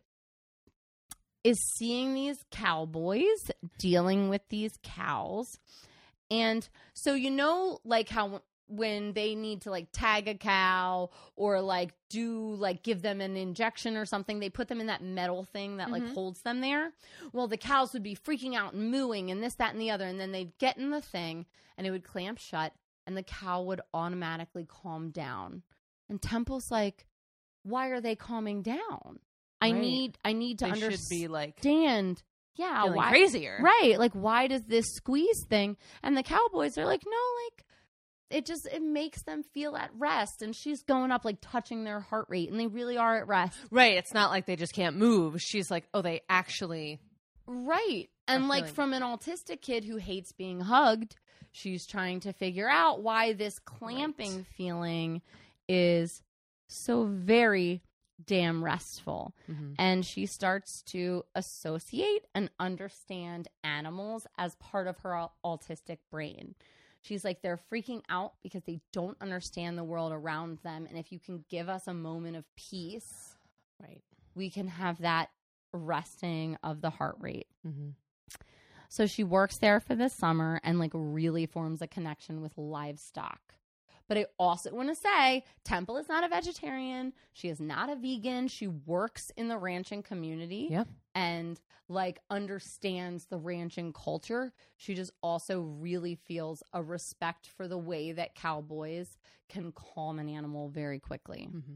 is 1.44 1.58
seeing 1.76 2.14
these 2.14 2.44
cowboys 2.50 3.50
dealing 3.78 4.28
with 4.28 4.42
these 4.48 4.72
cows 4.82 5.58
and 6.30 6.68
so 6.94 7.14
you 7.14 7.30
know 7.30 7.78
like 7.84 8.08
how 8.08 8.40
when 8.72 9.12
they 9.12 9.34
need 9.34 9.62
to 9.62 9.70
like 9.70 9.88
tag 9.92 10.28
a 10.28 10.34
cow 10.34 11.10
or 11.36 11.60
like 11.60 11.92
do 12.08 12.54
like 12.54 12.82
give 12.82 13.02
them 13.02 13.20
an 13.20 13.36
injection 13.36 13.96
or 13.96 14.04
something 14.06 14.40
they 14.40 14.48
put 14.50 14.68
them 14.68 14.80
in 14.80 14.86
that 14.86 15.02
metal 15.02 15.44
thing 15.44 15.76
that 15.76 15.90
like 15.90 16.02
Mhm. 16.02 16.14
holds 16.14 16.42
them 16.42 16.60
there 16.60 16.92
well 17.32 17.48
the 17.48 17.56
cows 17.56 17.92
would 17.92 18.02
be 18.02 18.14
freaking 18.16 18.54
out 18.56 18.72
and 18.72 18.90
mooing 18.92 19.30
and 19.30 19.42
this 19.42 19.54
that 19.56 19.72
and 19.72 19.80
the 19.80 19.90
other 19.90 20.06
and 20.06 20.18
then 20.18 20.32
they'd 20.32 20.56
get 20.58 20.78
in 20.78 20.90
the 20.90 21.00
thing 21.02 21.44
and 21.76 21.86
it 21.86 21.90
would 21.90 22.04
clamp 22.04 22.38
shut 22.38 22.72
and 23.06 23.16
the 23.16 23.22
cow 23.22 23.62
would 23.62 23.80
automatically 23.92 24.64
calm 24.66 25.10
down 25.10 25.62
and 26.08 26.22
temple's 26.22 26.70
like 26.70 27.06
why 27.62 27.88
are 27.88 28.00
they 28.00 28.16
calming 28.16 28.62
down 28.62 29.18
i 29.60 29.70
Right. 29.70 29.80
need 29.80 30.18
i 30.24 30.32
need 30.32 30.58
to 30.60 30.64
they 30.64 30.70
understand 30.72 30.98
should 31.00 31.08
be 31.10 31.28
like 31.28 31.60
yeah 32.56 32.82
feeling 32.82 32.96
why 32.96 33.08
crazier. 33.10 33.58
right 33.62 33.98
like 33.98 34.12
why 34.12 34.46
does 34.46 34.62
this 34.64 34.86
squeeze 34.94 35.44
thing 35.48 35.76
and 36.02 36.16
the 36.16 36.22
cowboys 36.22 36.76
are 36.78 36.84
like 36.84 37.02
no 37.06 37.18
like 37.44 37.64
it 38.32 38.46
just 38.46 38.66
it 38.66 38.82
makes 38.82 39.22
them 39.22 39.42
feel 39.42 39.76
at 39.76 39.90
rest 39.98 40.42
and 40.42 40.56
she's 40.56 40.82
going 40.82 41.10
up 41.12 41.24
like 41.24 41.38
touching 41.40 41.84
their 41.84 42.00
heart 42.00 42.26
rate 42.28 42.50
and 42.50 42.58
they 42.58 42.66
really 42.66 42.96
are 42.96 43.16
at 43.18 43.28
rest 43.28 43.58
Right. 43.70 43.96
It's 43.96 44.14
not 44.14 44.30
like 44.30 44.46
they 44.46 44.56
just 44.56 44.72
can't 44.74 44.96
move. 44.96 45.40
She's 45.40 45.70
like, 45.70 45.84
oh, 45.94 46.02
they 46.02 46.22
actually. 46.28 47.00
right 47.46 48.08
and 48.28 48.48
like 48.48 48.64
feeling- 48.64 48.74
from 48.74 48.92
an 48.94 49.02
autistic 49.02 49.60
kid 49.60 49.84
who 49.84 49.96
hates 49.96 50.32
being 50.32 50.60
hugged 50.60 51.16
she's 51.50 51.86
trying 51.86 52.20
to 52.20 52.32
figure 52.32 52.68
out 52.68 53.02
why 53.02 53.32
this 53.34 53.58
clamping 53.58 54.44
feeling 54.56 55.20
is 55.68 56.22
so 56.68 57.04
very 57.04 57.82
damn 58.24 58.62
restful 58.64 59.34
Mhm. 59.50 59.74
and 59.78 60.06
she 60.06 60.24
starts 60.26 60.82
to 60.84 61.24
associate 61.34 62.24
and 62.34 62.48
understand 62.60 63.48
animals 63.64 64.26
as 64.38 64.54
part 64.56 64.86
of 64.86 64.98
her 64.98 65.26
autistic 65.44 65.98
brain. 66.10 66.54
She's 67.02 67.24
like, 67.24 67.42
they're 67.42 67.60
freaking 67.70 68.02
out 68.08 68.34
because 68.42 68.62
they 68.64 68.80
don't 68.92 69.16
understand 69.20 69.76
the 69.76 69.84
world 69.84 70.12
around 70.12 70.58
them. 70.62 70.86
And 70.88 70.96
if 70.96 71.10
you 71.12 71.18
can 71.18 71.44
give 71.50 71.68
us 71.68 71.86
a 71.86 71.94
moment 71.94 72.36
of 72.36 72.44
peace, 72.56 73.34
Right. 73.80 74.02
we 74.34 74.50
can 74.50 74.68
have 74.68 75.00
that 75.00 75.30
resting 75.72 76.56
of 76.62 76.80
the 76.80 76.90
heart 76.90 77.16
rate. 77.18 77.48
Mm-hmm. 77.66 77.90
So 78.88 79.06
she 79.06 79.24
works 79.24 79.58
there 79.58 79.80
for 79.80 79.94
the 79.94 80.08
summer 80.08 80.60
and 80.62 80.78
like 80.78 80.92
really 80.94 81.46
forms 81.46 81.82
a 81.82 81.86
connection 81.86 82.40
with 82.40 82.56
livestock. 82.56 83.40
But 84.08 84.18
I 84.18 84.26
also 84.38 84.74
want 84.74 84.88
to 84.88 84.94
say 84.94 85.44
Temple 85.64 85.96
is 85.96 86.08
not 86.08 86.24
a 86.24 86.28
vegetarian. 86.28 87.12
She 87.32 87.48
is 87.48 87.60
not 87.60 87.90
a 87.90 87.96
vegan. 87.96 88.48
She 88.48 88.66
works 88.66 89.30
in 89.36 89.48
the 89.48 89.58
ranching 89.58 90.02
community 90.02 90.68
Yeah. 90.70 90.84
and 91.14 91.60
like 91.88 92.20
understands 92.30 93.26
the 93.26 93.38
ranching 93.38 93.92
culture. 93.92 94.52
She 94.76 94.94
just 94.94 95.12
also 95.22 95.60
really 95.60 96.14
feels 96.14 96.62
a 96.72 96.82
respect 96.82 97.46
for 97.48 97.68
the 97.68 97.78
way 97.78 98.12
that 98.12 98.34
cowboys 98.34 99.16
can 99.48 99.72
calm 99.72 100.18
an 100.18 100.28
animal 100.28 100.68
very 100.68 100.98
quickly. 100.98 101.48
Mm-hmm. 101.52 101.74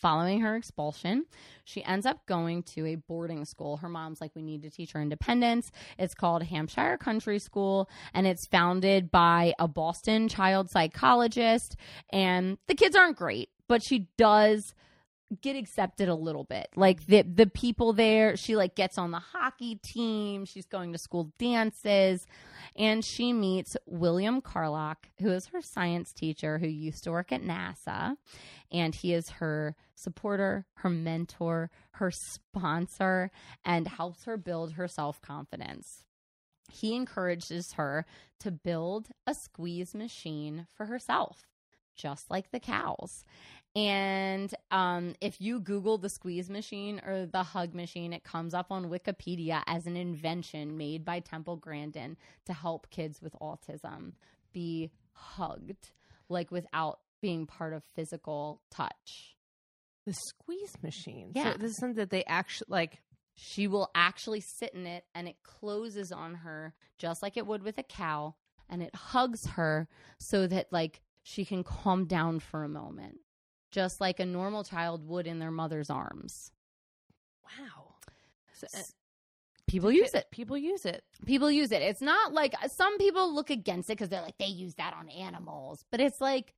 Following 0.00 0.40
her 0.40 0.56
expulsion, 0.56 1.24
she 1.64 1.82
ends 1.84 2.04
up 2.04 2.26
going 2.26 2.62
to 2.74 2.86
a 2.86 2.96
boarding 2.96 3.44
school. 3.44 3.78
Her 3.78 3.88
mom's 3.88 4.20
like, 4.20 4.32
We 4.34 4.42
need 4.42 4.62
to 4.62 4.70
teach 4.70 4.92
her 4.92 5.00
independence. 5.00 5.70
It's 5.98 6.14
called 6.14 6.42
Hampshire 6.42 6.98
Country 6.98 7.38
School, 7.38 7.88
and 8.12 8.26
it's 8.26 8.46
founded 8.48 9.10
by 9.10 9.54
a 9.58 9.68
Boston 9.68 10.28
child 10.28 10.68
psychologist. 10.70 11.76
And 12.12 12.58
the 12.66 12.74
kids 12.74 12.96
aren't 12.96 13.16
great, 13.16 13.48
but 13.68 13.82
she 13.82 14.08
does 14.18 14.74
get 15.40 15.56
accepted 15.56 16.08
a 16.08 16.14
little 16.14 16.44
bit. 16.44 16.68
Like 16.76 17.06
the 17.06 17.22
the 17.22 17.46
people 17.46 17.92
there, 17.92 18.36
she 18.36 18.56
like 18.56 18.74
gets 18.74 18.98
on 18.98 19.10
the 19.10 19.18
hockey 19.18 19.76
team, 19.76 20.44
she's 20.44 20.66
going 20.66 20.92
to 20.92 20.98
school 20.98 21.32
dances, 21.38 22.26
and 22.76 23.04
she 23.04 23.32
meets 23.32 23.76
William 23.86 24.40
Carlock, 24.40 25.08
who 25.20 25.30
is 25.30 25.46
her 25.46 25.60
science 25.62 26.12
teacher 26.12 26.58
who 26.58 26.66
used 26.66 27.04
to 27.04 27.10
work 27.10 27.32
at 27.32 27.42
NASA, 27.42 28.16
and 28.72 28.94
he 28.94 29.14
is 29.14 29.30
her 29.30 29.76
supporter, 29.94 30.66
her 30.74 30.90
mentor, 30.90 31.70
her 31.92 32.10
sponsor, 32.10 33.30
and 33.64 33.86
helps 33.86 34.24
her 34.24 34.36
build 34.36 34.72
her 34.72 34.88
self-confidence. 34.88 36.04
He 36.70 36.96
encourages 36.96 37.74
her 37.74 38.06
to 38.40 38.50
build 38.50 39.08
a 39.26 39.34
squeeze 39.34 39.94
machine 39.94 40.66
for 40.72 40.86
herself, 40.86 41.46
just 41.94 42.30
like 42.30 42.50
the 42.50 42.60
cows. 42.60 43.24
And 43.76 44.54
um, 44.70 45.14
if 45.20 45.40
you 45.40 45.58
Google 45.58 45.98
the 45.98 46.08
squeeze 46.08 46.48
machine 46.48 47.00
or 47.04 47.26
the 47.26 47.42
hug 47.42 47.74
machine, 47.74 48.12
it 48.12 48.22
comes 48.22 48.54
up 48.54 48.66
on 48.70 48.88
Wikipedia 48.88 49.62
as 49.66 49.86
an 49.86 49.96
invention 49.96 50.76
made 50.76 51.04
by 51.04 51.20
Temple 51.20 51.56
Grandin 51.56 52.16
to 52.46 52.52
help 52.52 52.88
kids 52.90 53.20
with 53.20 53.34
autism 53.42 54.12
be 54.52 54.92
hugged, 55.12 55.90
like 56.28 56.52
without 56.52 57.00
being 57.20 57.46
part 57.46 57.72
of 57.72 57.82
physical 57.96 58.62
touch. 58.70 59.34
The 60.06 60.14
squeeze 60.28 60.74
machine. 60.82 61.32
Yeah. 61.34 61.52
So 61.54 61.58
this 61.58 61.70
is 61.72 61.78
something 61.78 61.96
that 61.96 62.10
they 62.10 62.24
actually 62.24 62.66
like. 62.68 63.00
she 63.34 63.66
will 63.66 63.90
actually 63.94 64.40
sit 64.40 64.72
in 64.74 64.86
it 64.86 65.04
and 65.14 65.26
it 65.26 65.36
closes 65.42 66.12
on 66.12 66.34
her 66.34 66.74
just 66.98 67.22
like 67.22 67.36
it 67.36 67.46
would 67.46 67.62
with 67.64 67.78
a 67.78 67.82
cow 67.82 68.34
and 68.68 68.82
it 68.82 68.94
hugs 68.94 69.44
her 69.56 69.88
so 70.20 70.46
that 70.46 70.68
like 70.72 71.00
she 71.24 71.44
can 71.44 71.64
calm 71.64 72.04
down 72.04 72.38
for 72.38 72.62
a 72.62 72.68
moment 72.68 73.18
just 73.74 74.00
like 74.00 74.20
a 74.20 74.24
normal 74.26 74.62
child 74.64 75.06
would 75.08 75.26
in 75.26 75.38
their 75.38 75.50
mother's 75.50 75.90
arms 75.90 76.50
Wow. 77.44 77.94
So, 78.54 78.66
uh, 78.74 78.82
people 79.66 79.90
use 79.92 80.14
it 80.14 80.26
People 80.30 80.56
use 80.56 80.84
it. 80.86 81.02
people 81.26 81.50
use 81.50 81.72
it 81.72 81.82
it's 81.82 82.00
not 82.00 82.32
like 82.32 82.54
some 82.68 82.98
people 82.98 83.34
look 83.34 83.50
against 83.50 83.90
it 83.90 83.94
because 83.94 84.08
they're 84.08 84.22
like 84.22 84.38
they 84.38 84.46
use 84.46 84.74
that 84.76 84.94
on 84.94 85.08
animals 85.08 85.84
but 85.90 86.00
it's 86.00 86.20
like 86.20 86.54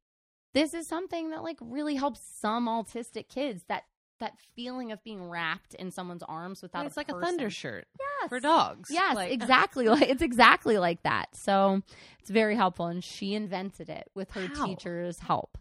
this 0.55 0.75
is 0.75 0.87
something 0.87 1.31
that 1.31 1.43
like 1.43 1.59
really 1.61 1.95
helps 1.97 2.21
some 2.41 2.67
autistic 2.67 3.29
kids 3.29 3.65
that 3.69 3.85
that 4.21 4.33
feeling 4.55 4.93
of 4.93 5.03
being 5.05 5.29
wrapped 5.29 5.75
in 5.75 5.91
someone's 5.91 6.23
arms 6.23 6.63
without 6.63 6.87
it's 6.87 6.97
a 6.97 7.01
like 7.01 7.11
a 7.11 7.21
thunder 7.21 7.51
shirt 7.51 7.87
yes. 8.01 8.29
for 8.31 8.41
dogs. 8.41 8.89
Yes, 8.91 9.15
Like- 9.15 9.31
exactly. 9.41 9.89
Like 9.89 10.09
it's 10.09 10.23
exactly 10.23 10.79
like 10.79 11.03
that. 11.03 11.37
So 11.37 11.83
it's 12.21 12.31
very 12.31 12.55
helpful, 12.57 12.87
and 12.87 13.05
she 13.05 13.35
invented 13.35 13.91
it 13.91 14.09
with 14.15 14.31
her 14.31 14.49
teacher's 14.49 15.19
help. 15.19 15.59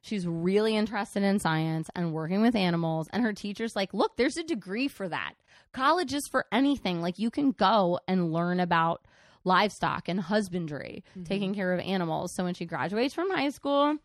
She's 0.00 0.26
really 0.26 0.76
interested 0.76 1.22
in 1.22 1.38
science 1.38 1.90
and 1.94 2.12
working 2.12 2.40
with 2.42 2.54
animals, 2.54 3.08
and 3.12 3.22
her 3.22 3.32
teacher's 3.32 3.74
like, 3.76 3.92
"Look, 3.94 4.16
there's 4.16 4.36
a 4.36 4.42
degree 4.44 4.88
for 4.88 5.08
that. 5.08 5.34
College 5.72 6.14
is 6.14 6.26
for 6.28 6.46
anything. 6.52 7.00
Like 7.02 7.18
you 7.18 7.30
can 7.30 7.50
go 7.52 8.00
and 8.08 8.32
learn 8.32 8.60
about." 8.60 9.04
Livestock 9.44 10.08
and 10.08 10.20
husbandry, 10.20 11.04
Mhm. 11.16 11.24
taking 11.26 11.54
care 11.54 11.72
of 11.72 11.80
animals. 11.80 12.32
So 12.32 12.44
when 12.44 12.54
she 12.54 12.66
graduates 12.66 13.14
from 13.14 13.30
high 13.30 13.48
school, 13.48 13.96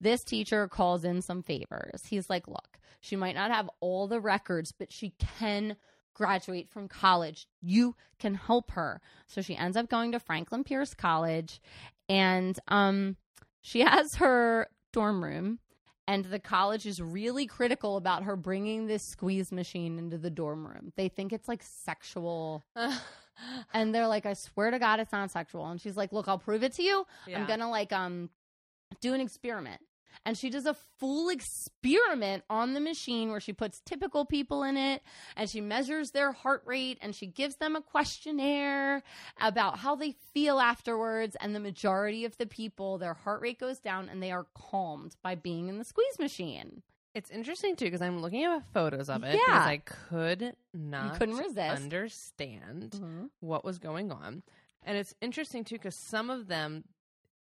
this 0.00 0.24
teacher 0.24 0.68
calls 0.68 1.04
in 1.04 1.20
some 1.20 1.42
favors. 1.42 2.06
He's 2.06 2.30
like, 2.30 2.46
Look, 2.48 2.78
she 3.00 3.14
might 3.16 3.34
not 3.34 3.50
have 3.50 3.68
all 3.80 4.06
the 4.06 4.20
records, 4.20 4.72
but 4.72 4.92
she 4.92 5.10
can 5.18 5.76
graduate 6.14 6.68
from 6.70 6.88
college. 6.88 7.46
You 7.60 7.94
can 8.18 8.36
help 8.36 8.70
her. 8.70 9.02
So 9.26 9.42
she 9.42 9.56
ends 9.56 9.76
up 9.76 9.90
going 9.90 10.12
to 10.12 10.20
Franklin 10.20 10.64
Pierce 10.64 10.94
College 10.94 11.60
and 12.08 12.58
um 12.68 13.16
she 13.60 13.80
has 14.00 14.14
her 14.14 14.68
dorm 14.96 15.22
room 15.22 15.58
and 16.08 16.24
the 16.24 16.38
college 16.38 16.86
is 16.86 17.02
really 17.02 17.46
critical 17.46 17.98
about 17.98 18.22
her 18.22 18.34
bringing 18.34 18.86
this 18.86 19.02
squeeze 19.02 19.52
machine 19.52 19.98
into 19.98 20.16
the 20.16 20.30
dorm 20.30 20.66
room. 20.66 20.90
They 20.96 21.10
think 21.10 21.34
it's 21.34 21.48
like 21.48 21.62
sexual 21.62 22.64
and 23.74 23.94
they're 23.94 24.06
like 24.06 24.24
I 24.24 24.32
swear 24.32 24.70
to 24.70 24.78
god 24.78 24.98
it's 24.98 25.12
not 25.12 25.30
sexual 25.30 25.66
and 25.66 25.78
she's 25.78 25.98
like 25.98 26.12
look 26.12 26.28
I'll 26.28 26.38
prove 26.38 26.62
it 26.62 26.72
to 26.74 26.82
you. 26.82 27.06
I'm 27.40 27.46
going 27.46 27.60
to 27.60 27.68
like 27.68 27.92
um 27.92 28.30
do 29.02 29.12
an 29.12 29.20
experiment. 29.20 29.82
And 30.24 30.36
she 30.36 30.50
does 30.50 30.66
a 30.66 30.76
full 30.98 31.28
experiment 31.28 32.44
on 32.48 32.74
the 32.74 32.80
machine 32.80 33.30
where 33.30 33.40
she 33.40 33.52
puts 33.52 33.80
typical 33.84 34.24
people 34.24 34.62
in 34.62 34.76
it 34.76 35.02
and 35.36 35.48
she 35.48 35.60
measures 35.60 36.10
their 36.10 36.32
heart 36.32 36.62
rate 36.64 36.98
and 37.00 37.14
she 37.14 37.26
gives 37.26 37.56
them 37.56 37.76
a 37.76 37.82
questionnaire 37.82 39.02
about 39.40 39.78
how 39.78 39.94
they 39.96 40.14
feel 40.32 40.58
afterwards. 40.58 41.36
And 41.40 41.54
the 41.54 41.60
majority 41.60 42.24
of 42.24 42.36
the 42.38 42.46
people, 42.46 42.98
their 42.98 43.14
heart 43.14 43.40
rate 43.42 43.60
goes 43.60 43.78
down 43.78 44.08
and 44.08 44.22
they 44.22 44.32
are 44.32 44.46
calmed 44.54 45.16
by 45.22 45.34
being 45.34 45.68
in 45.68 45.78
the 45.78 45.84
squeeze 45.84 46.18
machine. 46.18 46.82
It's 47.16 47.30
interesting 47.30 47.76
too 47.76 47.86
because 47.86 48.02
I'm 48.02 48.20
looking 48.20 48.44
at 48.44 48.62
photos 48.74 49.08
of 49.08 49.24
it. 49.24 49.34
Yeah. 49.34 49.38
because 49.46 49.66
I 49.66 49.76
could 49.78 50.56
not 50.74 51.18
couldn't 51.18 51.36
resist. 51.36 51.82
understand 51.82 52.90
mm-hmm. 52.94 53.24
what 53.40 53.64
was 53.64 53.78
going 53.78 54.12
on, 54.12 54.42
and 54.82 54.98
it's 54.98 55.14
interesting 55.22 55.64
too 55.64 55.76
because 55.76 55.94
some 55.94 56.28
of 56.28 56.46
them 56.46 56.84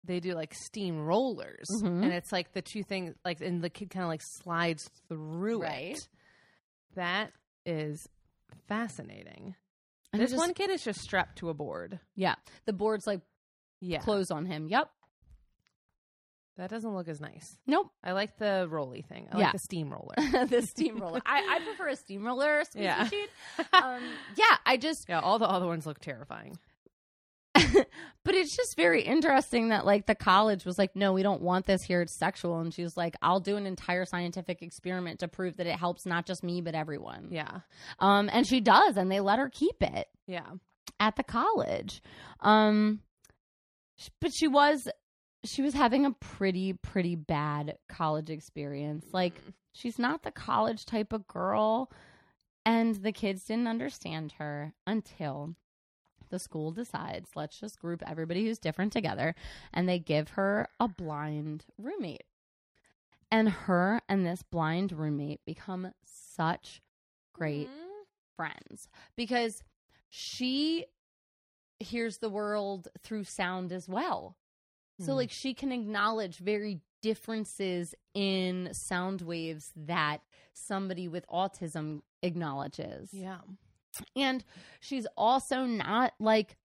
they 0.04 0.20
do 0.20 0.34
like 0.34 0.54
steam 0.54 1.00
rollers, 1.06 1.68
Mhm. 1.82 2.04
and 2.04 2.14
it's 2.14 2.32
like 2.32 2.54
the 2.54 2.62
two 2.62 2.84
things 2.84 3.16
like, 3.26 3.42
and 3.42 3.62
the 3.64 3.70
kid 3.70 3.90
kind 3.90 4.04
of 4.04 4.10
like 4.10 4.22
slides 4.24 4.90
through 5.08 5.62
Right. 5.62 5.96
it. 5.98 6.08
That 6.96 7.32
is 7.66 8.08
fascinating. 8.68 9.56
And 10.14 10.22
this 10.22 10.32
just- 10.32 10.40
one 10.40 10.54
kid 10.54 10.70
is 10.70 10.84
just 10.84 11.02
strapped 11.02 11.38
to 11.40 11.50
a 11.50 11.54
board. 11.54 12.00
Yeah. 12.16 12.36
The 12.66 12.74
board's 12.74 13.06
like 13.06 13.22
Yeah, 13.82 14.00
close 14.00 14.32
on 14.32 14.46
him. 14.46 14.68
Yep. 14.68 14.90
that 16.58 16.70
doesn't 16.70 16.94
look 16.94 17.08
as 17.08 17.22
nice. 17.22 17.58
Nope. 17.66 17.90
I 18.04 18.12
like 18.12 18.38
the 18.38 18.68
rolly 18.70 19.02
thing. 19.02 19.30
I 19.32 19.38
Yeah. 19.38 19.44
like 19.46 19.54
the 19.54 19.60
steamroller. 19.60 20.16
the 20.48 20.62
steamroller. 20.70 21.22
I, 21.26 21.56
I 21.56 21.64
prefer 21.64 21.88
a 21.90 21.96
steamroller 21.96 22.64
Yeah. 22.76 23.08
Um, 23.74 24.04
yeah, 24.36 24.58
I 24.66 24.76
just 24.78 25.08
yeah, 25.08 25.20
all 25.22 25.40
the 25.40 25.48
other 25.48 25.68
ones 25.68 25.86
look 25.86 26.00
terrifying. 26.00 26.58
but 28.26 28.36
it's 28.36 28.56
just 28.56 28.76
very 28.76 29.02
interesting 29.02 29.70
that 29.70 29.86
like 29.86 30.06
the 30.06 30.16
college 30.16 30.66
was 30.66 30.78
like 30.78 30.96
no 30.96 31.14
we 31.14 31.24
don't 31.24 31.41
want 31.41 31.66
this 31.66 31.84
here. 31.84 32.02
It's 32.02 32.18
sexual. 32.18 32.60
And 32.60 32.74
she 32.74 32.84
was 32.84 32.96
like 32.98 33.16
i'll 33.22 33.40
do 33.40 33.58
an 33.58 33.66
entire 33.66 34.06
scientific 34.06 34.62
experiment 34.62 35.20
to 35.20 35.28
prove 35.28 35.58
that 35.58 35.68
it 35.68 35.78
helps 35.78 36.06
not 36.06 36.26
just 36.26 36.44
me 36.44 36.62
but 36.62 36.76
everyone. 36.76 37.28
Yeah, 37.32 37.60
um 38.00 38.30
and 38.32 38.46
she 38.48 38.62
does 38.62 38.98
and 38.98 39.12
they 39.12 39.20
let 39.20 39.40
her 39.40 39.50
keep 39.50 39.82
it 39.82 40.08
yeah. 40.28 40.48
at 41.00 41.16
the 41.16 41.24
college. 41.24 42.02
Um 42.41 43.00
but 44.22 44.32
she 44.34 44.48
was 44.48 44.88
she 45.46 45.62
was 45.62 45.74
having 45.74 46.06
a 46.06 46.12
pretty 46.12 46.74
pretty 46.74 47.16
bad 47.16 47.78
college 47.88 48.30
experience. 48.30 49.06
Like 49.14 49.36
Mm. 49.36 49.54
she's 49.74 50.00
not 50.00 50.24
the 50.24 50.32
college 50.32 50.86
type 50.86 51.14
of 51.14 51.28
girl 51.28 51.91
and 52.66 52.96
the 52.96 53.12
kids 53.12 53.46
didn't 53.46 53.68
understand 53.68 54.34
her 54.34 54.74
until 54.86 55.56
the 56.30 56.39
school 56.39 56.72
decides 56.72 57.30
let's 57.35 57.60
just 57.60 57.80
group 57.80 58.01
everybody 58.07 58.43
who's 58.45 58.60
different 58.60 58.91
together 58.93 59.35
and 59.73 59.88
they 59.88 59.99
give 59.99 60.30
her 60.31 60.68
a 60.80 60.88
blind 60.88 61.65
roommate 61.77 62.23
and 63.31 63.49
her 63.49 64.01
and 64.10 64.26
this 64.26 64.43
blind 64.43 64.91
roommate 64.91 65.43
become 65.45 65.91
such 66.03 66.81
great 67.34 67.69
Mhm. 67.69 68.06
friends 68.35 68.89
because 69.15 69.64
she 70.10 70.85
hears 71.80 72.18
the 72.18 72.30
world 72.30 72.88
through 72.99 73.23
sound 73.23 73.72
as 73.72 73.88
well. 73.88 74.38
So 74.99 75.14
Hmm. 75.14 75.18
like 75.18 75.31
she 75.31 75.53
can 75.53 75.72
acknowledge 75.72 76.38
very 76.39 76.81
differences 77.01 77.95
in 78.14 78.73
sound 78.73 79.22
waves 79.22 79.72
that 79.76 80.22
somebody 80.51 81.07
with 81.07 81.26
autism 81.27 82.01
acknowledges. 82.22 83.14
Yeah. 83.14 83.39
And 84.16 84.44
she's 84.80 85.08
also 85.18 85.66
not 85.66 86.14
like 86.20 86.58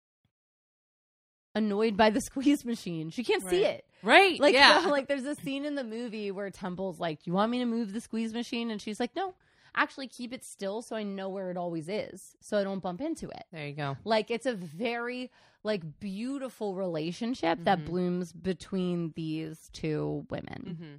annoyed 1.56 1.98
by 1.98 2.10
the 2.10 2.22
squeeze 2.26 2.66
machine. 2.66 3.10
She 3.10 3.24
can't 3.24 3.48
see 3.48 3.66
it. 3.66 3.86
Right. 4.02 4.40
Like 4.40 4.54
yeah. 4.56 4.86
like 4.90 5.08
there's 5.08 5.26
a 5.26 5.36
scene 5.36 5.66
in 5.66 5.76
the 5.76 5.84
movie 5.84 6.32
where 6.32 6.50
Temple's 6.50 7.00
like, 7.00 7.24
"Do 7.24 7.30
you 7.30 7.34
want 7.34 7.52
me 7.52 7.60
to 7.60 7.66
move 7.66 7.94
the 7.94 8.02
squeeze 8.02 8.34
machine?" 8.34 8.72
and 8.72 8.82
she's 8.82 9.00
like, 9.00 9.16
"No. 9.16 9.36
Actually 9.76 10.08
keep 10.08 10.32
it 10.34 10.44
still 10.46 10.84
so 10.84 10.96
I 10.96 11.02
know 11.02 11.30
where 11.30 11.50
it 11.50 11.58
always 11.58 11.90
is 11.90 12.36
so 12.42 12.60
I 12.60 12.64
don't 12.64 12.80
bump 12.82 13.02
into 13.02 13.28
it." 13.30 13.44
there 13.52 13.68
you 13.68 13.74
go. 13.74 13.98
Like 14.04 14.30
it's 14.30 14.46
a 14.46 14.54
very 14.54 15.32
like 15.64 16.00
beautiful 16.00 16.76
relationship 16.76 17.60
that 17.64 17.80
Mhm. 17.80 17.86
blooms 17.86 18.34
between 18.34 19.14
these 19.16 19.70
two 19.74 20.28
women. 20.30 20.78
Mm-hmm. 20.80 20.96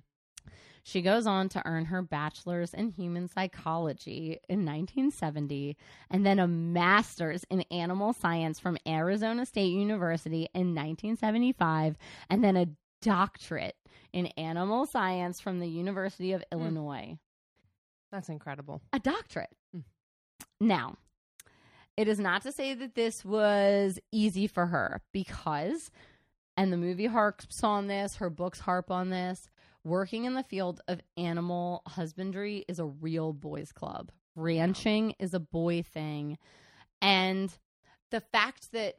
She 0.86 1.00
goes 1.00 1.26
on 1.26 1.48
to 1.48 1.62
earn 1.66 1.86
her 1.86 2.02
bachelor's 2.02 2.74
in 2.74 2.90
human 2.90 3.26
psychology 3.26 4.38
in 4.50 4.66
1970 4.66 5.78
and 6.10 6.26
then 6.26 6.38
a 6.38 6.46
master's 6.46 7.42
in 7.44 7.62
animal 7.70 8.12
science 8.12 8.60
from 8.60 8.76
Arizona 8.86 9.46
State 9.46 9.72
University 9.72 10.46
in 10.54 10.74
1975 10.74 11.96
and 12.28 12.44
then 12.44 12.58
a 12.58 12.66
doctorate 13.00 13.76
in 14.12 14.26
animal 14.36 14.84
science 14.84 15.40
from 15.40 15.58
the 15.58 15.68
University 15.68 16.32
of 16.32 16.44
Illinois. 16.52 17.18
That's 18.12 18.28
incredible. 18.28 18.82
A 18.92 18.98
doctorate. 18.98 19.56
Mm. 19.74 19.84
Now, 20.60 20.98
it 21.96 22.08
is 22.08 22.18
not 22.18 22.42
to 22.42 22.52
say 22.52 22.74
that 22.74 22.94
this 22.94 23.24
was 23.24 23.98
easy 24.12 24.46
for 24.46 24.66
her 24.66 25.00
because, 25.12 25.90
and 26.58 26.70
the 26.70 26.76
movie 26.76 27.06
harps 27.06 27.64
on 27.64 27.86
this, 27.86 28.16
her 28.16 28.28
books 28.28 28.60
harp 28.60 28.90
on 28.90 29.08
this, 29.08 29.48
working 29.84 30.24
in 30.24 30.34
the 30.34 30.42
field 30.42 30.80
of 30.88 31.00
animal 31.16 31.82
husbandry 31.86 32.64
is 32.68 32.78
a 32.78 32.86
real 32.86 33.32
boys' 33.32 33.72
club. 33.72 34.10
Ranching 34.34 35.14
is 35.18 35.34
a 35.34 35.40
boy 35.40 35.82
thing. 35.82 36.38
And 37.00 37.52
the 38.10 38.20
fact 38.20 38.72
that, 38.72 38.94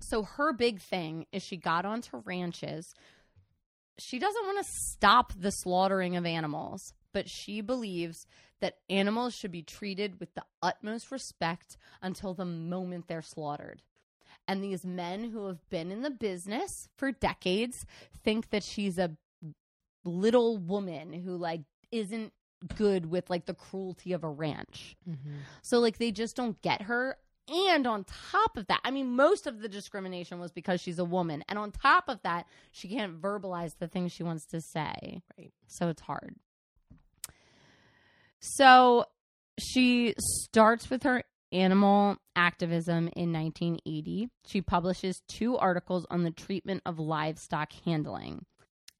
so 0.00 0.22
her 0.22 0.52
big 0.52 0.80
thing 0.80 1.26
is 1.32 1.42
she 1.42 1.56
got 1.56 1.84
onto 1.84 2.18
ranches. 2.24 2.94
She 3.98 4.18
doesn't 4.18 4.46
want 4.46 4.64
to 4.64 4.72
stop 4.72 5.32
the 5.36 5.50
slaughtering 5.50 6.16
of 6.16 6.26
animals, 6.26 6.92
but 7.12 7.28
she 7.28 7.60
believes 7.60 8.26
that 8.60 8.78
animals 8.88 9.34
should 9.34 9.50
be 9.50 9.62
treated 9.62 10.20
with 10.20 10.34
the 10.34 10.44
utmost 10.62 11.10
respect 11.10 11.76
until 12.00 12.34
the 12.34 12.44
moment 12.44 13.08
they're 13.08 13.22
slaughtered. 13.22 13.82
And 14.46 14.62
these 14.62 14.84
men 14.84 15.30
who 15.30 15.46
have 15.46 15.68
been 15.70 15.90
in 15.90 16.02
the 16.02 16.10
business 16.10 16.88
for 16.96 17.12
decades 17.12 17.86
think 18.22 18.50
that 18.50 18.64
she's 18.64 18.98
a 18.98 19.16
little 20.04 20.58
woman 20.58 21.12
who 21.12 21.36
like 21.36 21.62
isn't 21.90 22.32
good 22.76 23.06
with 23.06 23.28
like 23.30 23.46
the 23.46 23.54
cruelty 23.54 24.12
of 24.12 24.24
a 24.24 24.28
ranch. 24.28 24.96
Mm-hmm. 25.08 25.36
So 25.62 25.78
like 25.78 25.98
they 25.98 26.12
just 26.12 26.36
don't 26.36 26.60
get 26.62 26.82
her. 26.82 27.16
And 27.48 27.86
on 27.86 28.04
top 28.04 28.56
of 28.56 28.68
that, 28.68 28.80
I 28.84 28.92
mean, 28.92 29.16
most 29.16 29.46
of 29.46 29.60
the 29.60 29.68
discrimination 29.68 30.38
was 30.38 30.52
because 30.52 30.80
she's 30.80 30.98
a 30.98 31.04
woman. 31.04 31.44
And 31.48 31.58
on 31.58 31.72
top 31.72 32.08
of 32.08 32.22
that, 32.22 32.46
she 32.70 32.88
can't 32.88 33.20
verbalize 33.20 33.76
the 33.78 33.88
things 33.88 34.12
she 34.12 34.22
wants 34.22 34.46
to 34.46 34.60
say. 34.60 35.22
Right. 35.36 35.52
So 35.66 35.88
it's 35.88 36.02
hard. 36.02 36.36
So 38.38 39.06
she 39.58 40.14
starts 40.18 40.88
with 40.88 41.02
her 41.02 41.24
animal 41.52 42.16
activism 42.34 43.08
in 43.14 43.32
1980. 43.32 44.30
She 44.46 44.62
publishes 44.62 45.22
two 45.28 45.56
articles 45.58 46.06
on 46.10 46.22
the 46.22 46.30
treatment 46.30 46.82
of 46.86 46.98
livestock 46.98 47.72
handling. 47.84 48.46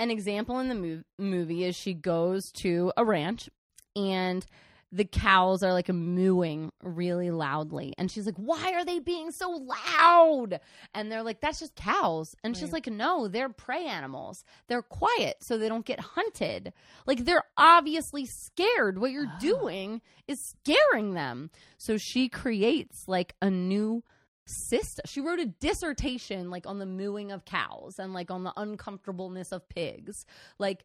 An 0.02 0.10
example 0.10 0.58
in 0.58 0.68
the 0.68 0.74
mov- 0.74 1.04
movie 1.16 1.62
is 1.64 1.76
she 1.76 1.94
goes 1.94 2.50
to 2.56 2.92
a 2.96 3.04
ranch 3.04 3.48
and 3.94 4.44
the 4.94 5.04
cows 5.04 5.62
are 5.62 5.72
like 5.72 5.86
mooing 5.86 6.70
really 6.82 7.30
loudly. 7.30 7.94
And 7.96 8.10
she's 8.10 8.26
like, 8.26 8.34
Why 8.36 8.72
are 8.74 8.84
they 8.84 8.98
being 8.98 9.30
so 9.30 9.48
loud? 9.50 10.58
And 10.92 11.10
they're 11.10 11.22
like, 11.22 11.40
That's 11.40 11.60
just 11.60 11.76
cows. 11.76 12.34
And 12.42 12.56
she's 12.56 12.72
like, 12.72 12.88
No, 12.88 13.28
they're 13.28 13.48
prey 13.48 13.86
animals. 13.86 14.44
They're 14.66 14.82
quiet 14.82 15.36
so 15.40 15.56
they 15.56 15.68
don't 15.68 15.86
get 15.86 16.00
hunted. 16.00 16.72
Like, 17.06 17.24
they're 17.24 17.44
obviously 17.56 18.26
scared. 18.26 18.98
What 18.98 19.12
you're 19.12 19.28
Oh. 19.28 19.40
doing 19.40 20.02
is 20.26 20.44
scaring 20.44 21.14
them. 21.14 21.50
So 21.78 21.96
she 21.96 22.28
creates 22.28 23.06
like 23.06 23.34
a 23.40 23.48
new 23.50 24.02
system. 24.47 25.05
She 25.06 25.20
wrote 25.20 25.40
a 25.40 25.47
dissertation 25.47 26.51
like 26.51 26.66
on 26.66 26.78
the 26.78 26.86
mooing 26.86 27.32
of 27.32 27.44
cows 27.44 27.98
and 27.98 28.12
like 28.12 28.31
on 28.31 28.44
the 28.44 28.52
uncomfortableness 28.56 29.52
of 29.52 29.69
pigs. 29.69 30.27
Like, 30.59 30.85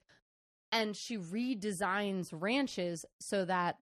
and 0.72 0.96
she 0.96 1.18
redesigns 1.18 2.30
ranches 2.32 3.06
so 3.20 3.46
that 3.46 3.78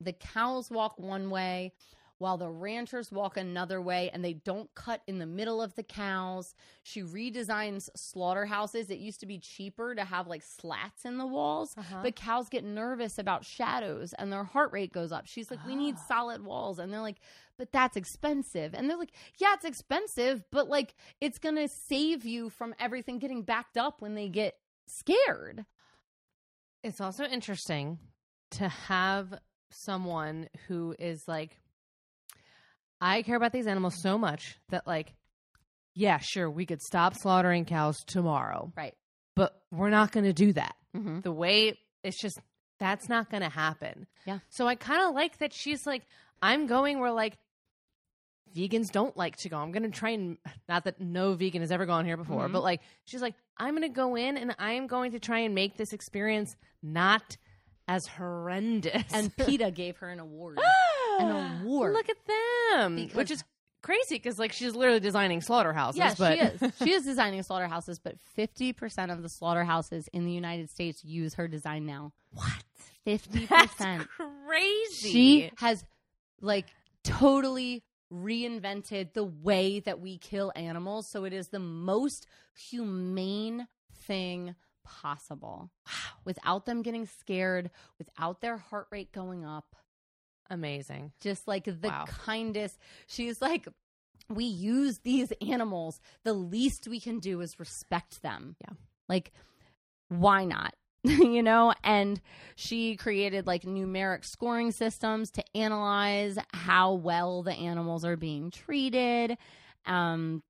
the 0.00 0.12
cows 0.12 0.70
walk 0.70 0.98
one 0.98 1.30
way 1.30 1.72
while 2.18 2.38
the 2.38 2.48
ranchers 2.48 3.10
walk 3.10 3.36
another 3.36 3.80
way 3.80 4.08
and 4.12 4.24
they 4.24 4.32
don't 4.34 4.72
cut 4.74 5.02
in 5.06 5.18
the 5.18 5.26
middle 5.26 5.60
of 5.60 5.74
the 5.74 5.82
cows. 5.82 6.54
She 6.84 7.02
redesigns 7.02 7.88
slaughterhouses. 7.96 8.88
It 8.88 8.98
used 8.98 9.20
to 9.20 9.26
be 9.26 9.38
cheaper 9.38 9.94
to 9.94 10.04
have 10.04 10.26
like 10.28 10.42
slats 10.42 11.04
in 11.04 11.18
the 11.18 11.26
walls, 11.26 11.74
Uh-huh. 11.76 12.00
but 12.02 12.14
cows 12.16 12.48
get 12.48 12.64
nervous 12.64 13.18
about 13.18 13.44
shadows 13.44 14.12
and 14.14 14.32
their 14.32 14.44
heart 14.44 14.72
rate 14.72 14.92
goes 14.92 15.10
up. 15.12 15.26
She's 15.26 15.50
like, 15.50 15.64
We 15.66 15.74
need 15.74 15.96
Ah. 15.98 16.04
solid 16.06 16.44
walls. 16.44 16.78
And 16.78 16.92
they're 16.92 17.00
like, 17.00 17.18
But 17.58 17.72
that's 17.72 17.96
expensive. 17.96 18.74
And 18.74 18.88
they're 18.88 18.96
like, 18.96 19.12
Yeah, 19.38 19.54
it's 19.54 19.64
expensive, 19.64 20.44
but 20.52 20.68
like 20.68 20.94
it's 21.20 21.38
going 21.38 21.56
to 21.56 21.68
save 21.68 22.24
you 22.24 22.48
from 22.48 22.74
everything 22.78 23.18
getting 23.18 23.42
backed 23.42 23.76
up 23.76 24.00
when 24.00 24.14
they 24.14 24.28
get 24.28 24.54
scared. 24.86 25.64
It's 26.82 27.00
also 27.00 27.24
interesting 27.24 27.98
to 28.52 28.68
have 28.68 29.34
someone 29.70 30.48
who 30.68 30.94
is 30.98 31.26
like, 31.26 31.58
I 33.00 33.22
care 33.22 33.36
about 33.36 33.52
these 33.52 33.66
animals 33.66 34.00
so 34.02 34.16
much 34.18 34.56
that, 34.70 34.86
like, 34.86 35.12
yeah, 35.94 36.18
sure, 36.18 36.50
we 36.50 36.66
could 36.66 36.80
stop 36.82 37.14
slaughtering 37.14 37.64
cows 37.64 38.02
tomorrow, 38.06 38.72
Right. 38.76 38.94
but 39.36 39.60
we're 39.70 39.90
not 39.90 40.10
going 40.12 40.24
to 40.24 40.32
do 40.32 40.52
that. 40.54 40.74
Mm-hmm. 40.96 41.20
The 41.20 41.32
way 41.32 41.78
it's 42.02 42.20
just, 42.20 42.38
that's 42.80 43.08
not 43.08 43.30
going 43.30 43.42
to 43.42 43.48
happen. 43.48 44.06
Yeah. 44.26 44.38
So 44.48 44.66
I 44.66 44.74
kind 44.74 45.02
of 45.08 45.14
like 45.14 45.38
that 45.38 45.52
she's 45.52 45.86
like, 45.86 46.02
I'm 46.42 46.66
going 46.66 46.98
where, 46.98 47.12
like, 47.12 47.36
vegans 48.56 48.90
don't 48.92 49.16
like 49.16 49.36
to 49.38 49.48
go. 49.48 49.56
I'm 49.56 49.72
going 49.72 49.82
to 49.84 49.90
try 49.90 50.10
and, 50.10 50.38
not 50.68 50.84
that 50.84 51.00
no 51.00 51.34
vegan 51.34 51.60
has 51.62 51.72
ever 51.72 51.86
gone 51.86 52.04
here 52.04 52.16
before, 52.16 52.48
Mhm. 52.48 52.52
but 52.52 52.62
like, 52.62 52.80
she's 53.04 53.22
like, 53.22 53.34
I'm 53.56 53.70
going 53.76 53.82
to 53.82 53.88
go 53.88 54.14
in 54.16 54.36
and 54.36 54.54
I 54.58 54.72
am 54.74 54.86
going 54.86 55.12
to 55.12 55.18
try 55.20 55.40
and 55.40 55.54
make 55.54 55.76
this 55.76 55.92
experience 55.92 56.54
not 56.82 57.36
as 57.88 58.06
horrendous. 58.06 59.04
And 59.12 59.34
PETA 59.46 59.70
gave 59.72 59.96
her 59.98 60.08
an 60.08 60.20
award. 60.20 60.58
an 61.20 61.60
award. 61.62 61.92
Look 61.94 62.08
at 62.08 62.16
them, 62.26 62.96
Because- 62.96 63.14
which 63.16 63.30
is 63.30 63.44
crazy 63.82 64.14
because 64.14 64.38
like 64.38 64.50
she's 64.52 64.74
literally 64.74 64.98
designing 65.00 65.42
slaughterhouses. 65.42 65.98
Yes, 65.98 66.14
but 66.18 66.38
she 66.38 66.40
is. 66.66 66.72
She 66.82 66.92
is 66.92 67.04
designing 67.04 67.42
slaughterhouses, 67.42 67.98
but 67.98 68.16
50% 68.38 69.12
of 69.12 69.22
the 69.22 69.28
slaughterhouses 69.28 70.08
in 70.12 70.24
the 70.24 70.32
United 70.32 70.70
States 70.70 71.04
use 71.04 71.34
her 71.34 71.48
design 71.48 71.84
now. 71.84 72.12
what? 72.32 72.64
50%. 73.06 74.08
Crazy. 74.46 75.08
she 75.10 75.50
has 75.58 75.84
like 76.40 76.66
totally 77.02 77.82
reinvented 78.12 79.12
the 79.12 79.24
way 79.24 79.80
that 79.80 80.00
we 80.00 80.16
kill 80.18 80.50
animals 80.56 81.06
so 81.08 81.24
it 81.24 81.32
is 81.34 81.48
the 81.48 81.58
most 81.58 82.26
humane 82.56 83.68
thing 84.06 84.54
possible. 84.84 85.70
Wow. 85.86 85.92
Without 86.24 86.64
them 86.66 86.82
getting 86.82 87.06
scared, 87.06 87.70
without 87.98 88.40
their 88.40 88.56
heart 88.56 88.86
rate 88.90 89.12
going 89.12 89.44
up. 89.44 89.76
Amazing. 90.54 91.12
just 91.20 91.46
like 91.46 91.64
the 91.64 91.88
Wow. 91.88 92.06
kindest. 92.06 92.78
She's 93.06 93.42
like, 93.42 93.68
we 94.30 94.44
use 94.44 95.00
these 95.00 95.32
animals. 95.46 96.00
The 96.24 96.32
least 96.32 96.88
we 96.88 96.98
can 97.00 97.18
do 97.18 97.40
is 97.42 97.60
respect 97.60 98.22
them. 98.22 98.56
Yeah. 98.60 98.74
Like, 99.08 99.32
why 100.08 100.44
not? 100.44 100.74
you 101.04 101.42
know? 101.42 101.74
And 101.84 102.20
she 102.56 102.96
created 102.96 103.46
like 103.46 103.62
numeric 103.64 104.24
scoring 104.24 104.70
systems 104.72 105.30
to 105.32 105.44
analyze 105.54 106.38
how 106.54 106.94
well 106.94 107.42
the 107.42 107.52
animals 107.52 108.04
are 108.06 108.16
being 108.16 108.50
treated. 108.50 109.36
Um, 109.84 110.42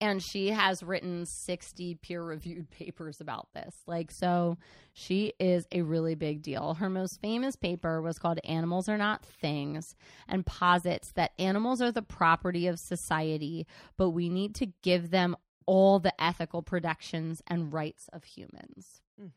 and 0.00 0.22
she 0.22 0.48
has 0.48 0.82
written 0.82 1.24
60 1.26 1.96
peer 1.96 2.22
reviewed 2.22 2.70
papers 2.70 3.20
about 3.20 3.48
this. 3.54 3.74
Like, 3.86 4.10
so 4.10 4.58
she 4.92 5.32
is 5.38 5.66
a 5.72 5.82
really 5.82 6.14
big 6.14 6.42
deal. 6.42 6.74
Her 6.74 6.90
most 6.90 7.20
famous 7.20 7.56
paper 7.56 8.02
was 8.02 8.18
called 8.18 8.40
Animals 8.44 8.88
Are 8.88 8.98
Not 8.98 9.24
Things 9.24 9.94
and 10.28 10.46
posits 10.46 11.12
that 11.12 11.32
animals 11.38 11.80
are 11.80 11.92
the 11.92 12.02
property 12.02 12.66
of 12.66 12.78
society, 12.78 13.66
but 13.96 14.10
we 14.10 14.28
need 14.28 14.54
to 14.56 14.66
give 14.82 15.10
them 15.10 15.36
all 15.66 15.98
the 16.00 16.20
ethical 16.22 16.62
protections 16.62 17.42
and 17.46 17.72
rights 17.72 18.08
of 18.12 18.24
humans. 18.24 19.02
Hmm. 19.18 19.28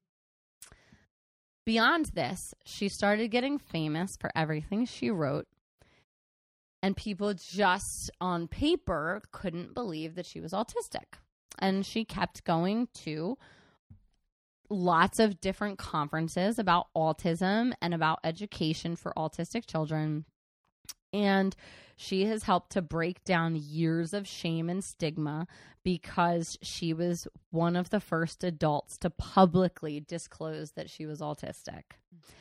Beyond 1.66 2.08
this, 2.08 2.54
she 2.66 2.90
started 2.90 3.30
getting 3.30 3.58
famous 3.58 4.18
for 4.18 4.32
everything 4.36 4.86
she 4.86 5.10
wrote 5.10 5.48
and 6.84 6.98
people 6.98 7.34
just 7.34 8.12
on 8.20 8.50
paper 8.50 9.22
couldn't 9.32 9.74
believe 9.74 10.16
that 10.16 10.26
she 10.26 10.42
was 10.42 10.52
autistic. 10.52 11.16
And 11.58 11.86
she 11.86 12.04
kept 12.04 12.44
going 12.44 12.90
to 13.06 13.38
lots 14.70 15.18
of 15.18 15.40
different 15.40 15.78
conferences 15.78 16.60
about 16.60 16.88
autism 16.96 17.72
and 17.82 17.94
about 17.94 18.20
education 18.26 18.98
for 18.98 19.14
autistic 19.16 19.66
children. 19.66 20.26
And 21.14 21.56
she 21.96 22.26
has 22.26 22.44
helped 22.44 22.74
to 22.74 22.82
break 22.82 23.24
down 23.24 23.56
years 23.56 24.14
of 24.14 24.28
shame 24.28 24.70
and 24.70 24.84
stigma 24.84 25.48
because 25.84 26.58
she 26.62 26.92
was 26.92 27.30
one 27.52 27.78
of 27.78 27.92
the 27.92 28.02
first 28.02 28.44
adults 28.44 28.98
to 28.98 29.10
publicly 29.10 30.02
disclose 30.02 30.72
that 30.72 30.90
she 30.90 31.06
was 31.06 31.22
autistic. 31.22 31.84
Mm. 32.14 32.34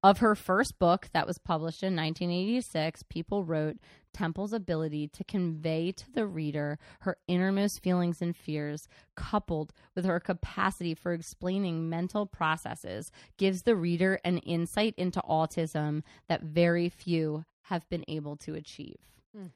Of 0.00 0.18
her 0.18 0.36
first 0.36 0.78
book 0.78 1.08
that 1.12 1.26
was 1.26 1.38
published 1.38 1.82
in 1.82 1.96
1986, 1.96 3.02
people 3.04 3.42
wrote 3.42 3.78
Temple's 4.12 4.52
ability 4.52 5.08
to 5.08 5.24
convey 5.24 5.90
to 5.90 6.12
the 6.12 6.24
reader 6.24 6.78
her 7.00 7.16
innermost 7.26 7.82
feelings 7.82 8.22
and 8.22 8.36
fears, 8.36 8.86
coupled 9.16 9.72
with 9.96 10.04
her 10.04 10.20
capacity 10.20 10.94
for 10.94 11.12
explaining 11.12 11.88
mental 11.88 12.26
processes, 12.26 13.10
gives 13.38 13.62
the 13.62 13.74
reader 13.74 14.20
an 14.24 14.38
insight 14.38 14.94
into 14.96 15.20
autism 15.22 16.02
that 16.28 16.42
very 16.42 16.88
few 16.88 17.44
have 17.62 17.88
been 17.88 18.04
able 18.06 18.36
to 18.36 18.54
achieve. 18.54 18.98
Hmm. 19.36 19.46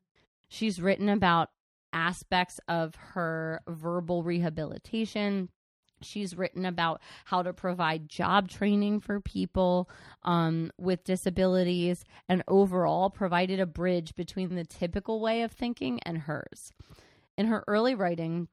She's 0.49 0.83
written 0.83 1.09
about 1.09 1.51
aspects 1.93 2.59
of 2.67 2.97
her 2.97 3.61
verbal 3.69 4.25
rehabilitation, 4.25 5.51
She's 6.03 6.37
written 6.37 6.65
about 6.65 7.01
how 7.25 7.43
to 7.43 7.53
provide 7.53 8.09
job 8.09 8.49
training 8.49 9.01
for 9.01 9.21
people 9.21 9.89
um, 10.23 10.73
with 10.79 11.05
disabilities 11.05 12.05
and 12.29 12.43
overall 12.49 13.11
provided 13.11 13.61
a 13.61 13.67
bridge 13.67 14.15
between 14.15 14.55
the 14.55 14.65
typical 14.65 15.21
way 15.21 15.43
of 15.43 15.53
thinking 15.53 16.01
and 16.01 16.19
hers. 16.19 16.73
In 17.37 17.47
her 17.47 17.65
early 17.67 17.95
writing, 17.95 18.49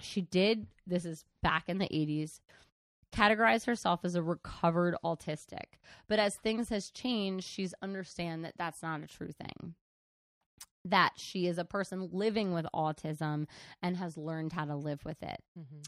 she 0.00 0.20
did, 0.20 0.66
this 0.86 1.04
is 1.04 1.24
back 1.42 1.68
in 1.68 1.78
the 1.78 1.88
80s, 1.88 2.40
categorize 3.12 3.64
herself 3.66 4.00
as 4.04 4.14
a 4.14 4.22
recovered 4.22 4.96
autistic. 5.04 5.78
But 6.08 6.18
as 6.18 6.36
things 6.36 6.68
has 6.68 6.90
changed, 6.90 7.46
she's 7.46 7.74
understand 7.82 8.44
that 8.44 8.54
that's 8.56 8.82
not 8.82 9.02
a 9.02 9.06
true 9.06 9.32
thing. 9.32 9.74
That 10.84 11.12
she 11.16 11.46
is 11.46 11.58
a 11.58 11.64
person 11.64 12.10
living 12.12 12.52
with 12.52 12.66
autism 12.74 13.46
and 13.82 13.96
has 13.96 14.16
learned 14.16 14.52
how 14.52 14.64
to 14.66 14.76
live 14.76 15.04
with 15.04 15.22
it. 15.22 15.42
Mm-hmm. 15.58 15.80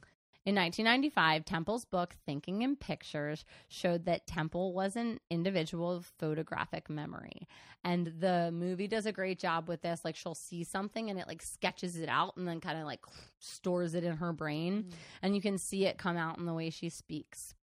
In 0.47 0.55
1995, 0.55 1.45
Temple's 1.45 1.85
book, 1.85 2.17
Thinking 2.25 2.63
in 2.63 2.75
Pictures, 2.75 3.45
showed 3.69 4.07
that 4.07 4.27
Temple 4.27 4.73
was 4.73 4.97
an 4.97 5.21
individual 5.29 5.93
of 5.93 6.11
photographic 6.19 6.89
memory. 6.89 7.47
And 7.85 8.07
the 8.19 8.51
movie 8.51 8.89
does 8.89 9.05
a 9.05 9.13
great 9.13 9.39
job 9.39 9.69
with 9.69 9.83
this. 9.83 10.01
Like, 10.03 10.17
she'll 10.17 10.35
see 10.35 10.65
something 10.65 11.11
and 11.11 11.19
it 11.19 11.29
like 11.29 11.43
sketches 11.43 11.99
it 11.99 12.09
out 12.09 12.39
and 12.39 12.49
then 12.49 12.61
kind 12.61 12.79
of 12.79 12.87
like 12.87 13.01
stores 13.39 13.95
it 13.95 14.03
in 14.03 14.17
her 14.17 14.33
brain. 14.33 14.87
And 15.21 15.35
you 15.35 15.43
can 15.43 15.59
see 15.59 15.85
it 15.85 15.99
come 15.99 16.17
out 16.17 16.39
in 16.39 16.47
the 16.47 16.55
way 16.55 16.71
she 16.71 16.89
speaks. 16.89 17.55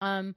Um, 0.00 0.34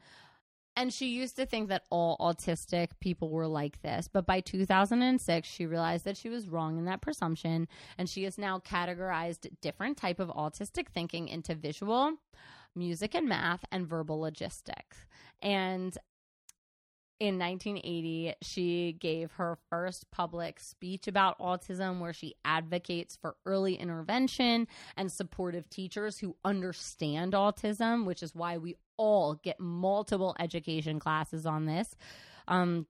and 0.77 0.93
she 0.93 1.07
used 1.07 1.35
to 1.37 1.47
think 1.47 1.69
that 1.69 1.85
all 1.89 2.15
autistic 2.19 2.89
people 2.99 3.31
were 3.31 3.47
like 3.47 3.81
this. 3.81 4.07
But 4.07 4.27
by 4.27 4.41
2006, 4.41 5.47
she 5.47 5.65
realized 5.65 6.05
that 6.05 6.15
she 6.15 6.29
was 6.29 6.47
wrong 6.47 6.77
in 6.77 6.85
that 6.85 7.01
presumption. 7.01 7.67
And 7.97 8.07
she 8.07 8.25
has 8.25 8.37
now 8.37 8.59
categorized 8.59 9.49
different 9.59 9.97
type 9.97 10.19
of 10.19 10.29
autistic 10.29 10.89
thinking 10.89 11.29
into 11.29 11.55
visual, 11.55 12.13
music 12.75 13.15
and 13.15 13.27
math, 13.27 13.65
and 13.71 13.87
verbal 13.87 14.19
logistics. 14.19 15.07
And 15.41 15.97
in 17.19 17.39
1980, 17.39 18.35
she 18.41 18.95
gave 18.99 19.31
her 19.33 19.57
first 19.69 20.09
public 20.11 20.59
speech 20.59 21.07
about 21.07 21.39
autism 21.39 21.99
where 21.99 22.13
she 22.13 22.35
advocates 22.45 23.15
for 23.15 23.35
early 23.45 23.75
intervention 23.75 24.67
and 24.95 25.11
supportive 25.11 25.69
teachers 25.69 26.19
who 26.19 26.35
understand 26.45 27.33
autism, 27.33 28.05
which 28.05 28.21
is 28.21 28.35
why 28.35 28.57
we 28.57 28.75
all 28.97 29.35
get 29.35 29.59
multiple 29.59 30.35
education 30.39 30.99
classes 30.99 31.45
on 31.45 31.65
this. 31.65 31.95
Um, 32.47 32.85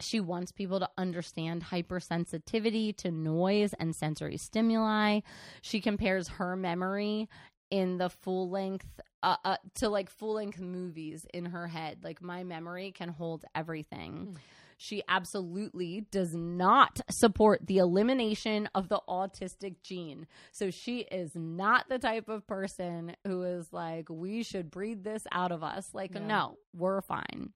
she 0.00 0.20
wants 0.20 0.52
people 0.52 0.80
to 0.80 0.90
understand 0.98 1.64
hypersensitivity 1.64 2.94
to 2.98 3.10
noise 3.10 3.72
and 3.78 3.94
sensory 3.94 4.36
stimuli. 4.36 5.20
She 5.62 5.80
compares 5.80 6.28
her 6.28 6.56
memory 6.56 7.28
in 7.70 7.98
the 7.98 8.08
full 8.08 8.48
length 8.50 8.86
uh, 9.22 9.36
uh, 9.44 9.56
to 9.74 9.88
like 9.88 10.10
full 10.10 10.34
length 10.34 10.60
movies 10.60 11.26
in 11.34 11.46
her 11.46 11.66
head. 11.66 11.98
Like 12.04 12.22
my 12.22 12.44
memory 12.44 12.92
can 12.92 13.08
hold 13.08 13.44
everything. 13.54 14.28
Mm. 14.30 14.36
She 14.78 15.02
absolutely 15.08 16.06
does 16.10 16.34
not 16.34 17.00
support 17.10 17.66
the 17.66 17.78
elimination 17.78 18.68
of 18.74 18.90
the 18.90 19.00
autistic 19.08 19.76
gene. 19.82 20.26
So 20.52 20.70
she 20.70 21.00
is 21.00 21.34
not 21.34 21.88
the 21.88 21.98
type 21.98 22.28
of 22.28 22.46
person 22.46 23.16
who 23.26 23.42
is 23.42 23.72
like, 23.72 24.08
we 24.10 24.42
should 24.42 24.70
breed 24.70 25.02
this 25.02 25.22
out 25.32 25.50
of 25.50 25.62
us. 25.62 25.88
Like, 25.94 26.12
Yeah. 26.14 26.26
no, 26.26 26.58
we're 26.74 27.00
fine. 27.00 27.54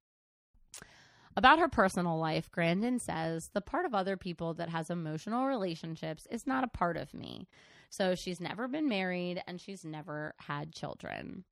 About 1.36 1.58
her 1.58 1.68
personal 1.68 2.18
life, 2.18 2.50
Grandin 2.50 2.98
says, 2.98 3.50
the 3.52 3.60
part 3.60 3.86
of 3.86 3.94
other 3.94 4.16
people 4.16 4.54
that 4.54 4.70
has 4.70 4.90
emotional 4.90 5.46
relationships 5.46 6.26
is 6.30 6.46
not 6.46 6.64
a 6.64 6.68
part 6.68 6.96
of 6.96 7.14
me. 7.14 7.46
So 7.90 8.14
she's 8.14 8.40
never 8.40 8.68
been 8.68 8.88
married 8.88 9.42
and 9.46 9.60
she's 9.60 9.84
never 9.84 10.34
had 10.38 10.72
children. 10.72 11.44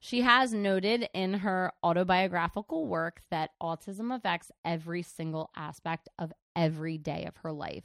She 0.00 0.22
has 0.22 0.52
noted 0.52 1.08
in 1.14 1.34
her 1.34 1.72
autobiographical 1.82 2.86
work 2.86 3.22
that 3.30 3.50
autism 3.62 4.14
affects 4.14 4.50
every 4.64 5.02
single 5.02 5.50
aspect 5.56 6.08
of 6.18 6.32
every 6.56 6.98
day 6.98 7.24
of 7.26 7.36
her 7.38 7.52
life. 7.52 7.84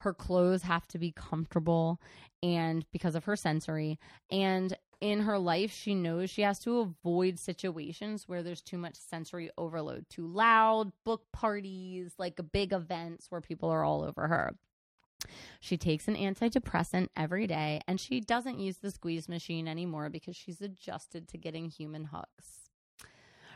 Her 0.00 0.14
clothes 0.14 0.62
have 0.62 0.86
to 0.88 0.98
be 0.98 1.12
comfortable 1.12 2.00
and 2.42 2.86
because 2.92 3.14
of 3.14 3.24
her 3.24 3.36
sensory 3.36 3.98
and 4.30 4.76
in 5.00 5.20
her 5.20 5.38
life 5.38 5.72
she 5.72 5.94
knows 5.94 6.30
she 6.30 6.42
has 6.42 6.58
to 6.60 6.78
avoid 6.78 7.38
situations 7.38 8.28
where 8.28 8.42
there's 8.42 8.62
too 8.62 8.78
much 8.78 8.96
sensory 8.96 9.50
overload, 9.58 10.06
too 10.08 10.26
loud, 10.26 10.92
book 11.04 11.24
parties, 11.32 12.14
like 12.18 12.40
big 12.52 12.72
events 12.72 13.30
where 13.30 13.40
people 13.40 13.68
are 13.68 13.84
all 13.84 14.02
over 14.02 14.26
her. 14.28 14.54
She 15.60 15.76
takes 15.76 16.08
an 16.08 16.16
antidepressant 16.16 17.08
every 17.16 17.46
day 17.46 17.80
and 17.86 18.00
she 18.00 18.20
doesn't 18.20 18.60
use 18.60 18.78
the 18.78 18.90
squeeze 18.90 19.28
machine 19.28 19.66
anymore 19.66 20.10
because 20.10 20.36
she's 20.36 20.60
adjusted 20.60 21.28
to 21.28 21.38
getting 21.38 21.68
human 21.68 22.04
hugs. 22.04 22.70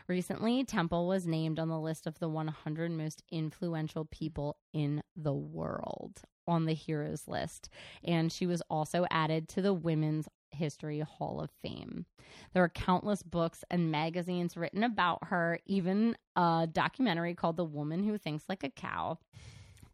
Recently, 0.07 0.63
Temple 0.65 1.07
was 1.07 1.25
named 1.25 1.59
on 1.59 1.69
the 1.69 1.79
list 1.79 2.07
of 2.07 2.19
the 2.19 2.27
100 2.27 2.91
most 2.91 3.23
influential 3.31 4.05
people 4.05 4.57
in 4.73 5.01
the 5.15 5.33
world 5.33 6.21
on 6.45 6.65
the 6.65 6.73
Heroes 6.73 7.25
list, 7.27 7.69
and 8.03 8.29
she 8.29 8.45
was 8.45 8.61
also 8.69 9.05
added 9.09 9.47
to 9.49 9.61
the 9.61 9.73
Women's 9.73 10.27
History 10.51 10.99
Hall 10.99 11.39
of 11.39 11.51
Fame. 11.61 12.05
There 12.53 12.63
are 12.63 12.69
countless 12.69 13.23
books 13.23 13.63
and 13.71 13.91
magazines 13.91 14.57
written 14.57 14.83
about 14.83 15.19
her, 15.27 15.59
even 15.65 16.17
a 16.35 16.67
documentary 16.71 17.33
called 17.33 17.55
The 17.55 17.63
Woman 17.63 18.03
Who 18.03 18.17
Thinks 18.17 18.43
Like 18.49 18.65
a 18.65 18.69
Cow. 18.69 19.19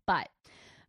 But 0.07 0.29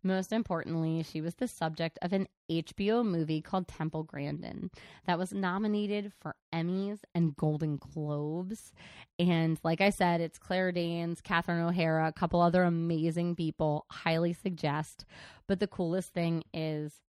most 0.02 0.32
importantly, 0.32 1.02
she 1.02 1.20
was 1.20 1.34
the 1.34 1.48
subject 1.48 1.98
of 2.02 2.12
an 2.12 2.26
HBO 2.50 3.04
movie 3.04 3.40
called 3.40 3.68
Temple 3.68 4.02
Grandin 4.02 4.70
that 5.06 5.18
was 5.18 5.32
nominated 5.32 6.12
for 6.20 6.34
Emmys 6.52 7.00
and 7.14 7.36
Golden 7.36 7.76
Globes. 7.76 8.72
And 9.18 9.58
like 9.62 9.80
I 9.80 9.90
said, 9.90 10.20
it's 10.20 10.38
Claire 10.38 10.72
Danes, 10.72 11.20
Catherine 11.20 11.62
O'Hara, 11.62 12.08
a 12.08 12.12
couple 12.12 12.40
other 12.40 12.62
amazing 12.64 13.36
people. 13.36 13.86
Highly 13.90 14.32
suggest. 14.32 15.04
But 15.46 15.60
the 15.60 15.66
coolest 15.66 16.12
thing 16.12 16.44
is 16.52 17.00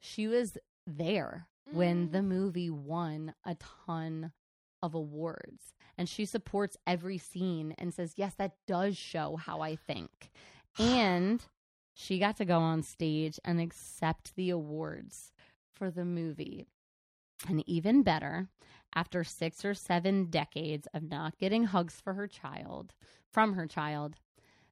she 0.00 0.26
was 0.26 0.58
there 0.86 1.46
when 1.70 2.08
mm. 2.08 2.12
the 2.12 2.22
movie 2.22 2.70
won 2.70 3.34
a 3.44 3.56
ton 3.86 4.32
of 4.82 4.94
awards. 4.94 5.74
And 5.96 6.08
she 6.08 6.24
supports 6.24 6.76
every 6.86 7.18
scene 7.18 7.74
and 7.78 7.94
says, 7.94 8.14
Yes, 8.16 8.34
that 8.34 8.56
does 8.66 8.96
show 8.96 9.36
how 9.36 9.60
I 9.60 9.76
think. 9.76 10.30
And 10.78 11.44
she 11.94 12.18
got 12.18 12.36
to 12.38 12.44
go 12.44 12.58
on 12.58 12.82
stage 12.82 13.38
and 13.44 13.60
accept 13.60 14.34
the 14.34 14.50
awards 14.50 15.32
for 15.74 15.90
the 15.90 16.04
movie. 16.04 16.66
And 17.48 17.62
even 17.68 18.02
better, 18.02 18.48
after 18.94 19.24
six 19.24 19.64
or 19.64 19.74
seven 19.74 20.26
decades 20.26 20.86
of 20.94 21.02
not 21.02 21.38
getting 21.38 21.64
hugs 21.64 22.00
for 22.00 22.14
her 22.14 22.26
child, 22.26 22.94
from 23.30 23.54
her 23.54 23.66
child, 23.66 24.16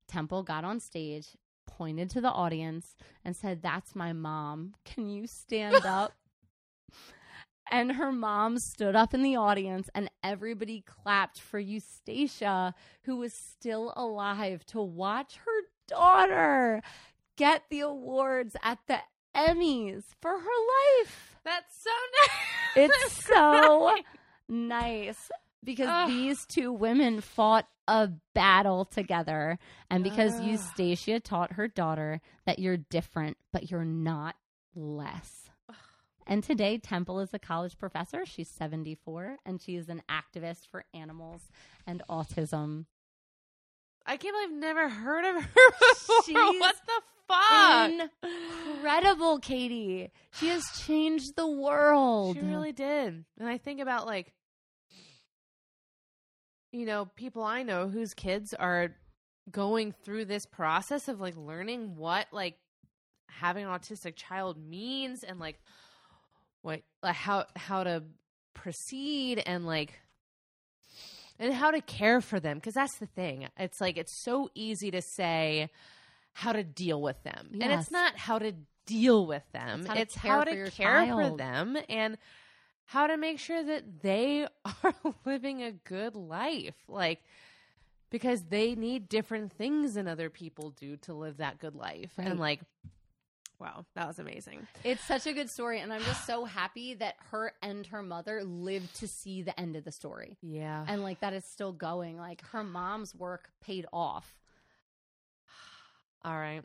Temple 0.07 0.43
got 0.43 0.65
on 0.65 0.81
stage, 0.81 1.29
pointed 1.67 2.11
to 2.11 2.21
the 2.21 2.31
audience, 2.31 2.97
and 3.25 3.35
said, 3.37 3.63
That's 3.63 3.95
my 3.95 4.13
mom. 4.13 4.75
Can 4.85 5.09
you 5.09 5.27
stand 5.27 5.75
up? 5.87 6.13
And 7.71 7.93
her 7.93 8.11
mom 8.11 8.59
stood 8.59 8.97
up 8.97 9.15
in 9.15 9.23
the 9.23 9.37
audience, 9.37 9.89
and 9.95 10.11
everybody 10.25 10.83
clapped 10.85 11.41
for 11.41 11.59
Eustacia, 11.59 12.75
who 13.05 13.17
was 13.17 13.33
still 13.33 13.93
alive, 13.97 14.67
to 14.67 14.81
watch 14.83 15.37
her 15.45 15.63
daughter 15.87 16.83
get 17.41 17.63
the 17.71 17.81
awards 17.81 18.55
at 18.63 18.79
the 18.87 18.99
Emmys 19.35 20.05
for 20.21 20.31
her 20.31 21.01
life. 21.01 21.39
That's 21.43 21.83
so 21.83 21.91
nice. 22.77 22.91
It's 22.91 23.25
so 23.25 23.95
nice 24.47 25.31
because 25.65 25.89
Ugh. 25.89 26.09
these 26.09 26.45
two 26.45 26.71
women 26.71 27.23
fought 27.23 27.67
a 27.89 28.11
battle 28.35 28.85
together. 28.85 29.59
And 29.89 30.05
because 30.05 30.35
Ugh. 30.35 30.49
Eustacia 30.49 31.19
taught 31.19 31.55
her 31.55 31.67
daughter 31.67 32.21
that 32.45 32.59
you're 32.59 32.77
different, 32.77 33.39
but 33.53 33.71
you're 33.71 33.87
not 33.87 34.37
less. 34.75 35.49
And 36.27 36.45
today, 36.45 36.79
Temple 36.79 37.21
is 37.21 37.33
a 37.33 37.39
college 37.41 37.77
professor. 37.79 38.25
She's 38.25 38.49
74 38.49 39.39
and 39.45 39.61
she 39.61 39.77
is 39.77 39.89
an 39.89 40.03
activist 40.09 40.69
for 40.71 40.85
animals 40.95 41.49
and 41.87 42.03
autism. 42.09 42.85
I 44.07 44.17
can't 44.17 44.35
believe 44.35 44.51
I've 44.51 44.61
never 44.61 44.89
heard 44.89 45.25
of 45.25 45.43
her 45.43 45.71
before. 45.81 46.23
She's 46.25 46.35
what 46.35 46.77
the 46.87 47.03
fuck? 47.29 48.11
Incredible, 48.75 49.39
Katie. 49.39 50.11
She 50.33 50.49
has 50.49 50.65
changed 50.87 51.37
the 51.37 51.47
world. 51.47 52.37
She 52.37 52.43
really 52.43 52.73
did. 52.73 53.25
And 53.39 53.49
I 53.49 53.59
think 53.59 53.81
about 53.81 54.07
like 54.07 54.33
you 56.73 56.87
know, 56.87 57.07
people 57.17 57.43
I 57.43 57.63
know 57.63 57.89
whose 57.89 58.15
kids 58.15 58.55
are 58.55 58.95
going 59.51 59.93
through 59.93 60.27
this 60.27 60.47
process 60.47 61.09
of 61.09 61.21
like 61.21 61.37
learning 61.37 61.97
what 61.97 62.27
like 62.33 62.57
having 63.29 63.65
an 63.65 63.71
autistic 63.71 64.15
child 64.17 64.57
means 64.57 65.25
and 65.25 65.41
like 65.41 65.59
what 66.63 66.83
like 67.03 67.15
how 67.15 67.47
how 67.57 67.83
to 67.83 68.03
proceed 68.55 69.43
and 69.45 69.67
like 69.67 69.99
and 71.41 71.55
how 71.55 71.71
to 71.71 71.81
care 71.81 72.21
for 72.21 72.39
them 72.39 72.59
because 72.59 72.75
that's 72.75 72.99
the 72.99 73.07
thing. 73.07 73.49
It's 73.59 73.81
like 73.81 73.97
it's 73.97 74.23
so 74.23 74.51
easy 74.55 74.91
to 74.91 75.03
say 75.03 75.71
how 76.35 76.53
to 76.53 76.63
deal 76.63 77.01
with 77.01 77.21
them. 77.25 77.49
And 77.61 77.73
it's 77.73 77.91
not 77.91 78.17
how 78.17 78.39
to 78.39 78.53
deal 78.87 79.27
with 79.27 79.43
them. 79.53 79.81
It's 79.81 79.89
how 79.89 79.95
to 79.95 80.01
It's 80.01 80.15
care 80.15 80.33
how 80.33 80.45
for 80.45 80.65
to 80.67 80.71
care 80.71 81.07
for 81.07 81.37
them 81.37 81.77
and 81.89 82.19
how 82.85 83.07
to 83.07 83.17
make 83.17 83.39
sure 83.39 83.65
that 83.65 84.03
they 84.03 84.47
are 84.85 84.95
living 85.25 85.63
a 85.63 85.73
good 85.73 86.15
life. 86.15 86.77
Like 86.87 87.21
because 88.11 88.43
they 88.43 88.75
need 88.75 89.09
different 89.09 89.53
things 89.53 89.95
than 89.95 90.09
other 90.09 90.29
people 90.29 90.71
do 90.71 90.97
to 90.99 91.15
live 91.15 91.39
that 91.39 91.59
good 91.59 91.75
life. 91.75 92.13
Right. 92.19 92.29
And 92.29 92.39
like 92.39 92.61
wow, 93.61 93.85
that 93.95 94.07
was 94.07 94.19
amazing. 94.19 94.67
It's 94.85 95.05
such 95.05 95.27
a 95.27 95.33
good 95.33 95.51
story, 95.51 95.81
and 95.81 95.93
I'm 95.93 96.03
just 96.03 96.27
so 96.27 96.45
happy 96.45 96.95
that 96.95 97.15
her 97.31 97.53
and 97.63 97.87
her 97.89 98.03
mother 98.03 98.43
lived 98.43 98.97
to 98.97 99.09
see 99.09 99.43
the 99.43 99.59
end 99.59 99.77
of 99.77 99.85
the 99.85 99.93
story. 99.93 100.39
Yeah. 100.43 100.85
And 100.89 101.03
like 101.03 101.21
that 101.21 101.35
is 101.35 101.45
still 101.45 101.73
going. 101.73 102.17
Like 102.17 102.43
her 102.49 102.65
mom's 102.65 103.15
work 103.15 103.51
paid 103.61 103.87
off. 103.93 104.35
All 106.25 106.37
right. 106.37 106.63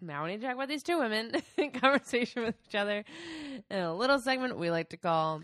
Now 0.00 0.24
we 0.24 0.32
need 0.32 0.40
to 0.42 0.46
talk 0.46 0.56
about 0.56 0.68
these 0.68 0.82
two 0.82 0.98
women 0.98 1.32
in 1.56 1.70
conversation 1.70 2.42
with 2.42 2.54
each 2.68 2.74
other 2.74 3.02
in 3.70 3.78
a 3.78 3.94
little 3.94 4.18
segment 4.18 4.58
we 4.58 4.70
like 4.70 4.90
to 4.90 4.98
call 4.98 5.42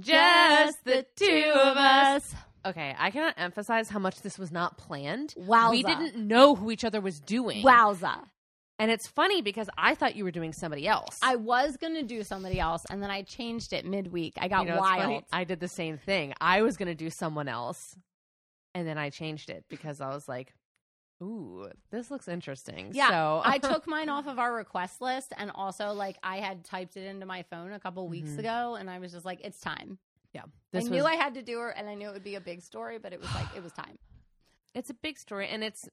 Just 0.00 0.82
the 0.84 1.04
Two 1.14 1.52
of 1.54 1.76
Us. 1.76 2.34
Okay, 2.64 2.94
I 2.98 3.10
cannot 3.10 3.34
emphasize 3.36 3.88
how 3.88 3.98
much 3.98 4.22
this 4.22 4.38
was 4.38 4.50
not 4.50 4.78
planned. 4.78 5.34
Wowza. 5.38 5.70
We 5.70 5.82
didn't 5.82 6.16
know 6.16 6.54
who 6.54 6.70
each 6.70 6.84
other 6.84 7.00
was 7.00 7.20
doing. 7.20 7.62
Wowza. 7.62 8.20
And 8.78 8.90
it's 8.90 9.06
funny 9.06 9.42
because 9.42 9.68
I 9.78 9.94
thought 9.94 10.16
you 10.16 10.24
were 10.24 10.30
doing 10.30 10.52
somebody 10.52 10.88
else. 10.88 11.18
I 11.22 11.36
was 11.36 11.76
going 11.76 11.94
to 11.94 12.02
do 12.02 12.24
somebody 12.24 12.58
else, 12.58 12.84
and 12.90 13.02
then 13.02 13.10
I 13.10 13.22
changed 13.22 13.72
it 13.72 13.84
midweek. 13.84 14.34
I 14.38 14.48
got 14.48 14.60
You 14.62 14.72
know, 14.72 14.78
it's 14.78 14.88
funny, 14.88 15.12
wild. 15.14 15.24
I 15.32 15.44
did 15.44 15.60
the 15.60 15.68
same 15.68 15.98
thing. 15.98 16.34
I 16.40 16.62
was 16.62 16.76
going 16.76 16.88
to 16.88 16.94
do 16.94 17.10
someone 17.10 17.48
else, 17.48 17.96
and 18.74 18.86
then 18.86 18.98
I 18.98 19.10
changed 19.10 19.50
it 19.50 19.64
because 19.68 20.00
I 20.00 20.08
was 20.08 20.26
like, 20.26 20.52
"Ooh, 21.22 21.68
this 21.90 22.10
looks 22.10 22.26
interesting." 22.26 22.90
Yeah, 22.92 23.08
so 23.10 23.42
I 23.44 23.58
took 23.58 23.86
mine 23.86 24.08
off 24.08 24.26
of 24.26 24.38
our 24.38 24.52
request 24.52 25.00
list, 25.00 25.32
and 25.36 25.52
also 25.54 25.92
like 25.92 26.16
I 26.22 26.38
had 26.38 26.64
typed 26.64 26.96
it 26.96 27.06
into 27.06 27.26
my 27.26 27.42
phone 27.44 27.72
a 27.72 27.78
couple 27.78 28.08
weeks 28.08 28.32
Mhm. 28.32 28.38
ago, 28.40 28.74
and 28.74 28.90
I 28.90 28.98
was 28.98 29.12
just 29.12 29.24
like, 29.24 29.40
"It's 29.44 29.60
time." 29.60 29.98
yeah. 30.32 30.42
I 30.44 30.78
This 30.78 30.88
knew 30.88 31.02
was 31.02 31.04
I 31.04 31.14
had 31.16 31.34
to 31.34 31.42
do 31.42 31.58
her, 31.58 31.68
and 31.68 31.88
I 31.88 31.94
knew 31.94 32.08
it 32.08 32.14
would 32.14 32.24
be 32.24 32.34
a 32.36 32.40
big 32.40 32.62
story, 32.62 32.98
but 32.98 33.12
it 33.12 33.20
was 33.20 33.32
like 33.34 33.54
it 33.54 33.62
was 33.62 33.72
time. 33.72 33.98
it's 34.74 34.88
a 34.90 34.94
big 34.94 35.18
story 35.18 35.46
and 35.48 35.62
it's 35.62 35.86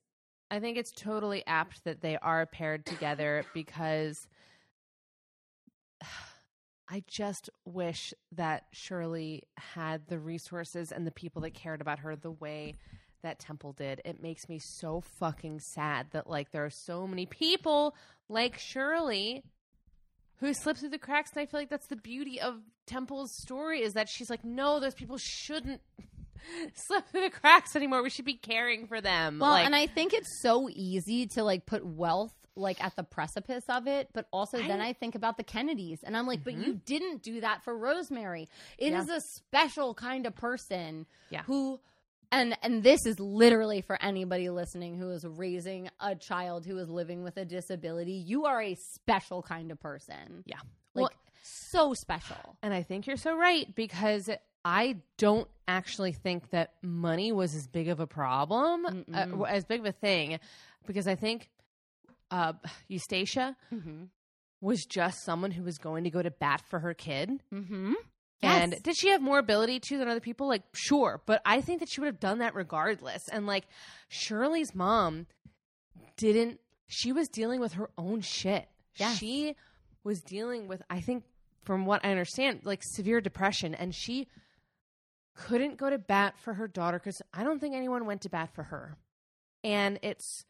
I 0.52 0.60
think 0.60 0.78
it's 0.78 0.92
totally 0.92 1.46
apt 1.46 1.84
that 1.84 2.02
they 2.02 2.18
are 2.18 2.46
paired 2.46 2.86
together 2.86 3.46
because 3.54 4.28
I 6.92 7.04
just 7.08 7.52
wish 7.66 8.14
that 8.32 8.64
Shirley 8.72 9.44
had 9.58 10.08
the 10.08 10.18
resources 10.18 10.92
and 10.92 11.06
the 11.06 11.12
people 11.12 11.44
that 11.44 11.54
cared 11.54 11.82
about 11.82 12.00
her 12.00 12.16
the 12.16 12.32
way 12.32 12.74
that 13.22 13.38
Temple 13.38 13.74
did. 13.74 14.02
It 14.06 14.24
makes 14.24 14.50
me 14.50 14.60
so 14.60 15.02
fucking 15.02 15.60
sad 15.60 16.08
that 16.12 16.28
like 16.28 16.52
there 16.52 16.66
are 16.66 16.72
so 16.72 17.06
many 17.06 17.26
people 17.26 17.96
like 18.28 18.58
Shirley 18.58 19.44
who 20.38 20.54
slip 20.54 20.78
through 20.78 20.90
the 20.90 20.98
cracks 20.98 21.32
and 21.34 21.42
I 21.42 21.46
feel 21.46 21.60
like 21.60 21.70
that's 21.70 21.88
the 21.88 21.96
beauty 21.96 22.40
of 22.40 22.56
Temple's 22.88 23.32
story 23.32 23.82
is 23.82 23.94
that 23.94 24.10
she's 24.10 24.30
like 24.30 24.44
no 24.44 24.80
those 24.80 24.96
people 24.96 25.18
shouldn't 25.18 25.82
slip 26.74 27.08
through 27.10 27.22
the 27.22 27.30
cracks 27.30 27.76
anymore. 27.76 28.04
We 28.04 28.10
should 28.10 28.26
be 28.26 28.36
caring 28.36 28.88
for 28.88 29.02
them. 29.02 29.40
Well, 29.40 29.52
like, 29.52 29.66
and 29.66 29.76
I 29.76 29.88
think 29.88 30.14
it's 30.14 30.42
so 30.42 30.70
easy 30.72 31.28
to 31.28 31.44
like 31.44 31.66
put 31.66 31.86
wealth 31.86 32.34
like 32.56 32.84
at 32.84 32.96
the 32.96 33.04
precipice 33.04 33.64
of 33.70 33.88
it, 33.88 34.10
but 34.14 34.28
also 34.32 34.58
then 34.58 34.82
I 34.82 34.94
think 34.94 35.16
about 35.16 35.38
the 35.38 35.44
Kennedys 35.44 36.00
and 36.04 36.16
I'm 36.16 36.28
like, 36.28 36.44
but 36.44 36.54
you 36.54 36.74
mm-hmm. 36.74 36.84
didn't 36.86 37.24
do 37.24 37.42
that 37.42 37.64
for 37.64 37.76
Rosemary. 37.78 38.50
It 38.78 38.94
is 38.94 39.08
Yeah. 39.08 39.16
a 39.18 39.22
special 39.22 39.94
kind 39.94 40.26
of 40.26 40.36
person 40.36 41.06
Yeah. 41.30 41.44
who 41.44 41.80
and 42.32 42.56
and 42.62 42.84
this 42.84 43.06
is 43.06 43.20
literally 43.20 43.82
for 43.82 44.02
anybody 44.02 44.50
listening 44.50 44.98
who 44.98 45.10
is 45.12 45.26
raising 45.26 45.90
a 46.00 46.16
child 46.16 46.66
who 46.66 46.78
is 46.78 46.90
living 46.90 47.24
with 47.24 47.38
a 47.38 47.46
disability. 47.46 48.14
You 48.14 48.46
are 48.46 48.62
a 48.62 48.76
special 48.76 49.42
kind 49.42 49.72
of 49.72 49.80
person. 49.80 50.44
Yeah. 50.46 50.60
Like 50.94 51.04
Well- 51.04 51.12
so 51.42 51.94
special. 51.94 52.58
And 52.62 52.74
I 52.74 52.84
think 52.84 53.08
you're 53.08 53.18
so 53.18 53.36
right 53.36 53.74
because 53.74 54.30
I 54.66 54.98
don't 55.18 55.48
actually 55.68 56.12
think 56.12 56.50
that 56.50 56.74
money 56.82 57.32
was 57.32 57.56
as 57.56 57.68
big 57.68 57.88
of 57.90 58.00
a 58.00 58.08
problem, 58.08 59.06
uh, 59.14 59.44
as 59.44 59.66
big 59.66 59.80
of 59.80 59.86
a 59.86 59.92
thing, 59.92 60.40
because 60.86 61.08
I 61.08 61.16
think 61.16 61.50
uh, 62.32 62.54
Eustacia 62.88 63.56
Mm-hmm. 63.74 64.06
was 64.62 64.86
just 64.86 65.24
someone 65.24 65.52
who 65.52 65.64
was 65.64 65.78
going 65.78 66.04
to 66.04 66.10
go 66.10 66.22
to 66.22 66.32
bat 66.32 66.62
for 66.70 66.80
her 66.80 66.94
kid. 66.94 67.30
Mm-hmm. 67.54 67.94
And 68.42 68.82
did 68.84 68.98
she 68.98 69.10
have 69.10 69.22
more 69.22 69.38
ability 69.38 69.80
to 69.82 69.98
than 69.98 70.08
other 70.08 70.20
people? 70.22 70.48
Like, 70.48 70.64
sure, 70.74 71.22
but 71.26 71.42
I 71.46 71.62
think 71.62 71.80
that 71.82 71.90
she 71.90 72.00
would 72.00 72.08
have 72.08 72.20
done 72.20 72.40
that 72.40 72.56
regardless. 72.56 73.28
And 73.30 73.46
like, 73.46 73.66
Shirley's 74.08 74.74
mom 74.74 75.28
didn't. 76.18 76.60
She 76.88 77.12
was 77.12 77.28
dealing 77.28 77.60
with 77.60 77.74
her 77.74 77.90
own 77.98 78.22
shit. 78.22 78.68
Yes. 78.96 79.18
She 79.18 79.56
was 80.04 80.22
dealing 80.22 80.68
with, 80.68 80.82
I 80.90 81.02
think, 81.02 81.24
from 81.66 81.86
what 81.86 82.04
I 82.04 82.12
understand, 82.12 82.62
like 82.64 82.82
severe 82.82 83.22
depression, 83.22 83.76
and 83.76 83.94
she 83.94 84.28
couldn't 85.48 85.78
go 85.78 85.90
to 85.90 85.98
bat 85.98 86.38
for 86.38 86.54
her 86.54 86.68
daughter 86.68 87.00
because 87.00 87.22
I 87.34 87.44
don't 87.44 87.60
think 87.60 87.74
anyone 87.74 88.06
went 88.06 88.22
to 88.22 88.30
bat 88.30 88.50
for 88.54 88.64
her. 88.64 88.98
And 89.64 89.98
it's 90.02 90.44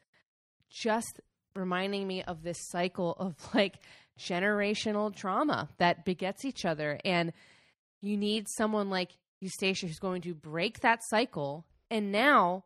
just 0.72 1.20
reminding 1.56 2.08
me 2.08 2.24
of 2.24 2.42
this 2.42 2.58
cycle 2.70 3.16
of 3.20 3.36
like 3.54 3.80
generational 4.20 5.16
trauma 5.16 5.70
that 5.78 6.06
begets 6.06 6.44
each 6.44 6.66
other. 6.66 7.00
And 7.06 7.34
you 8.02 8.18
need 8.18 8.48
someone 8.50 8.90
like 8.90 9.12
Eustacia 9.40 9.86
who's 9.86 10.00
going 10.00 10.24
to 10.24 10.34
break 10.34 10.80
that 10.80 11.04
cycle. 11.04 11.66
And 11.92 12.12
now 12.12 12.66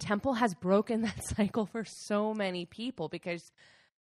Temple 0.00 0.34
has 0.34 0.54
broken 0.54 1.02
that 1.02 1.24
cycle 1.24 1.66
for 1.66 1.84
so 1.84 2.34
many 2.34 2.66
people 2.66 3.08
because 3.08 3.52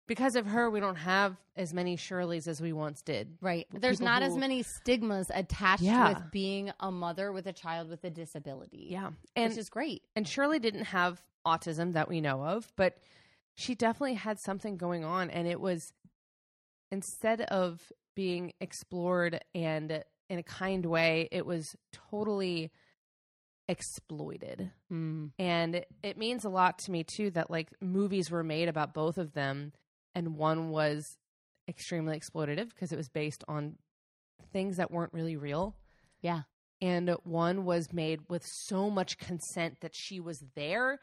because 0.07 0.35
of 0.35 0.45
her 0.47 0.69
we 0.69 0.79
don't 0.79 0.95
have 0.97 1.35
as 1.55 1.73
many 1.73 1.97
Shirleys 1.97 2.47
as 2.47 2.61
we 2.61 2.73
once 2.73 3.01
did. 3.01 3.37
Right. 3.41 3.65
There's 3.71 3.97
people 3.97 4.11
not 4.13 4.23
as 4.23 4.35
many 4.37 4.61
stigmas 4.63 5.31
attached 5.33 5.81
Yeah. 5.83 6.09
with 6.09 6.31
being 6.31 6.71
a 6.79 6.91
mother 6.91 7.31
with 7.31 7.47
a 7.47 7.53
child 7.53 7.89
with 7.89 8.03
a 8.03 8.09
disability. 8.09 8.87
Yeah. 8.91 9.11
And 9.35 9.49
which 9.51 9.57
is 9.59 9.69
great. 9.69 10.03
and 10.15 10.27
Shirley 10.27 10.59
didn't 10.59 10.85
have 10.85 11.21
autism 11.45 11.93
that 11.93 12.07
we 12.09 12.21
know 12.21 12.43
of, 12.43 12.71
but 12.75 12.97
she 13.55 13.73
definitely 13.75 14.15
had 14.15 14.39
something 14.39 14.77
going 14.77 15.03
on 15.05 15.29
and 15.29 15.47
it 15.47 15.59
was 15.61 15.93
instead 16.91 17.41
of 17.41 17.91
being 18.15 18.53
explored 18.59 19.39
and 19.53 20.03
in 20.29 20.39
a 20.39 20.43
kind 20.43 20.85
way, 20.85 21.29
it 21.31 21.45
was 21.45 21.75
totally 22.11 22.71
exploited. 23.67 24.71
Mm. 24.91 25.31
And 25.39 25.85
it 26.03 26.17
means 26.17 26.45
a 26.45 26.49
lot 26.49 26.79
to 26.79 26.91
me 26.91 27.03
too 27.03 27.31
that 27.31 27.49
like 27.49 27.69
movies 27.81 28.29
were 28.29 28.43
made 28.43 28.67
about 28.69 28.93
both 28.93 29.17
of 29.17 29.33
them 29.33 29.73
and 30.15 30.37
one 30.37 30.69
was 30.69 31.17
extremely 31.67 32.17
exploitative 32.17 32.69
because 32.69 32.91
it 32.91 32.97
was 32.97 33.09
based 33.09 33.43
on 33.47 33.75
things 34.51 34.77
that 34.77 34.89
weren't 34.89 35.13
really 35.13 35.35
real. 35.35 35.75
Yeah. 36.21 36.43
And 36.81 37.09
one 37.23 37.65
was 37.65 37.93
made 37.93 38.21
with 38.29 38.45
so 38.45 38.89
much 38.89 39.17
consent 39.17 39.81
that 39.81 39.93
she 39.95 40.19
was 40.19 40.43
there. 40.55 40.99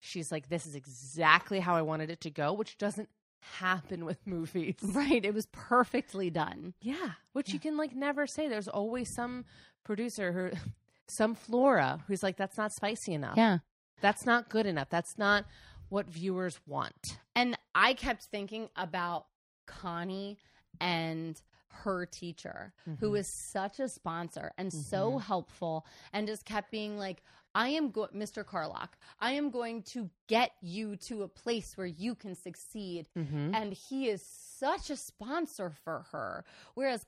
She's 0.00 0.32
like, 0.32 0.48
this 0.48 0.66
is 0.66 0.74
exactly 0.74 1.60
how 1.60 1.74
I 1.74 1.82
wanted 1.82 2.10
it 2.10 2.20
to 2.22 2.30
go, 2.30 2.52
which 2.52 2.78
doesn't 2.78 3.08
happen 3.40 4.04
with 4.04 4.18
movies. 4.26 4.76
Right. 4.82 5.24
It 5.24 5.34
was 5.34 5.46
perfectly 5.46 6.30
done. 6.30 6.74
Yeah. 6.80 7.12
Which 7.32 7.52
you 7.52 7.58
can 7.58 7.76
like 7.76 7.94
never 7.94 8.26
say. 8.26 8.48
There's 8.48 8.68
always 8.68 9.12
some 9.12 9.44
producer 9.84 10.32
who, 10.32 10.50
some 11.08 11.34
Flora 11.34 12.00
who's 12.06 12.22
like, 12.22 12.36
that's 12.36 12.56
not 12.56 12.72
spicy 12.72 13.14
enough. 13.14 13.36
Yeah. 13.36 13.58
That's 14.00 14.26
not 14.26 14.48
good 14.48 14.66
enough. 14.66 14.88
That's 14.90 15.16
not 15.16 15.44
what 15.92 16.06
viewers 16.06 16.58
want. 16.66 17.18
And 17.36 17.54
I 17.74 17.92
kept 17.92 18.24
thinking 18.24 18.70
about 18.76 19.26
Connie 19.66 20.38
and 20.80 21.38
her 21.68 22.06
teacher, 22.06 22.72
who 22.86 22.92
mm-hmm. 22.92 23.10
was 23.10 23.26
such 23.26 23.78
a 23.78 23.88
sponsor 23.88 24.52
and 24.56 24.72
so 24.72 25.10
mm-hmm. 25.10 25.18
helpful, 25.18 25.86
and 26.14 26.26
just 26.26 26.46
kept 26.46 26.70
being 26.70 26.96
like, 26.96 27.22
I 27.54 27.68
am 27.70 27.90
go- 27.90 28.08
Mr. 28.14 28.44
Carlock. 28.46 28.96
I 29.20 29.32
am 29.32 29.50
going 29.50 29.82
to 29.92 30.08
get 30.26 30.52
you 30.62 30.96
to 31.08 31.22
a 31.22 31.28
place 31.28 31.76
where 31.76 31.86
you 31.86 32.14
can 32.14 32.34
succeed. 32.34 33.08
Mm-hmm. 33.16 33.54
And 33.54 33.72
he 33.74 34.08
is 34.08 34.22
such 34.58 34.88
a 34.90 34.96
sponsor 34.96 35.72
for 35.84 36.06
her. 36.12 36.44
Whereas 36.74 37.04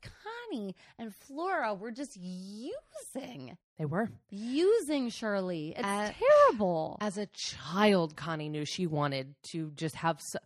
Connie 0.51 0.77
and 0.99 1.15
Flora 1.15 1.73
were 1.75 1.91
just 1.93 2.17
using, 2.19 3.57
They 3.79 3.87
were. 3.87 4.11
using 4.31 5.09
Shirley. 5.09 5.71
It's 5.77 5.83
Uh, 5.87 6.13
terrible. 6.49 6.99
As 7.01 7.17
a 7.17 7.27
child, 7.27 8.15
Connie 8.17 8.49
knew 8.51 8.65
she 8.67 8.87
wanted 8.87 9.35
to 9.53 9.71
just 9.77 9.95
have. 9.97 10.21
So, 10.21 10.39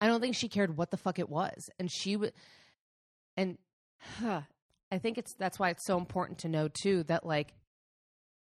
I 0.00 0.06
don't 0.06 0.20
think 0.20 0.36
she 0.36 0.48
cared 0.48 0.76
what 0.76 0.90
the 0.90 0.96
fuck 0.96 1.18
it 1.18 1.28
was, 1.28 1.68
and 1.78 1.90
she 1.90 2.16
would. 2.16 2.32
And 3.36 3.58
I 4.22 4.98
think 4.98 5.18
it's 5.18 5.34
that's 5.34 5.58
why 5.58 5.70
it's 5.70 5.84
so 5.84 5.98
important 5.98 6.38
to 6.40 6.48
know 6.48 6.68
too 6.68 7.02
that 7.04 7.26
like 7.26 7.52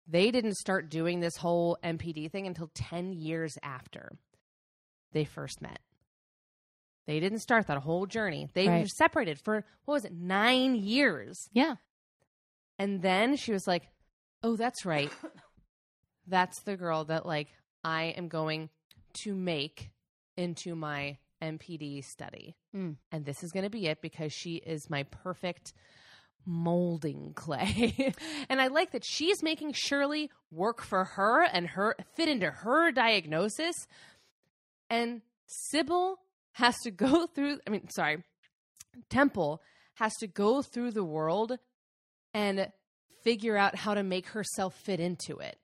they 0.07 0.31
didn't 0.31 0.55
start 0.55 0.89
doing 0.89 1.19
this 1.19 1.37
whole 1.37 1.77
MPD 1.83 2.31
thing 2.31 2.47
until 2.47 2.69
ten 2.73 3.13
years 3.13 3.57
after 3.63 4.17
they 5.13 5.25
first 5.25 5.61
met. 5.61 5.79
They 7.07 7.19
didn't 7.19 7.39
start 7.39 7.67
that 7.67 7.79
whole 7.79 8.05
journey. 8.05 8.49
They 8.53 8.67
were 8.67 8.87
separated 8.87 9.39
for 9.39 9.65
what 9.85 9.95
was 9.95 10.05
it 10.05 10.13
nine 10.13 10.75
years. 10.75 11.49
yeah. 11.51 11.75
And 12.79 13.01
then 13.01 13.35
she 13.35 13.51
was 13.51 13.67
like, 13.67 13.83
"Oh, 14.41 14.55
that's 14.55 14.85
right. 14.85 15.11
That's 16.27 16.61
the 16.61 16.77
girl 16.77 17.05
that 17.05 17.25
like 17.25 17.49
I 17.83 18.13
am 18.17 18.27
going 18.27 18.69
to 19.13 19.35
make 19.35 19.91
into 20.37 20.75
my 20.75 21.17
MPD 21.41 22.03
study. 22.03 22.55
Mm. 22.75 22.97
And 23.11 23.25
this 23.25 23.43
is 23.43 23.51
going 23.51 23.63
to 23.63 23.69
be 23.69 23.87
it 23.87 24.01
because 24.01 24.31
she 24.31 24.55
is 24.55 24.89
my 24.89 25.03
perfect 25.03 25.73
molding 26.45 27.33
clay." 27.33 28.13
and 28.49 28.61
I 28.61 28.67
like 28.67 28.91
that 28.91 29.05
she's 29.05 29.43
making 29.43 29.73
Shirley 29.73 30.29
work 30.51 30.81
for 30.81 31.03
her 31.03 31.43
and 31.43 31.67
her 31.67 31.95
fit 32.15 32.29
into 32.29 32.49
her 32.49 32.91
diagnosis. 32.91 33.75
And 34.89 35.21
Sybil 35.45 36.17
has 36.53 36.77
to 36.83 36.91
go 36.91 37.27
through 37.35 37.59
I 37.67 37.69
mean, 37.69 37.89
sorry. 37.89 38.23
Temple 39.09 39.61
has 39.95 40.13
to 40.17 40.27
go 40.27 40.61
through 40.61 40.91
the 40.91 41.03
world 41.03 41.57
and 42.33 42.69
figure 43.23 43.57
out 43.57 43.75
how 43.75 43.93
to 43.93 44.03
make 44.03 44.27
herself 44.27 44.75
fit 44.75 44.99
into 44.99 45.37
it. 45.37 45.57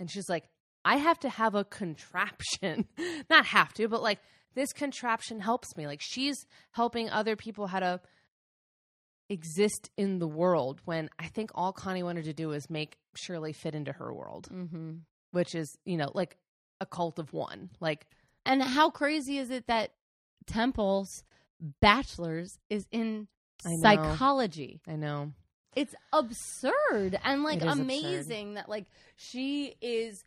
And 0.00 0.10
she's 0.10 0.28
like, 0.28 0.44
I 0.84 0.96
have 0.96 1.18
to 1.20 1.28
have 1.28 1.54
a 1.54 1.64
contraption. 1.64 2.86
Not 3.30 3.46
have 3.46 3.72
to, 3.74 3.88
but 3.88 4.02
like 4.02 4.18
this 4.54 4.72
contraption 4.72 5.40
helps 5.40 5.76
me. 5.76 5.86
Like 5.86 6.00
she's 6.02 6.36
helping 6.72 7.08
other 7.08 7.36
people 7.36 7.66
how 7.66 7.80
to 7.80 8.00
exist 9.32 9.90
in 9.96 10.18
the 10.18 10.26
world 10.28 10.80
when 10.84 11.08
I 11.18 11.26
think 11.28 11.50
all 11.54 11.72
Connie 11.72 12.02
wanted 12.02 12.24
to 12.26 12.32
do 12.32 12.48
was 12.48 12.68
make 12.68 12.96
Shirley 13.14 13.52
fit 13.52 13.74
into 13.74 13.92
her 13.92 14.12
world, 14.12 14.48
Mm-hmm. 14.52 14.92
which 15.32 15.54
is, 15.54 15.76
you 15.84 15.96
know, 15.96 16.10
like 16.14 16.36
a 16.80 16.86
cult 16.86 17.18
of 17.18 17.32
one. 17.32 17.70
Like, 17.80 18.06
And 18.44 18.62
how 18.62 18.90
crazy 18.90 19.38
is 19.38 19.50
it 19.50 19.66
that 19.68 19.92
Temple's 20.46 21.22
bachelor's 21.80 22.58
is 22.68 22.86
in 22.90 23.28
I 23.64 23.70
psychology? 23.80 24.80
I 24.88 24.96
know. 24.96 25.32
It's 25.74 25.94
absurd 26.12 27.18
and 27.24 27.42
like 27.44 27.58
is 27.58 27.62
absurd. 27.64 27.80
amazing 27.80 28.54
that 28.54 28.68
like 28.68 28.86
she 29.16 29.74
is 29.80 30.22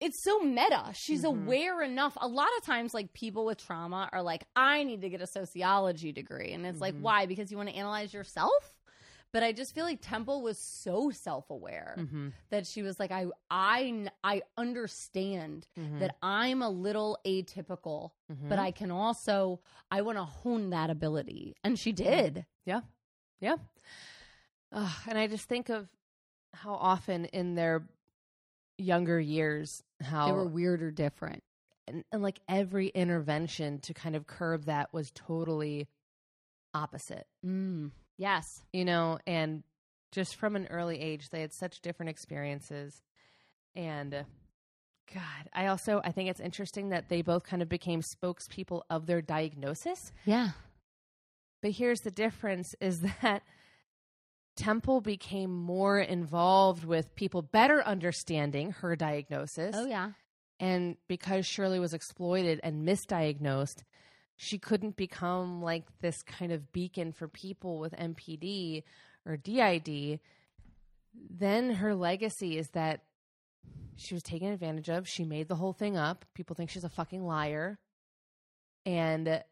it's 0.00 0.22
so 0.22 0.40
meta. 0.40 0.90
She's 0.92 1.22
Mhm. 1.24 1.44
aware 1.44 1.82
enough. 1.82 2.16
A 2.20 2.28
lot 2.28 2.48
of 2.58 2.64
times 2.64 2.92
like 2.94 3.12
people 3.14 3.44
with 3.46 3.58
trauma 3.58 4.08
are 4.12 4.22
like 4.22 4.44
I 4.54 4.82
need 4.84 5.00
to 5.02 5.08
get 5.08 5.20
a 5.22 5.26
sociology 5.26 6.12
degree 6.12 6.52
and 6.52 6.66
it's 6.66 6.80
like 6.80 6.94
Mhm. 6.94 7.00
why? 7.00 7.26
Because 7.26 7.50
you 7.50 7.56
want 7.56 7.68
to 7.70 7.74
analyze 7.74 8.12
yourself? 8.12 8.74
But 9.32 9.42
I 9.42 9.52
just 9.52 9.74
feel 9.74 9.84
like 9.84 10.00
Temple 10.00 10.40
was 10.42 10.58
so 10.58 11.10
self 11.10 11.50
aware 11.50 11.96
Mhm. 11.98 12.32
that 12.50 12.66
she 12.66 12.82
was 12.82 12.98
like, 12.98 13.10
I 13.10 13.26
I 13.50 14.08
I 14.22 14.42
understand 14.56 15.66
Mhm. 15.76 15.98
that 15.98 16.16
I'm 16.22 16.62
a 16.62 16.70
little 16.70 17.18
atypical, 17.26 18.12
Mhm. 18.30 18.48
but 18.48 18.58
I 18.58 18.70
can 18.70 18.90
also 18.90 19.60
I 19.90 20.02
want 20.02 20.16
to 20.18 20.24
hone 20.24 20.70
that 20.70 20.90
ability, 20.90 21.56
and 21.64 21.78
she 21.78 21.92
did. 21.92 22.46
Yeah. 22.64 22.82
Yeah. 23.40 23.56
Ugh, 24.72 24.92
and 25.08 25.18
I 25.18 25.26
just 25.26 25.48
think 25.48 25.68
of 25.68 25.88
how 26.54 26.74
often 26.74 27.26
in 27.26 27.54
their 27.54 27.86
younger 28.78 29.18
years, 29.20 29.82
how 30.02 30.26
They 30.26 30.32
were 30.32 30.48
weird 30.48 30.82
or 30.82 30.90
different. 30.90 31.42
and, 31.88 32.04
and 32.12 32.22
like 32.22 32.38
every 32.48 32.88
intervention 32.88 33.78
to 33.80 33.94
kind 33.94 34.16
of 34.16 34.26
curb 34.26 34.64
that 34.66 34.92
was 34.92 35.10
totally 35.14 35.88
opposite, 36.74 37.26
Mm. 37.44 37.90
Yes. 38.18 38.44
you 38.72 38.84
know, 38.84 39.18
and 39.26 39.62
just 40.12 40.36
from 40.36 40.56
an 40.56 40.66
early 40.68 41.00
age, 41.00 41.28
they 41.30 41.40
had 41.40 41.52
such 41.52 41.80
different 41.80 42.10
experiences. 42.10 43.02
And 43.74 44.14
uh, 44.14 44.22
God, 45.12 45.48
I 45.52 45.66
also 45.66 46.00
I 46.04 46.12
think 46.12 46.30
it's 46.30 46.40
interesting 46.40 46.88
that 46.90 47.08
they 47.08 47.20
both 47.22 47.44
kind 47.44 47.60
of 47.62 47.68
became 47.68 48.00
spokespeople 48.02 48.82
of 48.90 49.06
their 49.06 49.20
diagnosis. 49.20 50.12
Yeah. 50.24 50.50
But 51.62 51.72
here's 51.72 52.00
the 52.00 52.10
difference 52.10 52.74
is 52.80 53.00
that 53.22 53.42
Temple 54.56 55.00
became 55.00 55.54
more 55.54 55.98
involved 55.98 56.84
with 56.84 57.14
people 57.14 57.42
better 57.42 57.82
understanding 57.82 58.72
her 58.72 58.96
diagnosis. 58.96 59.74
Oh 59.76 59.86
yeah. 59.86 60.12
And 60.58 60.96
because 61.06 61.44
Shirley 61.46 61.78
was 61.78 61.92
exploited 61.92 62.60
and 62.62 62.88
misdiagnosed, 62.88 63.82
she 64.36 64.58
couldn't 64.58 64.96
become 64.96 65.62
like 65.62 65.84
this 66.00 66.22
kind 66.22 66.52
of 66.52 66.72
beacon 66.72 67.12
for 67.12 67.28
people 67.28 67.78
with 67.78 67.92
MPD 67.92 68.82
or 69.26 69.36
DID. 69.36 70.20
Then 71.14 71.74
her 71.74 71.94
legacy 71.94 72.58
is 72.58 72.70
that 72.70 73.02
she 73.96 74.14
was 74.14 74.22
taken 74.22 74.48
advantage 74.52 74.88
of. 74.88 75.08
She 75.08 75.24
made 75.24 75.48
the 75.48 75.56
whole 75.56 75.72
thing 75.72 75.96
up. 75.96 76.24
People 76.34 76.54
think 76.54 76.70
she's 76.70 76.84
a 76.84 76.90
fucking 76.90 77.24
liar. 77.24 77.78
And 78.84 79.42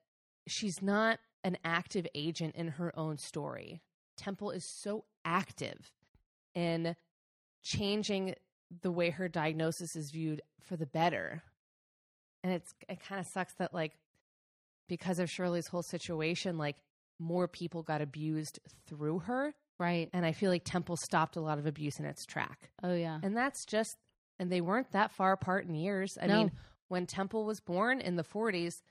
she's 0.46 0.82
not 0.82 1.18
an 1.42 1.58
active 1.64 2.06
agent 2.14 2.54
in 2.54 2.68
her 2.68 2.98
own 2.98 3.18
story. 3.18 3.80
Temple 4.16 4.50
is 4.50 4.64
so 4.64 5.04
active 5.24 5.92
in 6.54 6.96
changing 7.62 8.34
the 8.82 8.90
way 8.90 9.10
her 9.10 9.28
diagnosis 9.28 9.96
is 9.96 10.10
viewed 10.10 10.42
for 10.60 10.76
the 10.76 10.86
better. 10.86 11.42
And 12.42 12.52
it's 12.52 12.74
it 12.88 13.00
kind 13.06 13.20
of 13.20 13.26
sucks 13.26 13.54
that 13.54 13.72
like 13.72 13.92
because 14.88 15.18
of 15.18 15.30
Shirley's 15.30 15.66
whole 15.68 15.82
situation, 15.82 16.58
like 16.58 16.76
more 17.18 17.48
people 17.48 17.82
got 17.82 18.02
abused 18.02 18.58
through 18.86 19.20
her. 19.20 19.54
Right. 19.78 20.08
And 20.12 20.24
I 20.26 20.32
feel 20.32 20.50
like 20.50 20.62
Temple 20.64 20.96
stopped 20.96 21.36
a 21.36 21.40
lot 21.40 21.58
of 21.58 21.66
abuse 21.66 21.98
in 21.98 22.04
its 22.04 22.24
track. 22.26 22.70
Oh 22.82 22.94
yeah. 22.94 23.18
And 23.22 23.36
that's 23.36 23.64
just 23.64 23.96
and 24.38 24.50
they 24.50 24.60
weren't 24.60 24.90
that 24.92 25.10
far 25.12 25.32
apart 25.32 25.64
in 25.66 25.74
years. 25.74 26.18
I 26.20 26.26
No. 26.26 26.36
mean, 26.38 26.52
when 26.88 27.06
Temple 27.06 27.44
was 27.44 27.60
born 27.60 28.00
in 28.00 28.16
the 28.16 28.24
40s, 28.24 28.82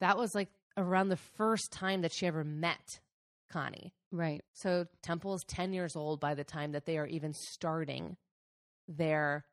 that 0.00 0.16
was 0.16 0.34
like 0.34 0.48
around 0.76 1.08
the 1.08 1.16
first 1.16 1.70
time 1.72 2.00
that 2.02 2.12
she 2.12 2.26
ever 2.26 2.44
met 2.44 3.00
Connie. 3.50 3.92
Right. 4.12 4.42
So 4.52 4.86
Temple 5.02 5.34
is 5.34 5.44
10 5.44 5.72
years 5.72 5.94
old 5.96 6.20
by 6.20 6.34
the 6.34 6.44
time 6.44 6.72
that 6.72 6.84
they 6.86 6.98
are 6.98 7.06
even 7.06 7.32
starting 7.32 8.16
their 8.88 9.44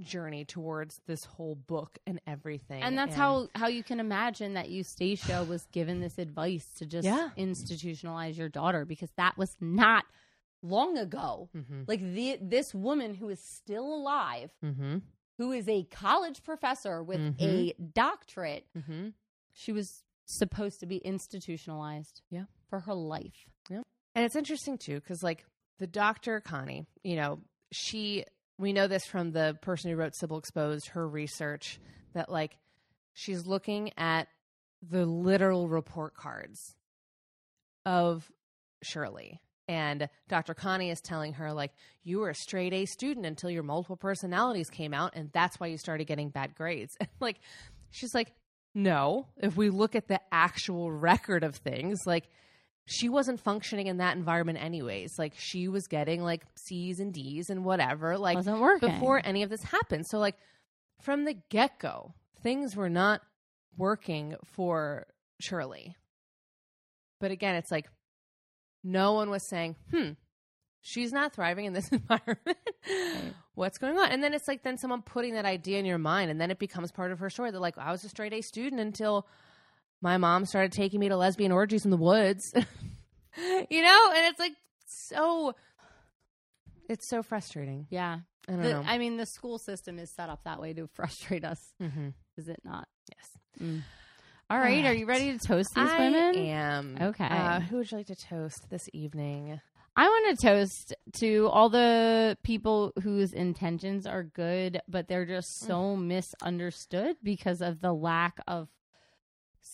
journey 0.00 0.46
towards 0.46 1.00
this 1.06 1.26
whole 1.26 1.54
book 1.54 1.98
and 2.06 2.18
everything. 2.26 2.82
And 2.82 2.96
that's 2.96 3.14
how 3.14 3.48
how 3.54 3.66
you 3.66 3.82
can 3.82 4.00
imagine 4.00 4.54
that 4.54 4.70
Eustacia 4.70 5.44
was 5.44 5.66
given 5.72 6.00
this 6.00 6.16
advice 6.16 6.72
to 6.78 6.86
just 6.86 7.04
Yeah. 7.04 7.28
institutionalize 7.36 8.38
your 8.38 8.48
daughter 8.48 8.86
because 8.86 9.10
that 9.18 9.36
was 9.36 9.56
not 9.60 10.06
long 10.62 10.96
ago. 10.96 11.50
Mhm. 11.54 11.86
Like 11.86 12.00
the 12.00 12.38
this 12.40 12.74
woman 12.74 13.14
who 13.14 13.28
is 13.28 13.40
still 13.40 13.94
alive, 13.94 14.56
Mhm. 14.64 15.02
who 15.36 15.52
is 15.52 15.68
a 15.68 15.82
college 15.84 16.42
professor 16.42 17.02
with 17.02 17.20
Mhm. 17.20 17.40
a 17.42 17.72
doctorate, 17.82 18.66
Mhm. 18.74 19.12
she 19.52 19.70
was 19.72 20.02
supposed 20.24 20.80
to 20.80 20.86
be 20.86 20.96
institutionalized. 20.98 22.22
Yeah. 22.30 22.46
For 22.68 22.80
her 22.80 22.94
life. 22.94 23.50
And 24.14 24.24
it's 24.24 24.36
interesting 24.36 24.78
too 24.78 25.00
cuz 25.00 25.22
like 25.22 25.44
the 25.78 25.86
doctor 25.86 26.40
Connie, 26.40 26.86
you 27.02 27.16
know, 27.16 27.40
she 27.72 28.24
we 28.58 28.72
know 28.72 28.86
this 28.86 29.06
from 29.06 29.32
the 29.32 29.56
person 29.62 29.90
who 29.90 29.96
wrote 29.96 30.14
Sybil 30.14 30.38
Exposed, 30.38 30.88
her 30.88 31.08
research 31.08 31.80
that 32.12 32.30
like 32.30 32.58
she's 33.14 33.46
looking 33.46 33.92
at 33.96 34.28
the 34.82 35.06
literal 35.06 35.68
report 35.68 36.14
cards 36.14 36.74
of 37.84 38.30
Shirley. 38.82 39.40
And 39.68 40.08
Dr. 40.28 40.52
Connie 40.54 40.90
is 40.90 41.00
telling 41.00 41.34
her, 41.34 41.52
like, 41.52 41.72
you 42.02 42.18
were 42.18 42.30
a 42.30 42.34
straight 42.34 42.72
A 42.72 42.86
student 42.86 43.24
until 43.24 43.50
your 43.50 43.62
multiple 43.62 43.96
personalities 43.96 44.68
came 44.68 44.92
out, 44.92 45.12
and 45.14 45.30
that's 45.32 45.60
why 45.60 45.68
you 45.68 45.78
started 45.78 46.06
getting 46.06 46.30
bad 46.30 46.56
grades. 46.56 46.96
And 46.98 47.08
like, 47.20 47.36
she's 47.90 48.14
like, 48.14 48.32
no, 48.74 49.26
if 49.36 49.56
we 49.56 49.70
look 49.70 49.94
at 49.94 50.08
the 50.08 50.20
actual 50.32 50.90
record 50.90 51.44
of 51.44 51.54
things, 51.56 52.00
like, 52.04 52.28
she 52.86 53.08
wasn't 53.08 53.40
functioning 53.40 53.86
in 53.86 53.98
that 53.98 54.16
environment 54.16 54.58
anyways. 54.62 55.18
Like, 55.18 55.34
she 55.36 55.68
was 55.68 55.86
getting 55.86 56.22
like 56.22 56.42
C's 56.56 57.00
and 57.00 57.12
D's 57.14 57.50
and 57.50 57.64
whatever. 57.64 58.18
Like, 58.18 58.36
Wasn't 58.36 58.60
working. 58.60 58.90
before 58.90 59.20
any 59.24 59.42
of 59.42 59.50
this 59.50 59.62
happened. 59.62 60.06
So, 60.06 60.18
like, 60.18 60.36
from 61.00 61.24
the 61.24 61.34
get 61.50 61.78
go, 61.78 62.14
things 62.42 62.74
were 62.76 62.90
not 62.90 63.22
working 63.76 64.34
for 64.44 65.06
Shirley. 65.40 65.94
But 67.20 67.30
again, 67.30 67.54
it's 67.54 67.70
like 67.70 67.88
no 68.82 69.12
one 69.12 69.30
was 69.30 69.42
saying, 69.42 69.76
hmm, 69.90 70.10
she's 70.80 71.12
not 71.12 71.32
thriving 71.34 71.66
in 71.66 71.72
this 71.72 71.88
environment. 71.92 72.58
What's 73.54 73.78
going 73.78 73.98
on? 73.98 74.10
And 74.10 74.22
then 74.24 74.32
it's 74.34 74.48
like, 74.48 74.62
then 74.62 74.78
someone 74.78 75.02
putting 75.02 75.34
that 75.34 75.44
idea 75.44 75.78
in 75.78 75.84
your 75.84 75.98
mind, 75.98 76.30
and 76.30 76.40
then 76.40 76.50
it 76.50 76.58
becomes 76.58 76.90
part 76.90 77.12
of 77.12 77.18
her 77.18 77.28
story. 77.30 77.50
They're 77.50 77.60
like, 77.60 77.76
I 77.78 77.92
was 77.92 78.02
a 78.04 78.08
straight 78.08 78.32
A 78.32 78.40
student 78.40 78.80
until 78.80 79.26
my 80.00 80.16
mom 80.16 80.46
started 80.46 80.72
taking 80.72 81.00
me 81.00 81.08
to 81.08 81.16
lesbian 81.16 81.52
orgies 81.52 81.84
in 81.84 81.90
the 81.90 81.96
woods. 81.96 82.52
you 82.54 83.82
know? 83.82 84.12
And 84.14 84.26
it's 84.26 84.38
like, 84.38 84.52
so. 84.86 85.54
It's 86.88 87.08
so 87.08 87.22
frustrating. 87.22 87.86
Yeah. 87.90 88.18
I 88.48 88.52
don't 88.52 88.62
The- 88.62 88.72
know. 88.72 88.84
I 88.86 88.98
mean, 88.98 89.16
the 89.16 89.26
school 89.26 89.58
system 89.58 89.98
is 89.98 90.10
set 90.14 90.28
up 90.28 90.44
that 90.44 90.60
way 90.60 90.72
to 90.74 90.86
frustrate 90.94 91.44
us, 91.44 91.60
mm-hmm. 91.80 92.08
is 92.36 92.48
it 92.48 92.60
not? 92.64 92.88
Yes. 93.14 93.28
Mm. 93.62 93.82
All 94.48 94.58
right. 94.58 94.84
Are 94.84 94.92
you 94.94 95.06
ready 95.06 95.36
to 95.36 95.38
toast 95.38 95.70
these 95.76 95.88
I 95.88 95.98
women? 95.98 96.36
I 96.36 96.40
am. 96.40 96.96
Okay. 97.00 97.24
Uh, 97.24 97.60
who 97.60 97.76
would 97.76 97.90
you 97.90 97.98
like 97.98 98.08
to 98.08 98.16
toast 98.16 98.68
this 98.68 98.88
evening? 98.92 99.60
I 99.96 100.08
want 100.08 100.38
to 100.38 100.46
toast 100.46 100.94
to 101.20 101.48
all 101.48 101.68
the 101.68 102.36
people 102.42 102.92
whose 103.02 103.32
intentions 103.32 104.06
are 104.06 104.24
good, 104.24 104.80
but 104.88 105.06
they're 105.06 105.26
just 105.26 105.60
so 105.60 105.94
misunderstood 105.94 107.16
because 107.22 107.60
of 107.60 107.80
the 107.80 107.92
lack 107.92 108.38
of 108.48 108.68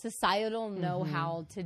societal 0.01 0.68
know-how 0.68 1.47
to 1.55 1.64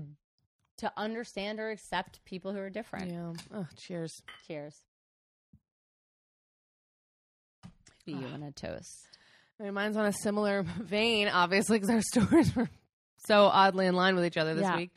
to 0.78 0.90
understand 0.97 1.61
or 1.61 1.70
accept 1.70 2.24
people 2.24 2.52
who 2.52 2.59
are 2.59 2.70
different. 2.70 3.11
Yeah. 3.11 3.32
Oh, 3.55 3.66
cheers. 3.77 4.23
Cheers. 4.47 4.74
You 8.07 8.16
want 8.31 8.57
to 8.57 8.66
toast? 8.69 9.07
I 9.61 9.65
mean, 9.65 9.74
mine's 9.74 9.97
on 9.97 10.07
a 10.07 10.12
similar 10.12 10.62
vein, 10.81 11.28
obviously, 11.28 11.78
because 11.78 11.90
our 11.90 12.01
stories 12.24 12.55
were 12.57 12.69
so 13.27 13.44
oddly 13.44 13.86
in 13.86 13.94
line 13.94 14.15
with 14.16 14.24
each 14.24 14.36
other 14.39 14.55
this 14.55 14.62
Yeah. 14.62 14.77
week. 14.77 14.90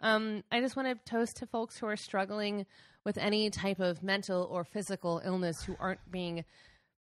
Um, 0.00 0.42
I 0.52 0.60
just 0.60 0.76
want 0.76 0.88
to 0.88 1.10
toast 1.10 1.36
to 1.38 1.46
folks 1.46 1.78
who 1.78 1.86
are 1.86 1.96
struggling 1.96 2.66
with 3.04 3.16
any 3.16 3.48
type 3.50 3.80
of 3.80 4.02
mental 4.02 4.42
or 4.50 4.64
physical 4.64 5.22
illness 5.24 5.62
who 5.62 5.76
aren't 5.80 6.00
being 6.10 6.44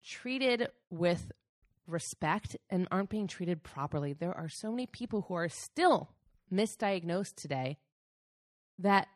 treated 0.05 0.67
with 0.89 1.31
respect 1.89 2.55
and 2.69 2.87
aren't 2.91 3.09
being 3.09 3.27
treated 3.27 3.63
properly. 3.63 4.13
There 4.13 4.35
are 4.35 4.49
so 4.49 4.71
many 4.71 4.85
people 4.87 5.25
who 5.27 5.33
are 5.33 5.49
still 5.49 6.09
misdiagnosed 6.51 7.35
today 7.35 7.77
that 8.79 9.07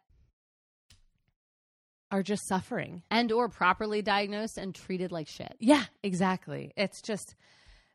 are 2.11 2.21
just 2.23 2.47
suffering. 2.47 3.01
And 3.09 3.31
or 3.31 3.49
properly 3.49 4.01
diagnosed 4.01 4.57
and 4.57 4.73
treated 4.75 5.11
like 5.11 5.27
shit. 5.27 5.55
Yeah, 5.59 5.83
exactly. 6.03 6.71
It's 6.77 7.01
just 7.01 7.35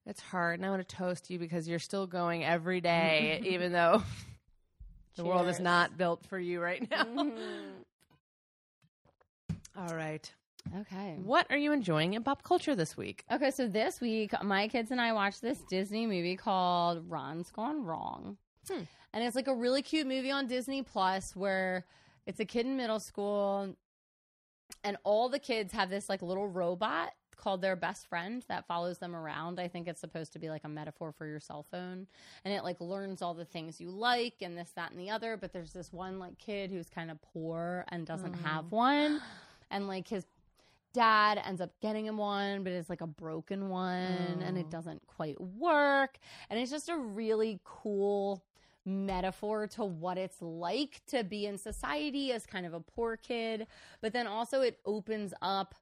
it's 0.07 0.21
hard. 0.21 0.59
And 0.59 0.67
I 0.67 0.71
want 0.71 0.89
to 0.89 0.97
toast 0.97 1.31
you 1.31 1.39
because 1.39 1.69
you're 1.69 1.79
still 1.79 2.07
going 2.07 2.45
every 2.45 2.81
day, 2.81 3.41
even 3.47 3.73
though 3.73 4.03
the 5.17 5.25
world 5.25 5.49
is 5.49 5.61
not 5.61 5.97
built 5.97 6.25
for 6.27 6.39
you 6.39 6.61
right 6.61 6.89
now. 6.91 7.05
Mhm. 7.05 7.33
All 9.77 9.95
right. 9.95 10.29
Okay. 10.81 11.17
What 11.23 11.47
are 11.51 11.57
you 11.57 11.73
enjoying 11.73 12.15
in 12.15 12.23
pop 12.23 12.43
culture 12.43 12.75
this 12.75 12.97
week? 12.97 13.25
Okay, 13.31 13.51
so 13.51 13.69
this 13.69 14.01
week, 14.01 14.33
my 14.43 14.69
kids 14.69 14.91
and 14.91 15.01
I 15.01 15.13
watched 15.13 15.43
this 15.43 15.59
Disney 15.69 16.07
movie 16.07 16.37
called 16.37 17.05
Ron's 17.09 17.51
Gone 17.51 17.85
Wrong. 17.85 18.37
Hmm. 18.69 18.83
And 19.13 19.25
it's 19.25 19.37
like 19.37 19.49
a 19.49 19.55
really 19.55 19.83
cute 19.83 20.07
movie 20.07 20.31
on 20.31 20.47
Disney 20.47 20.83
Plus 20.83 21.35
where 21.35 21.87
it's 22.27 22.41
a 22.41 22.45
kid 22.45 22.67
in 22.67 22.77
middle 22.77 23.01
school 23.01 23.75
and 24.85 24.97
all 25.05 25.29
the 25.29 25.39
kids 25.39 25.73
have 25.73 25.91
this 25.91 26.09
like 26.09 26.23
little 26.23 26.47
robot 26.47 27.13
called 27.37 27.63
their 27.63 27.77
best 27.77 28.07
friend 28.09 28.45
that 28.49 28.67
follows 28.67 28.99
them 28.99 29.15
around. 29.15 29.61
I 29.61 29.69
think 29.69 29.89
it's 29.89 30.01
supposed 30.01 30.33
to 30.33 30.39
be 30.39 30.51
like 30.51 30.65
a 30.65 30.69
metaphor 30.69 31.13
for 31.13 31.27
your 31.27 31.41
cell 31.41 31.63
phone. 31.63 32.07
And 32.45 32.53
it 32.53 32.65
like 32.65 32.81
learns 32.81 33.23
all 33.23 33.33
the 33.33 33.45
things 33.45 33.81
you 33.81 33.91
like 33.91 34.35
and 34.43 34.59
this, 34.59 34.71
that, 34.77 34.91
and 34.91 35.01
the 35.01 35.11
other. 35.11 35.37
But 35.37 35.53
there's 35.53 35.73
this 35.73 35.93
one 35.93 36.19
like 36.19 36.37
kid 36.39 36.71
who's 36.71 36.89
kind 36.89 37.11
of 37.11 37.23
poor 37.23 37.85
and 37.89 38.05
doesn't 38.07 38.35
have 38.35 38.71
one. 38.73 39.23
And 39.71 39.87
like 39.87 40.09
his 40.09 40.27
dad 40.93 41.41
ends 41.45 41.61
up 41.61 41.71
getting 41.81 42.07
him 42.07 42.17
one, 42.17 42.65
but 42.65 42.73
it's 42.73 42.91
like 42.91 43.01
a 43.01 43.07
broken 43.07 43.69
one 43.69 44.43
and 44.43 44.59
it 44.59 44.71
doesn't 44.71 45.07
quite 45.07 45.41
work. 45.41 46.19
And 46.51 46.59
it's 46.59 46.71
just 46.71 46.89
a 46.89 46.97
really 46.97 47.61
cool 47.65 48.45
metaphor 48.85 49.67
to 49.67 49.85
what 49.85 50.17
it's 50.19 50.41
like 50.41 51.03
to 51.09 51.23
be 51.23 51.47
in 51.47 51.59
society 51.59 52.33
as 52.33 52.47
kind 52.47 52.67
of 52.67 52.75
a 52.75 52.81
poor 52.81 53.17
kid. 53.17 53.67
But 54.01 54.13
then 54.13 54.27
also 54.27 54.63
it 54.63 54.79
opens 54.85 55.35
up 55.43 55.75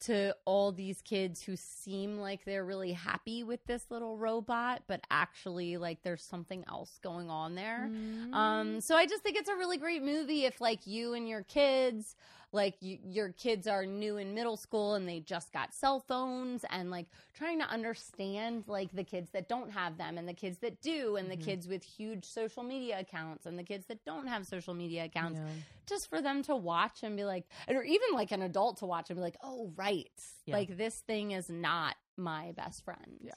to 0.00 0.32
all 0.44 0.70
these 0.70 1.02
kids 1.02 1.42
who 1.42 1.56
seem 1.56 2.18
like 2.18 2.44
they're 2.44 2.64
really 2.64 2.92
happy 2.92 3.42
with 3.42 3.64
this 3.66 3.86
little 3.90 4.16
robot, 4.16 4.82
but 4.86 5.00
actually 5.10 5.76
like 5.76 6.02
there's 6.04 6.22
something 6.22 6.64
else 6.68 7.00
going 7.02 7.28
on 7.28 7.56
there. 7.56 7.90
Um, 8.32 8.80
so 8.80 8.94
I 8.96 9.06
just 9.06 9.24
think 9.24 9.36
it's 9.36 9.48
a 9.48 9.56
really 9.56 9.76
great 9.76 10.04
movie 10.04 10.44
if 10.44 10.60
like 10.60 10.86
you 10.86 11.14
and 11.14 11.28
your 11.28 11.42
kids 11.42 12.14
like 12.52 12.74
you, 12.80 12.98
your 13.04 13.30
kids 13.32 13.66
are 13.66 13.84
new 13.84 14.16
in 14.16 14.34
middle 14.34 14.56
school 14.56 14.94
and 14.94 15.06
they 15.08 15.20
just 15.20 15.52
got 15.52 15.74
cell 15.74 16.00
phones 16.00 16.64
and 16.70 16.90
like 16.90 17.06
trying 17.36 17.58
to 17.58 17.66
understand 17.66 18.64
like 18.66 18.90
the 18.92 19.04
kids 19.04 19.30
that 19.32 19.48
don't 19.48 19.70
have 19.70 19.98
them 19.98 20.16
and 20.16 20.26
the 20.28 20.32
kids 20.32 20.58
that 20.58 20.80
do 20.80 21.16
and 21.16 21.30
the 21.30 21.36
kids 21.36 21.68
with 21.68 21.82
huge 21.82 22.24
social 22.24 22.62
media 22.62 22.98
accounts 23.00 23.44
and 23.44 23.58
the 23.58 23.62
kids 23.62 23.84
that 23.86 24.02
don't 24.04 24.26
have 24.28 24.46
social 24.46 24.72
media 24.72 25.04
accounts 25.04 25.38
just 25.86 26.08
for 26.08 26.22
them 26.22 26.42
to 26.42 26.56
watch 26.56 27.02
and 27.02 27.16
be 27.16 27.24
like 27.24 27.44
or 27.68 27.82
even 27.82 28.08
like 28.14 28.32
an 28.32 28.40
adult 28.42 28.78
to 28.78 28.86
watch 28.86 29.10
and 29.10 29.16
be 29.18 29.22
like 29.22 29.36
oh 29.42 29.70
right. 29.76 30.08
Yeah. 30.46 30.56
like 30.56 30.76
this 30.76 30.96
thing 31.00 31.32
is 31.32 31.50
not 31.50 31.96
my 32.16 32.52
best 32.56 32.82
friend. 32.84 33.18
Yeah. 33.20 33.32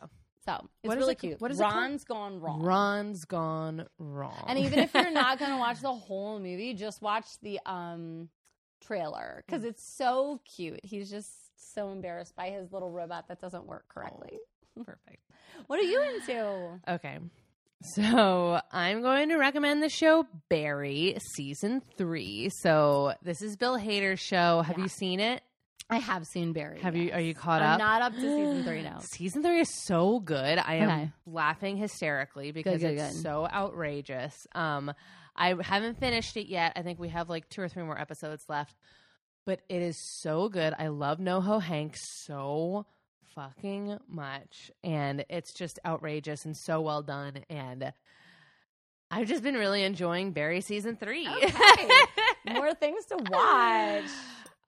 so 0.45 0.53
it's 0.83 0.87
What 0.87 0.97
really 0.97 1.11
it 1.13 1.19
cute. 1.19 1.41
what 1.41 1.51
is 1.51 1.59
it 1.59 1.63
Ron's 1.63 2.03
gone 2.05 2.39
wrong. 2.39 2.61
Ron's 2.61 3.25
gone 3.25 3.87
wrong. 3.99 4.45
and 4.47 4.57
even 4.57 4.79
if 4.79 4.93
you're 4.93 5.11
not 5.11 5.37
going 5.37 5.51
to 5.57 5.57
watch 5.57 5.81
the 5.81 5.93
whole 5.93 6.39
movie, 6.39 6.73
just 6.73 7.01
watch 7.01 7.25
the 7.41 7.59
um 7.65 8.29
trailer 8.81 9.43
because 9.45 9.63
it's 9.63 9.95
so 9.97 10.41
cute. 10.55 10.79
He's 10.83 11.09
just 11.09 11.29
so 11.73 11.89
embarrassed 11.91 12.35
by 12.35 12.49
his 12.49 12.71
little 12.71 12.91
robot 12.91 13.27
that 13.29 13.39
doesn't 13.39 13.65
work 13.65 13.85
correctly. 13.87 14.39
perfect. 14.85 15.23
What 15.67 15.79
are 15.79 15.83
you 15.83 16.01
into? 16.01 16.79
Okay. 16.87 17.19
So 17.95 18.59
I'm 18.71 19.01
going 19.01 19.29
to 19.29 19.37
recommend 19.37 19.81
the 19.81 19.89
show 19.89 20.27
Barry 20.49 21.17
season 21.35 21.81
three. 21.97 22.49
So 22.61 23.13
this 23.23 23.41
is 23.41 23.55
Bill 23.57 23.75
Hader's 23.77 24.19
show. 24.19 24.61
Have 24.61 24.77
Yeah. 24.77 24.83
you 24.83 24.89
seen 24.89 25.19
it? 25.19 25.41
I 25.89 25.97
have 25.97 26.25
seen 26.27 26.53
Barry. 26.53 26.79
Have 26.81 26.95
you? 26.95 27.11
Are 27.11 27.19
you 27.19 27.33
caught 27.33 27.61
I'm 27.63 27.71
up? 27.73 27.77
not 27.79 28.01
up 28.03 28.13
to 28.13 28.21
season 28.21 28.63
three 28.63 28.83
now. 28.83 28.99
Season 28.99 29.41
three 29.43 29.61
is 29.61 29.83
so 29.85 30.19
good. 30.19 30.59
I 30.59 30.75
am 30.75 30.89
Okay. 30.89 31.11
laughing 31.25 31.75
hysterically 31.75 32.51
because 32.51 32.81
good, 32.81 32.93
it's 32.93 33.13
good. 33.15 33.21
so 33.23 33.47
outrageous. 33.51 34.45
Um, 34.53 34.93
I 35.35 35.55
haven't 35.61 35.99
finished 35.99 36.37
it 36.37 36.47
yet. 36.47 36.73
I 36.75 36.81
think 36.81 36.99
we 36.99 37.09
have 37.09 37.29
like 37.29 37.49
two 37.49 37.61
or 37.61 37.67
three 37.67 37.83
more 37.83 37.99
episodes 37.99 38.45
left, 38.49 38.75
but 39.45 39.61
it 39.69 39.81
is 39.81 39.97
so 40.21 40.49
good. 40.49 40.73
I 40.77 40.87
love 40.87 41.19
NoHo 41.19 41.61
Hank 41.61 41.95
so 41.97 42.85
fucking 43.35 43.97
much, 44.07 44.71
and 44.83 45.25
it's 45.29 45.53
just 45.53 45.79
outrageous 45.85 46.45
and 46.45 46.55
so 46.55 46.81
well 46.81 47.01
done. 47.01 47.43
And 47.49 47.93
I've 49.09 49.27
just 49.27 49.43
been 49.43 49.55
really 49.55 49.83
enjoying 49.83 50.31
Barry 50.31 50.61
season 50.61 50.95
three. 50.95 51.27
Okay. 51.27 51.89
More 52.53 52.73
things 52.73 53.05
to 53.05 53.17
watch. 53.29 54.09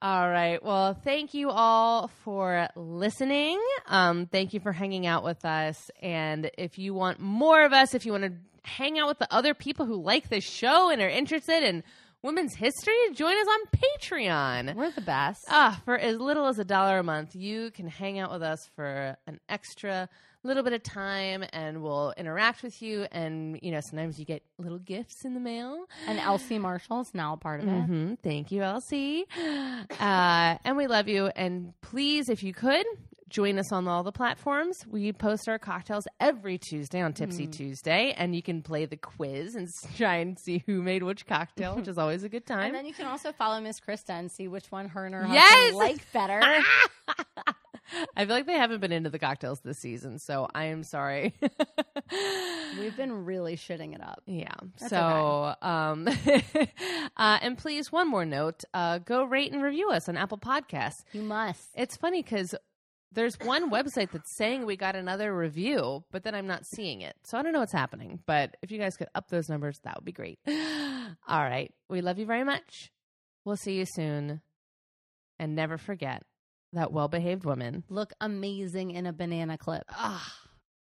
All 0.02 0.30
right. 0.30 0.62
Well, 0.62 0.96
thank 0.96 1.34
you 1.34 1.50
all 1.50 2.10
for 2.26 2.68
listening. 2.76 3.58
Um, 3.88 4.26
thank 4.26 4.54
you 4.54 4.60
for 4.60 4.74
hanging 4.74 5.06
out 5.06 5.24
with 5.24 5.46
us. 5.46 5.90
And 6.02 6.52
if 6.58 6.78
you 6.78 6.94
want 6.94 7.22
more 7.22 7.64
of 7.64 7.72
us, 7.72 7.94
if 7.94 8.06
you 8.06 8.12
want 8.12 8.26
to 8.26 8.34
hang 8.64 8.98
out 9.00 9.08
with 9.08 9.20
the 9.20 9.34
other 9.34 9.54
people 9.54 9.86
who 9.86 9.96
like 10.02 10.30
this 10.30 10.44
show 10.44 10.90
and 10.90 11.02
are 11.02 11.10
interested 11.10 11.64
in 11.64 11.84
women's 12.22 12.56
history, 12.56 12.96
join 13.14 13.34
us 13.38 13.48
on 13.48 13.60
Patreon. 14.00 14.76
We're 14.76 14.92
the 14.92 15.02
best. 15.02 15.46
Ah, 15.50 15.82
for 15.86 15.98
as 15.98 16.18
little 16.20 16.46
as 16.48 16.58
a 16.60 16.64
dollar 16.66 17.00
a 17.00 17.04
month, 17.04 17.36
you 17.36 17.72
can 17.72 17.88
hang 17.88 18.20
out 18.20 18.32
with 18.32 18.42
us 18.42 18.70
for 18.76 19.18
an 19.28 19.40
extra 19.50 20.08
little 20.46 20.64
bit 20.64 20.74
of 20.74 20.84
time 20.84 21.44
and 21.54 21.82
we'll 21.82 22.14
interact 22.18 22.64
with 22.64 22.82
you. 22.82 23.08
And, 23.12 23.58
you 23.62 23.72
know, 23.72 23.80
sometimes 23.82 24.20
you 24.20 24.26
get 24.26 24.44
little 24.58 24.78
gifts 24.80 25.24
in 25.26 25.34
the 25.34 25.40
mail. 25.40 25.86
and 26.08 26.20
Elsie 26.20 26.60
Marshall's 26.60 27.14
now 27.14 27.34
a 27.34 27.38
part 27.38 27.62
of 27.62 27.68
it. 27.68 27.72
hmm 27.72 28.14
Thank 28.24 28.52
you, 28.52 28.62
Elsie. 28.62 29.26
Uh, 30.00 30.58
and 30.64 30.78
we 30.78 30.88
love 30.88 31.08
you. 31.08 31.28
And 31.28 31.74
please, 31.82 32.30
if 32.30 32.42
you 32.44 32.54
could, 32.54 32.86
join 33.34 33.58
us 33.58 33.72
on 33.72 33.88
all 33.88 34.04
the 34.04 34.12
platforms. 34.12 34.86
We 34.88 35.12
post 35.12 35.50
our 35.50 35.58
cocktails 35.58 36.08
every 36.20 36.60
Tuesday 36.60 37.02
on 37.02 37.14
Tipsy 37.14 37.48
Tuesday, 37.48 38.14
and 38.16 38.36
you 38.36 38.44
can 38.44 38.62
play 38.62 38.86
the 38.86 38.96
quiz 38.96 39.56
and 39.56 39.68
try 39.98 40.18
and 40.18 40.38
see 40.40 40.64
who 40.68 40.84
made 40.84 41.02
which 41.02 41.26
cocktail, 41.26 41.76
which 41.76 41.88
is 41.88 41.98
always 41.98 42.24
a 42.24 42.30
good 42.30 42.46
time. 42.46 42.68
And 42.68 42.76
then 42.76 42.86
you 42.86 42.94
can 42.94 43.08
also 43.08 43.32
follow 43.34 43.60
Miss 43.60 43.80
Krista 43.80 44.12
and 44.12 44.32
see 44.32 44.48
which 44.48 44.72
one 44.72 44.88
her 44.90 45.06
and 45.06 45.16
her 45.16 45.26
Yes! 45.28 45.52
husband 45.52 45.78
like 45.78 46.14
better. 46.14 46.42
I 48.16 48.26
feel 48.26 48.36
like 48.36 48.46
they 48.46 48.54
haven't 48.54 48.80
been 48.80 48.92
into 48.92 49.10
the 49.10 49.20
cocktails 49.20 49.60
this 49.62 49.80
season, 49.80 50.20
so 50.20 50.48
I 50.54 50.66
am 50.66 50.84
sorry. 50.84 51.34
We've 52.80 52.96
been 52.96 53.26
really 53.26 53.56
shitting 53.58 53.94
it 53.94 54.02
up. 54.02 54.22
Yeah. 54.26 54.54
That's 54.80 54.90
so, 54.90 55.56
um, 55.62 56.08
uh, 57.18 57.40
and 57.42 57.58
please, 57.58 57.92
one 57.92 58.10
more 58.10 58.26
note: 58.26 58.64
uh, 58.74 59.00
go 59.00 59.24
rate 59.26 59.52
and 59.52 59.62
review 59.62 59.90
us 59.90 60.08
on 60.08 60.18
Apple 60.18 60.38
Podcasts. 60.38 61.04
You 61.14 61.24
must. 61.24 61.70
It's 61.76 61.98
funny 61.98 62.24
because 62.24 62.56
there's 63.14 63.36
one 63.40 63.70
website 63.70 64.12
that's 64.12 64.36
saying 64.38 64.66
we 64.66 64.76
got 64.76 64.96
another 64.96 65.36
review, 65.36 66.04
but 66.12 66.24
then 66.24 66.36
I'm 66.36 66.48
not 66.48 66.66
seeing 66.66 67.02
it. 67.02 67.16
So 67.24 67.38
I 67.38 67.42
don't 67.42 67.54
know 67.54 67.60
what's 67.60 67.74
happening. 67.74 68.20
But 68.26 68.58
if 68.62 68.72
you 68.72 68.80
guys 68.80 68.96
could 68.98 69.08
up 69.16 69.30
those 69.30 69.50
numbers, 69.50 69.80
that 69.84 69.96
would 69.96 70.06
be 70.06 70.12
great. 70.12 70.40
All 70.48 71.44
right. 71.44 71.72
We 71.90 72.02
love 72.02 72.20
you 72.20 72.26
very 72.26 72.44
much. 72.44 72.92
We'll 73.46 73.58
see 73.58 73.74
you 73.74 73.86
soon. 73.86 74.42
And 75.40 75.56
never 75.56 75.78
forget 75.78 76.24
that 76.74 76.92
well 76.92 77.08
behaved 77.08 77.46
women. 77.46 77.84
Look 77.90 78.14
amazing 78.22 78.92
in 78.92 79.06
a 79.06 79.14
banana 79.14 79.58
clip. 79.58 79.84
Ah, 79.90 80.34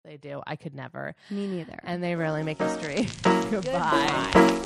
they 0.04 0.18
do. 0.18 0.42
I 0.46 0.56
could 0.56 0.74
never. 0.74 1.16
Me 1.30 1.48
neither. 1.48 1.80
And 1.84 2.04
they 2.04 2.16
rarely 2.16 2.44
make 2.44 2.60
history. 2.60 3.08
Goodbye. 3.52 4.30
Goodbye. 4.34 4.66